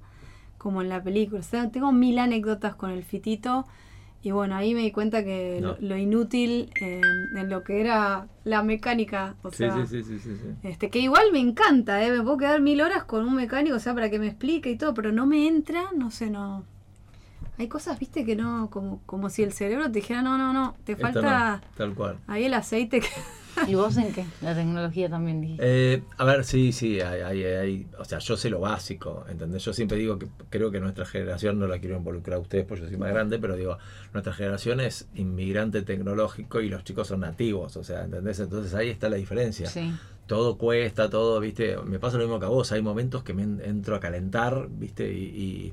como 0.59 0.81
en 0.83 0.89
la 0.89 1.03
película. 1.03 1.41
O 1.41 1.43
sea, 1.45 1.71
tengo 1.71 1.93
mil 1.93 2.19
anécdotas 2.19 2.75
con 2.75 2.91
el 2.91 3.05
fitito. 3.05 3.67
Y 4.23 4.31
bueno, 4.31 4.57
ahí 4.57 4.73
me 4.75 4.81
di 4.81 4.91
cuenta 4.91 5.23
que 5.23 5.59
No. 5.61 5.73
lo, 5.73 5.77
lo 5.81 5.97
inútil 5.99 6.71
eh, 6.81 7.03
en 7.37 7.51
lo 7.51 7.63
que 7.63 7.83
era 7.83 8.27
la 8.45 8.63
mecánica, 8.63 9.35
o 9.43 9.51
Sí, 9.51 9.57
sea, 9.59 9.85
sí, 9.87 10.03
sí, 10.03 10.03
sí, 10.03 10.19
sí, 10.19 10.37
sí. 10.37 10.49
este, 10.63 10.89
que 10.89 10.99
igual 11.01 11.25
me 11.31 11.41
encanta, 11.41 12.03
¿eh? 12.03 12.11
me 12.11 12.23
puedo 12.23 12.39
quedar 12.39 12.63
mil 12.63 12.81
horas 12.81 13.05
con 13.05 13.27
un 13.27 13.35
mecánico, 13.35 13.77
o 13.77 13.79
sea, 13.81 13.93
para 13.93 14.09
que 14.09 14.19
me 14.19 14.29
explique 14.29 14.71
y 14.71 14.79
todo, 14.79 14.95
pero 14.95 15.13
no 15.13 15.27
me 15.27 15.47
entra, 15.47 15.83
no 15.95 16.11
sé, 16.11 16.31
no. 16.31 16.65
Hay 17.59 17.69
cosas, 17.69 17.99
viste, 17.99 18.25
que 18.25 18.35
no, 18.37 18.69
como, 18.71 19.01
como 19.07 19.31
si 19.31 19.43
el 19.43 19.53
cerebro 19.53 19.85
te 19.87 19.93
dijera, 20.01 20.23
no, 20.23 20.37
no, 20.39 20.53
no, 20.53 20.77
te 20.85 20.97
falta 20.97 21.61
no, 21.61 21.61
tal 21.77 21.95
cual. 21.95 22.19
ahí 22.27 22.45
el 22.45 22.55
aceite 22.55 23.01
que... 23.01 23.09
¿Y 23.69 23.77
vos 23.77 23.97
en 23.97 24.13
qué? 24.13 24.25
La 24.43 24.53
tecnología 24.53 25.09
también 25.09 25.41
dijiste. 25.41 25.63
Eh, 25.65 26.03
a 26.19 26.25
ver, 26.25 26.45
sí, 26.45 26.73
sí, 26.73 27.01
hay, 27.01 27.21
hay, 27.21 27.45
hay- 27.45 27.87
o 27.97 28.05
sea, 28.05 28.19
yo 28.19 28.37
sé 28.37 28.51
lo 28.51 28.59
básico, 28.59 29.25
¿entendés? 29.29 29.65
Yo 29.65 29.73
siempre 29.73 29.97
digo 29.97 30.19
que 30.19 30.27
creo 30.51 30.73
que 30.73 30.81
nuestra 30.81 31.07
generación, 31.07 31.61
no 31.61 31.69
la 31.69 31.79
quiero 31.79 31.97
involucrar 31.97 32.39
a 32.39 32.41
ustedes 32.41 32.65
porque 32.67 32.83
yo 32.83 32.89
soy 32.89 32.97
más 32.97 33.11
grande, 33.13 33.39
pero 33.39 33.55
digo, 33.55 33.79
nuestra 34.13 34.33
generación 34.33 34.81
es 34.81 35.07
inmigrante 35.15 35.83
tecnológico 35.83 36.61
y 36.61 36.69
los 36.69 36.83
chicos 36.83 37.07
son 37.07 37.21
nativos, 37.21 37.77
o 37.77 37.85
sea, 37.85 38.03
¿entendés? 38.03 38.41
Entonces 38.41 38.75
ahí 38.75 38.89
está 38.91 39.09
la 39.09 39.15
diferencia. 39.17 39.69
Sí. 39.69 39.93
Todo 40.27 40.59
cuesta, 40.59 41.09
todo, 41.09 41.39
¿viste? 41.39 41.77
Me 41.85 42.01
pasa 42.01 42.17
lo 42.19 42.25
mismo 42.25 42.41
que 42.41 42.47
a 42.47 42.49
vos, 42.49 42.73
hay 42.73 42.83
momentos 42.83 43.23
que 43.23 43.35
me 43.35 43.45
en- 43.45 43.61
entro 43.65 43.95
a 43.95 44.01
calentar, 44.01 44.67
¿viste? 44.69 45.13
Y, 45.13 45.73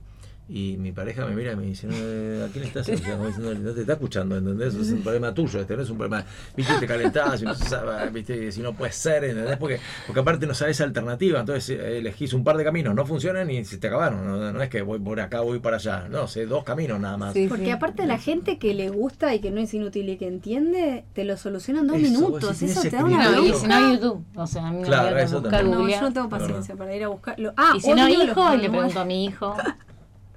y, 0.52 0.78
mi 0.78 0.91
pareja 0.91 1.26
me 1.26 1.36
mira 1.36 1.53
y 1.53 1.56
me 1.56 1.64
dice, 1.65 1.88
no, 1.88 1.95
eh, 1.98 2.45
¿a 2.48 2.52
quién 2.52 2.65
estás 2.65 2.86
diciendo, 2.88 3.32
No 3.60 3.73
te 3.73 3.82
está 3.82 3.94
escuchando, 3.94 4.38
¿entendés? 4.38 4.76
Es 4.76 4.91
un 4.91 5.02
problema 5.02 5.34
tuyo, 5.34 5.61
este 5.61 5.76
no 5.76 5.84
es 5.84 5.90
un 5.90 5.98
problema, 5.98 6.26
¿viste? 6.56 6.76
Te 6.80 6.88
calentás, 6.88 7.41
y 7.41 7.45
a- 7.45 8.06
¿viste? 8.11 8.52
Si 8.52 8.61
no 8.61 8.73
puede 8.73 8.91
ser, 8.91 9.23
¿entendés? 9.23 9.57
Porque, 9.57 9.80
porque 10.06 10.19
aparte 10.19 10.45
no 10.45 10.53
sabes 10.53 10.82
alternativa, 10.82 11.40
entonces 11.40 11.69
eh, 11.80 11.98
elegís 11.99 12.34
un 12.34 12.44
par 12.44 12.57
de 12.57 12.64
caminos, 12.64 12.94
no 12.94 13.06
funcionan 13.06 13.49
y 13.49 13.64
se 13.64 13.78
te 13.78 13.88
acabaron, 13.88 14.26
no, 14.26 14.52
no 14.52 14.61
es 14.61 14.69
que 14.69 14.82
voy 14.82 14.99
por 14.99 15.19
acá, 15.19 15.41
voy 15.41 15.60
para 15.60 15.78
allá, 15.78 16.07
no, 16.10 16.28
sé 16.28 16.45
dos 16.45 16.64
caminos 16.64 16.99
nada 16.99 17.18
más. 17.18 17.34
Sí, 17.34 17.48
Porque 17.48 17.65
sí. 17.65 17.72
aparte 17.72 18.06
la 18.06 18.18
gente 18.18 18.57
que 18.57 18.73
le 18.73 18.90
gusta 18.90 19.34
y 19.34 19.40
que 19.40 19.52
no 19.52 19.61
es 19.61 19.73
inútil 19.73 20.10
y 20.10 20.18
que 20.18 20.28
entiende, 20.28 21.06
te 21.14 21.23
lo 21.23 21.38
soluciona 21.38 21.82
en 21.82 21.88
dos 21.88 21.98
Eso, 21.98 22.11
minutos. 22.11 22.60
decís, 22.60 22.78
Eso 22.78 22.82
te 22.90 22.95
da 22.95 23.06
una. 23.06 23.22
Claro, 23.28 23.45
y 23.45 23.53
si 23.53 23.68
no 23.68 23.73
hay 23.76 23.94
YouTube. 23.94 24.26
O 24.36 24.48
sea, 24.48 24.68
a 24.68 24.72
mí 24.72 24.80
me 24.80 24.86
Claro, 24.86 25.11
voy 25.11 25.19
a 25.19 25.23
eso 25.23 25.41
buscar, 25.41 25.61
también. 25.61 25.80
No, 25.82 25.90
yo 25.90 26.02
no 26.02 26.14
tengo 26.14 26.30
paciencia 26.30 26.76
para 26.76 26.95
ir 26.95 27.03
a 27.03 27.07
buscarlo. 27.07 27.53
Ah, 27.57 27.73
Y 27.76 27.80
si 27.80 27.94
no 27.94 28.10
hijo, 28.10 28.56
le 28.56 28.69
pregunto 28.69 28.99
a 28.99 29.06
mi 29.06 29.26
hijo. 29.26 29.56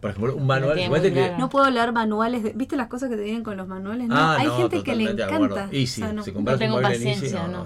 Por 0.05 0.11
ejemplo, 0.11 0.37
un 0.37 0.47
manual, 0.47 0.77
que... 1.01 1.35
No 1.39 1.49
puedo 1.49 1.71
leer 1.71 1.91
manuales. 1.91 2.43
De, 2.43 2.53
¿Viste 2.53 2.77
las 2.77 2.89
cosas 2.89 3.09
que 3.09 3.17
te 3.17 3.23
vienen 3.23 3.43
con 3.43 3.57
los 3.57 3.67
manuales? 3.67 4.07
No, 4.07 4.15
Ah, 4.15 4.37
hay 4.39 4.49
no, 4.49 4.57
gente 4.59 4.83
que 4.83 4.95
le 4.95 5.11
encanta. 5.11 5.71
Y 5.73 5.87
sí, 5.87 6.03
O 6.03 6.05
sea, 6.05 6.13
no. 6.13 6.23
si 6.23 6.31
compras 6.31 6.59
tengo 6.59 6.77
un 6.77 6.85
Easy, 6.85 7.05
paciencia, 7.07 7.47
no, 7.49 7.65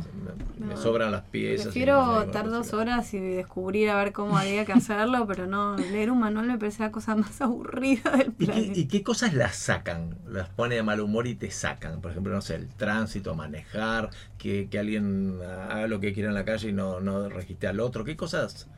no. 0.61 0.67
me, 0.69 0.77
sobran 0.77 1.11
las 1.11 1.23
piezas. 1.23 1.65
Prefiero 1.67 2.23
estar 2.23 2.49
dos 2.49 2.73
horas 2.75 3.13
y 3.13 3.19
descubrir 3.19 3.91
a 3.91 3.97
ver 3.97 4.13
cómo 4.13 4.39
había 4.39 4.65
que 4.65 4.73
hacerlo, 4.73 5.27
pero 5.27 5.49
no, 5.49 5.77
leer 5.79 6.13
un 6.13 6.21
manual 6.21 6.47
me 6.47 6.59
parece 6.59 6.85
la 6.85 6.93
cosa 6.93 7.17
más 7.17 7.41
aburrida 7.41 8.09
del 8.13 8.29
¿Y 8.29 8.47
qué, 8.47 8.53
planeta. 8.53 8.79
y 8.79 8.87
qué 8.87 9.03
cosas 9.03 9.35
las 9.35 9.57
sacan? 9.57 10.17
Las 10.29 10.49
pone 10.49 10.77
de 10.77 10.85
mal 10.85 11.01
humor 11.01 11.27
y 11.27 11.35
te 11.35 11.51
sacan. 11.51 12.01
Por 12.01 12.13
ejemplo, 12.13 12.33
no 12.33 12.41
sé, 12.41 12.55
el 12.55 12.69
tránsito, 12.69 13.35
manejar, 13.35 14.11
que, 14.39 14.69
que 14.71 14.79
alguien 14.79 15.41
haga 15.43 15.89
lo 15.89 15.99
que 15.99 16.13
quiera 16.13 16.29
en 16.29 16.37
la 16.37 16.45
calle 16.45 16.69
y 16.69 16.73
no, 16.73 17.01
no 17.01 17.29
registre 17.29 17.69
al 17.69 17.81
otro. 17.81 18.05
¿Qué 18.05 18.17
cosas 18.17 18.69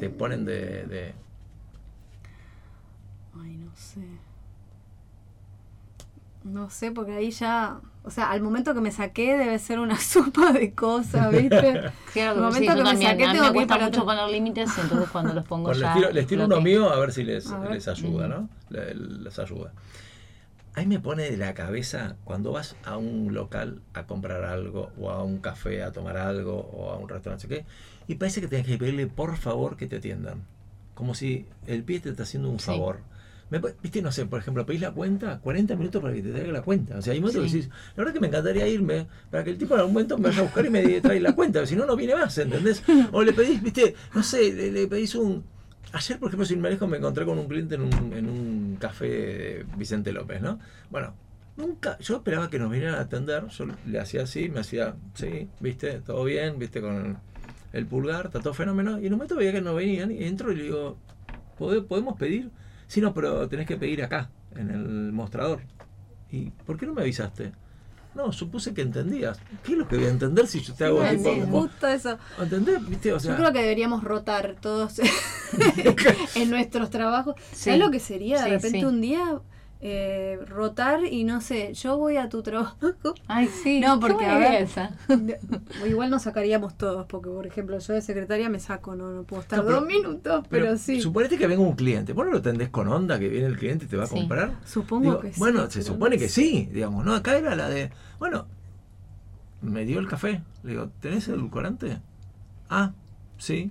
te 0.00 0.10
ponen 0.10 0.44
de... 0.44 1.14
sé. 3.76 4.00
No 6.44 6.70
sé, 6.70 6.92
porque 6.92 7.12
ahí 7.12 7.30
ya. 7.30 7.80
O 8.04 8.10
sea, 8.10 8.30
al 8.30 8.40
momento 8.40 8.72
que 8.72 8.80
me 8.80 8.92
saqué 8.92 9.36
debe 9.36 9.58
ser 9.58 9.80
una 9.80 9.96
sopa 9.98 10.52
de 10.52 10.72
cosas, 10.74 11.32
¿viste? 11.32 11.90
Claro, 12.12 12.36
El 12.36 12.40
momento 12.44 12.58
sí, 12.72 12.78
que 12.78 12.82
me 12.84 12.92
saqué 13.02 13.08
a 13.08 13.14
mí 13.14 13.32
tengo 13.32 13.32
me 13.32 13.40
que 13.40 13.46
ir 13.46 13.52
cuesta 13.54 13.74
para 13.74 13.84
mucho 13.86 14.04
poner 14.04 14.28
límites, 14.30 14.78
entonces 14.78 15.08
cuando 15.10 15.34
los 15.34 15.44
pongo 15.44 15.64
Bueno, 15.64 15.80
les 15.80 15.88
ya. 15.88 15.94
tiro, 15.94 16.10
les 16.12 16.26
tiro 16.28 16.44
uno 16.44 16.56
que- 16.58 16.62
mío 16.62 16.88
a 16.92 17.00
ver 17.00 17.12
si 17.12 17.24
les, 17.24 17.50
A 17.50 17.58
ver. 17.58 17.72
les 17.72 17.88
ayuda. 17.88 18.28
¿no? 18.28 18.48
Le- 18.70 18.94
Les 18.94 19.38
ayuda. 19.40 19.72
Ahí 20.74 20.86
me 20.86 21.00
pone 21.00 21.28
de 21.30 21.36
la 21.36 21.54
cabeza 21.54 22.16
cuando 22.24 22.52
vas 22.52 22.76
a 22.84 22.96
un 22.96 23.32
local 23.34 23.80
a 23.94 24.06
comprar 24.06 24.44
algo, 24.44 24.90
o 25.00 25.10
a 25.10 25.24
un 25.24 25.38
café 25.38 25.82
a 25.82 25.90
tomar 25.90 26.16
algo, 26.18 26.60
o 26.72 26.90
a 26.90 26.96
un 26.96 27.08
restaurante, 27.08 27.48
no 27.48 27.54
sé 27.56 27.62
qué, 27.62 27.66
y 28.06 28.16
parece 28.16 28.40
que 28.40 28.46
tenés 28.46 28.66
que 28.66 28.76
pedirle 28.78 29.06
por 29.08 29.36
favor 29.36 29.76
que 29.76 29.86
te 29.88 29.96
atiendan. 29.96 30.44
Como 30.94 31.14
si 31.14 31.46
el 31.66 31.82
pie 31.82 31.98
te 32.00 32.10
está 32.10 32.22
haciendo 32.22 32.50
un 32.50 32.60
Sí. 32.60 32.66
favor. 32.66 33.00
Me 33.48 33.60
Viste, 33.80 34.02
no 34.02 34.10
sé, 34.10 34.26
por 34.26 34.40
ejemplo, 34.40 34.66
pedís 34.66 34.80
la 34.80 34.90
cuenta, 34.90 35.38
40 35.38 35.76
minutos 35.76 36.02
para 36.02 36.12
que 36.14 36.20
te 36.22 36.30
traiga 36.32 36.52
la 36.52 36.62
cuenta. 36.62 36.98
O 36.98 37.02
sea, 37.02 37.12
hay 37.12 37.20
momentos 37.20 37.42
que 37.44 37.48
Sí. 37.48 37.56
decís, 37.58 37.70
la 37.94 38.02
verdad 38.02 38.12
que 38.14 38.20
me 38.20 38.26
encantaría 38.26 38.66
irme 38.66 39.06
para 39.30 39.44
que 39.44 39.50
el 39.50 39.58
tipo 39.58 39.74
en 39.74 39.80
algún 39.80 39.92
momento 39.94 40.18
me 40.18 40.24
vaya 40.24 40.40
a 40.40 40.44
buscar 40.44 40.66
y 40.66 40.70
me 40.70 41.00
traiga 41.00 41.30
la 41.30 41.34
cuenta, 41.36 41.64
si 41.64 41.76
no, 41.76 41.86
no 41.86 41.94
viene 41.96 42.14
más, 42.16 42.36
¿entendés? 42.38 42.82
O 43.12 43.22
le 43.22 43.32
pedís, 43.32 43.62
viste, 43.62 43.94
no 44.14 44.22
sé, 44.24 44.52
le, 44.52 44.72
le 44.72 44.86
pedís 44.88 45.14
un... 45.14 45.44
Ayer, 45.92 46.18
por 46.18 46.28
ejemplo, 46.28 46.44
sin 46.44 46.60
me 46.60 46.66
alejo, 46.68 46.88
me 46.88 46.96
encontré 46.96 47.24
con 47.24 47.38
un 47.38 47.46
cliente 47.46 47.76
en 47.76 47.82
un, 47.82 48.12
en 48.12 48.28
un 48.28 48.76
café 48.80 49.06
de 49.08 49.66
Vicente 49.76 50.12
López, 50.12 50.42
¿no? 50.42 50.58
Bueno, 50.90 51.14
nunca, 51.56 51.96
yo 52.00 52.16
esperaba 52.16 52.50
que 52.50 52.58
nos 52.58 52.68
vinieran 52.70 52.96
a 52.96 53.02
atender, 53.02 53.46
yo 53.46 53.66
le 53.86 54.00
hacía 54.00 54.24
así, 54.24 54.48
me 54.48 54.58
hacía, 54.60 54.96
sí, 55.14 55.48
viste, 55.60 56.00
todo 56.00 56.24
bien, 56.24 56.58
viste, 56.58 56.80
con 56.80 57.18
el 57.72 57.86
pulgar, 57.86 58.26
está 58.26 58.40
todo 58.40 58.54
fenómeno, 58.54 58.98
y 59.00 59.06
en 59.06 59.12
un 59.12 59.18
momento 59.18 59.36
veía 59.36 59.52
que 59.52 59.60
no 59.62 59.74
venían, 59.76 60.10
y 60.10 60.24
entro 60.24 60.50
y 60.50 60.56
le 60.56 60.62
digo, 60.64 60.98
"¿Pode- 61.56 61.82
¿podemos 61.82 62.18
pedir? 62.18 62.50
Sí, 62.86 63.00
no, 63.00 63.12
pero 63.14 63.48
tenés 63.48 63.66
que 63.66 63.76
pedir 63.76 64.02
acá, 64.02 64.30
en 64.54 64.70
el 64.70 65.12
mostrador. 65.12 65.60
¿Y 66.30 66.50
por 66.50 66.78
qué 66.78 66.86
no 66.86 66.94
me 66.94 67.02
avisaste? 67.02 67.52
No, 68.14 68.32
supuse 68.32 68.72
que 68.72 68.80
entendías. 68.82 69.38
¿Qué 69.62 69.72
es 69.72 69.78
lo 69.78 69.86
que 69.86 69.96
voy 69.96 70.06
a 70.06 70.08
entender 70.08 70.46
si 70.46 70.60
yo 70.60 70.72
te 70.72 70.84
hago 70.86 71.02
Sí, 71.06 71.16
tipo 71.18 71.34
sí, 71.34 71.40
como- 71.40 71.60
justo 71.62 71.86
eso. 71.86 72.18
¿Entendés? 72.40 72.88
¿Viste? 72.88 73.12
O 73.12 73.20
sea, 73.20 73.32
Yo 73.32 73.36
creo 73.36 73.52
que 73.52 73.60
deberíamos 73.60 74.02
rotar 74.02 74.56
todos 74.60 74.98
en 76.34 76.50
nuestros 76.50 76.88
trabajos. 76.90 77.34
Sí. 77.52 77.64
¿Sabes 77.64 77.80
lo 77.80 77.90
que 77.90 78.00
sería 78.00 78.42
de 78.42 78.48
repente 78.50 78.78
sí. 78.80 78.84
un 78.86 79.00
día 79.00 79.38
eh, 79.80 80.38
rotar 80.48 81.04
y 81.04 81.24
no 81.24 81.40
sé, 81.40 81.74
yo 81.74 81.98
voy 81.98 82.16
a 82.16 82.28
tu 82.28 82.42
trabajo? 82.42 82.76
Ay, 83.28 83.46
sí. 83.48 83.80
No, 83.80 84.00
porque, 84.00 84.24
a 84.24 84.38
ver, 84.38 84.62
esa. 84.62 84.96
Igual 85.86 86.10
nos 86.10 86.22
sacaríamos 86.22 86.76
todos, 86.78 87.06
porque 87.06 87.28
por 87.30 87.46
ejemplo 87.46 87.78
yo 87.78 87.92
de 87.92 88.00
secretaria 88.02 88.48
me 88.48 88.58
saco, 88.58 88.94
no, 88.96 89.10
no 89.12 89.24
puedo 89.24 89.42
estar 89.42 89.58
No, 89.58 89.64
pero- 89.66 89.80
dos 89.80 89.86
minutos, 89.86 90.46
pero, 90.48 90.76
sí. 90.78 91.00
Suponete 91.00 91.36
que 91.38 91.46
venga 91.46 91.62
un 91.62 91.76
cliente. 91.76 92.12
¿Vos 92.14 92.24
no 92.26 92.32
lo 92.32 92.42
tendés 92.42 92.70
con 92.70 92.88
onda 92.88 93.18
que 93.18 93.28
viene 93.28 93.46
el 93.46 93.56
cliente 93.58 93.84
y 93.84 93.88
te 93.88 93.96
va 93.96 94.04
a 94.04 94.06
Sí. 94.06 94.14
comprar? 94.14 94.52
Supongo 94.64 95.02
Digo, 95.04 95.20
que 95.20 95.32
sí. 95.32 95.38
Bueno, 95.38 95.70
se 95.70 95.82
supone 95.82 96.16
no 96.16 96.20
que 96.20 96.28
sé. 96.28 96.42
sí, 96.42 96.68
digamos, 96.72 97.04
¿no? 97.04 97.14
Acá 97.14 97.36
era 97.36 97.54
la 97.54 97.68
de. 97.68 97.90
Bueno, 98.18 98.46
me 99.60 99.84
dio 99.84 99.98
el 100.00 100.08
café. 100.08 100.42
Le 100.62 100.70
digo, 100.72 100.90
¿tenés 101.00 101.28
edulcorante? 101.28 101.98
Ah, 102.70 102.92
sí. 103.38 103.70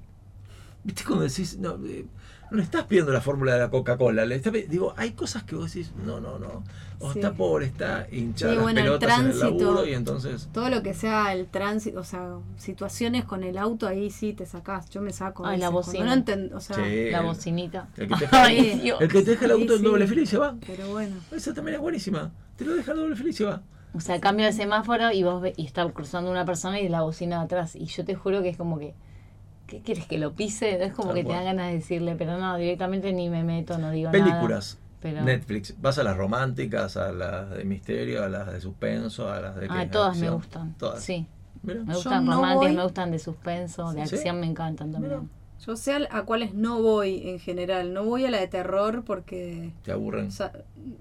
¿Viste 0.84 1.04
cuando 1.04 1.24
decís, 1.24 1.58
no, 1.58 1.80
eh, 1.86 2.06
no 2.52 2.58
le 2.58 2.64
estás 2.64 2.86
pidiendo 2.86 3.12
la 3.12 3.22
fórmula 3.22 3.54
de 3.54 3.60
la 3.60 3.70
Coca-Cola? 3.70 4.26
Le 4.26 4.36
estás 4.36 4.54
digo, 4.54 4.94
hay 4.98 5.12
cosas 5.12 5.44
que 5.44 5.56
vos 5.56 5.74
decís, 5.74 5.92
no, 6.06 6.20
no, 6.20 6.40
no. 6.40 6.64
O 7.00 7.12
Sí. 7.12 7.20
está 7.20 7.34
pobre, 7.34 7.66
está 7.66 8.08
hinchada 8.12 8.52
Sí, 8.54 8.56
las 8.56 8.64
bueno, 8.64 8.80
el 8.80 8.86
pelotas 8.86 9.20
en 9.20 9.26
el 9.32 9.40
laburo 9.40 9.86
y 9.86 9.94
entonces. 9.94 10.48
Todo 10.54 10.70
lo 10.70 10.82
que 10.82 10.94
sea 10.94 11.34
el 11.34 11.48
tránsito, 11.48 12.00
o 12.00 12.04
sea, 12.06 12.38
situaciones 12.58 13.26
con 13.26 13.44
el 13.44 13.58
auto, 13.58 13.88
ahí 13.88 14.10
sí 14.12 14.34
te 14.34 14.46
sacás. 14.46 14.90
Yo 14.90 15.02
me 15.02 15.12
saco. 15.12 15.46
Ay, 15.46 15.60
la 15.60 15.70
bocina. 15.70 16.16
no 16.16 16.58
o 16.58 16.60
sea, 16.62 16.76
Sí. 16.78 17.10
La 17.12 17.22
bocinita. 17.22 17.88
El 17.98 18.08
que 18.08 18.14
te 18.16 18.20
deja, 18.26 18.44
Ay, 18.44 18.94
el 19.00 19.08
que 19.10 19.22
te 19.22 19.32
deja 19.32 19.46
el 19.46 19.52
auto 19.52 19.74
Sí, 19.74 19.80
en 19.80 19.84
doble 19.84 20.06
sí. 20.06 20.10
fila 20.12 20.22
y 20.22 20.26
se 20.26 20.38
va. 20.38 20.56
pero 20.66 20.88
bueno. 20.90 21.16
Esa 21.32 21.54
también 21.54 21.76
es 21.76 21.82
buenísima. 21.82 22.32
Te 22.56 22.64
lo 22.66 22.74
deja 22.76 22.92
en 22.94 22.98
doble 22.98 23.16
fila 23.16 23.30
y 23.30 23.34
se 23.34 23.44
va. 23.46 23.62
O 23.94 24.00
sea, 24.00 24.20
cambio 24.20 24.46
de 24.46 24.54
semáforo 24.54 25.12
y 25.12 25.24
vos 25.24 25.42
ve- 25.42 25.54
y 25.58 25.66
está 25.66 25.90
cruzando 25.92 26.30
una 26.32 26.46
persona 26.46 26.80
y 26.80 26.90
la 26.90 27.02
bocina 27.02 27.40
de 27.40 27.46
atrás. 27.46 27.76
Y 27.76 27.86
yo 27.86 28.04
te 28.06 28.16
juro 28.16 28.42
que 28.42 28.50
es 28.50 28.58
como 28.58 28.78
que. 28.80 28.94
¿Qué 29.68 29.82
quieres 29.82 30.06
que 30.06 30.18
lo 30.18 30.34
pise? 30.34 30.84
Es 30.84 30.94
como 30.94 31.10
Tal 31.10 31.18
que 31.18 31.24
te 31.24 31.34
dan 31.34 31.46
ganas 31.46 31.68
de 31.68 31.74
decirle, 31.74 32.16
pero 32.16 32.38
no, 32.38 32.56
directamente 32.58 33.12
ni 33.14 33.30
me 33.30 33.44
meto, 33.44 33.78
no 33.78 33.92
digo 33.92 34.12
nada. 34.12 34.24
Películas. 34.24 34.78
Netflix. 35.12 35.76
Vas 35.80 35.98
a 36.00 36.04
las 36.04 36.18
románticas, 36.18 36.98
a 36.98 37.12
las 37.12 37.52
de 37.52 37.64
misterio, 37.64 38.24
a 38.24 38.30
las 38.30 38.52
de 38.52 38.62
suspenso, 38.62 39.32
a 39.32 39.40
las 39.40 39.56
de. 39.56 39.68
ah, 39.70 39.88
todas 39.92 40.18
me 40.18 40.30
gustan. 40.30 40.74
Todas. 40.78 41.04
Sí, 41.04 41.28
Mira. 41.62 41.84
me 41.84 41.94
gustan 41.94 42.26
románticas, 42.26 42.76
me 42.76 42.84
gustan 42.84 43.12
de 43.12 43.20
suspenso, 43.20 43.94
de 43.94 44.08
¿Sí? 44.08 44.16
acción 44.16 44.40
me 44.40 44.48
encantan 44.48 44.96
Mira. 45.00 45.22
Yo 45.66 45.76
sé 45.76 45.94
a 46.12 46.22
cuáles 46.24 46.54
no 46.54 46.82
voy 46.82 47.28
en 47.30 47.40
general. 47.40 47.94
No 47.94 48.04
voy 48.04 48.26
a 48.26 48.30
la 48.32 48.40
de 48.40 48.48
terror 48.48 49.04
porque. 49.06 49.72
Te 49.84 49.92
aburren. 49.92 50.28
o 50.28 50.32
sea, 50.32 50.52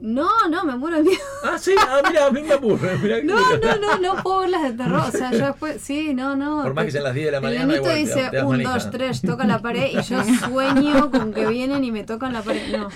no, 0.01 0.29
no, 0.49 0.65
me 0.65 0.77
muero 0.77 0.97
de 0.99 1.03
miedo. 1.03 1.19
Ah, 1.45 1.59
sí, 1.59 1.75
ah, 1.79 2.01
mira, 2.09 2.27
a 2.27 2.31
mí 2.31 2.41
me 2.43 2.55
aburre. 2.55 2.97
Mirá 2.99 3.17
que- 3.17 3.25
No, 3.25 3.37
no, 3.59 3.77
no, 3.77 3.99
no 4.15 4.23
puedo 4.23 4.41
ver 4.41 4.51
las 4.51 4.63
de 4.63 4.73
terror. 4.73 5.03
O 5.07 5.11
sea, 5.11 5.33
yo 5.33 5.47
después. 5.47 5.83
Sí, 5.83 6.15
no, 6.15 6.35
no. 6.37 6.63
Por 6.63 6.73
más 6.73 6.87
que 6.87 6.93
sean 6.93 7.05
las 7.05 7.13
10 7.15 7.27
de 7.27 7.33
la 7.33 7.37
El 7.39 7.43
mañana, 7.43 7.67
nenito 7.67 7.83
igual 7.83 7.97
dice 7.99 8.29
te 8.31 8.37
das 8.37 8.45
un, 8.45 8.51
manija. 8.53 8.73
dos, 8.73 8.91
tres, 8.91 9.21
toca 9.23 9.45
la 9.47 9.59
pared 9.61 9.91
y 9.93 10.03
yo 10.03 10.23
sueño 10.49 11.11
con 11.11 11.35
que 11.35 11.47
vienen 11.47 11.85
y 11.85 11.93
me 11.93 12.05
tocan 12.05 12.33
la 12.33 12.41
pared. 12.43 12.63
No. 12.79 12.89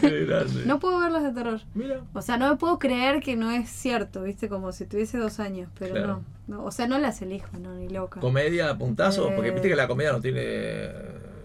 No 0.64 0.78
puedo 0.78 1.00
ver 1.00 1.10
las 1.12 1.22
de 1.24 1.32
terror. 1.32 1.60
Mira. 1.74 2.00
O 2.14 2.22
sea, 2.22 2.38
no 2.38 2.48
me 2.48 2.56
puedo 2.56 2.78
creer 2.78 3.20
que 3.20 3.36
no 3.36 3.50
es 3.50 3.68
cierto, 3.68 4.22
¿viste? 4.22 4.48
Como 4.48 4.72
si 4.72 4.86
tuviese 4.86 5.18
dos 5.18 5.38
años, 5.40 5.68
pero 5.78 5.92
Claro. 5.94 6.22
no, 6.46 6.56
no. 6.58 6.64
O 6.64 6.70
sea, 6.70 6.86
no 6.86 6.98
las 6.98 7.20
elijo, 7.20 7.58
no, 7.58 7.74
ni 7.74 7.88
loca. 7.90 8.20
Comedia, 8.20 8.78
puntazo, 8.78 9.28
Eh. 9.28 9.32
porque 9.36 9.50
viste 9.50 9.68
que 9.68 9.76
la 9.76 9.86
comedia 9.88 10.12
no 10.12 10.20
tiene 10.20 10.88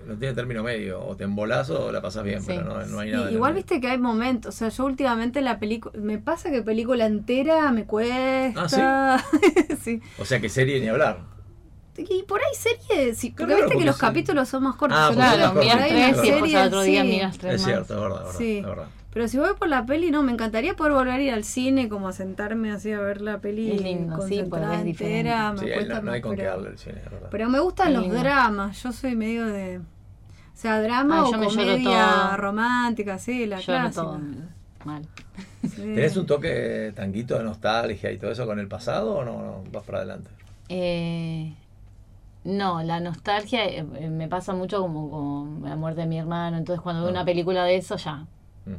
no 0.08 0.16
tiene 0.16 0.34
término 0.34 0.64
medio. 0.64 1.04
O 1.06 1.16
te 1.16 1.24
embolás 1.24 1.70
o 1.70 1.92
la 1.92 2.02
pasas 2.02 2.24
bien, 2.24 2.42
Sí. 2.42 2.48
pero 2.48 2.64
no, 2.64 2.86
no 2.86 3.00
hay 3.00 3.12
nada. 3.12 3.32
igual 3.32 3.54
medio. 3.54 3.64
viste 3.66 3.82
que 3.82 3.88
hay 3.88 3.98
momentos, 3.98 4.56
o 4.56 4.58
sea, 4.58 4.70
yo 4.70 4.86
últimamente 4.86 5.42
la 5.42 5.60
película, 5.60 5.94
me 6.00 6.18
pasa 6.18 6.50
que 6.52 6.62
película 6.62 7.06
entera 7.06 7.72
me 7.72 7.86
cuesta. 7.86 9.24
sí? 9.84 10.02
O 10.20 10.26
sea 10.26 10.40
que 10.40 10.50
serie 10.50 10.80
ni 10.80 10.88
hablar. 10.88 11.20
Y 11.96 12.24
por 12.24 12.40
ahí 12.40 12.54
series, 12.56 13.18
sí, 13.20 13.30
porque 13.30 13.54
Claro, 13.54 13.66
viste 13.68 13.78
que 13.80 13.86
los 13.86 13.96
sí. 13.98 14.02
capítulos 14.02 14.50
son 14.50 14.64
más 14.64 14.76
cortos. 14.76 14.98
Ah, 15.00 15.12
Claro, 15.14 15.54
miras 15.54 15.88
tres 15.88 16.18
y 16.24 16.32
después 16.32 16.56
al 16.56 16.68
otro 16.70 16.82
día 16.82 17.02
sí. 17.04 17.08
miras 17.08 17.38
tres 17.38 17.54
Es 17.56 17.64
cierto, 17.64 17.94
es 17.94 18.00
verdad, 18.02 18.18
es 18.18 18.24
verdad, 18.26 18.38
Sí. 18.40 18.58
es 18.58 18.66
verdad. 18.66 18.88
Pero 19.14 19.28
si 19.28 19.38
voy 19.38 19.54
por 19.60 19.68
la 19.68 19.86
peli, 19.86 20.10
no, 20.10 20.24
me 20.24 20.32
encantaría 20.32 20.76
poder 20.76 20.94
volver 20.94 21.14
a 21.14 21.22
ir 21.22 21.32
al 21.34 21.44
cine, 21.44 21.88
como 21.88 22.08
a 22.08 22.14
sentarme 22.14 22.72
así 22.72 22.92
a 22.92 23.00
ver 23.00 23.22
la 23.22 23.38
peli 23.40 23.72
Es 23.72 23.82
lindo, 23.82 24.16
sí, 24.28 24.38
porque 24.38 24.50
concentrada 24.50 24.80
es 24.80 24.86
diferente. 24.86 25.20
entera, 25.20 25.52
me 25.54 25.60
Sí, 25.60 25.66
cuesta 25.74 25.94
no, 25.96 26.02
no 26.02 26.12
hay 26.14 26.22
con 26.22 26.32
qué 26.32 26.38
pero- 26.38 26.52
darle 26.52 26.70
el 26.70 26.78
cine, 26.80 27.02
es 27.06 27.12
verdad. 27.12 27.28
Pero 27.30 27.50
me 27.50 27.60
gustan 27.60 27.88
Es 27.90 27.94
los 27.94 28.04
lindo. 28.04 28.20
dramas, 28.20 28.82
yo 28.82 28.92
soy 28.92 29.16
medio 29.16 29.46
de... 29.46 29.78
O 29.80 30.56
sea, 30.56 30.82
drama 30.82 31.20
Ah, 31.20 31.24
o 31.26 31.32
yo 31.32 31.38
me 31.38 31.46
lloro 31.50 31.56
comedia 31.74 32.38
romántica, 32.38 33.18
sí, 33.20 33.46
la 33.46 33.60
Lloro 33.60 33.80
clásica. 33.82 34.02
todo. 34.02 34.20
mal. 34.86 35.06
Sí. 35.64 35.82
¿Tenés 35.82 36.18
un 36.18 36.26
toque 36.26 36.92
tanguito 36.96 37.38
de 37.38 37.44
nostalgia 37.44 38.12
y 38.12 38.18
todo 38.18 38.32
eso 38.32 38.46
con 38.46 38.60
el 38.60 38.68
pasado 38.68 39.14
o 39.16 39.24
no, 39.26 39.42
no? 39.42 39.64
vas 39.72 39.84
para 39.84 40.00
adelante? 40.00 40.30
Eh, 40.70 41.54
no, 42.44 42.84
la 42.84 43.00
nostalgia 43.00 43.66
eh, 43.66 43.86
eh, 43.96 44.10
me 44.10 44.28
pasa 44.28 44.54
mucho 44.54 44.82
como 44.82 45.10
con 45.10 45.70
la 45.70 45.76
muerte 45.76 46.02
de 46.02 46.08
mi 46.08 46.20
hermano. 46.20 46.58
Entonces, 46.58 46.82
cuando 46.82 47.02
veo 47.02 47.10
Ah. 47.10 47.12
una 47.14 47.26
película 47.26 47.64
de 47.64 47.78
eso, 47.78 47.96
ya. 47.96 48.26
Mm. 48.66 48.72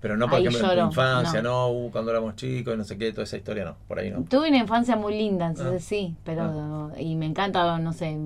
Pero 0.00 0.16
no, 0.16 0.26
por 0.28 0.38
Ahí 0.38 0.46
ejemplo, 0.46 0.70
en 0.72 0.78
tu 0.78 0.84
infancia, 0.86 1.40
no. 1.42 1.50
no, 1.50 1.70
Uh, 1.70 1.90
cuando 1.90 2.10
éramos 2.10 2.36
chicos 2.36 2.74
y 2.74 2.76
no 2.76 2.84
sé 2.84 2.98
qué, 2.98 3.10
toda 3.12 3.24
esa 3.24 3.36
historia 3.38 3.64
no, 3.64 3.76
por 3.88 3.98
ahí 3.98 4.10
no. 4.10 4.22
Tuve 4.24 4.48
una 4.48 4.58
infancia 4.58 4.96
muy 4.96 5.16
linda, 5.16 5.46
entonces 5.46 5.82
Ah. 5.82 5.86
sí, 5.88 6.14
pero. 6.24 6.92
Y 6.98 7.16
me 7.16 7.26
encanta, 7.26 7.78
no 7.78 7.92
sé, 7.92 8.16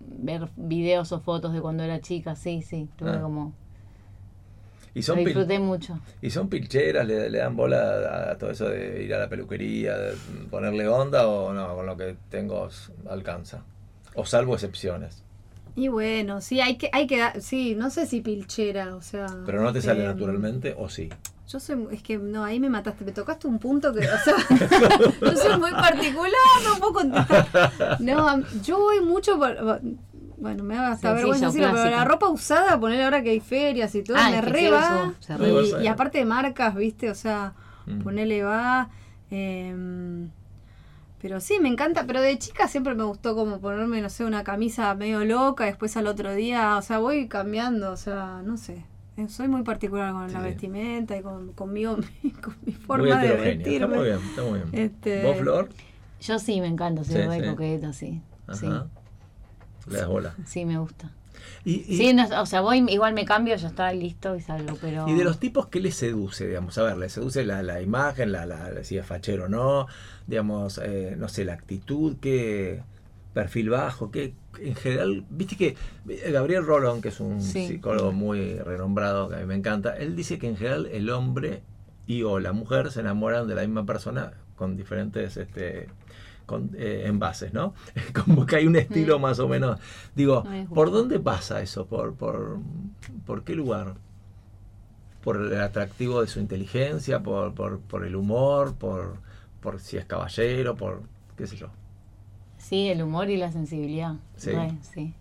ver 0.00 0.48
videos 0.56 1.10
o 1.12 1.20
fotos 1.20 1.52
de 1.52 1.60
cuando 1.60 1.82
era 1.82 2.00
chica, 2.00 2.36
sí, 2.36 2.62
sí. 2.62 2.88
Tuve 2.96 3.10
Ah. 3.16 3.20
como. 3.20 3.52
Y 4.92 5.00
Lo 5.00 5.04
son, 5.04 5.18
pil- 5.20 5.24
disfruté 5.26 5.58
mucho. 5.60 6.00
y 6.20 6.30
son 6.30 6.48
pilcheras, 6.48 7.06
le, 7.06 7.30
le 7.30 7.38
dan 7.38 7.54
bola 7.56 7.78
a, 8.28 8.30
a 8.32 8.38
todo 8.38 8.50
eso 8.50 8.68
de 8.68 9.04
ir 9.04 9.14
a 9.14 9.18
la 9.20 9.28
peluquería, 9.28 9.96
de 9.96 10.14
ponerle 10.50 10.88
onda 10.88 11.28
o 11.28 11.52
no, 11.52 11.76
con 11.76 11.86
lo 11.86 11.96
que 11.96 12.16
tengo 12.28 12.68
alcanza. 13.08 13.62
O 14.16 14.24
salvo 14.24 14.54
excepciones. 14.54 15.22
Y 15.76 15.88
bueno, 15.88 16.40
sí, 16.40 16.60
hay 16.60 16.76
que, 16.76 16.90
hay 16.92 17.06
que 17.06 17.18
dar, 17.18 17.40
sí, 17.40 17.74
no 17.74 17.90
sé 17.90 18.06
si 18.06 18.20
pilchera, 18.20 18.96
o 18.96 19.02
sea. 19.02 19.26
Pero 19.46 19.62
no 19.62 19.72
te 19.72 19.80
sale 19.80 20.04
eh, 20.04 20.06
naturalmente 20.08 20.74
o 20.78 20.88
sí. 20.88 21.08
Yo 21.48 21.58
soy, 21.58 21.86
es 21.90 22.02
que 22.02 22.16
no, 22.18 22.44
ahí 22.44 22.60
me 22.60 22.68
mataste, 22.70 23.04
me 23.04 23.12
tocaste 23.12 23.48
un 23.48 23.58
punto 23.58 23.92
que, 23.92 24.00
o 24.00 24.18
sea, 24.24 24.36
yo 25.20 25.36
soy 25.36 25.58
muy 25.58 25.72
particular, 25.72 26.32
no 26.64 26.78
puedo 26.78 26.92
contestar. 26.92 27.46
No, 28.00 28.28
am- 28.28 28.44
yo 28.62 28.78
voy 28.78 29.00
mucho 29.00 29.36
por, 29.38 29.80
bueno, 30.36 30.62
me 30.64 30.76
da 30.76 30.92
hasta 30.92 31.12
vergüenza 31.12 31.46
decirlo, 31.46 31.70
pero 31.72 31.90
la 31.90 32.04
ropa 32.04 32.28
usada, 32.28 32.78
poner 32.78 33.02
ahora 33.02 33.22
que 33.22 33.30
hay 33.30 33.40
ferias 33.40 33.94
y 33.96 34.02
todo, 34.04 34.16
Ah, 34.18 34.30
me 34.30 34.36
es 34.38 34.44
que 34.44 34.50
re 34.50 34.58
sí, 34.60 34.68
va. 34.68 34.78
eso 34.80 35.14
se 35.20 35.36
re 35.36 35.50
Y, 35.80 35.84
y 35.84 35.86
aparte 35.88 36.18
de 36.18 36.24
marcas, 36.24 36.74
viste, 36.74 37.10
o 37.10 37.14
sea, 37.14 37.52
Mm. 37.86 38.02
ponele 38.02 38.42
va. 38.44 38.88
em, 39.30 40.28
pero 41.20 41.40
sí, 41.40 41.58
me 41.60 41.68
encanta, 41.68 42.04
pero 42.06 42.20
de 42.20 42.38
chica 42.38 42.66
siempre 42.68 42.94
me 42.94 43.04
gustó 43.04 43.34
como 43.34 43.60
ponerme, 43.60 44.00
no 44.02 44.08
sé, 44.10 44.24
una 44.24 44.42
camisa 44.44 44.94
medio 44.94 45.24
loca, 45.24 45.64
después 45.66 45.96
al 45.96 46.06
otro 46.06 46.34
día, 46.34 46.76
o 46.76 46.82
sea, 46.82 46.98
voy 46.98 47.28
cambiando, 47.28 47.92
o 47.92 47.96
sea, 47.96 48.42
no 48.44 48.56
sé. 48.56 48.84
Eh, 49.16 49.28
Soy 49.28 49.48
muy 49.48 49.62
particular 49.62 50.12
con 50.12 50.32
la 50.32 50.40
vestimenta 50.40 51.16
y 51.16 51.22
con, 51.22 51.52
conmigo, 51.52 51.96
con 52.42 52.56
mi 52.64 52.72
Muy 52.72 52.74
forma 52.74 53.20
de 53.20 53.26
heterogénea. 53.26 53.52
Está 53.52 53.86
vestirme. 53.86 53.96
muy 53.96 54.04
bien, 54.06 54.18
está 54.18 54.42
muy 54.42 54.58
bien. 54.60 54.68
Este, 54.72 55.22
¿Vos, 55.24 55.36
Flor? 55.38 55.68
Yo 56.20 56.38
sí, 56.38 56.60
me 56.60 56.66
encanta, 56.68 57.04
soy 57.04 57.14
Sí, 57.16 57.22
re 57.22 57.40
sí. 57.42 57.48
coqueta, 57.50 57.92
sí. 57.92 58.22
Sí, 58.52 58.66
Ajá. 58.66 58.86
Le 59.88 59.98
das 59.98 60.08
bola. 60.08 60.34
sí, 60.44 60.64
me 60.64 60.78
gusta. 60.78 61.10
Y, 61.64 61.84
y- 61.88 61.96
Sí, 61.96 62.12
no, 62.14 62.26
o 62.40 62.46
sea, 62.46 62.60
voy, 62.60 62.78
igual 62.88 63.14
me 63.14 63.24
cambio, 63.24 63.54
ya 63.56 63.68
está 63.68 63.92
listo 63.92 64.34
y 64.36 64.40
salgo, 64.40 64.76
pero... 64.80 65.08
Y 65.08 65.14
de 65.14 65.24
los 65.24 65.38
tipos, 65.38 65.66
¿qué 65.68 65.80
les 65.80 65.94
seduce? 65.94 66.46
Digamos, 66.46 66.76
a 66.78 66.82
ver, 66.82 66.96
les 66.96 67.12
seduce 67.12 67.44
la, 67.44 67.62
la 67.62 67.80
imagen, 67.82 68.32
la, 68.32 68.46
la, 68.46 68.82
si 68.84 68.96
es 68.98 69.06
fachero 69.06 69.44
o 69.44 69.48
no, 69.48 69.86
digamos, 70.26 70.78
eh, 70.82 71.14
no 71.18 71.28
sé, 71.28 71.44
la 71.44 71.54
actitud, 71.54 72.16
qué 72.20 72.82
perfil 73.34 73.70
bajo, 73.70 74.10
qué, 74.10 74.34
en 74.58 74.74
general, 74.74 75.24
viste 75.30 75.56
que 75.56 75.76
eh, 76.08 76.30
Gabriel 76.32 76.64
Rolón, 76.66 77.00
que 77.00 77.08
es 77.08 77.20
un 77.20 77.40
Sí. 77.40 77.66
psicólogo 77.68 78.12
muy 78.12 78.56
renombrado, 78.58 79.28
que 79.28 79.36
a 79.36 79.38
mí 79.38 79.46
me 79.46 79.54
encanta, 79.54 79.96
él 79.96 80.16
dice 80.16 80.38
que 80.38 80.48
en 80.48 80.56
general 80.56 80.86
el 80.86 81.10
hombre 81.10 81.62
y 82.06 82.22
o 82.24 82.40
la 82.40 82.52
mujer 82.52 82.90
se 82.90 83.00
enamoran 83.00 83.46
de 83.46 83.54
la 83.54 83.60
misma 83.62 83.86
persona 83.86 84.32
con 84.56 84.76
diferentes 84.76 85.36
este, 85.36 85.88
con, 86.50 86.70
eh, 86.76 87.04
envases, 87.06 87.52
¿no? 87.54 87.74
Como 88.24 88.44
que 88.44 88.56
hay 88.56 88.66
un 88.66 88.74
estilo 88.76 89.18
Mm. 89.18 89.22
más 89.22 89.38
o 89.38 89.46
menos. 89.48 89.78
Digo, 90.16 90.42
No. 90.44 90.68
¿por 90.74 90.90
dónde 90.90 91.20
pasa 91.20 91.62
eso? 91.62 91.86
¿Por, 91.86 92.14
por, 92.14 92.58
por 93.24 93.44
qué 93.44 93.54
lugar? 93.54 93.94
¿Por 95.22 95.36
el 95.36 95.60
atractivo 95.60 96.20
de 96.22 96.26
su 96.26 96.40
inteligencia? 96.40 97.22
¿Por, 97.22 97.54
por, 97.54 97.78
por 97.80 98.04
el 98.04 98.16
humor? 98.16 98.74
Por, 98.74 99.14
¿Por 99.60 99.78
si 99.78 99.96
es 99.96 100.06
caballero? 100.06 100.74
¿Por 100.74 101.02
qué 101.36 101.46
sé 101.46 101.56
yo? 101.56 101.68
Sí, 102.58 102.88
el 102.88 103.02
humor 103.02 103.30
y 103.30 103.36
la 103.36 103.52
sensibilidad. 103.52 104.14
Sí. 104.36 104.50
Re, 104.50 104.72
sí. 104.82 105.14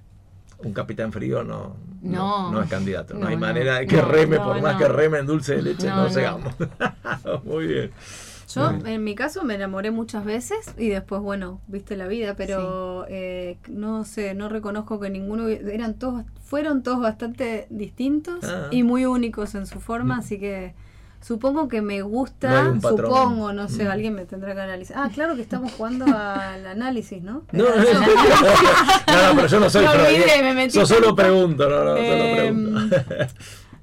Un 0.64 0.74
capitán 0.74 1.12
frío 1.14 1.44
no, 1.44 1.76
No. 2.02 2.52
no 2.52 2.62
es 2.62 2.70
candidato. 2.70 3.14
No, 3.14 3.22
No, 3.22 3.28
hay 3.28 3.38
manera 3.38 3.76
de 3.80 3.88
que 3.88 4.02
reme, 4.02 4.38
por 4.40 4.62
más 4.62 4.76
que 4.78 4.88
reme 4.90 5.20
en 5.20 5.26
dulce 5.26 5.56
de 5.58 5.62
leche, 5.62 5.88
no. 5.88 6.08
llegamos. 6.10 6.54
Muy 7.46 7.68
bien. 7.68 7.92
Yo, 8.54 8.72
en 8.86 9.04
mi 9.04 9.14
caso, 9.16 9.44
me 9.44 9.56
enamoré 9.56 9.92
muchas 9.92 10.26
veces 10.26 10.74
y 10.78 10.90
después, 10.90 11.22
bueno, 11.22 11.62
viste 11.68 11.96
la 11.96 12.08
vida, 12.08 12.34
pero 12.36 13.06
eh, 13.08 13.58
no 13.68 14.06
sé, 14.06 14.34
no 14.34 14.50
reconozco 14.50 15.00
que 15.00 15.10
ninguno, 15.10 15.48
eran 15.48 15.94
todos, 15.94 16.24
fueron 16.44 16.82
todos 16.82 17.00
bastante 17.00 17.68
distintos 17.70 18.44
Ah. 18.44 18.68
y 18.72 18.84
muy 18.84 19.06
únicos 19.06 19.54
en 19.56 19.68
su 19.68 19.80
forma, 19.80 20.18
así 20.18 20.40
que 20.40 20.74
supongo 21.22 21.68
que 21.68 21.82
me 21.82 22.00
No 22.00 22.08
gusta, 22.08 22.74
supongo, 22.82 23.52
no 23.54 23.68
sé, 23.68 23.84
Mm. 23.86 23.92
alguien 23.92 24.14
me 24.16 24.26
tendrá 24.26 24.56
que 24.56 24.62
analizar. 24.62 24.98
Ah, 24.98 25.10
claro 25.14 25.36
que 25.36 25.42
estamos 25.42 25.72
jugando 25.74 26.06
al 26.08 26.66
análisis, 26.66 27.22
¿no? 27.22 27.44
No, 27.52 27.64
no, 27.66 27.76
no, 27.76 27.84
no, 28.02 29.36
pero 29.36 29.48
yo 29.48 29.60
no 29.60 29.70
soy 29.70 29.84
Me 29.86 29.90
olvidé, 29.92 30.42
me 30.44 30.54
metí 30.54 30.76
Yo 30.76 30.86
solo 30.86 31.16
pregunto, 31.16 31.70
no, 31.70 31.84
no, 31.84 31.92
solo 31.98 31.98
Em, 32.02 32.66
pregunto. 32.66 32.96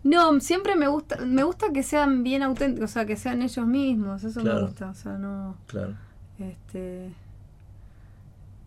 No, 0.06 0.40
siempre 0.40 0.76
me 0.76 0.86
gusta, 0.88 1.16
me 1.24 1.42
gusta 1.42 1.72
que 1.72 1.82
sean 1.82 2.22
bien 2.22 2.42
auténticos, 2.42 2.90
o 2.90 2.92
sea, 2.92 3.06
que 3.06 3.16
sean 3.16 3.42
ellos 3.42 3.66
mismos, 3.66 4.22
eso 4.24 4.40
Claro. 4.40 4.60
me 4.60 4.66
gusta, 4.66 4.90
o 4.90 4.94
sea, 4.94 5.12
no... 5.18 5.56
Claro. 5.66 5.94
Este. 6.38 7.10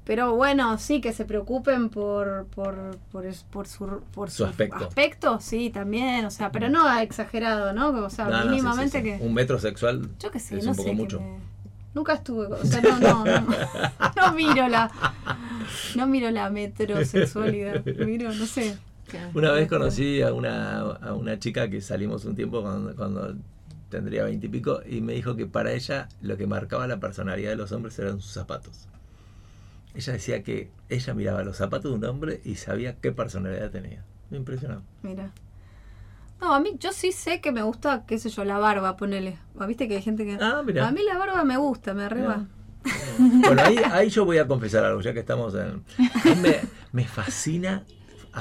Pero 0.05 0.35
bueno, 0.35 0.77
sí, 0.79 1.01
que 1.01 1.13
se 1.13 1.23
preocupen 1.23 1.89
por, 1.89 2.47
por, 2.47 2.97
por, 3.11 3.25
es- 3.27 3.43
por 3.43 3.67
su, 3.67 4.01
por 4.11 4.31
Su 4.31 4.43
aspecto. 4.45 5.39
sí, 5.39 5.69
también, 5.69 6.25
o 6.25 6.31
sea, 6.31 6.51
pero 6.51 6.67
no 6.67 6.91
exagerado, 6.99 7.73
¿no? 7.73 7.89
O 7.89 8.09
sea, 8.09 8.25
No, 8.25 8.37
no, 8.37 8.43
sí, 8.43 8.49
mínimamente 8.49 9.01
sí, 9.01 9.11
sí. 9.11 9.17
que. 9.19 9.23
Un 9.25 9.33
metro 9.35 9.59
sexual 9.59 10.09
Yo 10.19 10.31
qué 10.31 10.39
sé, 10.39 10.57
es 10.57 10.65
no 10.65 10.71
un 10.71 10.77
poco 10.77 10.89
sé. 10.89 10.95
que 10.95 11.01
mucho. 11.01 11.21
me- 11.21 11.37
Nunca 11.93 12.13
estuve, 12.13 12.47
o 12.47 12.65
sea, 12.65 12.81
no, 12.81 12.99
no, 12.99 13.25
no, 13.25 13.47
no 14.15 14.33
miro 14.33 14.67
la, 14.67 14.91
no 15.95 16.05
miro 16.07 16.29
la 16.31 16.49
metrosexualidad, 16.49 17.83
miro, 17.85 18.31
no 18.33 18.45
sé. 18.45 18.77
Una 19.33 19.51
vez 19.51 19.67
conocí 19.67 20.21
a 20.21 20.33
una, 20.33 20.79
a 20.79 21.13
una 21.13 21.39
chica 21.39 21.69
que 21.69 21.81
salimos 21.81 22.25
un 22.25 22.35
tiempo 22.35 22.61
cuando, 22.61 22.95
cuando 22.95 23.35
tendría 23.89 24.23
veintipico 24.23 24.81
y, 24.87 25.01
me 25.01 25.13
dijo 25.13 25.35
que 25.35 25.45
para 25.45 25.73
ella 25.73 26.07
lo 26.21 26.37
que 26.37 26.47
marcaba 26.47 26.87
la 26.87 26.99
personalidad 26.99 27.49
de 27.49 27.55
los 27.55 27.71
hombres 27.71 27.97
eran 27.99 28.21
sus 28.21 28.31
zapatos. 28.31 28.87
Ella 29.95 30.13
decía 30.13 30.43
que 30.43 30.69
ella 30.87 31.13
miraba 31.13 31.43
los 31.43 31.57
zapatos 31.57 31.91
de 31.91 31.97
un 31.97 32.05
hombre 32.05 32.41
y 32.45 32.55
sabía 32.55 32.95
qué 32.95 33.11
personalidad 33.11 33.71
tenía. 33.71 34.03
Me 34.29 34.37
impresionó. 34.37 34.83
Mira. 35.01 35.31
No, 36.39 36.53
a 36.53 36.59
mí, 36.59 36.77
yo 36.79 36.93
sí 36.93 37.11
sé 37.11 37.41
que 37.41 37.51
me 37.51 37.63
gusta, 37.63 38.05
qué 38.07 38.17
sé 38.17 38.29
yo, 38.29 38.45
la 38.45 38.59
barba, 38.59 38.95
ponele. 38.95 39.39
Viste 39.67 39.87
que 39.87 39.97
hay 39.97 40.01
gente 40.01 40.25
que. 40.25 40.37
Ah, 40.39 40.61
mira. 40.65 40.87
A 40.87 40.91
mí 40.91 41.01
la 41.03 41.17
barba 41.17 41.43
me 41.43 41.57
gusta, 41.57 41.93
me 41.93 42.03
arriba. 42.03 42.45
Bueno, 43.17 43.61
ahí, 43.61 43.77
ahí 43.91 44.09
yo 44.09 44.23
voy 44.23 44.37
a 44.37 44.47
confesar 44.47 44.85
algo, 44.85 45.01
ya 45.01 45.13
que 45.13 45.19
estamos 45.19 45.53
en... 45.53 45.83
a 45.97 46.29
mí 46.29 46.35
me, 46.41 46.61
me 46.93 47.05
fascina 47.05 47.83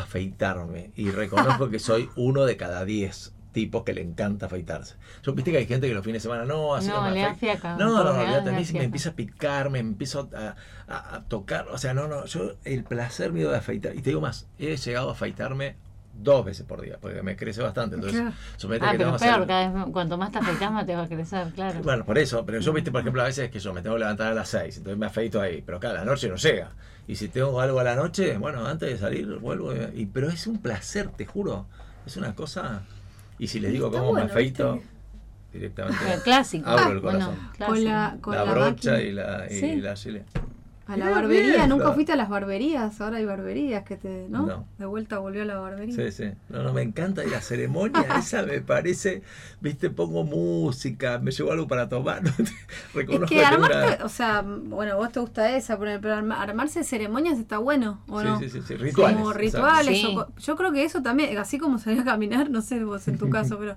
afeitarme 0.02 0.90
y 0.96 1.10
reconozco 1.10 1.70
que 1.70 1.78
soy 1.78 2.08
uno 2.16 2.44
de 2.44 2.56
cada 2.56 2.84
diez 2.84 3.32
tipos 3.52 3.82
que 3.82 3.92
le 3.94 4.02
encanta 4.02 4.46
afeitarse. 4.46 4.96
Yo 5.22 5.32
viste 5.32 5.50
que 5.50 5.58
hay 5.58 5.66
gente 5.66 5.88
que 5.88 5.94
los 5.94 6.04
fines 6.04 6.22
de 6.22 6.28
semana 6.28 6.44
no, 6.44 6.74
así 6.74 6.88
No, 6.88 7.02
me 7.02 7.10
le 7.12 7.20
da 7.22 7.26
afeito". 7.28 7.40
fiaca. 7.40 7.76
No, 7.76 7.86
no, 7.86 7.90
lo 8.04 8.12
general 8.12 8.20
olvídate, 8.20 8.44
le 8.44 8.50
a 8.50 8.52
da 8.52 8.58
mí 8.58 8.64
se 8.64 8.72
me 8.74 8.84
empieza 8.84 9.10
a 9.10 9.12
picar, 9.14 9.70
me 9.70 9.78
empiezo 9.78 10.28
a, 10.36 10.54
a- 10.86 11.16
a 11.16 11.24
tocar, 11.24 11.66
o 11.68 11.78
sea, 11.78 11.94
no, 11.94 12.06
no, 12.08 12.24
yo 12.26 12.52
el 12.64 12.84
placer 12.84 13.32
mío 13.32 13.50
de 13.50 13.56
afeitar, 13.56 13.94
y 13.96 14.00
te 14.02 14.10
digo 14.10 14.20
más, 14.20 14.46
he 14.58 14.76
llegado 14.76 15.08
a 15.08 15.12
afeitarme 15.12 15.76
dos 16.22 16.44
veces 16.44 16.66
por 16.66 16.80
día, 16.82 16.98
porque 17.00 17.22
me 17.22 17.36
crece 17.36 17.62
bastante, 17.62 17.94
entonces, 17.96 18.20
Claro. 18.20 18.34
suponete 18.56 18.86
Ah, 18.86 18.90
que 18.92 18.98
pero 18.98 19.16
peor, 19.16 19.46
cada 19.46 19.70
vez, 19.70 19.84
cuanto 19.92 20.18
más 20.18 20.30
te 20.32 20.38
afeitas, 20.38 20.72
más 20.72 20.86
te 20.86 20.94
va 20.96 21.02
a 21.02 21.08
crecer, 21.08 21.48
claro. 21.54 21.80
bueno, 21.82 22.04
por 22.04 22.18
eso, 22.18 22.44
pero 22.44 22.58
yo, 22.60 22.72
viste, 22.72 22.90
por 22.90 23.00
ejemplo, 23.00 23.22
a 23.22 23.26
veces 23.26 23.50
que 23.50 23.58
yo 23.60 23.72
me 23.72 23.82
tengo 23.82 23.96
que 23.96 24.00
levantar 24.00 24.28
a 24.32 24.34
las 24.34 24.48
6, 24.48 24.76
entonces 24.78 24.98
me 24.98 25.06
afeito 25.06 25.40
ahí, 25.40 25.62
pero 25.62 25.78
cada 25.80 25.94
la 25.94 26.04
noche 26.04 26.28
no 26.28 26.36
llega. 26.36 26.70
Y 27.08 27.16
si 27.16 27.28
tengo 27.28 27.60
algo 27.60 27.80
a 27.80 27.84
la 27.84 27.96
noche, 27.96 28.36
bueno, 28.38 28.64
antes 28.66 28.90
de 28.90 28.98
salir 28.98 29.26
vuelvo. 29.38 29.72
Y, 29.94 30.06
pero 30.06 30.28
es 30.28 30.46
un 30.46 30.58
placer, 30.58 31.08
te 31.08 31.26
juro. 31.26 31.66
Es 32.06 32.16
una 32.16 32.34
cosa. 32.36 32.82
Y 33.38 33.48
si 33.48 33.58
les 33.60 33.72
digo 33.72 33.90
cómo 33.90 34.10
bueno, 34.10 34.26
me 34.26 34.30
afeito, 34.30 34.80
directamente 35.52 35.98
clásico. 36.22 36.68
abro 36.68 36.92
el 36.92 37.00
Bueno, 37.00 37.18
corazón. 37.26 37.50
clásico. 37.56 37.66
Con 37.66 37.84
la, 37.84 38.16
con 38.20 38.34
la 38.36 38.44
la, 38.44 38.52
brocha 38.52 38.90
máquina. 38.92 39.00
y 39.00 39.12
la, 39.12 39.46
y 39.50 39.54
Sí. 39.58 39.76
la 39.80 39.94
chile. 39.94 40.24
A 40.88 40.96
la 40.96 41.10
barbería, 41.10 41.66
nunca 41.66 41.92
fuiste 41.92 42.12
a 42.12 42.16
las 42.16 42.30
barberías, 42.30 42.98
ahora 43.02 43.18
hay 43.18 43.24
barberías 43.26 43.84
que 43.84 43.96
te, 43.98 44.26
¿no? 44.30 44.46
No. 44.46 44.66
De 44.78 44.86
vuelta 44.86 45.18
volvió 45.18 45.42
a 45.42 45.44
la 45.44 45.58
barbería. 45.58 45.94
Sí, 45.94 46.10
sí. 46.10 46.30
No, 46.48 46.62
no, 46.62 46.72
me 46.72 46.80
encanta. 46.80 47.24
Y 47.26 47.28
la 47.30 47.42
ceremonia 47.42 48.00
esa 48.18 48.42
me 48.42 48.62
parece, 48.62 49.22
viste, 49.60 49.90
pongo 49.90 50.24
música, 50.24 51.18
me 51.18 51.30
llevo 51.30 51.52
algo 51.52 51.68
para 51.68 51.88
tomar. 51.88 52.22
Es 52.28 52.94
Reconozco 52.94 53.26
que 53.26 53.38
una- 53.40 53.48
armarte, 53.48 54.02
o 54.02 54.08
sea, 54.08 54.42
bueno, 54.42 54.96
vos 54.96 55.12
te 55.12 55.20
gusta 55.20 55.54
esa, 55.56 55.78
pero 55.78 56.00
pero 56.00 56.14
arma- 56.14 56.40
armarse 56.40 56.82
ceremonias 56.84 57.38
está 57.38 57.58
bueno, 57.58 58.00
¿o 58.08 58.20
Sí, 58.20 58.26
no? 58.26 58.38
sí, 58.38 58.48
sí, 58.48 58.60
sí, 58.66 58.74
rituales. 58.76 59.16
Como 59.18 59.32
rituales. 59.32 60.00
Sí. 60.00 60.06
o 60.06 60.14
co- 60.26 60.32
yo 60.38 60.56
creo 60.56 60.72
que 60.72 60.84
eso 60.84 61.02
también, 61.02 61.36
así 61.38 61.58
como 61.58 61.78
salir 61.78 62.00
a 62.00 62.04
caminar, 62.04 62.48
no 62.50 62.62
sé 62.62 62.82
vos 62.82 63.06
en 63.08 63.18
tu 63.18 63.28
caso, 63.30 63.58
pero 63.58 63.76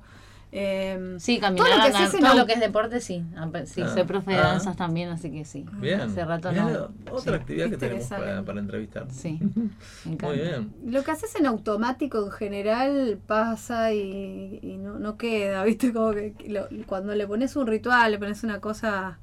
Eh, 0.54 1.16
Sí, 1.18 1.36
todo 1.40 1.48
caminar, 1.48 1.68
lo 1.70 1.76
que 1.76 1.88
andar, 1.98 2.12
todo 2.20 2.34
lo 2.36 2.46
que 2.46 2.54
es 2.54 2.60
deporte, 2.60 3.00
sí. 3.00 3.24
Ah, 3.38 3.48
pe- 3.52 3.66
Sí, 3.66 3.82
Ah, 3.82 3.88
soy 3.94 4.04
profe 4.04 4.32
de 4.32 4.38
ah. 4.38 4.42
danzas 4.42 4.76
también, 4.76 5.10
así 5.10 5.32
que 5.32 5.46
sí. 5.46 5.66
Bien. 5.80 6.02
Hace 6.02 6.26
rato 6.26 6.52
no. 6.52 6.90
Otra 7.12 7.22
Sí. 7.22 7.40
actividad 7.40 7.70
que 7.70 7.78
tenemos 7.78 8.04
para, 8.06 8.44
para 8.44 8.60
entrevistar. 8.60 9.08
Sí, 9.12 9.40
me 10.06 10.12
encanta. 10.14 10.28
Muy 10.28 10.38
bien. 10.38 10.74
Lo 10.86 11.04
que 11.04 11.12
haces 11.12 11.34
en 11.36 11.46
automático 11.46 12.26
en 12.26 12.32
general 12.32 13.18
pasa 13.28 13.94
y, 13.94 14.60
y 14.62 14.78
no, 14.78 15.00
no 15.00 15.16
queda, 15.18 15.64
¿viste? 15.66 15.94
Como 15.94 16.12
que 16.12 16.34
lo- 16.50 16.68
cuando 16.86 17.16
le 17.16 17.26
pones 17.28 17.56
un 17.56 17.68
ritual, 17.68 18.12
le 18.12 18.20
pones 18.20 18.44
una 18.44 18.60
cosa, 18.60 19.20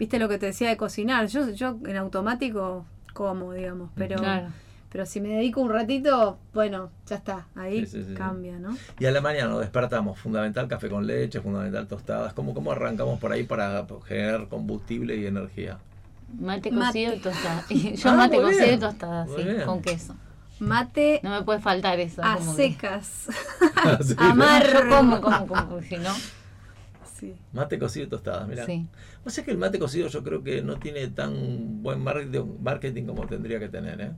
¿viste 0.00 0.18
lo 0.18 0.28
que 0.28 0.38
te 0.38 0.46
decía 0.46 0.68
de 0.68 0.76
cocinar? 0.76 1.26
Yo, 1.28 1.48
yo 1.50 1.78
en 1.86 1.96
automático 1.96 2.84
como, 3.14 3.52
digamos, 3.52 3.90
pero, 3.94 4.16
Claro. 4.16 4.48
Pero 4.92 5.06
si 5.06 5.20
me 5.22 5.30
dedico 5.30 5.62
un 5.62 5.70
ratito, 5.70 6.38
bueno, 6.52 6.90
ya 7.06 7.16
está, 7.16 7.46
ahí 7.56 7.86
Sí, 7.86 8.02
sí, 8.02 8.04
sí. 8.08 8.14
cambia, 8.14 8.58
¿no? 8.58 8.76
Y 8.98 9.06
a 9.06 9.10
la 9.10 9.22
mañana 9.22 9.48
nos 9.48 9.60
despertamos, 9.60 10.18
fundamental 10.18 10.68
café 10.68 10.90
con 10.90 11.06
leche, 11.06 11.40
fundamental 11.40 11.86
tostadas. 11.88 12.34
¿Cómo, 12.34 12.52
cómo 12.52 12.72
arrancamos 12.72 13.18
por 13.18 13.32
ahí 13.32 13.44
para 13.44 13.86
generar 14.06 14.48
combustible 14.48 15.16
y 15.16 15.24
energía? 15.26 15.78
Mate 16.38 16.70
cocido 16.70 17.14
y 17.14 17.18
tostada. 17.20 17.64
Y 17.70 17.94
Yo 17.96 18.10
Ah, 18.10 18.14
mate 18.16 18.36
cocido 18.40 18.64
y 18.64 18.68
bien. 18.68 18.80
tostada, 18.80 19.24
Muy 19.24 19.36
sí, 19.42 19.48
bien. 19.48 19.62
con 19.64 19.80
queso. 19.82 20.14
Mate 20.60 21.20
No 21.22 21.30
me 21.30 21.42
puede 21.42 21.60
faltar 21.60 21.98
eso. 21.98 22.22
a 22.22 22.36
como 22.36 22.54
que- 22.54 22.70
secas. 22.70 23.26
Amargo. 24.18 24.78
Yo 24.84 24.88
como, 24.90 25.20
como, 25.20 25.46
como, 25.46 25.82
si 25.82 25.96
no. 25.96 26.10
Sí. 27.18 27.34
Mate 27.52 27.78
cocido 27.78 28.06
y 28.06 28.08
tostadas, 28.08 28.48
mira. 28.48 28.66
Sí. 28.66 28.86
O 29.24 29.30
sea 29.30 29.44
que 29.44 29.50
el 29.52 29.58
mate 29.58 29.78
cocido 29.78 30.08
yo 30.08 30.22
creo 30.22 30.42
que 30.42 30.60
no 30.62 30.76
tiene 30.76 31.06
tan 31.08 31.82
buen 31.82 32.00
marketing, 32.02 32.56
marketing 32.62 33.04
como 33.04 33.26
tendría 33.26 33.58
que 33.60 33.68
tener, 33.68 34.00
¿eh? 34.00 34.12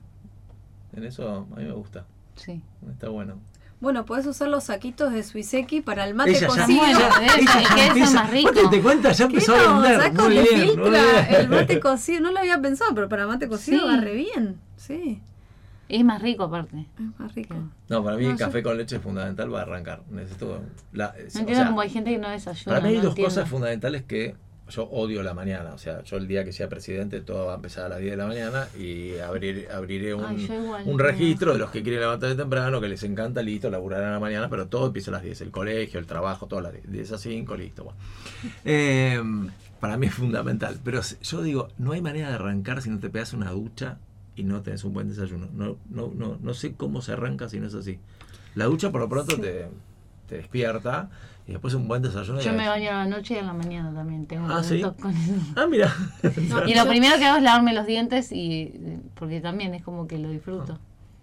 En 0.97 1.05
eso 1.05 1.47
a 1.53 1.57
mí 1.57 1.65
me 1.65 1.73
gusta, 1.73 2.05
Sí. 2.37 2.61
está 2.91 3.09
bueno. 3.09 3.39
Bueno, 3.81 4.07
podés 4.07 4.25
usar 4.27 4.49
los 4.49 4.65
saquitos 4.65 5.13
de 5.13 5.23
Suiseki 5.23 5.83
para 5.83 6.07
el 6.07 6.15
mate 6.15 6.31
Ella 6.31 6.49
ya- 6.49 6.65
ella 6.65 6.91
el 6.91 7.45
ya 7.45 7.75
queso 7.75 7.87
empieza- 7.89 8.15
más 8.15 8.31
rico. 8.31 8.51
Vos 8.53 8.63
te, 8.71 8.77
te 8.77 8.83
cuentas, 8.83 9.19
ya 9.19 9.29
¿Qué 9.29 9.35
empezó 9.35 9.55
a 9.55 9.81
vender. 9.83 10.01
Saco 10.01 10.23
Muy 10.25 10.35
de 10.37 10.43
bien, 10.43 10.55
muy 10.59 10.67
filtra 10.69 10.91
bien. 10.91 11.27
el 11.41 11.49
mate 11.51 11.81
cocido. 11.81 12.21
No 12.23 12.33
lo 12.33 12.39
había 12.39 12.61
pensado, 12.63 12.95
pero 12.95 13.09
para 13.11 13.27
mate 13.27 13.47
cocido 13.49 13.81
Sí. 13.81 13.87
va 13.87 14.01
re 14.01 14.15
bien. 14.15 14.59
Sí, 14.77 15.21
Es 15.91 16.03
más 16.03 16.23
rico 16.23 16.45
aparte. 16.45 16.87
es 16.99 17.21
más 17.21 17.35
rico. 17.35 17.55
No, 17.91 18.03
para 18.03 18.17
mí 18.17 18.25
No, 18.25 18.31
el 18.31 18.39
yo- 18.39 18.45
café 18.47 18.63
con 18.63 18.79
leche 18.79 18.97
es 18.97 19.03
fundamental 19.03 19.51
para 19.51 19.63
arrancar. 19.65 20.03
Necesito 20.11 20.63
la, 20.93 21.09
No 21.09 21.13
o 21.13 21.17
entiendo 21.21 21.55
sea, 21.55 21.67
cómo 21.67 21.81
hay 21.83 21.91
gente 21.91 22.11
que 22.11 22.19
no 22.19 22.31
desayuna. 22.31 22.65
Para 22.77 22.81
mí 22.81 22.89
hay 22.89 22.97
no 22.97 23.03
dos 23.03 23.11
entiendo. 23.11 23.29
cosas 23.35 23.49
fundamentales 23.51 24.03
que 24.05 24.35
yo 24.69 24.85
odio 24.85 25.23
la 25.23 25.35
mañana. 25.35 25.75
O 25.75 25.79
sea, 25.79 26.03
yo 26.05 26.17
el 26.17 26.27
día 26.27 26.45
que 26.45 26.53
sea 26.53 26.69
presidente 26.69 27.21
todo 27.21 27.47
va 27.47 27.53
a 27.53 27.57
empezar 27.57 27.87
a 27.87 27.89
las 27.91 27.99
10 27.99 28.13
de 28.13 28.17
la 28.17 28.27
mañana 28.27 28.69
y 28.79 29.19
abrir, 29.19 29.69
abriré 29.73 30.15
un, 30.15 30.25
Ay, 30.25 30.47
yo 30.47 30.55
igual, 30.55 30.83
un 30.87 30.99
registro 30.99 31.53
de 31.53 31.59
los 31.59 31.71
que 31.71 31.83
quieren 31.83 32.01
levantarse 32.01 32.37
temprano, 32.37 32.81
que 32.81 32.89
les 32.89 33.03
encanta, 33.03 33.43
listo, 33.43 33.71
laburarán 33.71 34.11
a 34.11 34.13
la 34.13 34.21
mañana, 34.21 34.49
pero 34.49 34.67
todo 34.69 34.87
empieza 34.87 35.11
a 35.11 35.15
las 35.15 35.23
10. 35.23 35.41
El 35.43 35.51
colegio, 35.51 36.01
el 36.01 36.07
trabajo, 36.07 36.47
todas 36.47 36.65
las 36.65 36.73
10, 36.73 36.91
10 36.91 37.13
a 37.13 37.19
5, 37.19 37.57
listo. 37.57 37.85
bueno. 37.85 37.99
Eh, 38.65 39.21
para 39.81 39.99
mí 39.99 40.07
es 40.07 40.15
fundamental. 40.15 40.81
Pero 40.83 41.01
yo 41.03 41.43
digo, 41.43 41.69
no 41.77 41.93
hay 41.93 42.01
manera 42.01 42.29
de 42.29 42.35
arrancar 42.37 42.81
si 42.81 42.89
no 42.89 42.99
te 43.01 43.11
pegas 43.11 43.35
una 43.35 43.51
ducha 43.51 43.99
y 44.35 44.45
no 44.45 44.63
tenés 44.63 44.83
un 44.85 44.95
buen 44.95 45.09
desayuno. 45.09 45.49
No, 45.53 45.77
no, 45.91 46.11
no, 46.15 46.39
no 46.41 46.55
sé 46.55 46.75
cómo 46.75 47.03
se 47.03 47.13
arranca 47.13 47.51
si 47.51 47.61
no 47.61 47.67
es 47.67 47.75
así. 47.75 47.99
La 48.55 48.65
ducha 48.65 48.91
por 48.91 49.03
lo 49.03 49.09
pronto 49.11 49.39
te, 49.39 49.69
te 50.27 50.37
despierta 50.37 51.11
y 51.47 51.53
después 51.53 51.75
un 51.75 51.87
buen 51.89 52.01
desayuno. 52.03 52.41
Yo 52.41 52.53
me 52.53 52.67
baño 52.69 52.91
a 52.91 52.95
la 52.95 53.07
noche 53.07 53.35
y 53.35 53.39
a 53.39 53.43
la 53.43 53.53
mañana 53.53 53.93
también. 53.95 54.27
Tengo 54.27 54.47
Ah, 54.51 54.63
¿sí? 54.63 54.81
con 54.81 55.11
eso. 55.13 55.33
Ah, 55.57 55.67
mira. 55.67 55.93
No, 56.49 56.65
Y 56.69 56.75
lo 56.75 56.87
primero 56.89 57.17
que 57.19 57.25
hago 57.25 57.37
es 57.39 57.43
lavarme 57.43 57.75
los 57.75 57.87
dientes 57.87 58.33
y 58.33 58.73
porque 59.15 59.41
también 59.41 59.75
es 59.75 59.83
como 59.83 60.07
que 60.07 60.19
lo 60.19 60.31
disfruto. 60.31 60.79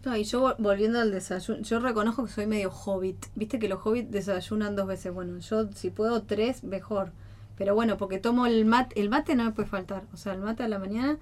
No, 0.05 0.15
y 0.17 0.23
yo 0.23 0.41
vol- 0.41 0.55
volviendo 0.57 0.99
al 0.99 1.11
desayuno, 1.11 1.61
yo 1.61 1.79
reconozco 1.79 2.25
que 2.25 2.31
soy 2.31 2.47
medio 2.47 2.71
hobbit. 2.71 3.25
Viste 3.35 3.59
que 3.59 3.67
los 3.69 3.79
hobbits 3.85 4.11
desayunan 4.11 4.75
dos 4.75 4.87
veces. 4.87 5.13
Bueno, 5.13 5.37
yo 5.39 5.71
si 5.73 5.89
puedo 5.91 6.23
tres, 6.23 6.63
mejor. 6.63 7.11
Pero 7.57 7.75
bueno, 7.75 7.97
porque 7.97 8.17
tomo 8.17 8.47
el 8.47 8.65
mate, 8.65 8.99
el 8.99 9.09
mate 9.09 9.35
no 9.35 9.43
me 9.43 9.51
puede 9.51 9.67
faltar. 9.69 10.03
O 10.13 10.17
sea, 10.17 10.33
el 10.33 10.39
mate 10.41 10.63
a 10.63 10.67
la 10.67 10.79
mañana, 10.79 11.17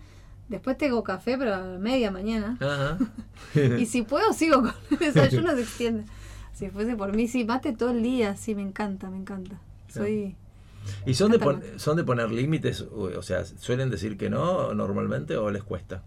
después 0.48 0.78
tengo 0.78 1.04
café, 1.04 1.38
pero 1.38 1.56
a 1.56 1.64
media 1.78 2.12
mañana. 2.12 2.58
Ajá. 2.62 2.98
Y 3.80 3.86
si 3.86 4.02
puedo, 4.04 4.32
sigo 4.32 4.62
con 4.62 4.74
el 4.92 4.98
desayuno, 5.00 5.52
se 5.56 5.62
extiende. 5.62 6.04
Si 6.60 6.70
fuese 6.70 6.98
por 6.98 7.16
mí, 7.16 7.30
sí, 7.30 7.46
mate 7.46 7.72
todo 7.72 7.92
el 7.92 8.04
día, 8.04 8.36
sí, 8.36 8.54
me 8.54 8.62
encanta, 8.62 9.10
me 9.10 9.16
encanta. 9.16 9.62
Soy... 9.88 10.36
¿Y 11.06 11.14
son 11.14 11.32
de, 11.32 11.40
pon- 11.40 11.62
son 11.78 11.96
de 11.96 12.04
poner 12.04 12.30
límites? 12.32 12.82
O 12.82 13.22
sea, 13.22 13.46
¿suelen 13.46 13.90
decir 13.90 14.18
que 14.18 14.30
no 14.30 14.74
normalmente 14.74 15.38
o 15.38 15.52
les 15.52 15.64
cuesta? 15.64 16.04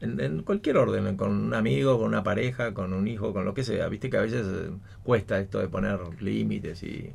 En, 0.00 0.20
en 0.20 0.42
cualquier 0.42 0.76
orden, 0.76 1.16
con 1.16 1.30
un 1.30 1.54
amigo, 1.54 1.98
con 1.98 2.08
una 2.08 2.22
pareja, 2.22 2.74
con 2.74 2.92
un 2.92 3.08
hijo, 3.08 3.32
con 3.32 3.46
lo 3.46 3.54
que 3.54 3.64
sea. 3.64 3.88
Viste 3.88 4.10
que 4.10 4.18
a 4.18 4.22
veces 4.22 4.46
eh, 4.46 4.70
cuesta 5.04 5.40
esto 5.40 5.58
de 5.58 5.68
poner 5.68 5.98
límites 6.22 6.82
y... 6.82 7.10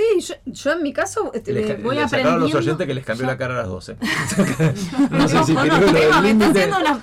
Sí, 0.00 0.20
yo, 0.20 0.34
yo 0.46 0.72
en 0.72 0.82
mi 0.82 0.92
caso 0.92 1.30
este, 1.34 1.52
Les, 1.52 1.82
voy 1.82 1.96
les 1.96 2.10
sacaron 2.10 2.34
a 2.34 2.36
los 2.38 2.48
aprendiendo. 2.48 2.58
oyentes 2.58 2.86
que 2.86 2.94
les 2.94 3.04
cambió 3.04 3.26
la 3.26 3.36
cara 3.36 3.54
a 3.54 3.58
las 3.58 3.68
12. 3.68 3.96
no 5.10 5.28
sé 5.28 5.44
si 5.44 5.54
quilombo 5.54 5.86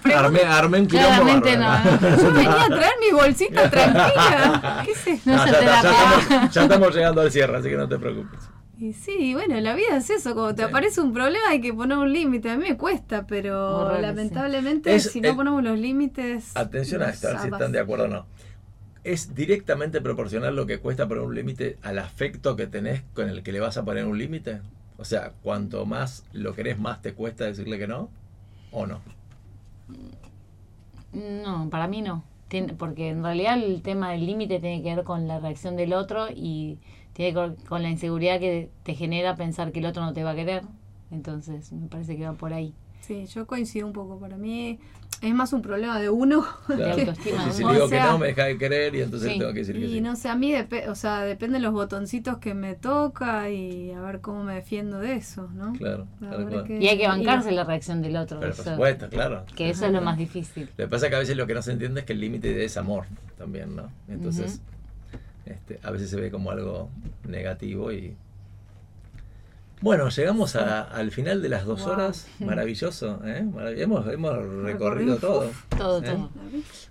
Claramente 0.02 1.57
no. 1.57 1.84
Yo 2.18 2.34
venía 2.34 2.64
a 2.64 2.68
traer 2.68 2.94
mi 2.99 3.11
bolsita 3.15 3.69
tranquila. 3.69 4.84
¿Qué 4.86 4.95
sé? 4.95 5.19
No 5.26 5.36
No, 5.36 5.44
se 5.45 5.52
ya, 5.52 5.60
te 5.60 5.65
está, 5.65 5.76
la 5.76 5.82
ya 5.84 5.91
paga. 5.91 6.19
estamos, 6.22 6.53
ya 6.53 6.61
estamos 6.64 6.95
llegando 6.95 7.22
al 7.22 7.32
cierre, 7.32 7.57
así 7.57 7.69
que 7.69 7.76
no 7.78 7.88
te 7.88 7.99
preocupes. 7.99 8.40
Y 8.80 8.94
sí, 8.94 9.34
bueno, 9.34 9.60
la 9.60 9.74
vida 9.74 9.98
es 9.98 10.10
eso, 10.11 10.34
cuando 10.36 10.53
te 10.56 10.61
Sí. 10.64 10.69
aparece 10.69 11.02
un 11.02 11.11
problema 11.14 11.49
hay 11.49 11.61
que 11.61 11.74
poner 11.74 11.98
un 11.98 12.11
límite. 12.14 12.52
A 12.52 12.57
mí 12.57 12.64
me 12.69 12.78
cuesta, 12.78 13.26
pero 13.26 13.99
lamentablemente 13.99 14.94
Es 14.95 15.11
si 15.11 15.19
no 15.22 15.36
ponemos 15.36 15.64
los 15.64 15.80
límites... 15.80 16.52
Atención 16.56 17.02
a 17.02 17.10
esto, 17.10 17.28
a 17.28 17.32
ver 17.32 17.41
si 17.41 17.48
están 17.48 17.72
de 17.72 17.80
acuerdo 17.80 18.06
o 18.06 18.07
no. 18.07 18.28
Es 19.07 19.34
directamente 19.34 20.01
proporcional 20.01 20.53
lo 20.53 20.65
que 20.65 20.79
cuesta 20.79 21.07
poner 21.07 21.23
un 21.23 21.34
límite 21.34 21.77
al 21.81 21.97
afecto 21.97 22.57
que 22.57 22.67
tenés 22.67 23.03
con 23.13 23.29
el 23.29 23.41
que 23.41 23.53
le 23.53 23.61
vas 23.61 23.77
a 23.77 23.85
poner 23.85 24.05
un 24.05 24.17
límite. 24.17 24.59
O 24.97 25.05
sea, 25.05 25.31
cuanto 25.43 25.85
más 25.85 26.25
lo 26.34 26.53
querés, 26.53 26.77
más 26.77 27.01
te 27.01 27.13
cuesta 27.13 27.45
decirle 27.45 27.79
que 27.79 27.88
no. 27.88 28.09
¿O 28.69 28.85
no? 28.85 28.99
No, 31.13 31.69
para 31.69 31.88
mí 31.88 32.01
no. 32.01 32.25
Porque 32.77 33.07
en 33.07 33.23
realidad 33.23 33.57
el 33.63 33.81
tema 33.81 34.11
del 34.11 34.25
límite 34.25 34.59
tiene 34.59 34.84
que 34.84 34.93
ver 34.93 35.05
con 35.05 35.25
la 35.25 35.39
reacción 35.39 35.77
del 35.77 35.93
otro 35.93 36.27
y 36.29 36.77
tiene 37.13 37.31
que 37.31 37.39
ver 37.39 37.55
con 37.69 37.84
la 37.84 37.89
inseguridad 37.89 38.41
que 38.41 38.69
te 38.84 38.93
genera 38.93 39.38
pensar 39.38 39.71
que 39.71 39.79
el 39.79 39.85
otro 39.85 40.03
no 40.03 40.11
te 40.11 40.25
va 40.25 40.31
a 40.31 40.35
querer. 40.35 40.63
Entonces, 41.11 41.71
me 41.71 41.88
parece 41.88 42.17
que 42.17 42.25
va 42.25 42.34
por 42.34 42.51
ahí. 42.51 42.73
Sí, 43.02 43.26
yo 43.28 43.48
coincido 43.48 43.88
un 43.88 43.94
poco. 43.94 44.19
Para 44.19 44.36
mí 44.38 44.80
es 45.22 45.34
más 45.34 45.53
un 45.53 45.61
problema 45.61 45.99
de 45.99 46.10
uno. 46.10 46.45
Claro. 46.68 46.95
que- 46.95 47.02
autoestima, 47.02 47.38
Porque 47.44 47.52
si 47.53 47.57
digo 47.60 47.86
O 47.86 47.90
que 47.90 47.99
no, 47.99 48.18
me 48.18 48.28
deja 48.28 48.44
de 48.45 48.57
querer 48.57 48.95
y 48.95 49.02
entonces 49.02 49.32
Sí. 49.32 49.40
tengo 49.40 49.53
que 49.53 49.60
decir 49.60 49.76
que 49.76 49.86
Y 49.86 49.90
sí. 49.94 50.02
no 50.02 50.15
sé, 50.15 50.28
a 50.30 50.36
mí 50.36 50.52
depe- 50.52 50.90
o 50.90 50.95
sea, 50.95 51.22
depende 51.22 51.60
de 51.60 51.64
los 51.64 51.74
botoncitos 51.74 52.38
que 52.40 52.53
me 52.53 52.76
toca 52.76 53.49
y 53.49 53.91
a 53.91 54.02
ver 54.02 54.19
cómo 54.22 54.44
me 54.44 54.56
defiendo 54.56 54.99
de 54.99 55.14
eso, 55.15 55.49
¿no? 55.56 55.74
Claro, 55.74 56.06
cual. 56.19 56.65
que- 56.65 56.80
Y 56.80 56.88
hay 56.90 56.98
que 56.98 57.07
bancarse 57.07 57.52
y- 57.52 57.56
la 57.56 57.64
reacción 57.64 58.02
del 58.02 58.18
otro. 58.18 58.40
Pero 58.40 58.52
por 58.53 58.61
eso- 58.61 58.72
supuesto, 58.72 59.10
claro. 59.10 59.45
que 59.56 59.69
eso 59.69 59.86
es 59.86 59.91
lo 59.94 60.02
más 60.02 60.18
difícil. 60.18 60.69
Lo 60.78 60.86
que 60.86 60.88
pasa 60.90 61.06
es 61.06 61.10
que 61.11 61.15
a 61.15 61.19
veces 61.19 61.38
lo 61.38 61.48
que 61.48 61.53
no 61.53 61.61
se 61.61 61.72
entiende 61.72 62.02
es 62.02 62.06
que 62.06 62.14
el 62.14 62.19
límite 62.19 62.65
es 62.65 62.76
amor 62.78 63.06
también, 63.38 63.76
¿no? 63.76 63.90
Entonces, 64.10 64.60
este, 65.45 65.80
a 65.82 65.91
veces 65.91 66.10
se 66.10 66.18
ve 66.19 66.30
como 66.30 66.52
algo 66.52 66.90
negativo 67.28 67.91
y... 67.91 68.15
Bueno, 69.79 70.09
llegamos 70.09 70.55
a- 70.55 70.81
al 70.81 71.11
final 71.11 71.41
de 71.43 71.49
las 71.49 71.65
dos 71.65 71.83
Wow. 71.83 71.91
horas. 71.93 72.27
Maravilloso, 72.39 73.21
¿eh? 73.25 73.45
Marav- 73.45 73.79
hemos, 73.79 74.07
hemos 74.07 74.63
recorrido 74.63 75.17
todo. 75.17 75.51
Todo, 75.77 75.99
¿eh? 76.03 76.05
todo. 76.09 76.31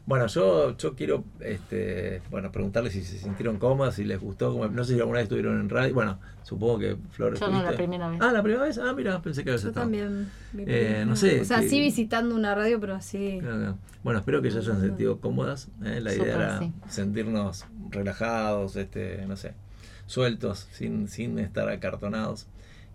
Bueno, 0.06 0.28
yo, 0.28 0.76
yo 0.76 0.94
quiero 0.94 1.24
este, 1.40 2.22
bueno, 2.30 2.52
preguntarles 2.52 2.92
si 2.92 3.02
se 3.02 3.18
sintieron 3.18 3.58
cómodas, 3.58 3.96
si 3.96 4.04
les 4.04 4.20
gustó. 4.20 4.52
como- 4.52 4.68
no 4.68 4.84
sé 4.84 4.94
si 4.94 5.00
alguna 5.00 5.16
vez 5.18 5.24
estuvieron 5.24 5.58
en 5.60 5.68
radio. 5.68 5.92
Bueno, 5.94 6.20
supongo 6.44 6.78
que 6.78 6.96
Flores. 7.10 7.40
Yo 7.40 7.48
no, 7.48 7.60
la 7.60 7.72
primera 7.72 8.08
vez. 8.08 8.20
Ah, 8.22 8.30
la 8.30 8.42
primera 8.44 8.62
vez. 8.62 8.78
Ah, 8.78 8.92
mira, 8.96 9.20
pensé 9.20 9.42
que 9.42 9.50
habías 9.50 9.62
Yo 9.62 9.68
estado. 9.70 9.84
también. 9.84 10.30
Eh, 10.56 11.02
no 11.08 11.16
sé, 11.16 11.40
O 11.40 11.44
sea, 11.44 11.60
que- 11.60 11.68
sí 11.68 11.80
visitando 11.80 12.36
una 12.36 12.54
radio, 12.54 12.78
pero 12.78 12.94
así. 12.94 13.38
Claro, 13.40 13.56
claro. 13.56 13.78
Bueno, 14.04 14.20
espero 14.20 14.40
que 14.42 14.52
se 14.52 14.58
hayan 14.58 14.80
sentido 14.80 15.18
cómodas. 15.18 15.66
¿eh? 15.84 16.00
La 16.00 16.14
idea 16.14 16.36
era 16.36 16.58
sí. 16.60 16.72
sentirnos 16.88 17.64
relajados, 17.90 18.76
este, 18.76 19.24
no 19.26 19.34
sé, 19.36 19.54
sueltos, 20.06 20.68
sin, 20.70 21.08
sin 21.08 21.40
estar 21.40 21.68
acartonados. 21.68 22.46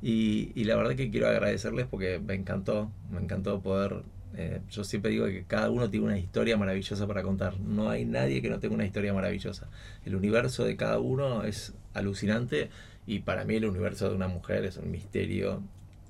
Y, 0.02 0.52
y 0.56 0.64
la 0.64 0.76
verdad 0.76 0.96
que 0.96 1.12
quiero 1.12 1.28
agradecerles 1.28 1.86
porque 1.88 2.20
me 2.20 2.34
encantó, 2.34 2.92
me 3.12 3.20
encantó 3.20 3.62
poder... 3.62 4.04
eh, 4.36 4.62
yo 4.70 4.84
siempre 4.84 5.12
digo 5.12 5.26
que 5.28 5.44
cada 5.46 5.70
uno 5.70 5.90
tiene 5.90 6.08
una 6.08 6.18
historia 6.18 6.58
maravillosa 6.58 7.06
para 7.08 7.22
contar. 7.24 7.60
No 7.60 7.90
hay 7.90 8.06
nadie 8.06 8.42
que 8.42 8.50
no 8.50 8.60
tenga 8.60 8.76
una 8.76 8.86
historia 8.86 9.14
maravillosa. 9.14 9.68
El 10.06 10.16
universo 10.16 10.64
de 10.66 10.76
cada 10.76 11.00
uno 11.00 11.44
es 11.44 11.74
alucinante 11.94 12.70
y 13.06 13.20
para 13.20 13.46
mí 13.46 13.56
el 13.56 13.66
universo 13.66 14.10
de 14.10 14.16
una 14.16 14.28
mujer 14.28 14.66
es 14.66 14.78
un 14.78 14.90
misterio 14.92 15.62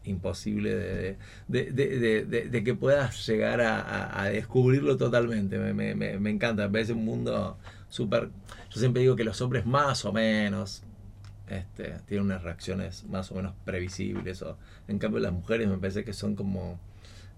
imposible 0.03 0.75
de, 0.75 1.17
de, 1.47 1.71
de- 1.71 2.45
de- 2.49 2.63
que 2.63 2.73
puedas 2.73 3.25
llegar 3.27 3.61
a, 3.61 3.79
a- 3.81 4.23
a 4.23 4.29
descubrirlo 4.29 4.97
totalmente. 4.97 5.57
Me, 5.59 5.73
me- 5.73 5.95
me- 5.95 6.17
me 6.19 6.29
encanta, 6.29 6.63
me 6.67 6.71
parece 6.71 6.93
un 6.93 7.05
mundo 7.05 7.57
súper... 7.89 8.29
Yo 8.71 8.79
siempre 8.79 9.01
digo 9.01 9.15
que 9.15 9.23
los 9.25 9.41
hombres 9.41 9.65
más 9.65 10.05
o 10.05 10.13
menos 10.13 10.83
este, 11.51 11.95
tienen 12.07 12.25
unas 12.25 12.43
reacciones 12.43 13.03
más 13.05 13.31
o 13.31 13.35
menos 13.35 13.53
previsibles. 13.65 14.41
O, 14.41 14.57
en 14.87 14.97
cambio 14.99 15.19
las 15.19 15.33
mujeres 15.33 15.67
me 15.67 15.77
parece 15.77 16.03
que 16.03 16.13
son 16.13 16.35
como... 16.35 16.79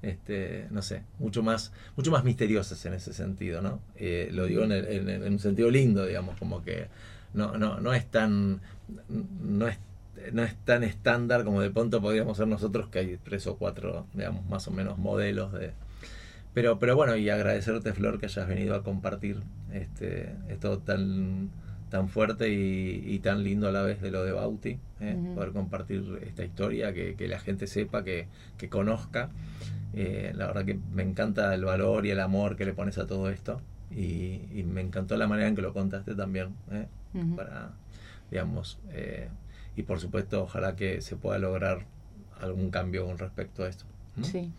Este, 0.02 0.68
no 0.69 0.81
sé, 0.81 1.03
mucho 1.18 1.44
más, 1.44 1.72
mucho 1.95 2.11
más 2.11 2.26
misteriosas 2.26 2.85
en 2.85 2.94
ese 2.94 3.14
sentido, 3.14 3.61
¿no? 3.61 3.80
Eh, 3.95 4.27
lo 4.34 4.45
digo 4.48 4.64
en, 4.65 4.73
el- 4.73 4.85
en 4.85 5.10
en 5.10 5.31
un 5.34 5.40
sentido 5.40 5.72
lindo, 5.72 6.06
digamos, 6.06 6.38
como 6.38 6.61
que 6.61 6.88
no, 7.34 7.57
no, 7.57 7.80
no 7.80 7.94
es 7.94 8.06
tan 8.11 8.60
no 9.41 9.68
es, 9.69 9.77
no 10.34 10.44
es 10.44 10.56
tan 10.65 10.84
estándar 10.84 11.45
como 11.45 11.61
de 11.61 11.69
pronto 11.69 12.02
podríamos 12.02 12.35
ser 12.35 12.48
nosotros, 12.48 12.90
que 12.90 12.99
hay 12.99 13.18
tres 13.23 13.48
o 13.48 13.56
cuatro, 13.56 14.06
digamos, 14.14 14.45
más 14.48 14.68
o 14.68 14.72
menos 14.72 14.98
modelos 14.98 15.53
de. 15.53 15.72
Pero, 16.53 16.80
pero 16.80 16.98
bueno, 16.98 17.15
y 17.15 17.30
agradecerte, 17.30 17.94
Flor, 17.94 18.19
que 18.19 18.26
hayas 18.26 18.48
venido 18.48 18.76
a 18.76 18.84
compartir 18.84 19.41
este, 19.72 20.35
esto 20.49 20.80
tan, 20.80 21.49
tan 21.93 22.09
fuerte 22.09 22.49
y, 22.49 23.03
y 23.05 23.19
tan 23.19 23.43
lindo 23.43 23.67
a 23.67 23.71
la 23.71 23.83
vez 23.83 24.01
de 24.01 24.09
lo 24.09 24.23
de 24.25 24.31
Bauti, 24.31 24.79
¿eh? 24.99 25.15
Poder 25.35 25.51
compartir 25.51 26.03
esta 26.25 26.43
historia, 26.43 26.91
que, 26.91 27.13
que 27.13 27.27
la 27.27 27.37
gente 27.37 27.67
sepa, 27.67 28.03
que, 28.03 28.25
que 28.57 28.67
conozca. 28.67 29.29
Eh, 29.93 30.31
la 30.35 30.47
verdad 30.47 30.65
que 30.65 30.79
me 30.91 31.03
encanta 31.03 31.53
el 31.53 31.63
valor 31.65 32.07
y 32.07 32.09
el 32.09 32.19
amor 32.19 32.55
que 32.55 32.65
le 32.65 32.73
pones 32.73 32.97
a 32.97 33.05
todo 33.05 33.29
esto. 33.29 33.61
Y, 33.95 34.41
y 34.55 34.63
me 34.67 34.81
encantó 34.81 35.17
la 35.17 35.27
manera 35.27 35.47
en 35.49 35.55
que 35.55 35.61
lo 35.61 35.71
contaste 35.71 36.15
también. 36.15 36.55
¿eh? 36.71 36.87
Para, 37.35 37.73
digamos, 38.31 38.79
eh, 38.91 39.27
y 39.75 39.83
por 39.83 39.99
supuesto, 39.99 40.41
ojalá 40.41 40.75
que 40.75 40.99
se 41.01 41.15
pueda 41.15 41.37
lograr 41.37 41.85
algún 42.41 42.71
cambio 42.71 43.05
con 43.05 43.19
respecto 43.19 43.65
a 43.65 43.67
esto. 43.69 43.85
¿no? 44.15 44.23
Sí. 44.25 44.49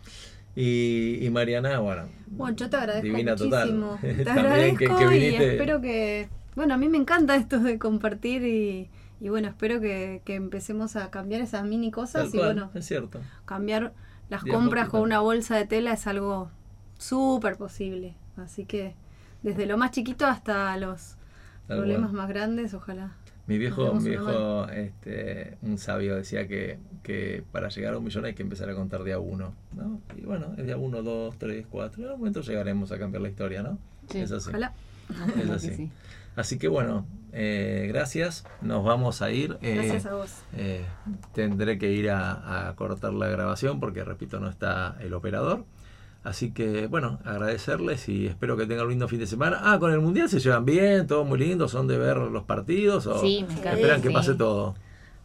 Y, 0.55 1.17
y 1.21 1.29
Mariana, 1.31 1.79
bueno, 1.79 2.03
Bueno, 2.27 2.55
yo 2.55 2.69
te 2.69 2.77
agradezco 2.77 3.07
divina 3.07 3.33
muchísimo. 3.33 3.97
total. 3.99 4.15
Te 4.23 4.29
agradezco 4.29 4.77
que, 4.97 5.07
que 5.09 5.17
y 5.17 5.35
espero 5.35 5.81
que... 5.81 6.29
Bueno, 6.55 6.73
a 6.73 6.77
mí 6.77 6.87
me 6.89 6.97
encanta 6.97 7.35
esto 7.35 7.59
de 7.59 7.77
compartir 7.79 8.43
y, 8.43 8.89
y 9.19 9.29
bueno, 9.29 9.47
espero 9.49 9.79
que, 9.81 10.21
que 10.25 10.35
empecemos 10.35 10.95
a 10.95 11.11
cambiar 11.11 11.41
esas 11.41 11.63
mini 11.65 11.91
tal 11.91 11.91
cosas 11.91 12.33
y 12.33 12.37
cual, 12.37 12.53
bueno, 12.55 12.71
es 12.73 12.85
cierto. 12.85 13.19
cambiar 13.45 13.93
las 14.29 14.43
compras 14.43 14.89
con 14.89 15.01
una 15.01 15.19
bolsa 15.19 15.55
de 15.57 15.65
tela 15.65 15.93
es 15.93 16.07
algo 16.07 16.49
súper 16.97 17.57
posible. 17.57 18.15
Así 18.37 18.65
que 18.65 18.95
desde 19.43 19.65
lo 19.65 19.77
más 19.77 19.91
chiquito 19.91 20.25
hasta 20.25 20.75
los 20.77 21.17
Tal 21.67 21.77
problemas 21.77 22.09
cual. 22.11 22.17
más 22.17 22.29
grandes, 22.29 22.73
ojalá. 22.73 23.11
Mi 23.47 23.57
viejo, 23.59 23.93
mi 23.93 24.09
viejo 24.09 24.67
este, 24.69 25.57
un 25.61 25.77
sabio, 25.77 26.15
decía 26.15 26.47
que, 26.47 26.79
que 27.03 27.43
para 27.51 27.69
llegar 27.69 27.93
a 27.93 27.97
un 27.99 28.03
millón 28.03 28.25
hay 28.25 28.33
que 28.33 28.41
empezar 28.41 28.69
a 28.69 28.75
contar 28.75 29.03
de 29.03 29.13
a 29.13 29.19
uno. 29.19 29.53
¿no? 29.73 30.01
Y 30.17 30.21
bueno, 30.21 30.53
es 30.57 30.65
de 30.65 30.73
a 30.73 30.77
uno, 30.77 31.03
dos, 31.03 31.37
tres, 31.37 31.67
cuatro. 31.69 32.01
En 32.01 32.05
algún 32.07 32.21
momento 32.21 32.41
llegaremos 32.41 32.91
a 32.91 32.97
cambiar 32.97 33.21
la 33.21 33.29
historia, 33.29 33.61
¿no? 33.61 33.77
Sí. 34.09 34.19
Es 34.19 34.31
así. 34.31 34.49
Ojalá. 34.49 34.73
Es 35.39 35.49
así. 35.51 35.71
sí. 35.75 35.91
Así 36.35 36.57
que 36.57 36.67
bueno, 36.67 37.05
eh, 37.31 37.85
gracias. 37.89 38.45
Nos 38.61 38.83
vamos 38.83 39.21
a 39.21 39.31
ir. 39.31 39.57
Eh, 39.61 39.75
Gracias 39.75 40.05
a 40.05 40.15
vos. 40.15 40.31
Eh, 40.55 40.85
tendré 41.33 41.77
que 41.77 41.91
ir 41.91 42.09
a, 42.09 42.67
a 42.69 42.75
cortar 42.75 43.13
la 43.13 43.27
grabación 43.27 43.79
porque, 43.79 44.03
repito, 44.03 44.39
no 44.39 44.49
está 44.49 44.97
el 44.99 45.13
operador. 45.13 45.65
Así 46.23 46.51
que, 46.51 46.87
bueno, 46.87 47.19
agradecerles 47.23 48.09
y 48.09 48.25
espero 48.25 48.57
que 48.57 48.65
tengan 48.65 48.85
un 48.85 48.89
lindo 48.91 49.07
fin 49.07 49.19
de 49.19 49.27
semana. 49.27 49.59
Ah, 49.61 49.77
con 49.79 49.91
el 49.93 49.99
Mundial 49.99 50.27
se 50.27 50.39
llevan 50.39 50.65
bien, 50.65 51.05
todo 51.05 51.23
muy 51.23 51.37
lindo, 51.37 51.67
son 51.67 51.87
de 51.87 51.99
ver 51.99 52.17
los 52.17 52.43
partidos 52.43 53.05
o 53.05 53.19
Sí, 53.21 53.45
me 53.47 53.53
encanta. 53.53 53.73
esperan 53.73 54.01
que 54.01 54.09
pase 54.09 54.33
todo. 54.33 54.73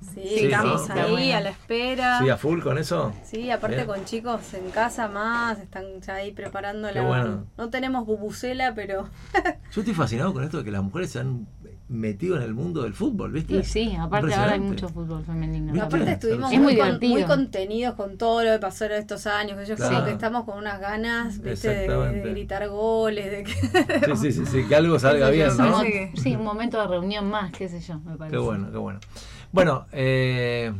Sí, 0.01 0.21
Sí, 0.25 0.45
estamos 0.47 0.89
¿no? 0.89 0.95
ahí 0.95 1.11
bueno. 1.11 1.37
a 1.37 1.41
la 1.41 1.51
espera. 1.51 2.19
¿Sí, 2.21 2.29
a 2.31 2.37
full 2.37 2.61
con 2.63 2.79
eso? 2.79 3.13
Sí, 3.25 3.51
aparte 3.51 3.77
Bien. 3.77 3.87
con 3.87 4.05
chicos 4.05 4.55
en 4.55 4.71
casa 4.71 5.09
más, 5.09 5.59
están 5.59 6.01
ya 6.01 6.15
ahí 6.15 6.33
preparando 6.33 6.89
Qué 6.89 6.95
la... 6.95 7.03
bueno. 7.03 7.47
No 7.59 7.69
tenemos 7.71 8.07
bubucela, 8.07 8.75
pero 8.75 9.09
Yo 9.73 9.81
estoy 9.83 9.95
fascinado 9.95 10.33
con 10.33 10.43
esto 10.45 10.59
de 10.59 10.65
que 10.65 10.71
las 10.71 10.83
mujeres 10.83 11.11
se 11.11 11.21
han 11.21 11.47
metido 11.89 12.37
en 12.37 12.43
el 12.43 12.55
mundo 12.55 12.83
del 12.85 12.95
fútbol, 12.95 13.33
¿viste? 13.33 13.57
Y 13.57 13.65
sí, 13.65 13.97
aparte 13.99 14.33
ahora 14.33 14.53
hay 14.53 14.61
mucho 14.61 14.89
fútbol 14.89 15.25
femenino. 15.25 15.73
¿Viste? 15.73 15.87
aparte 15.87 16.13
estuvimos 16.13 16.53
Es 16.53 16.61
muy, 16.61 16.77
con- 16.79 16.99
muy 17.01 17.25
contenidos 17.25 17.95
con 17.97 18.17
todo 18.17 18.45
lo 18.45 18.53
que 18.53 18.59
pasó 18.61 18.85
en 18.85 18.93
estos 18.93 19.27
años. 19.27 19.59
Ellos 19.59 19.77
Claro. 19.77 19.95
como 19.95 20.07
que 20.07 20.13
estamos 20.13 20.45
con 20.45 20.57
unas 20.59 20.81
ganas, 20.81 21.41
¿viste? 21.43 21.69
De, 21.69 22.21
gritar 22.31 22.69
goles, 22.69 23.31
de 23.33 23.43
que... 23.43 23.53
Sí, 24.17 24.33
sí, 24.33 24.33
sí, 24.33 24.47
sí, 24.47 24.65
que 24.69 24.77
algo 24.77 24.99
salga 25.01 25.27
yo, 25.31 25.33
bien, 25.35 25.51
sí, 25.51 25.63
sí. 26.15 26.23
Sí, 26.23 26.37
un 26.37 26.45
momento 26.45 26.81
de 26.81 26.87
reunión 26.87 27.29
más, 27.29 27.51
qué 27.51 27.69
sé 27.69 27.81
yo, 27.81 27.99
me 27.99 28.17
parece. 28.17 28.37
Qué 28.37 28.41
bueno, 28.43 28.71
qué 28.71 28.79
bueno. 28.79 29.01
Bueno, 29.53 29.87
eh, 29.93 30.73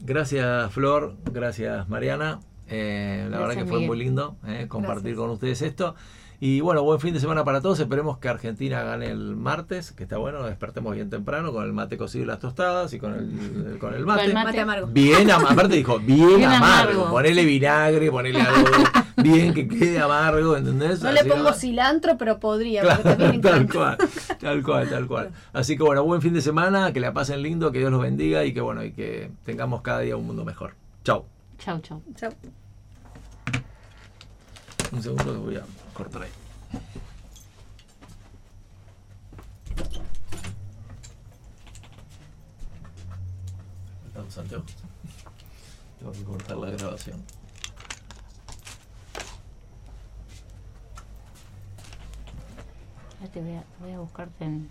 gracias 0.00 0.72
Flor, 0.72 1.14
gracias 1.32 1.88
Mariana. 1.88 2.40
Eh, 2.70 3.26
la 3.30 3.38
Gracias, 3.38 3.48
verdad 3.48 3.54
que 3.62 3.68
fue 3.68 3.76
Miguel. 3.78 3.88
muy 3.88 3.98
lindo 3.98 4.36
eh, 4.46 4.66
compartir 4.68 5.02
Gracias. 5.02 5.18
con 5.18 5.30
ustedes 5.30 5.62
esto. 5.62 5.94
Y 6.40 6.60
bueno, 6.60 6.84
buen 6.84 7.00
fin 7.00 7.12
de 7.12 7.18
semana 7.18 7.44
para 7.44 7.60
todos. 7.60 7.80
Esperemos 7.80 8.18
que 8.18 8.28
Argentina 8.28 8.82
gane 8.84 9.10
el 9.10 9.34
martes, 9.34 9.90
que 9.90 10.04
está 10.04 10.18
bueno, 10.18 10.38
nos 10.38 10.48
despertemos 10.48 10.94
bien 10.94 11.10
temprano 11.10 11.52
con 11.52 11.64
el 11.64 11.72
mate 11.72 11.98
cocido 11.98 12.22
y 12.22 12.26
las 12.28 12.38
tostadas 12.38 12.92
y 12.92 13.00
con 13.00 13.12
el, 13.14 13.78
con 13.80 13.92
el 13.92 14.06
mate. 14.06 14.20
Con 14.20 14.28
el 14.28 14.34
mate. 14.34 14.46
Mate 14.46 14.60
amargo. 14.60 14.86
Bien, 14.86 15.28
am- 15.32 15.46
aparte 15.46 15.74
dijo, 15.74 15.98
bien, 16.04 16.36
Bien 16.36 16.44
amargo. 16.50 16.92
amargo. 16.92 17.10
Ponele 17.10 17.44
vinagre, 17.44 18.08
ponele 18.12 18.40
algo 18.40 18.68
bien 19.16 19.52
que 19.52 19.66
quede 19.66 19.98
amargo, 19.98 20.56
¿entendés? 20.56 21.02
No 21.02 21.10
le 21.10 21.24
pongo 21.24 21.52
cilantro, 21.54 22.16
pero 22.16 22.38
podría, 22.38 22.82
Claro, 22.82 23.02
también 23.02 23.40
tal 23.40 23.62
encanta. 23.62 23.96
cual, 23.96 24.38
tal 24.38 24.62
cual, 24.62 24.88
tal 24.88 25.06
cual. 25.08 25.30
Así 25.52 25.76
que 25.76 25.82
bueno, 25.82 26.04
buen 26.04 26.22
fin 26.22 26.34
de 26.34 26.40
semana, 26.40 26.92
que 26.92 27.00
la 27.00 27.12
pasen 27.12 27.42
lindo, 27.42 27.72
que 27.72 27.80
Dios 27.80 27.90
los 27.90 28.00
bendiga 28.00 28.44
y 28.44 28.54
que 28.54 28.60
bueno, 28.60 28.84
y 28.84 28.92
que 28.92 29.32
tengamos 29.44 29.82
cada 29.82 29.98
día 30.00 30.16
un 30.16 30.24
mundo 30.24 30.44
mejor. 30.44 30.74
Chau. 31.02 31.24
Chau, 31.58 31.80
chau. 31.80 32.00
Chau. 32.14 32.30
Un 34.92 35.02
segundo 35.02 35.24
que 35.32 35.38
voy 35.38 35.56
a 35.56 35.62
cortar 35.98 36.22
ahí. 36.22 36.30
Faltan 44.04 44.24
los 44.24 44.38
anteojos. 44.38 44.76
Tengo 45.98 46.12
que 46.12 46.22
cortar 46.22 46.56
la 46.56 46.70
grabación. 46.70 47.24
Ya 53.20 53.28
te 53.32 53.40
voy 53.40 53.54
a, 53.56 53.64
voy 53.80 53.92
a 53.92 53.98
buscarte 53.98 54.44
en, 54.44 54.70